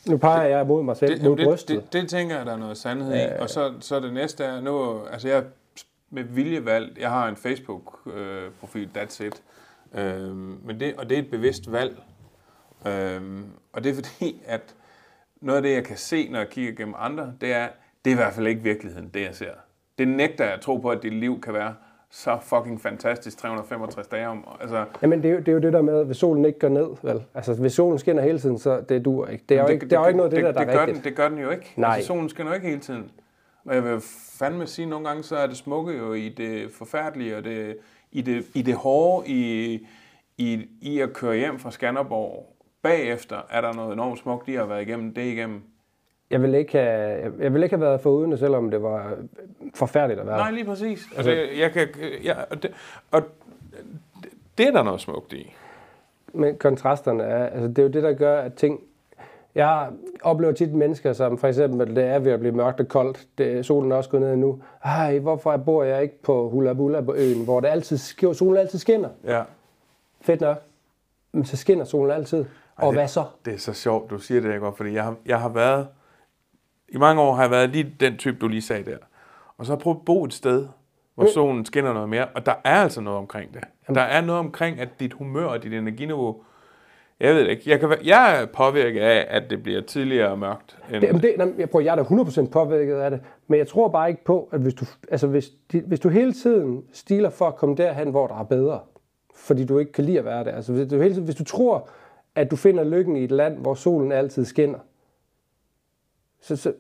Nu 0.07 0.17
peger 0.17 0.43
jeg 0.43 0.67
mod 0.67 0.83
mig 0.83 0.97
selv, 0.97 1.15
det, 1.15 1.23
mod 1.23 1.37
det, 1.37 1.45
brystet. 1.45 1.83
det, 1.83 1.93
det, 1.93 2.09
tænker 2.09 2.37
jeg, 2.37 2.45
der 2.45 2.53
er 2.53 2.57
noget 2.57 2.77
sandhed 2.77 3.15
i. 3.15 3.39
Og 3.39 3.49
så, 3.49 3.73
så 3.79 3.99
det 3.99 4.13
næste 4.13 4.43
er 4.43 4.61
nu... 4.61 5.05
Altså, 5.05 5.27
jeg 5.27 5.43
med 6.09 6.23
vilje 6.23 6.65
valgt... 6.65 6.97
Jeg 6.97 7.09
har 7.09 7.27
en 7.27 7.35
Facebook-profil, 7.35 8.89
that's 8.97 9.23
it. 9.23 9.43
Øhm, 9.93 10.59
men 10.63 10.79
det, 10.79 10.95
og 10.97 11.09
det 11.09 11.17
er 11.17 11.21
et 11.21 11.29
bevidst 11.29 11.71
valg. 11.71 12.01
Øhm, 12.87 13.45
og 13.73 13.83
det 13.83 13.89
er 13.89 13.95
fordi, 13.95 14.41
at 14.45 14.75
noget 15.41 15.57
af 15.57 15.63
det, 15.63 15.73
jeg 15.73 15.83
kan 15.83 15.97
se, 15.97 16.29
når 16.29 16.39
jeg 16.39 16.49
kigger 16.49 16.71
gennem 16.71 16.95
andre, 16.97 17.33
det 17.41 17.53
er, 17.53 17.67
det 18.05 18.11
er 18.11 18.15
i 18.15 18.17
hvert 18.17 18.33
fald 18.33 18.47
ikke 18.47 18.61
virkeligheden, 18.61 19.09
det 19.09 19.21
jeg 19.21 19.35
ser. 19.35 19.53
Det 19.97 20.07
nægter 20.07 20.45
jeg 20.45 20.53
at 20.53 20.61
tro 20.61 20.77
på, 20.77 20.89
at 20.89 21.03
dit 21.03 21.13
liv 21.13 21.41
kan 21.41 21.53
være 21.53 21.75
så 22.17 22.37
fucking 22.41 22.81
fantastisk 22.81 23.37
365 23.37 24.07
dage 24.07 24.27
om. 24.27 24.47
Altså, 24.61 24.85
Jamen, 25.01 25.23
det 25.23 25.29
er, 25.29 25.33
jo, 25.33 25.39
det 25.39 25.47
er 25.47 25.51
jo 25.51 25.59
det 25.59 25.73
der 25.73 25.81
med, 25.81 26.05
hvis 26.05 26.17
solen 26.17 26.45
ikke 26.45 26.59
går 26.59 26.69
ned, 26.69 26.87
vel? 27.03 27.23
Altså, 27.33 27.53
hvis 27.53 27.73
solen 27.73 27.99
skinner 27.99 28.23
hele 28.23 28.39
tiden, 28.39 28.57
så 28.57 28.81
det 28.81 29.05
duer 29.05 29.27
ikke. 29.27 29.43
Det 29.49 29.57
er 29.57 29.61
jo, 29.61 29.67
ikke, 29.67 29.81
det, 29.81 29.89
det 29.89 29.95
er 29.95 30.01
jo 30.01 30.07
ikke 30.07 30.17
noget 30.17 30.33
af 30.33 30.35
det, 30.35 30.45
det, 30.45 30.55
der, 30.55 30.59
der 30.61 30.65
det 30.65 30.69
er 30.69 30.77
gør 30.77 30.85
rigtigt. 30.85 31.03
Den, 31.03 31.11
det 31.11 31.17
gør 31.17 31.29
den 31.29 31.37
jo 31.37 31.49
ikke. 31.49 31.73
Nej. 31.75 31.95
Altså, 31.95 32.07
solen 32.07 32.29
skinner 32.29 32.51
jo 32.51 32.55
ikke 32.55 32.67
hele 32.67 32.79
tiden. 32.79 33.11
Og 33.65 33.75
jeg 33.75 33.83
vil 33.83 34.01
fandme 34.39 34.67
sige, 34.67 34.83
at 34.83 34.89
nogle 34.89 35.07
gange 35.07 35.23
så 35.23 35.35
er 35.37 35.47
det 35.47 35.57
smukke 35.57 35.97
jo 35.97 36.13
i 36.13 36.29
det 36.29 36.71
forfærdelige, 36.71 37.37
og 37.37 37.43
det, 37.43 37.77
i, 38.11 38.21
det, 38.21 38.45
i 38.53 38.61
det 38.61 38.75
hårde, 38.75 39.27
i, 39.27 39.73
i, 40.37 40.65
i 40.81 40.99
at 40.99 41.13
køre 41.13 41.35
hjem 41.35 41.59
fra 41.59 41.71
Skanderborg. 41.71 42.55
Bagefter 42.81 43.37
er 43.49 43.61
der 43.61 43.73
noget 43.73 43.93
enormt 43.93 44.19
smukt 44.19 44.47
i 44.47 44.53
at 44.53 44.59
have 44.59 44.69
været 44.69 44.81
igennem 44.81 45.13
det 45.13 45.25
igennem. 45.25 45.61
Jeg 46.29 46.41
vil 46.41 46.53
ikke 46.55 46.77
have, 46.77 47.33
jeg 47.39 47.53
vil 47.53 47.63
ikke 47.63 47.75
have 47.75 47.85
været 47.85 48.01
foruden 48.01 48.31
det, 48.31 48.39
selvom 48.39 48.71
det 48.71 48.83
var 48.83 49.13
forfærdeligt 49.75 50.19
at 50.19 50.27
være. 50.27 50.37
Nej, 50.37 50.51
lige 50.51 50.65
præcis. 50.65 51.03
Altså, 51.17 51.31
jeg 51.59 51.71
kan, 51.71 51.87
jeg, 52.23 52.45
og, 52.51 52.63
det, 52.63 52.71
og 53.11 53.21
det 54.57 54.67
er 54.67 54.71
der 54.71 54.83
noget 54.83 55.01
smukt 55.01 55.33
i. 55.33 55.53
Men 56.33 56.57
kontrasterne 56.57 57.23
er, 57.23 57.45
altså 57.45 57.67
det 57.67 57.79
er 57.79 57.83
jo 57.83 57.89
det, 57.89 58.03
der 58.03 58.13
gør, 58.13 58.41
at 58.41 58.53
ting... 58.53 58.79
Jeg 59.55 59.89
oplever 60.21 60.53
tit 60.53 60.73
mennesker, 60.73 61.13
som 61.13 61.37
for 61.37 61.47
eksempel, 61.47 61.95
det 61.95 62.03
er 62.03 62.19
ved 62.19 62.31
at 62.31 62.39
blive 62.39 62.55
mørkt 62.55 62.79
og 62.79 62.87
koldt, 62.87 63.27
det, 63.37 63.65
solen 63.65 63.91
er 63.91 63.95
også 63.95 64.09
gået 64.09 64.21
ned 64.23 64.35
nu. 64.35 64.61
Ej, 64.83 65.19
hvorfor 65.19 65.57
bor 65.57 65.83
jeg 65.83 66.01
ikke 66.03 66.21
på 66.21 66.49
Hula 66.49 66.73
Bula 66.73 67.01
på 67.01 67.13
øen, 67.15 67.43
hvor 67.43 67.59
det 67.59 67.67
altid, 67.67 67.97
solen 68.33 68.57
altid 68.57 68.79
skinner? 68.79 69.09
Ja. 69.23 69.43
Fedt 70.21 70.41
nok. 70.41 70.57
Men 71.31 71.45
så 71.45 71.57
skinner 71.57 71.85
solen 71.85 72.11
altid. 72.11 72.45
Og 72.75 72.87
det- 72.93 72.99
hvad 72.99 73.07
så? 73.07 73.23
Det 73.45 73.53
er 73.53 73.57
så 73.57 73.73
sjovt, 73.73 74.09
du 74.09 74.17
siger 74.17 74.41
det, 74.41 74.53
ikke? 74.53 74.71
Fordi 74.77 74.93
jeg 74.93 75.03
har, 75.03 75.15
jeg 75.25 75.39
har 75.41 75.49
været... 75.49 75.87
I 76.89 76.97
mange 76.97 77.21
år 77.21 77.33
har 77.35 77.41
jeg 77.41 77.51
været 77.51 77.69
lige 77.69 77.93
den 77.99 78.17
type, 78.17 78.37
du 78.41 78.47
lige 78.47 78.61
sagde 78.61 78.91
der. 78.91 78.97
Og 79.57 79.65
så 79.65 79.75
prøvet 79.75 79.97
at 79.97 80.05
bo 80.05 80.23
et 80.23 80.33
sted, 80.33 80.67
hvor 81.15 81.23
Mm. 81.23 81.29
solen 81.29 81.65
skinner 81.65 81.93
noget 81.93 82.09
mere. 82.09 82.25
Og 82.35 82.45
der 82.45 82.53
er 82.63 82.75
altså 82.83 83.01
noget 83.01 83.19
omkring 83.19 83.53
det. 83.53 83.63
Der 83.95 84.01
er 84.01 84.21
noget 84.21 84.39
omkring, 84.39 84.79
at 84.79 84.89
dit 84.99 85.13
humør 85.13 85.45
og 85.45 85.63
dit 85.63 85.73
energiniveau... 85.73 86.35
Jeg 87.19 87.35
ved 87.35 87.41
det 87.41 87.49
ikke. 87.49 87.69
Jeg, 87.69 87.79
kan, 87.79 87.89
være- 87.89 87.99
jeg 88.03 88.41
er 88.41 88.45
påvirket 88.45 89.01
af, 89.01 89.25
at 89.29 89.43
det 89.49 89.63
bliver 89.63 89.81
tidligere 89.81 90.29
og 90.29 90.39
mørkt. 90.39 90.77
End, 90.93 91.01
Det, 91.01 91.07
jamen 91.07 91.21
det, 91.21 91.33
nej, 91.37 91.47
jeg, 91.57 91.69
prøver, 91.69 91.83
jeg 91.85 91.91
er 91.91 91.95
da 91.95 92.01
100% 92.03 92.49
påvirket 92.49 92.95
af 92.95 93.11
det, 93.11 93.21
men 93.47 93.59
jeg 93.59 93.67
tror 93.67 93.87
bare 93.87 94.09
ikke 94.09 94.23
på, 94.23 94.49
at 94.51 94.59
hvis 94.59 94.73
du, 94.73 94.85
altså 95.11 95.27
hvis, 95.27 95.49
hvis 95.85 95.99
du 95.99 96.09
hele 96.09 96.33
tiden 96.33 96.83
stiler 96.93 97.29
for 97.29 97.47
at 97.47 97.55
komme 97.55 97.75
derhen, 97.75 98.09
hvor 98.09 98.27
der 98.27 98.39
er 98.39 98.43
bedre, 98.43 98.79
fordi 99.35 99.65
du 99.65 99.79
ikke 99.79 99.91
kan 99.91 100.03
lide 100.03 100.19
at 100.19 100.25
være 100.25 100.43
der, 100.43 100.51
altså 100.51 100.73
hvis 100.73 100.87
du, 100.87 100.97
hele 101.01 101.13
tiden, 101.13 101.23
hvis 101.25 101.35
du 101.35 101.43
tror, 101.43 101.89
at 102.35 102.51
du 102.51 102.55
finder 102.55 102.83
lykken 102.83 103.15
i 103.15 103.23
et 103.23 103.31
land, 103.31 103.57
hvor 103.57 103.73
solen 103.73 104.11
altid 104.11 104.45
skinner, 104.45 104.79
så, 106.41 106.55
så 106.55 106.73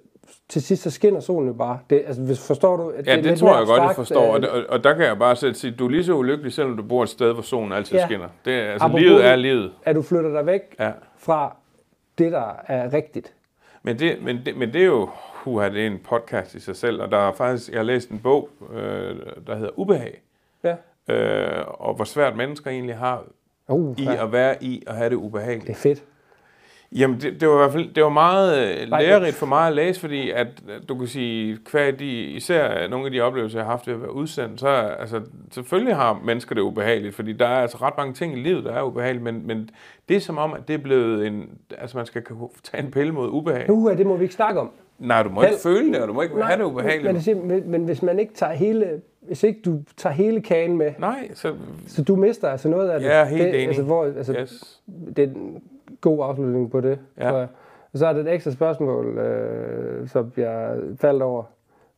til 0.49 0.61
sidst 0.61 0.83
så 0.83 0.91
skinner 0.91 1.19
solen 1.19 1.47
jo 1.47 1.53
bare. 1.53 1.79
Det, 1.89 2.03
altså, 2.07 2.21
hvis, 2.21 2.47
forstår 2.47 2.77
du? 2.77 2.89
At 2.89 3.07
Ja, 3.07 3.11
er 3.11 3.15
det, 3.15 3.23
det 3.25 3.39
tror 3.39 3.57
jeg 3.57 3.67
godt, 3.67 3.77
jeg 3.77 3.85
abstrakt, 3.85 3.95
forstår. 3.95 4.31
Og, 4.31 4.35
øh, 4.37 4.41
der- 4.43 4.49
og, 4.49 4.63
og 4.69 4.83
der 4.83 4.93
kan 4.93 5.05
jeg 5.05 5.19
bare 5.19 5.35
selv 5.35 5.53
sige, 5.53 5.71
du 5.71 5.85
er 5.85 5.89
lige 5.89 6.03
så 6.03 6.13
ulykkelig, 6.13 6.53
selvom 6.53 6.77
du 6.77 6.83
bor 6.83 7.03
et 7.03 7.09
sted, 7.09 7.33
hvor 7.33 7.41
solen 7.41 7.71
altid 7.71 7.97
Ja. 7.97 8.05
skinner. 8.05 8.27
Det, 8.45 8.53
er- 8.53 8.71
altså, 8.71 8.87
Apropos- 8.87 8.99
livet 8.99 9.25
er 9.25 9.35
livet. 9.35 9.71
At 9.85 9.95
du 9.95 10.01
flytter 10.01 10.31
dig 10.33 10.45
væk 10.45 10.61
Ja. 10.79 10.91
fra 11.17 11.55
det, 12.17 12.31
der 12.31 12.51
er 12.67 12.93
rigtigt. 12.93 13.33
Men 13.83 13.99
det, 13.99 14.17
men, 14.23 14.41
det, 14.45 14.57
men 14.57 14.73
det 14.73 14.81
er 14.81 14.85
jo, 14.85 15.09
huha, 15.43 15.69
det 15.69 15.81
er 15.83 15.87
en 15.87 15.99
podcast 16.09 16.55
i 16.55 16.59
sig 16.59 16.75
selv, 16.75 17.01
og 17.01 17.11
der 17.11 17.17
er 17.17 17.31
faktisk, 17.31 17.69
jeg 17.71 17.79
har 17.79 17.83
læst 17.83 18.09
en 18.09 18.19
bog, 18.19 18.49
øh, 18.73 18.79
der 19.47 19.55
hedder 19.55 19.79
Ubehag, 19.79 20.21
Ja. 20.63 20.75
øh, 21.13 21.63
og 21.67 21.93
hvor 21.93 22.05
svært 22.05 22.35
mennesker 22.37 22.71
egentlig 22.71 22.95
har 22.95 23.23
Uh, 23.69 23.99
i 23.99 24.03
ja. 24.03 24.23
at 24.23 24.31
være 24.31 24.63
i 24.63 24.83
at 24.87 24.95
have 24.95 25.03
det 25.05 25.11
Det 25.11 25.17
ubehageligt. 25.17 25.69
er 25.69 25.73
fedt. 25.75 26.03
Jamen, 26.91 27.21
det, 27.21 27.41
det 27.41 27.47
var 27.47 27.53
i 27.53 27.57
hvert 27.57 27.71
fald 27.71 27.93
det 27.93 28.03
var 28.03 28.09
meget 28.09 28.57
øh, 28.81 28.89
Nej, 28.89 29.01
lærerigt 29.01 29.35
for 29.35 29.45
mig 29.45 29.67
at 29.67 29.73
læse, 29.73 29.99
fordi 29.99 30.31
at 30.31 30.47
øh, 30.47 30.81
du 30.89 30.97
kan 30.97 31.07
sige, 31.07 31.57
hver 31.71 31.91
de, 31.91 32.23
især 32.23 32.87
nogle 32.87 33.05
af 33.05 33.11
de 33.11 33.21
oplevelser, 33.21 33.59
jeg 33.59 33.65
har 33.65 33.71
haft 33.71 33.87
ved 33.87 33.93
at 33.93 34.01
være 34.01 34.13
udsendt, 34.13 34.59
så 34.59 34.67
altså, 34.67 35.21
selvfølgelig 35.51 35.95
har 35.95 36.21
mennesker 36.25 36.55
det 36.55 36.61
ubehageligt, 36.61 37.15
fordi 37.15 37.33
der 37.33 37.47
er 37.47 37.61
altså 37.61 37.77
ret 37.81 37.93
mange 37.97 38.13
ting 38.13 38.37
i 38.37 38.41
livet, 38.41 38.63
der 38.63 38.71
er 38.71 38.81
ubehageligt, 38.83 39.23
men, 39.23 39.47
men 39.47 39.69
det 40.09 40.17
er 40.17 40.21
som 40.21 40.37
om, 40.37 40.53
at 40.53 40.67
det 40.67 40.73
er 40.73 40.77
blevet 40.77 41.27
en, 41.27 41.49
altså 41.77 41.97
man 41.97 42.05
skal 42.05 42.23
tage 42.63 42.83
en 42.83 42.91
pille 42.91 43.11
mod 43.11 43.29
ubehag. 43.29 43.69
Uh, 43.69 43.97
det 43.97 44.05
må 44.05 44.15
vi 44.15 44.23
ikke 44.23 44.35
snakke 44.35 44.59
om. 44.59 44.71
Nej, 44.99 45.23
du 45.23 45.29
må 45.29 45.41
ikke 45.41 45.49
Hel- 45.49 45.59
føle 45.59 45.93
det, 45.93 46.01
og 46.01 46.07
du 46.07 46.13
må 46.13 46.21
ikke 46.21 46.43
have 46.43 46.57
det 46.57 46.63
ubehageligt. 46.63 47.27
Men, 47.27 47.47
men, 47.47 47.71
men, 47.71 47.85
hvis 47.85 48.01
man 48.01 48.19
ikke 48.19 48.33
tager 48.33 48.53
hele, 48.53 49.01
hvis 49.21 49.43
ikke 49.43 49.61
du 49.65 49.79
tager 49.97 50.13
hele 50.13 50.41
kagen 50.41 50.77
med, 50.77 50.91
Nej, 50.99 51.29
så 51.33 51.53
så 51.87 52.03
du 52.03 52.15
mister 52.15 52.49
altså 52.49 52.69
noget 52.69 52.89
af 52.89 52.99
det. 52.99 53.13
Er 53.13 53.25
helt 53.25 53.43
det, 53.43 53.55
enig. 53.55 53.67
Altså, 53.67 53.83
hvor, 53.83 54.03
altså, 54.03 54.33
yes. 54.33 54.81
Det 55.17 55.33
god 56.01 56.19
afslutning 56.29 56.71
på 56.71 56.81
det, 56.81 56.99
Ja. 57.17 57.29
tror 57.29 57.37
jeg. 57.37 57.47
Og 57.93 57.99
så 57.99 58.07
er 58.07 58.13
det 58.13 58.21
et 58.27 58.33
ekstra 58.33 58.51
spørgsmål, 58.51 59.17
øh, 59.17 60.07
som 60.07 60.31
jeg 60.37 60.75
faldt 61.01 61.23
over. 61.23 61.43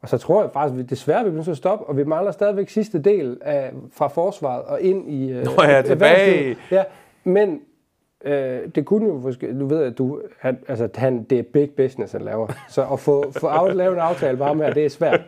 Og 0.02 0.10
så 0.10 0.18
tror 0.18 0.42
jeg 0.42 0.52
faktisk, 0.54 0.84
at 0.84 0.90
desværre 0.90 1.20
vi 1.24 1.30
bliver 1.30 1.36
nødt 1.36 1.44
til 1.44 1.52
at 1.52 1.58
stoppe, 1.58 1.86
og 1.86 1.98
vi 1.98 2.04
mangler 2.04 2.32
stadigvæk 2.32 2.70
sidste 2.70 3.00
del 3.02 3.38
af, 3.42 3.72
fra 3.94 4.08
forsvaret 4.08 4.64
og 4.64 4.82
ind 4.82 5.12
i... 5.12 5.32
Øh, 5.32 5.46
Nå 5.46 5.52
ja, 5.64 5.82
tilbage. 5.82 6.58
Ja, 6.72 6.84
men 7.24 7.62
øh, 8.26 8.60
det 8.76 8.86
kunne 8.86 9.08
jo 9.08 9.14
måske... 9.18 9.60
Du 9.60 9.66
ved, 9.66 9.84
at 9.84 9.98
du, 9.98 10.22
han, 10.40 10.58
altså, 10.68 10.90
han, 10.96 11.24
det 11.24 11.40
er 11.40 11.44
big 11.54 11.70
business, 11.78 12.12
han 12.14 12.22
laver. 12.22 12.48
Så 12.70 12.86
at 12.94 13.00
få, 13.00 13.32
få 13.40 13.48
af, 13.48 13.76
lave 13.76 13.94
en 13.94 14.00
aftale 14.00 14.38
bare 14.38 14.56
med, 14.56 14.74
det 14.74 14.86
er 14.86 14.90
svært. 14.90 15.22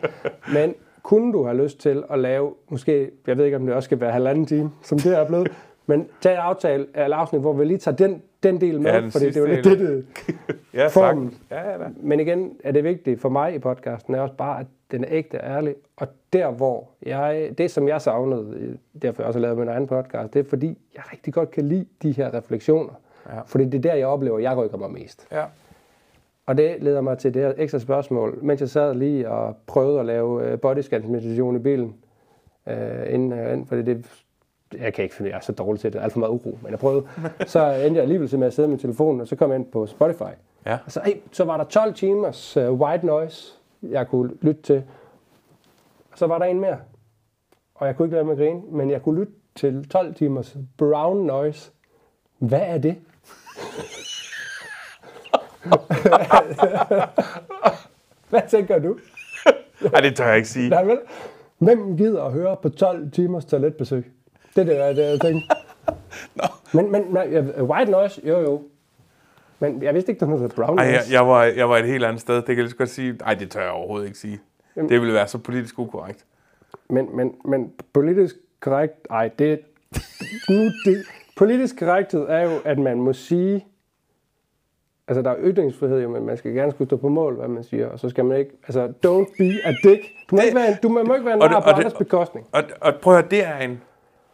Men 0.54 0.74
kunne 1.02 1.32
du 1.32 1.44
have 1.44 1.56
lyst 1.56 1.80
til 1.80 2.02
at 2.10 2.18
lave, 2.18 2.52
måske, 2.68 3.10
jeg 3.26 3.36
ved 3.38 3.44
ikke, 3.44 3.56
om 3.56 3.66
det 3.66 3.74
også 3.74 3.86
skal 3.86 4.00
være 4.00 4.12
halvanden 4.12 4.46
time, 4.46 4.70
som 4.82 4.98
det 4.98 5.18
er 5.18 5.26
blevet, 5.26 5.52
men 5.86 6.08
tage 6.20 6.34
en 6.34 6.40
aftale 6.40 6.86
eller 6.94 7.16
afsnit, 7.16 7.40
hvor 7.40 7.52
vi 7.52 7.64
lige 7.64 7.78
tager 7.78 7.96
den, 7.96 8.22
den 8.42 8.60
del 8.60 8.80
med, 8.80 8.90
Ja, 8.90 9.00
den 9.00 9.10
fordi 9.10 9.26
det 9.26 9.36
er 9.36 9.40
jo 9.40 9.46
lidt 9.46 9.64
det, 9.64 9.78
det, 9.78 10.04
Ja, 10.74 10.86
Formen. 10.86 11.34
Ja, 11.50 11.70
ja, 11.70 11.78
da. 11.78 11.88
men 11.96 12.20
igen 12.20 12.52
er 12.64 12.72
det 12.72 12.84
vigtigt 12.84 13.20
for 13.20 13.28
mig 13.28 13.54
i 13.54 13.58
podcasten, 13.58 14.14
er 14.14 14.20
også 14.20 14.34
bare, 14.34 14.60
at 14.60 14.66
den 14.90 15.04
er 15.04 15.08
ægte 15.10 15.40
og 15.40 15.50
ærlig. 15.50 15.74
Og 15.96 16.08
der, 16.32 16.50
hvor 16.50 16.88
jeg, 17.02 17.50
det 17.58 17.70
som 17.70 17.88
jeg 17.88 18.00
savnede, 18.00 18.54
øh, 18.58 18.74
derfor 19.02 19.22
jeg 19.22 19.26
også 19.26 19.38
har 19.38 19.42
lavet 19.42 19.58
min 19.58 19.68
egen 19.68 19.86
podcast, 19.86 20.34
det 20.34 20.44
er 20.44 20.48
fordi, 20.48 20.78
jeg 20.94 21.02
rigtig 21.12 21.34
godt 21.34 21.50
kan 21.50 21.68
lide 21.68 21.86
de 22.02 22.12
her 22.12 22.34
refleksioner. 22.34 22.92
Ja. 23.30 23.40
Fordi 23.46 23.64
det 23.64 23.74
er 23.74 23.82
der, 23.82 23.94
jeg 23.94 24.06
oplever, 24.06 24.36
at 24.36 24.42
jeg 24.42 24.56
rykker 24.56 24.76
mig 24.78 24.90
mest. 24.90 25.26
Ja. 25.32 25.44
Og 26.46 26.56
det 26.56 26.76
leder 26.80 27.00
mig 27.00 27.18
til 27.18 27.34
det 27.34 27.42
her 27.42 27.52
ekstra 27.56 27.78
spørgsmål, 27.78 28.38
mens 28.42 28.60
jeg 28.60 28.68
sad 28.68 28.94
lige 28.94 29.28
og 29.30 29.56
prøvede 29.66 30.00
at 30.00 30.06
lave 30.06 30.50
øh, 30.50 30.60
bodyscan 30.60 31.10
meditation 31.10 31.56
i 31.56 31.58
bilen, 31.58 31.94
øh, 32.68 33.14
inden 33.14 33.32
jeg 33.38 33.52
ind, 33.52 33.66
fordi 33.66 33.82
det, 33.82 34.21
jeg 34.80 34.94
kan 34.94 35.02
ikke 35.02 35.14
finde, 35.14 35.30
jeg 35.30 35.36
er 35.36 35.40
så 35.40 35.52
dårlig 35.52 35.80
til 35.80 35.92
det, 35.92 36.00
alt 36.02 36.12
for 36.12 36.20
meget 36.20 36.30
uro, 36.30 36.58
men 36.62 36.70
jeg 36.70 36.78
prøvede. 36.78 37.06
Så 37.46 37.66
endte 37.66 37.94
jeg 37.94 38.02
alligevel 38.02 38.38
med 38.38 38.46
at 38.46 38.54
sidde 38.54 38.68
med 38.68 38.78
telefonen, 38.78 39.20
og 39.20 39.28
så 39.28 39.36
kom 39.36 39.50
jeg 39.50 39.58
ind 39.58 39.66
på 39.66 39.86
Spotify. 39.86 40.32
Ja. 40.66 40.78
Og 40.86 40.92
så, 40.92 41.00
hey, 41.04 41.16
så 41.32 41.44
var 41.44 41.56
der 41.56 41.64
12 41.64 41.94
timers 41.94 42.56
uh, 42.56 42.80
white 42.80 43.06
noise, 43.06 43.52
jeg 43.82 44.08
kunne 44.08 44.32
lytte 44.40 44.62
til. 44.62 44.82
Og 46.12 46.18
så 46.18 46.26
var 46.26 46.38
der 46.38 46.46
en 46.46 46.60
mere. 46.60 46.78
Og 47.74 47.86
jeg 47.86 47.96
kunne 47.96 48.06
ikke 48.06 48.14
lade 48.14 48.24
mig 48.24 48.36
grine, 48.36 48.62
men 48.70 48.90
jeg 48.90 49.02
kunne 49.02 49.20
lytte 49.20 49.32
til 49.54 49.88
12 49.88 50.14
timers 50.14 50.56
brown 50.78 51.26
noise. 51.26 51.70
Hvad 52.38 52.60
er 52.62 52.78
det? 52.78 52.96
Hvad 58.30 58.42
tænker 58.50 58.78
du? 58.78 58.98
Ej, 59.94 60.00
det 60.00 60.16
tør 60.16 60.26
jeg 60.26 60.36
ikke 60.36 60.48
sige. 60.48 60.68
Nej, 60.68 60.84
vel? 60.84 60.98
Hvem 61.58 61.96
gider 61.96 62.24
at 62.24 62.32
høre 62.32 62.56
på 62.62 62.68
12 62.68 63.10
timers 63.10 63.44
toiletbesøg? 63.44 64.12
Det 64.56 64.68
er 64.68 64.86
det, 64.88 64.96
det, 64.96 65.02
jeg 65.10 65.20
tænkte. 65.20 65.46
Men, 66.74 66.92
men 66.92 67.06
ja, 67.32 67.62
white 67.62 67.90
noise, 67.90 68.20
jo 68.28 68.40
jo. 68.40 68.62
Men 69.60 69.82
jeg 69.82 69.94
vidste 69.94 70.12
ikke, 70.12 70.20
der 70.20 70.26
var 70.26 70.36
noget 70.36 70.54
brown 70.54 70.78
Ej, 70.78 70.84
noise. 70.84 70.98
jeg, 70.98 71.12
jeg, 71.12 71.28
var, 71.28 71.44
jeg 71.44 71.68
var 71.68 71.76
et 71.76 71.86
helt 71.86 72.04
andet 72.04 72.20
sted. 72.20 72.34
Det 72.36 72.44
kan 72.46 72.56
jeg 72.56 72.62
lige 72.62 72.70
så 72.70 72.76
godt 72.76 72.88
sige. 72.88 73.12
Nej, 73.12 73.34
det 73.34 73.50
tør 73.50 73.60
jeg 73.60 73.70
overhovedet 73.70 74.06
ikke 74.06 74.18
sige. 74.18 74.40
Det 74.74 74.90
ville 75.00 75.14
være 75.14 75.26
så 75.28 75.38
politisk 75.38 75.78
ukorrekt. 75.78 76.24
Men, 76.90 77.16
men, 77.16 77.34
men 77.44 77.72
politisk 77.92 78.36
korrekt, 78.60 78.94
ej, 79.10 79.30
det, 79.38 79.60
nu, 80.50 80.56
det, 80.84 81.04
politisk 81.36 81.78
korrekthed 81.78 82.26
er 82.28 82.42
jo, 82.42 82.58
at 82.64 82.78
man 82.78 82.96
må 83.00 83.12
sige, 83.12 83.66
Altså, 85.08 85.22
der 85.22 85.30
er 85.30 85.36
ytringsfrihed, 85.40 86.02
jo, 86.02 86.08
men 86.08 86.26
man 86.26 86.36
skal 86.36 86.52
gerne 86.54 86.72
skulle 86.72 86.88
stå 86.88 86.96
på 86.96 87.08
mål, 87.08 87.34
hvad 87.36 87.48
man 87.48 87.64
siger. 87.64 87.88
Og 87.88 87.98
så 87.98 88.08
skal 88.08 88.24
man 88.24 88.38
ikke... 88.38 88.50
Altså, 88.62 88.86
don't 88.86 89.34
be 89.38 89.44
a 89.64 89.72
dick. 89.84 90.02
Du 90.30 90.34
må, 90.36 90.38
Det- 90.40 90.44
ikke 90.44 90.56
være 90.56 90.68
en, 90.68 90.74
du 90.82 90.88
må, 90.88 91.02
må 91.04 91.14
ikke 91.14 91.26
være 91.26 91.34
en 91.36 91.42
Og 91.42 91.48
nar 91.50 91.60
på 91.60 91.66
og 91.70 91.76
andres 91.78 91.92
bekostning. 91.94 92.46
Og, 92.52 92.62
og 92.80 92.94
prøv 93.02 93.14
at 93.14 93.20
høre, 93.20 93.30
det 93.30 93.44
er 93.46 93.56
en, 93.58 93.80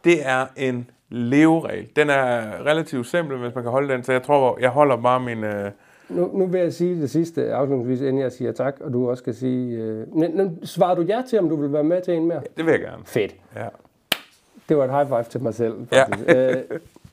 det 0.03 0.27
er 0.27 0.45
en 0.57 0.89
leveregel. 1.09 1.87
Den 1.95 2.09
er 2.09 2.41
relativt 2.65 3.07
simpel, 3.07 3.37
hvis 3.37 3.55
man 3.55 3.63
kan 3.63 3.71
holde 3.71 3.93
den, 3.93 4.03
så 4.03 4.11
jeg 4.11 4.23
tror, 4.23 4.57
jeg 4.61 4.69
holder 4.69 4.97
bare 4.97 5.19
min... 5.19 5.43
Øh, 5.43 5.71
Nu, 6.09 6.29
nu 6.37 6.45
vil 6.45 6.61
jeg 6.61 6.73
sige 6.73 7.01
det 7.01 7.09
sidste 7.09 7.53
afslutningsvis, 7.53 8.01
inden 8.01 8.21
jeg 8.21 8.31
siger 8.31 8.51
tak, 8.51 8.75
og 8.81 8.93
du 8.93 9.09
også 9.09 9.21
skal 9.21 9.35
sige... 9.35 9.77
Øh, 9.77 10.15
men, 10.17 10.37
men, 10.37 10.59
svarer 10.65 10.95
du 10.95 11.01
ja 11.01 11.21
til, 11.29 11.39
om 11.39 11.49
du 11.49 11.55
vil 11.55 11.73
være 11.73 11.83
med 11.83 12.01
til 12.01 12.13
en 12.13 12.25
mere? 12.27 12.41
det 12.57 12.65
vil 12.65 12.71
jeg 12.71 12.79
gerne. 12.79 13.03
Fedt. 13.05 13.35
Ja. 13.55 13.67
Det 14.69 14.77
var 14.77 14.83
et 14.85 14.91
high 14.91 15.07
five 15.07 15.23
til 15.23 15.41
mig 15.43 15.53
selv, 15.53 15.73
Ja. 15.91 16.03
faktisk. 16.03 16.29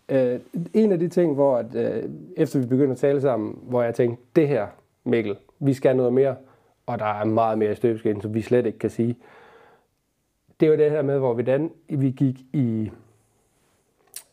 øh, 0.08 0.32
øh, 0.32 0.40
en 0.74 0.92
af 0.92 0.98
de 0.98 1.08
ting, 1.08 1.34
hvor 1.34 1.56
at, 1.56 1.66
øh, 1.74 2.02
efter 2.36 2.58
vi 2.58 2.66
begyndte 2.66 2.92
at 2.92 2.98
tale 2.98 3.20
sammen, 3.20 3.58
hvor 3.62 3.82
jeg 3.82 3.94
tænkte, 3.94 4.22
det 4.36 4.48
her, 4.48 4.66
Mikkel, 5.04 5.36
vi 5.60 5.74
skal 5.74 5.96
noget 5.96 6.12
mere, 6.12 6.34
og 6.86 6.98
der 6.98 7.20
er 7.20 7.24
meget 7.24 7.58
mere 7.58 7.72
i 7.72 7.74
støbeskeden, 7.74 8.20
som 8.20 8.34
vi 8.34 8.42
slet 8.42 8.66
ikke 8.66 8.78
kan 8.78 8.90
sige. 8.90 9.16
Det 10.60 10.70
var 10.70 10.76
det 10.76 10.90
her 10.90 11.02
med, 11.02 11.18
hvor 11.18 11.34
vi, 11.34 11.42
dan, 11.42 11.72
vi 11.88 12.10
gik 12.10 12.38
i... 12.52 12.90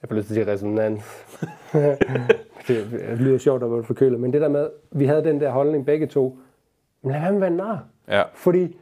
Jeg 0.02 0.10
får 0.10 0.16
lyst 0.16 0.28
til 0.28 0.40
at 0.40 0.46
sige 0.46 0.54
resonans. 0.54 1.26
det 2.68 3.20
lyder 3.20 3.38
sjovt 3.38 3.64
at 3.64 3.72
være 3.72 3.84
forkølet, 3.84 4.20
men 4.20 4.34
det 4.34 4.42
der 4.42 4.48
med, 4.48 4.70
vi 4.92 5.06
havde 5.06 5.24
den 5.24 5.42
der 5.42 5.52
holdning 5.52 5.86
begge 5.86 6.08
to. 6.08 6.38
Men 7.02 7.12
lad 7.12 7.22
være 7.22 7.32
med 7.32 7.38
at 7.38 7.42
være 7.42 7.52
nar. 7.52 7.86
Ja. 8.08 8.24
Fordi, 8.34 8.78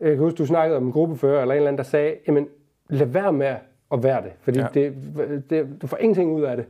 jeg 0.00 0.08
kan 0.08 0.18
huske, 0.18 0.36
du 0.36 0.46
snakkede 0.46 0.76
om 0.76 0.86
en 0.86 0.92
gruppefører, 0.92 1.42
eller 1.42 1.54
en 1.54 1.56
eller 1.56 1.68
anden, 1.68 1.78
der 1.78 1.84
sagde, 1.84 2.16
jamen, 2.26 2.48
lad 2.88 3.06
være 3.06 3.32
med 3.32 3.56
at 3.92 4.02
være 4.02 4.22
det, 4.22 4.32
fordi 4.40 4.58
ja. 4.58 4.66
det, 4.74 4.94
det, 5.50 5.82
du 5.82 5.86
får 5.86 5.96
ingenting 5.96 6.32
ud 6.32 6.42
af 6.42 6.56
det. 6.56 6.66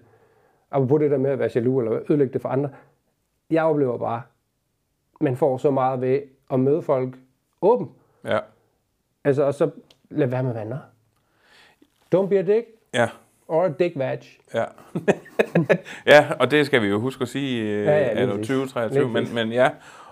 Apropos 0.71 1.01
det 1.01 1.11
der 1.11 1.19
med 1.19 1.31
at 1.31 1.39
være 1.39 1.51
jaloux, 1.55 1.85
eller 1.85 2.01
ødelægge 2.11 2.33
det 2.33 2.43
for 2.43 2.49
andre. 2.49 2.71
Jeg 3.51 3.65
oplever 3.65 3.99
bare, 3.99 4.23
man 5.21 5.37
får 5.37 5.57
så 5.57 5.71
meget 5.71 6.01
ved 6.01 6.21
at 6.51 6.61
møde 6.61 6.83
folk 6.83 7.17
åben. 7.63 7.91
Ja. 8.25 8.39
Altså, 9.25 9.43
og 9.43 9.55
så 9.55 9.71
lad 10.11 10.27
være 10.27 10.43
med 10.43 10.65
nar. 10.65 10.83
Don't 12.15 12.27
be 12.29 12.39
a 12.39 12.43
dick, 12.43 12.67
Ja. 12.95 13.09
or 13.49 13.65
a 13.65 13.69
dick 13.79 13.99
vag. 13.99 14.21
Ja. 14.55 14.65
ja, 16.15 16.27
og 16.41 16.51
det 16.51 16.67
skal 16.67 16.83
vi 16.83 16.87
jo 16.87 16.99
huske 17.01 17.23
at 17.23 17.29
sige 17.29 17.63
øh, 17.63 17.85
Ja, 17.85 17.91
ja, 17.91 17.99
ja, 18.07 18.13
lige 18.15 18.25
ja, 18.29 18.31
præcis. 18.37 18.47
2023, 18.49 19.03
Lige 19.03 19.13
men, 19.13 19.35
men 19.35 19.53
ja, 19.53 19.71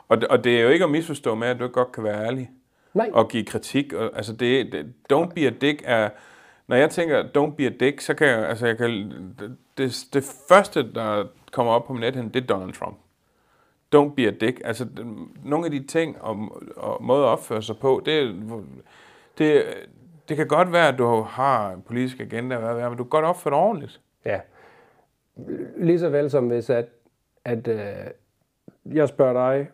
og, 0.09 0.20
det- 0.20 0.28
og 0.28 0.44
det 0.44 0.59
er 0.59 0.62
jo 0.62 0.68
ikke 0.68 0.84
at 0.84 0.90
misforstå 0.90 1.34
med, 1.34 1.49
at 1.49 1.59
du 1.59 1.64
ikke 1.64 1.74
godt 1.74 1.92
kan 1.92 2.05
være 2.05 2.26
ærlig 2.26 2.51
Nej, 2.94 3.11
og 3.12 3.28
give 3.28 3.44
kritik. 3.44 3.92
Og, 3.92 4.11
altså 4.16 4.32
det, 4.32 4.72
det, 4.72 4.86
don't 5.12 5.32
be 5.34 5.40
a 5.46 5.51
dick 5.61 5.82
er, 5.84 6.11
når 6.66 6.76
jeg 6.76 6.90
tænker 6.90 7.22
don't 7.22 7.55
be 7.57 7.66
a 7.66 7.70
dick, 7.80 8.01
så 8.01 8.14
kan 8.14 8.26
jeg, 8.26 8.49
altså 8.49 8.66
jeg 8.66 8.76
kan, 8.78 8.90
det, 9.78 10.05
det, 10.12 10.24
første, 10.49 10.92
der 10.92 11.24
kommer 11.53 11.72
op 11.72 11.86
på 11.86 11.92
min 11.92 12.01
nethænde, 12.01 12.32
det 12.34 12.42
er 12.42 12.46
Donald 12.46 12.72
Trump. 12.72 12.96
Don't 13.96 14.14
be 14.14 14.26
a 14.26 14.30
dick. 14.30 14.61
Altså 14.64 14.86
nogle 15.44 15.64
af 15.64 15.70
de 15.70 15.86
ting 15.86 16.22
og, 16.22 16.62
og 16.76 17.05
måder 17.05 17.24
at 17.26 17.28
opføre 17.30 17.62
sig 17.62 17.76
på, 17.78 18.03
det, 18.07 18.34
det, 19.39 19.64
det 20.28 20.36
kan 20.36 20.49
godt 20.49 20.72
være, 20.72 20.89
at 20.89 20.99
du 20.99 21.22
har 21.22 21.72
en 21.72 21.82
politisk 21.82 22.20
agenda, 22.20 22.59
hvad 22.59 22.74
det 22.74 22.82
er, 22.82 22.89
men 22.89 22.99
du 22.99 23.05
kan 23.05 23.11
godt 23.11 23.24
opføre 23.24 23.51
dig 23.55 23.59
ordentligt. 23.59 24.01
Ja. 24.24 24.41
Lige 25.76 25.99
så 25.99 26.09
vel 26.09 26.30
som 26.30 26.47
hvis, 26.47 26.70
at, 26.70 26.86
at 27.45 27.68
øh, 27.68 27.78
jeg 28.95 29.09
spørger 29.09 29.32
dig, 29.32 29.68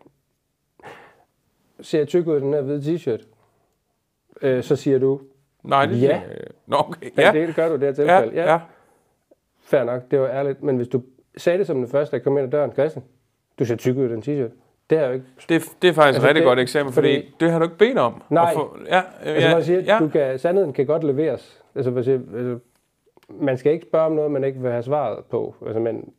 ser 1.81 1.99
jeg 1.99 2.07
tyk 2.07 2.27
ud 2.27 2.37
i 2.37 2.39
den 2.39 2.53
her 2.53 2.61
hvide 2.61 2.95
t-shirt? 2.95 3.25
Øh, 4.41 4.63
så 4.63 4.75
siger 4.75 4.99
du, 4.99 5.21
Nej, 5.63 5.85
det 5.85 6.01
Ja. 6.01 6.21
Nå, 6.65 6.77
okay. 6.79 7.11
ja. 7.17 7.31
Ja, 7.33 7.45
det 7.47 7.55
gør 7.55 7.69
du 7.69 7.75
i 7.75 7.77
det 7.77 7.97
her 7.97 8.15
ja, 8.15 8.21
tilfælde. 8.21 8.43
ja. 8.51 8.59
Fair 9.61 9.83
nok, 9.83 10.01
det 10.11 10.19
var 10.19 10.27
ærligt. 10.27 10.63
Men 10.63 10.75
hvis 10.77 10.87
du 10.87 11.03
sagde 11.37 11.59
det 11.59 11.67
som 11.67 11.77
den 11.77 11.87
første, 11.87 12.17
der 12.17 12.23
kom 12.23 12.37
ind 12.37 12.45
ad 12.47 12.51
døren, 12.51 12.71
Christian, 12.71 13.05
du 13.59 13.65
ser 13.65 13.75
tyk 13.75 13.97
ud 13.97 14.05
i 14.05 14.09
den 14.09 14.21
t-shirt. 14.21 14.51
Det 14.89 14.95
jeg 14.95 15.07
jo 15.07 15.13
ikke. 15.13 15.25
Det, 15.49 15.63
det 15.81 15.87
er 15.89 15.93
faktisk 15.93 15.99
Altså, 16.07 16.21
et 16.21 16.27
rigtig 16.27 16.41
det- 16.41 16.47
godt 16.47 16.59
eksempel, 16.59 16.93
fordi, 16.93 17.15
fordi- 17.15 17.35
det 17.39 17.51
har 17.51 17.59
du 17.59 17.65
ikke 17.65 17.77
bedt 17.77 17.97
om. 17.97 18.21
Nej. 18.29 18.43
At 18.49 18.53
få, 18.55 18.77
ja, 18.87 19.01
Altså, 19.23 19.47
ja, 19.47 19.53
man 19.55 19.63
siger, 19.63 19.79
ja. 19.79 19.97
du 19.99 20.07
kan, 20.07 20.39
sandheden 20.39 20.73
kan 20.73 20.85
godt 20.85 21.03
leveres. 21.03 21.61
Altså, 21.75 21.91
hvad 21.91 22.03
siger, 22.03 22.19
altså, 22.35 22.59
man 23.41 23.57
skal 23.57 23.71
ikke 23.73 23.85
spørge 23.89 24.05
om 24.05 24.11
noget, 24.11 24.31
man 24.31 24.43
ikke 24.43 24.59
vil 24.61 24.71
have 24.71 24.83
svaret 24.83 25.19
på. 25.31 25.55
Altså, 25.65 25.79
men, 25.79 26.09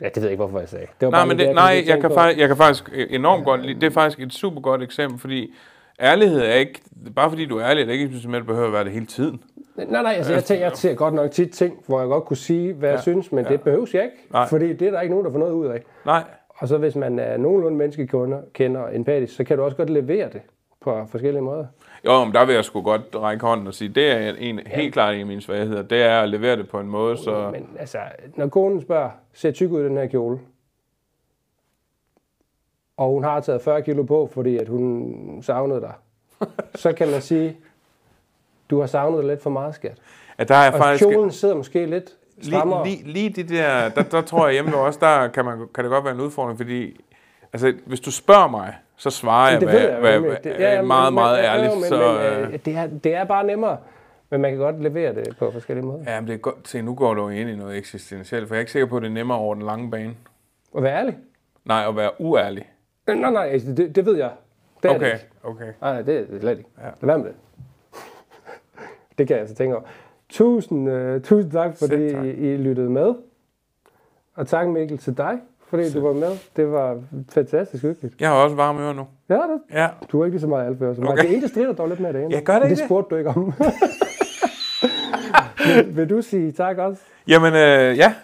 ja, 0.00 0.06
det 0.06 0.16
ved 0.16 0.22
jeg 0.22 0.30
ikke, 0.30 0.44
hvorfor 0.44 0.58
jeg 0.58 0.68
sagde. 0.68 0.86
Det 1.00 1.06
var 1.06 1.10
Nej, 1.10 1.20
bare 1.20 1.26
men 1.26 1.38
det, 1.38 1.44
jeg 1.44 1.48
kom 1.50 1.54
nej, 1.54 1.64
jeg 1.76 1.84
tænke 1.86 2.00
kan, 2.00 2.10
faktisk, 2.14 2.40
jeg 2.40 2.48
kan 2.48 2.56
faktisk 2.56 2.90
enormt 3.10 3.44
godt 3.44 3.66
lide, 3.66 3.80
det 3.80 3.86
er 3.86 3.90
faktisk 3.90 4.20
et 4.20 4.32
super 4.32 4.60
godt 4.60 4.82
eksempel, 4.82 5.18
fordi 5.18 5.54
ærlighed 6.00 6.40
er 6.40 6.52
ikke, 6.54 6.80
bare 7.16 7.30
fordi 7.30 7.46
du 7.46 7.58
er 7.58 7.66
ærlig, 7.66 7.80
er 7.82 7.86
det 7.86 7.92
ikke, 7.92 8.04
at 8.04 8.22
du 8.40 8.44
behøver 8.44 8.66
at 8.66 8.72
være 8.72 8.84
det 8.84 8.92
hele 8.92 9.06
tiden. 9.06 9.42
Nej, 9.76 10.02
nej, 10.02 10.12
altså 10.16 10.32
jeg, 10.32 10.44
tænker, 10.44 10.64
jeg 10.66 10.76
ser 10.76 10.94
godt 10.94 11.14
nok 11.14 11.30
tit 11.30 11.50
ting, 11.52 11.78
hvor 11.86 12.00
jeg 12.00 12.08
godt 12.08 12.24
kunne 12.24 12.36
sige, 12.36 12.72
hvad 12.72 12.88
ja, 12.88 12.94
jeg 12.94 13.02
synes, 13.02 13.32
men 13.32 13.44
ja. 13.44 13.50
det 13.50 13.60
behøves 13.62 13.94
jeg 13.94 14.02
ikke. 14.04 14.16
Nej. 14.32 14.46
Fordi 14.48 14.72
det 14.72 14.82
er 14.88 14.90
der 14.90 15.00
ikke 15.00 15.14
nogen, 15.14 15.26
der 15.26 15.32
får 15.32 15.38
noget 15.38 15.52
ud 15.52 15.66
af. 15.66 15.82
Nej, 16.06 16.22
Og 16.60 16.68
så 16.68 16.78
hvis 16.78 16.96
man 16.96 17.18
er 17.18 17.36
nogenlunde 17.36 17.78
menneskekunder, 17.78 18.40
kender 18.52 18.88
empatisk, 18.88 19.36
så 19.36 19.44
kan 19.44 19.56
du 19.56 19.64
også 19.64 19.76
godt 19.76 19.90
levere 19.90 20.28
det 20.32 20.42
på 20.80 21.06
forskellige 21.06 21.42
måder. 21.42 21.66
jo, 22.04 22.24
men 22.24 22.34
der 22.34 22.44
vil 22.44 22.54
jeg 22.54 22.64
sgu 22.64 22.82
godt 22.82 23.02
række 23.14 23.46
hånden 23.46 23.66
og 23.66 23.74
sige, 23.74 23.88
det 23.88 24.10
er 24.10 24.34
en, 24.38 24.60
helt 24.66 24.92
klart 24.92 25.14
en 25.14 25.20
af 25.20 25.26
mine 25.26 25.40
svagheder, 25.40 25.82
det 25.82 26.02
er 26.02 26.20
at 26.20 26.28
levere 26.28 26.56
det 26.56 26.68
på 26.68 26.80
en 26.80 26.86
måde, 26.86 27.16
så... 27.16 27.50
Men 27.52 27.68
altså, 27.78 27.98
når 28.36 28.48
konen 28.48 28.80
spørger, 28.82 29.10
ser 29.32 29.50
tyk 29.50 29.70
ud 29.70 29.80
i 29.80 29.84
den 29.84 29.96
her 29.96 30.06
kjole, 30.06 30.38
og 32.96 33.08
hun 33.08 33.24
har 33.24 33.40
taget 33.40 33.62
40 33.62 33.82
kilo 33.82 34.02
på, 34.02 34.28
fordi 34.32 34.56
at 34.56 34.68
hun 34.68 35.42
savnede 35.42 35.80
dig, 35.80 35.92
så 36.74 36.92
kan 36.92 37.10
man 37.10 37.20
sige, 37.20 37.56
du 38.70 38.80
har 38.80 38.86
savnet 38.86 39.24
lidt 39.24 39.42
for 39.42 39.50
meget, 39.50 39.74
skat. 39.74 39.98
At 40.38 40.48
der 40.48 40.54
er 40.54 40.72
Og 40.72 40.78
faktisk... 40.78 41.08
kjolen 41.08 41.30
sidder 41.30 41.54
måske 41.54 41.86
lidt. 41.86 42.16
Lige, 42.42 42.84
lige, 42.84 43.02
lige 43.12 43.30
de 43.30 43.42
der, 43.42 43.88
der, 43.88 44.02
der 44.02 44.20
tror 44.22 44.46
jeg 44.46 44.52
hjemme 44.52 44.76
os, 44.76 44.96
der 44.96 45.28
kan, 45.28 45.44
man, 45.44 45.58
kan 45.74 45.84
det 45.84 45.90
godt 45.90 46.04
være 46.04 46.14
en 46.14 46.20
udfordring, 46.20 46.58
fordi 46.58 47.00
altså, 47.52 47.72
hvis 47.86 48.00
du 48.00 48.10
spørger 48.10 48.48
mig, 48.48 48.74
så 48.96 49.10
svarer 49.10 49.50
jeg, 49.50 49.60
det 49.60 49.68
hvad, 49.68 49.78
ved 49.80 49.88
jeg 49.88 49.94
jo 49.96 50.00
hvad, 50.00 50.12
nemlig. 50.14 50.30
hvad, 50.42 50.52
Det- 50.52 50.60
ja, 50.60 50.74
ja, 50.74 50.82
meget, 50.82 51.12
meget 51.14 51.38
men- 51.38 51.44
ærligt. 51.44 51.74
men, 51.74 51.84
så, 51.84 51.96
men, 52.32 52.42
øh, 52.44 52.52
øh, 52.52 52.58
det, 52.64 52.76
er, 52.76 52.86
det 52.86 53.14
er 53.14 53.24
bare 53.24 53.44
nemmere, 53.46 53.76
men 54.30 54.40
man 54.40 54.50
kan 54.50 54.58
godt 54.60 54.82
levere 54.82 55.14
det 55.14 55.36
på 55.38 55.50
forskellige 55.50 55.86
måder. 55.86 56.04
Ja, 56.06 56.20
men 56.20 56.28
det 56.28 56.34
er 56.34 56.38
godt. 56.38 56.68
Se, 56.68 56.82
nu 56.82 56.94
går 56.94 57.14
du 57.14 57.28
ind 57.28 57.50
i 57.50 57.56
noget 57.56 57.76
eksistentielt, 57.78 58.48
for 58.48 58.54
jeg 58.54 58.58
er 58.58 58.60
ikke 58.60 58.72
sikker 58.72 58.86
på, 58.88 58.96
at 58.96 59.02
det 59.02 59.08
er 59.08 59.12
nemmere 59.12 59.38
over 59.38 59.54
den 59.54 59.62
lange 59.64 59.90
bane. 59.90 60.14
Og 60.72 60.82
være 60.82 60.98
ærlig. 60.98 61.16
Nej, 61.64 61.84
at 61.88 61.96
være 61.96 62.10
uærlig. 62.20 62.68
Øh, 63.06 63.16
Nej, 63.18 63.30
nej, 63.30 63.48
altså, 63.48 63.72
det, 63.72 63.96
det 63.96 64.06
ved 64.06 64.16
jeg. 64.16 64.30
Det 64.82 64.88
er 64.90 64.92
det 64.98 65.02
Okay, 65.02 65.12
ikke. 65.14 65.26
okay. 65.42 65.72
Nej, 65.80 66.02
det 66.02 66.16
er 66.16 66.24
det 66.32 66.40
slet 66.40 66.58
ikke. 66.58 66.70
Ja. 66.78 66.84
Lad 66.84 66.92
være 67.06 67.18
med 67.18 67.26
det. 67.26 67.34
det 69.18 69.26
kan 69.26 69.34
jeg 69.34 69.40
altså 69.40 69.54
tænke 69.56 69.76
over. 69.76 69.84
Tusind, 70.30 70.88
uh, 70.90 71.22
tusind 71.22 71.52
tak, 71.52 71.76
fordi 71.78 72.10
Selv. 72.10 72.24
I, 72.24 72.52
I 72.52 72.56
lyttede 72.56 72.90
med. 72.90 73.14
Og 74.34 74.46
tak 74.46 74.68
Mikkel 74.68 74.98
til 74.98 75.16
dig, 75.16 75.38
fordi 75.68 75.90
du 75.92 76.00
var 76.06 76.12
med. 76.12 76.30
Det 76.56 76.72
var 76.72 77.02
fantastisk 77.32 77.82
hyggeligt. 77.84 78.20
Jeg 78.20 78.28
har 78.28 78.36
også 78.36 78.56
varme 78.56 78.80
ører 78.82 78.92
nu. 78.92 79.06
Ja, 79.28 79.34
det, 79.34 79.60
Ja. 79.72 79.88
du 80.12 80.18
har 80.18 80.24
ikke 80.24 80.34
lige 80.34 80.40
så 80.40 80.46
meget 80.46 80.66
alfør 80.66 80.94
som 80.94 81.04
mig. 81.04 81.12
Okay. 81.12 81.22
Det 81.22 81.32
ene, 81.32 81.42
det 81.42 81.50
strider 81.50 81.72
dog 81.72 81.88
lidt 81.88 82.00
med 82.00 82.12
det 82.12 82.24
ene. 82.24 82.34
Ja, 82.34 82.40
gør 82.40 82.52
det 82.52 82.62
Men 82.62 82.70
ikke 82.70 82.74
det 82.76 82.78
det? 82.82 82.86
spurgte 82.88 83.14
du 83.14 83.16
ikke 83.18 83.30
om. 83.30 83.52
vil, 85.66 85.96
vil 85.96 86.10
du 86.10 86.22
sige 86.22 86.52
tak 86.52 86.78
også? 86.78 87.02
Jamen, 87.28 87.52
øh, 87.54 87.98
ja, 87.98 88.14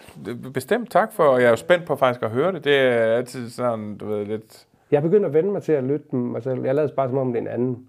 bestemt 0.53 0.91
tak 0.91 1.13
for, 1.13 1.23
og 1.23 1.39
jeg 1.39 1.45
er 1.45 1.49
jo 1.49 1.55
spændt 1.55 1.85
på 1.85 1.95
faktisk 1.95 2.23
at 2.23 2.29
høre 2.31 2.51
det. 2.51 2.63
Det 2.63 2.75
er 2.77 2.91
altid 3.15 3.49
sådan, 3.49 3.97
du 3.97 4.05
ved, 4.07 4.25
lidt... 4.25 4.65
Jeg 4.91 5.01
begynder 5.01 5.27
at 5.27 5.33
vende 5.33 5.51
mig 5.51 5.63
til 5.63 5.71
at 5.71 5.83
lytte 5.83 6.05
dem 6.11 6.19
mig 6.19 6.43
selv. 6.43 6.63
Jeg 6.65 6.75
lader 6.75 6.89
bare 6.95 7.09
som 7.09 7.17
om, 7.17 7.27
det 7.33 7.37
er 7.37 7.41
en 7.41 7.47
anden. 7.47 7.87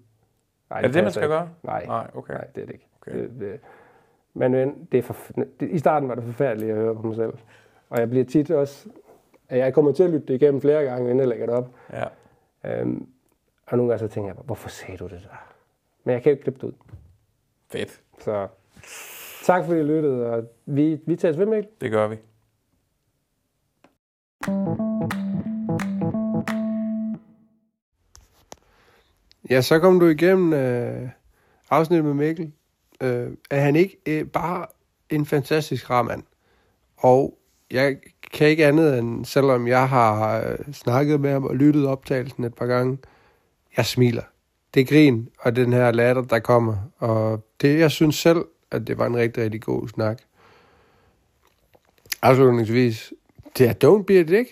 Nej, 0.69 0.77
Er 0.79 0.81
det 0.85 0.93
det, 0.93 1.03
man 1.03 1.11
skal 1.11 1.23
ikke. 1.23 1.35
gøre? 1.35 1.49
Nej, 1.63 1.85
Nej, 1.85 2.07
okay. 2.15 2.33
nej, 2.33 2.45
det 2.55 2.61
er 2.61 2.65
det 2.65 2.73
ikke. 2.73 2.87
Okay. 3.01 3.19
Det, 3.19 3.29
det, 3.39 3.59
men 4.33 4.51
men 4.51 4.87
det 4.91 4.97
er 4.97 5.01
for, 5.01 5.15
det, 5.59 5.69
i 5.69 5.79
starten 5.79 6.09
var 6.09 6.15
det 6.15 6.23
forfærdeligt 6.23 6.71
at 6.71 6.77
høre 6.77 6.95
på 6.95 7.01
mig 7.01 7.15
selv. 7.15 7.33
Og 7.89 7.99
jeg 7.99 8.09
bliver 8.09 8.25
tit 8.25 8.51
også... 8.51 8.89
Jeg 9.49 9.73
kommer 9.73 9.91
til 9.91 10.03
at 10.03 10.09
lytte 10.09 10.27
det 10.27 10.33
igennem 10.41 10.61
flere 10.61 10.83
gange, 10.83 11.03
inden 11.03 11.19
jeg 11.19 11.27
lægger 11.27 11.45
det 11.45 11.55
op. 11.55 11.75
Ja. 11.93 12.05
Øhm, 12.65 13.07
og 13.67 13.77
nogle 13.77 13.91
gange 13.91 14.07
så 14.07 14.13
tænker 14.13 14.29
jeg, 14.29 14.43
hvorfor 14.45 14.69
sagde 14.69 14.97
du 14.97 15.03
det 15.03 15.21
der? 15.23 15.53
Men 16.03 16.13
jeg 16.13 16.23
kan 16.23 16.29
jo 16.29 16.33
ikke 16.33 16.43
klippe 16.43 16.59
det 16.61 16.67
ud. 16.67 16.73
Fedt. 17.71 18.01
Så 18.19 18.47
tak 19.43 19.65
fordi 19.65 19.79
I 19.79 19.83
lyttede, 19.83 20.29
og 20.31 20.43
vi, 20.65 20.99
vi 21.05 21.15
tager 21.15 21.37
ved, 21.37 21.45
Mikkel. 21.45 21.71
Det 21.81 21.91
gør 21.91 22.07
vi. 22.07 22.15
Ja, 29.49 29.61
så 29.61 29.79
kom 29.79 29.99
du 29.99 30.05
igennem 30.05 30.53
øh, 30.53 31.09
afsnittet 31.69 32.05
med 32.05 32.13
Mikkel. 32.13 32.51
Øh, 33.01 33.27
er 33.49 33.59
han 33.59 33.75
ikke 33.75 33.97
øh, 34.05 34.25
bare 34.25 34.65
en 35.09 35.25
fantastisk 35.25 35.89
rar 35.89 36.01
mand? 36.01 36.23
Og 36.97 37.37
jeg 37.71 37.97
kan 38.33 38.47
ikke 38.47 38.65
andet 38.65 38.99
end, 38.99 39.25
selvom 39.25 39.67
jeg 39.67 39.89
har 39.89 40.39
øh, 40.39 40.73
snakket 40.73 41.21
med 41.21 41.31
ham 41.31 41.43
og 41.43 41.55
lyttet 41.55 41.87
optagelsen 41.87 42.43
et 42.43 42.53
par 42.53 42.65
gange, 42.65 42.97
jeg 43.77 43.85
smiler. 43.85 44.23
Det 44.73 44.79
er 44.79 44.85
grin, 44.85 45.29
og 45.39 45.55
den 45.55 45.73
her 45.73 45.91
latter, 45.91 46.21
der 46.21 46.39
kommer. 46.39 46.75
Og 46.97 47.45
det, 47.61 47.79
jeg 47.79 47.91
synes 47.91 48.15
selv, 48.15 48.45
at 48.71 48.87
det 48.87 48.97
var 48.97 49.05
en 49.05 49.17
rigtig, 49.17 49.43
rigtig 49.43 49.61
god 49.61 49.87
snak. 49.87 50.21
Afslutningsvis, 52.21 53.13
det 53.57 53.67
er 53.67 53.73
don't 53.73 54.03
be 54.03 54.13
a 54.13 54.23
dick. 54.23 54.49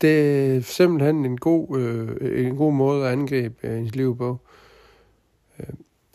Det 0.00 0.56
er 0.56 0.60
simpelthen 0.60 1.24
en 1.24 1.38
god, 1.38 1.78
øh, 1.78 2.46
en 2.46 2.56
god 2.56 2.72
måde 2.72 3.06
at 3.06 3.12
angribe 3.12 3.68
øh, 3.68 3.78
ens 3.78 3.94
liv 3.94 4.16
på. 4.16 4.38
Øh, 5.58 5.66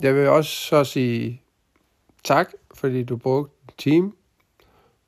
jeg 0.01 0.15
vil 0.15 0.27
også 0.27 0.51
så 0.51 0.83
sige 0.83 1.41
tak, 2.23 2.51
fordi 2.73 3.03
du 3.03 3.17
brugte 3.17 3.53
en 3.63 3.73
time 3.77 4.11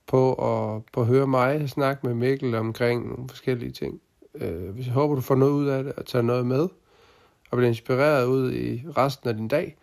på 0.07 0.33
at, 0.33 0.81
på 0.93 1.01
at 1.01 1.07
høre 1.07 1.27
mig 1.27 1.69
snakke 1.69 2.07
med 2.07 2.15
Mikkel 2.15 2.55
omkring 2.55 3.07
nogle 3.07 3.29
forskellige 3.29 3.71
ting. 3.71 4.01
Øh, 4.35 4.69
hvis 4.69 4.85
jeg 4.85 4.93
håber, 4.93 5.15
du 5.15 5.21
får 5.21 5.35
noget 5.35 5.51
ud 5.51 5.67
af 5.67 5.83
det 5.83 5.93
og 5.93 6.05
tager 6.05 6.23
noget 6.23 6.45
med, 6.45 6.69
og 7.51 7.57
bliver 7.57 7.67
inspireret 7.67 8.25
ud 8.25 8.53
i 8.53 8.83
resten 8.97 9.29
af 9.29 9.35
din 9.35 9.47
dag. 9.47 9.77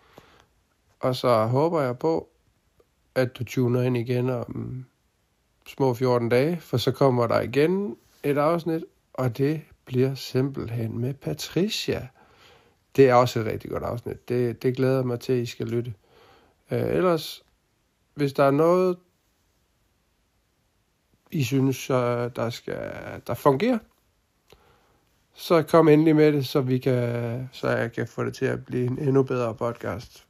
Og 1.01 1.17
så 1.17 1.47
håber 1.47 1.81
jeg 1.81 1.99
på, 1.99 2.29
at 3.15 3.39
du 3.39 3.45
tuner 3.45 3.83
ind 3.83 3.97
igen 3.97 4.31
om 4.31 4.85
små 5.67 5.95
14 5.95 6.29
dage, 6.29 6.61
for 6.61 6.77
så 6.77 6.93
kommer 6.93 7.27
der 7.27 7.41
igen 7.41 7.97
et 8.23 8.39
afsnit, 8.39 8.85
og 9.13 9.39
det 9.39 9.61
bliver 9.85 10.15
simpelthen 10.15 10.99
med 10.99 11.15
Patricia. 11.15 12.09
Det 12.97 13.09
er 13.09 13.15
også 13.15 13.41
et 13.41 13.47
rigtig 13.47 13.71
godt 13.71 13.83
afsnit. 13.83 14.29
Det, 14.29 14.63
det 14.63 14.77
glæder 14.77 14.97
jeg 14.97 15.07
mig 15.07 15.21
til, 15.21 15.33
at 15.33 15.39
I 15.39 15.47
skal 15.47 15.67
lytte. 15.67 15.95
Øh, 16.71 16.97
ellers, 16.97 17.45
hvis 18.15 18.33
der 18.33 18.45
er 18.45 18.51
noget, 18.51 18.97
I 21.31 21.45
synes, 21.45 21.91
øh, 21.91 21.97
der, 22.37 22.51
skal, 22.51 22.93
der 23.27 23.35
fungerer, 23.35 23.79
så 25.35 25.63
kom 25.63 25.89
endelig 25.89 26.17
med 26.17 26.33
det, 26.33 26.47
så, 26.47 26.61
vi 26.61 26.79
kan, 26.79 27.49
så 27.53 27.69
jeg 27.69 27.93
kan 27.93 28.07
få 28.07 28.25
det 28.25 28.35
til 28.35 28.47
at 28.47 28.65
blive 28.65 28.87
en 28.87 28.99
endnu 28.99 29.23
bedre 29.23 29.55
podcast. 29.55 30.25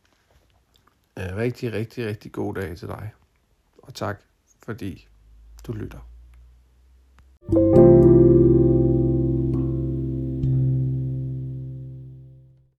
Rigtig, 1.16 1.72
rigtig, 1.72 2.06
rigtig 2.06 2.32
god 2.32 2.54
dag 2.54 2.76
til 2.76 2.88
dig. 2.88 3.10
Og 3.82 3.94
tak, 3.94 4.20
fordi 4.62 5.08
du 5.66 5.72
lytter. 5.72 5.98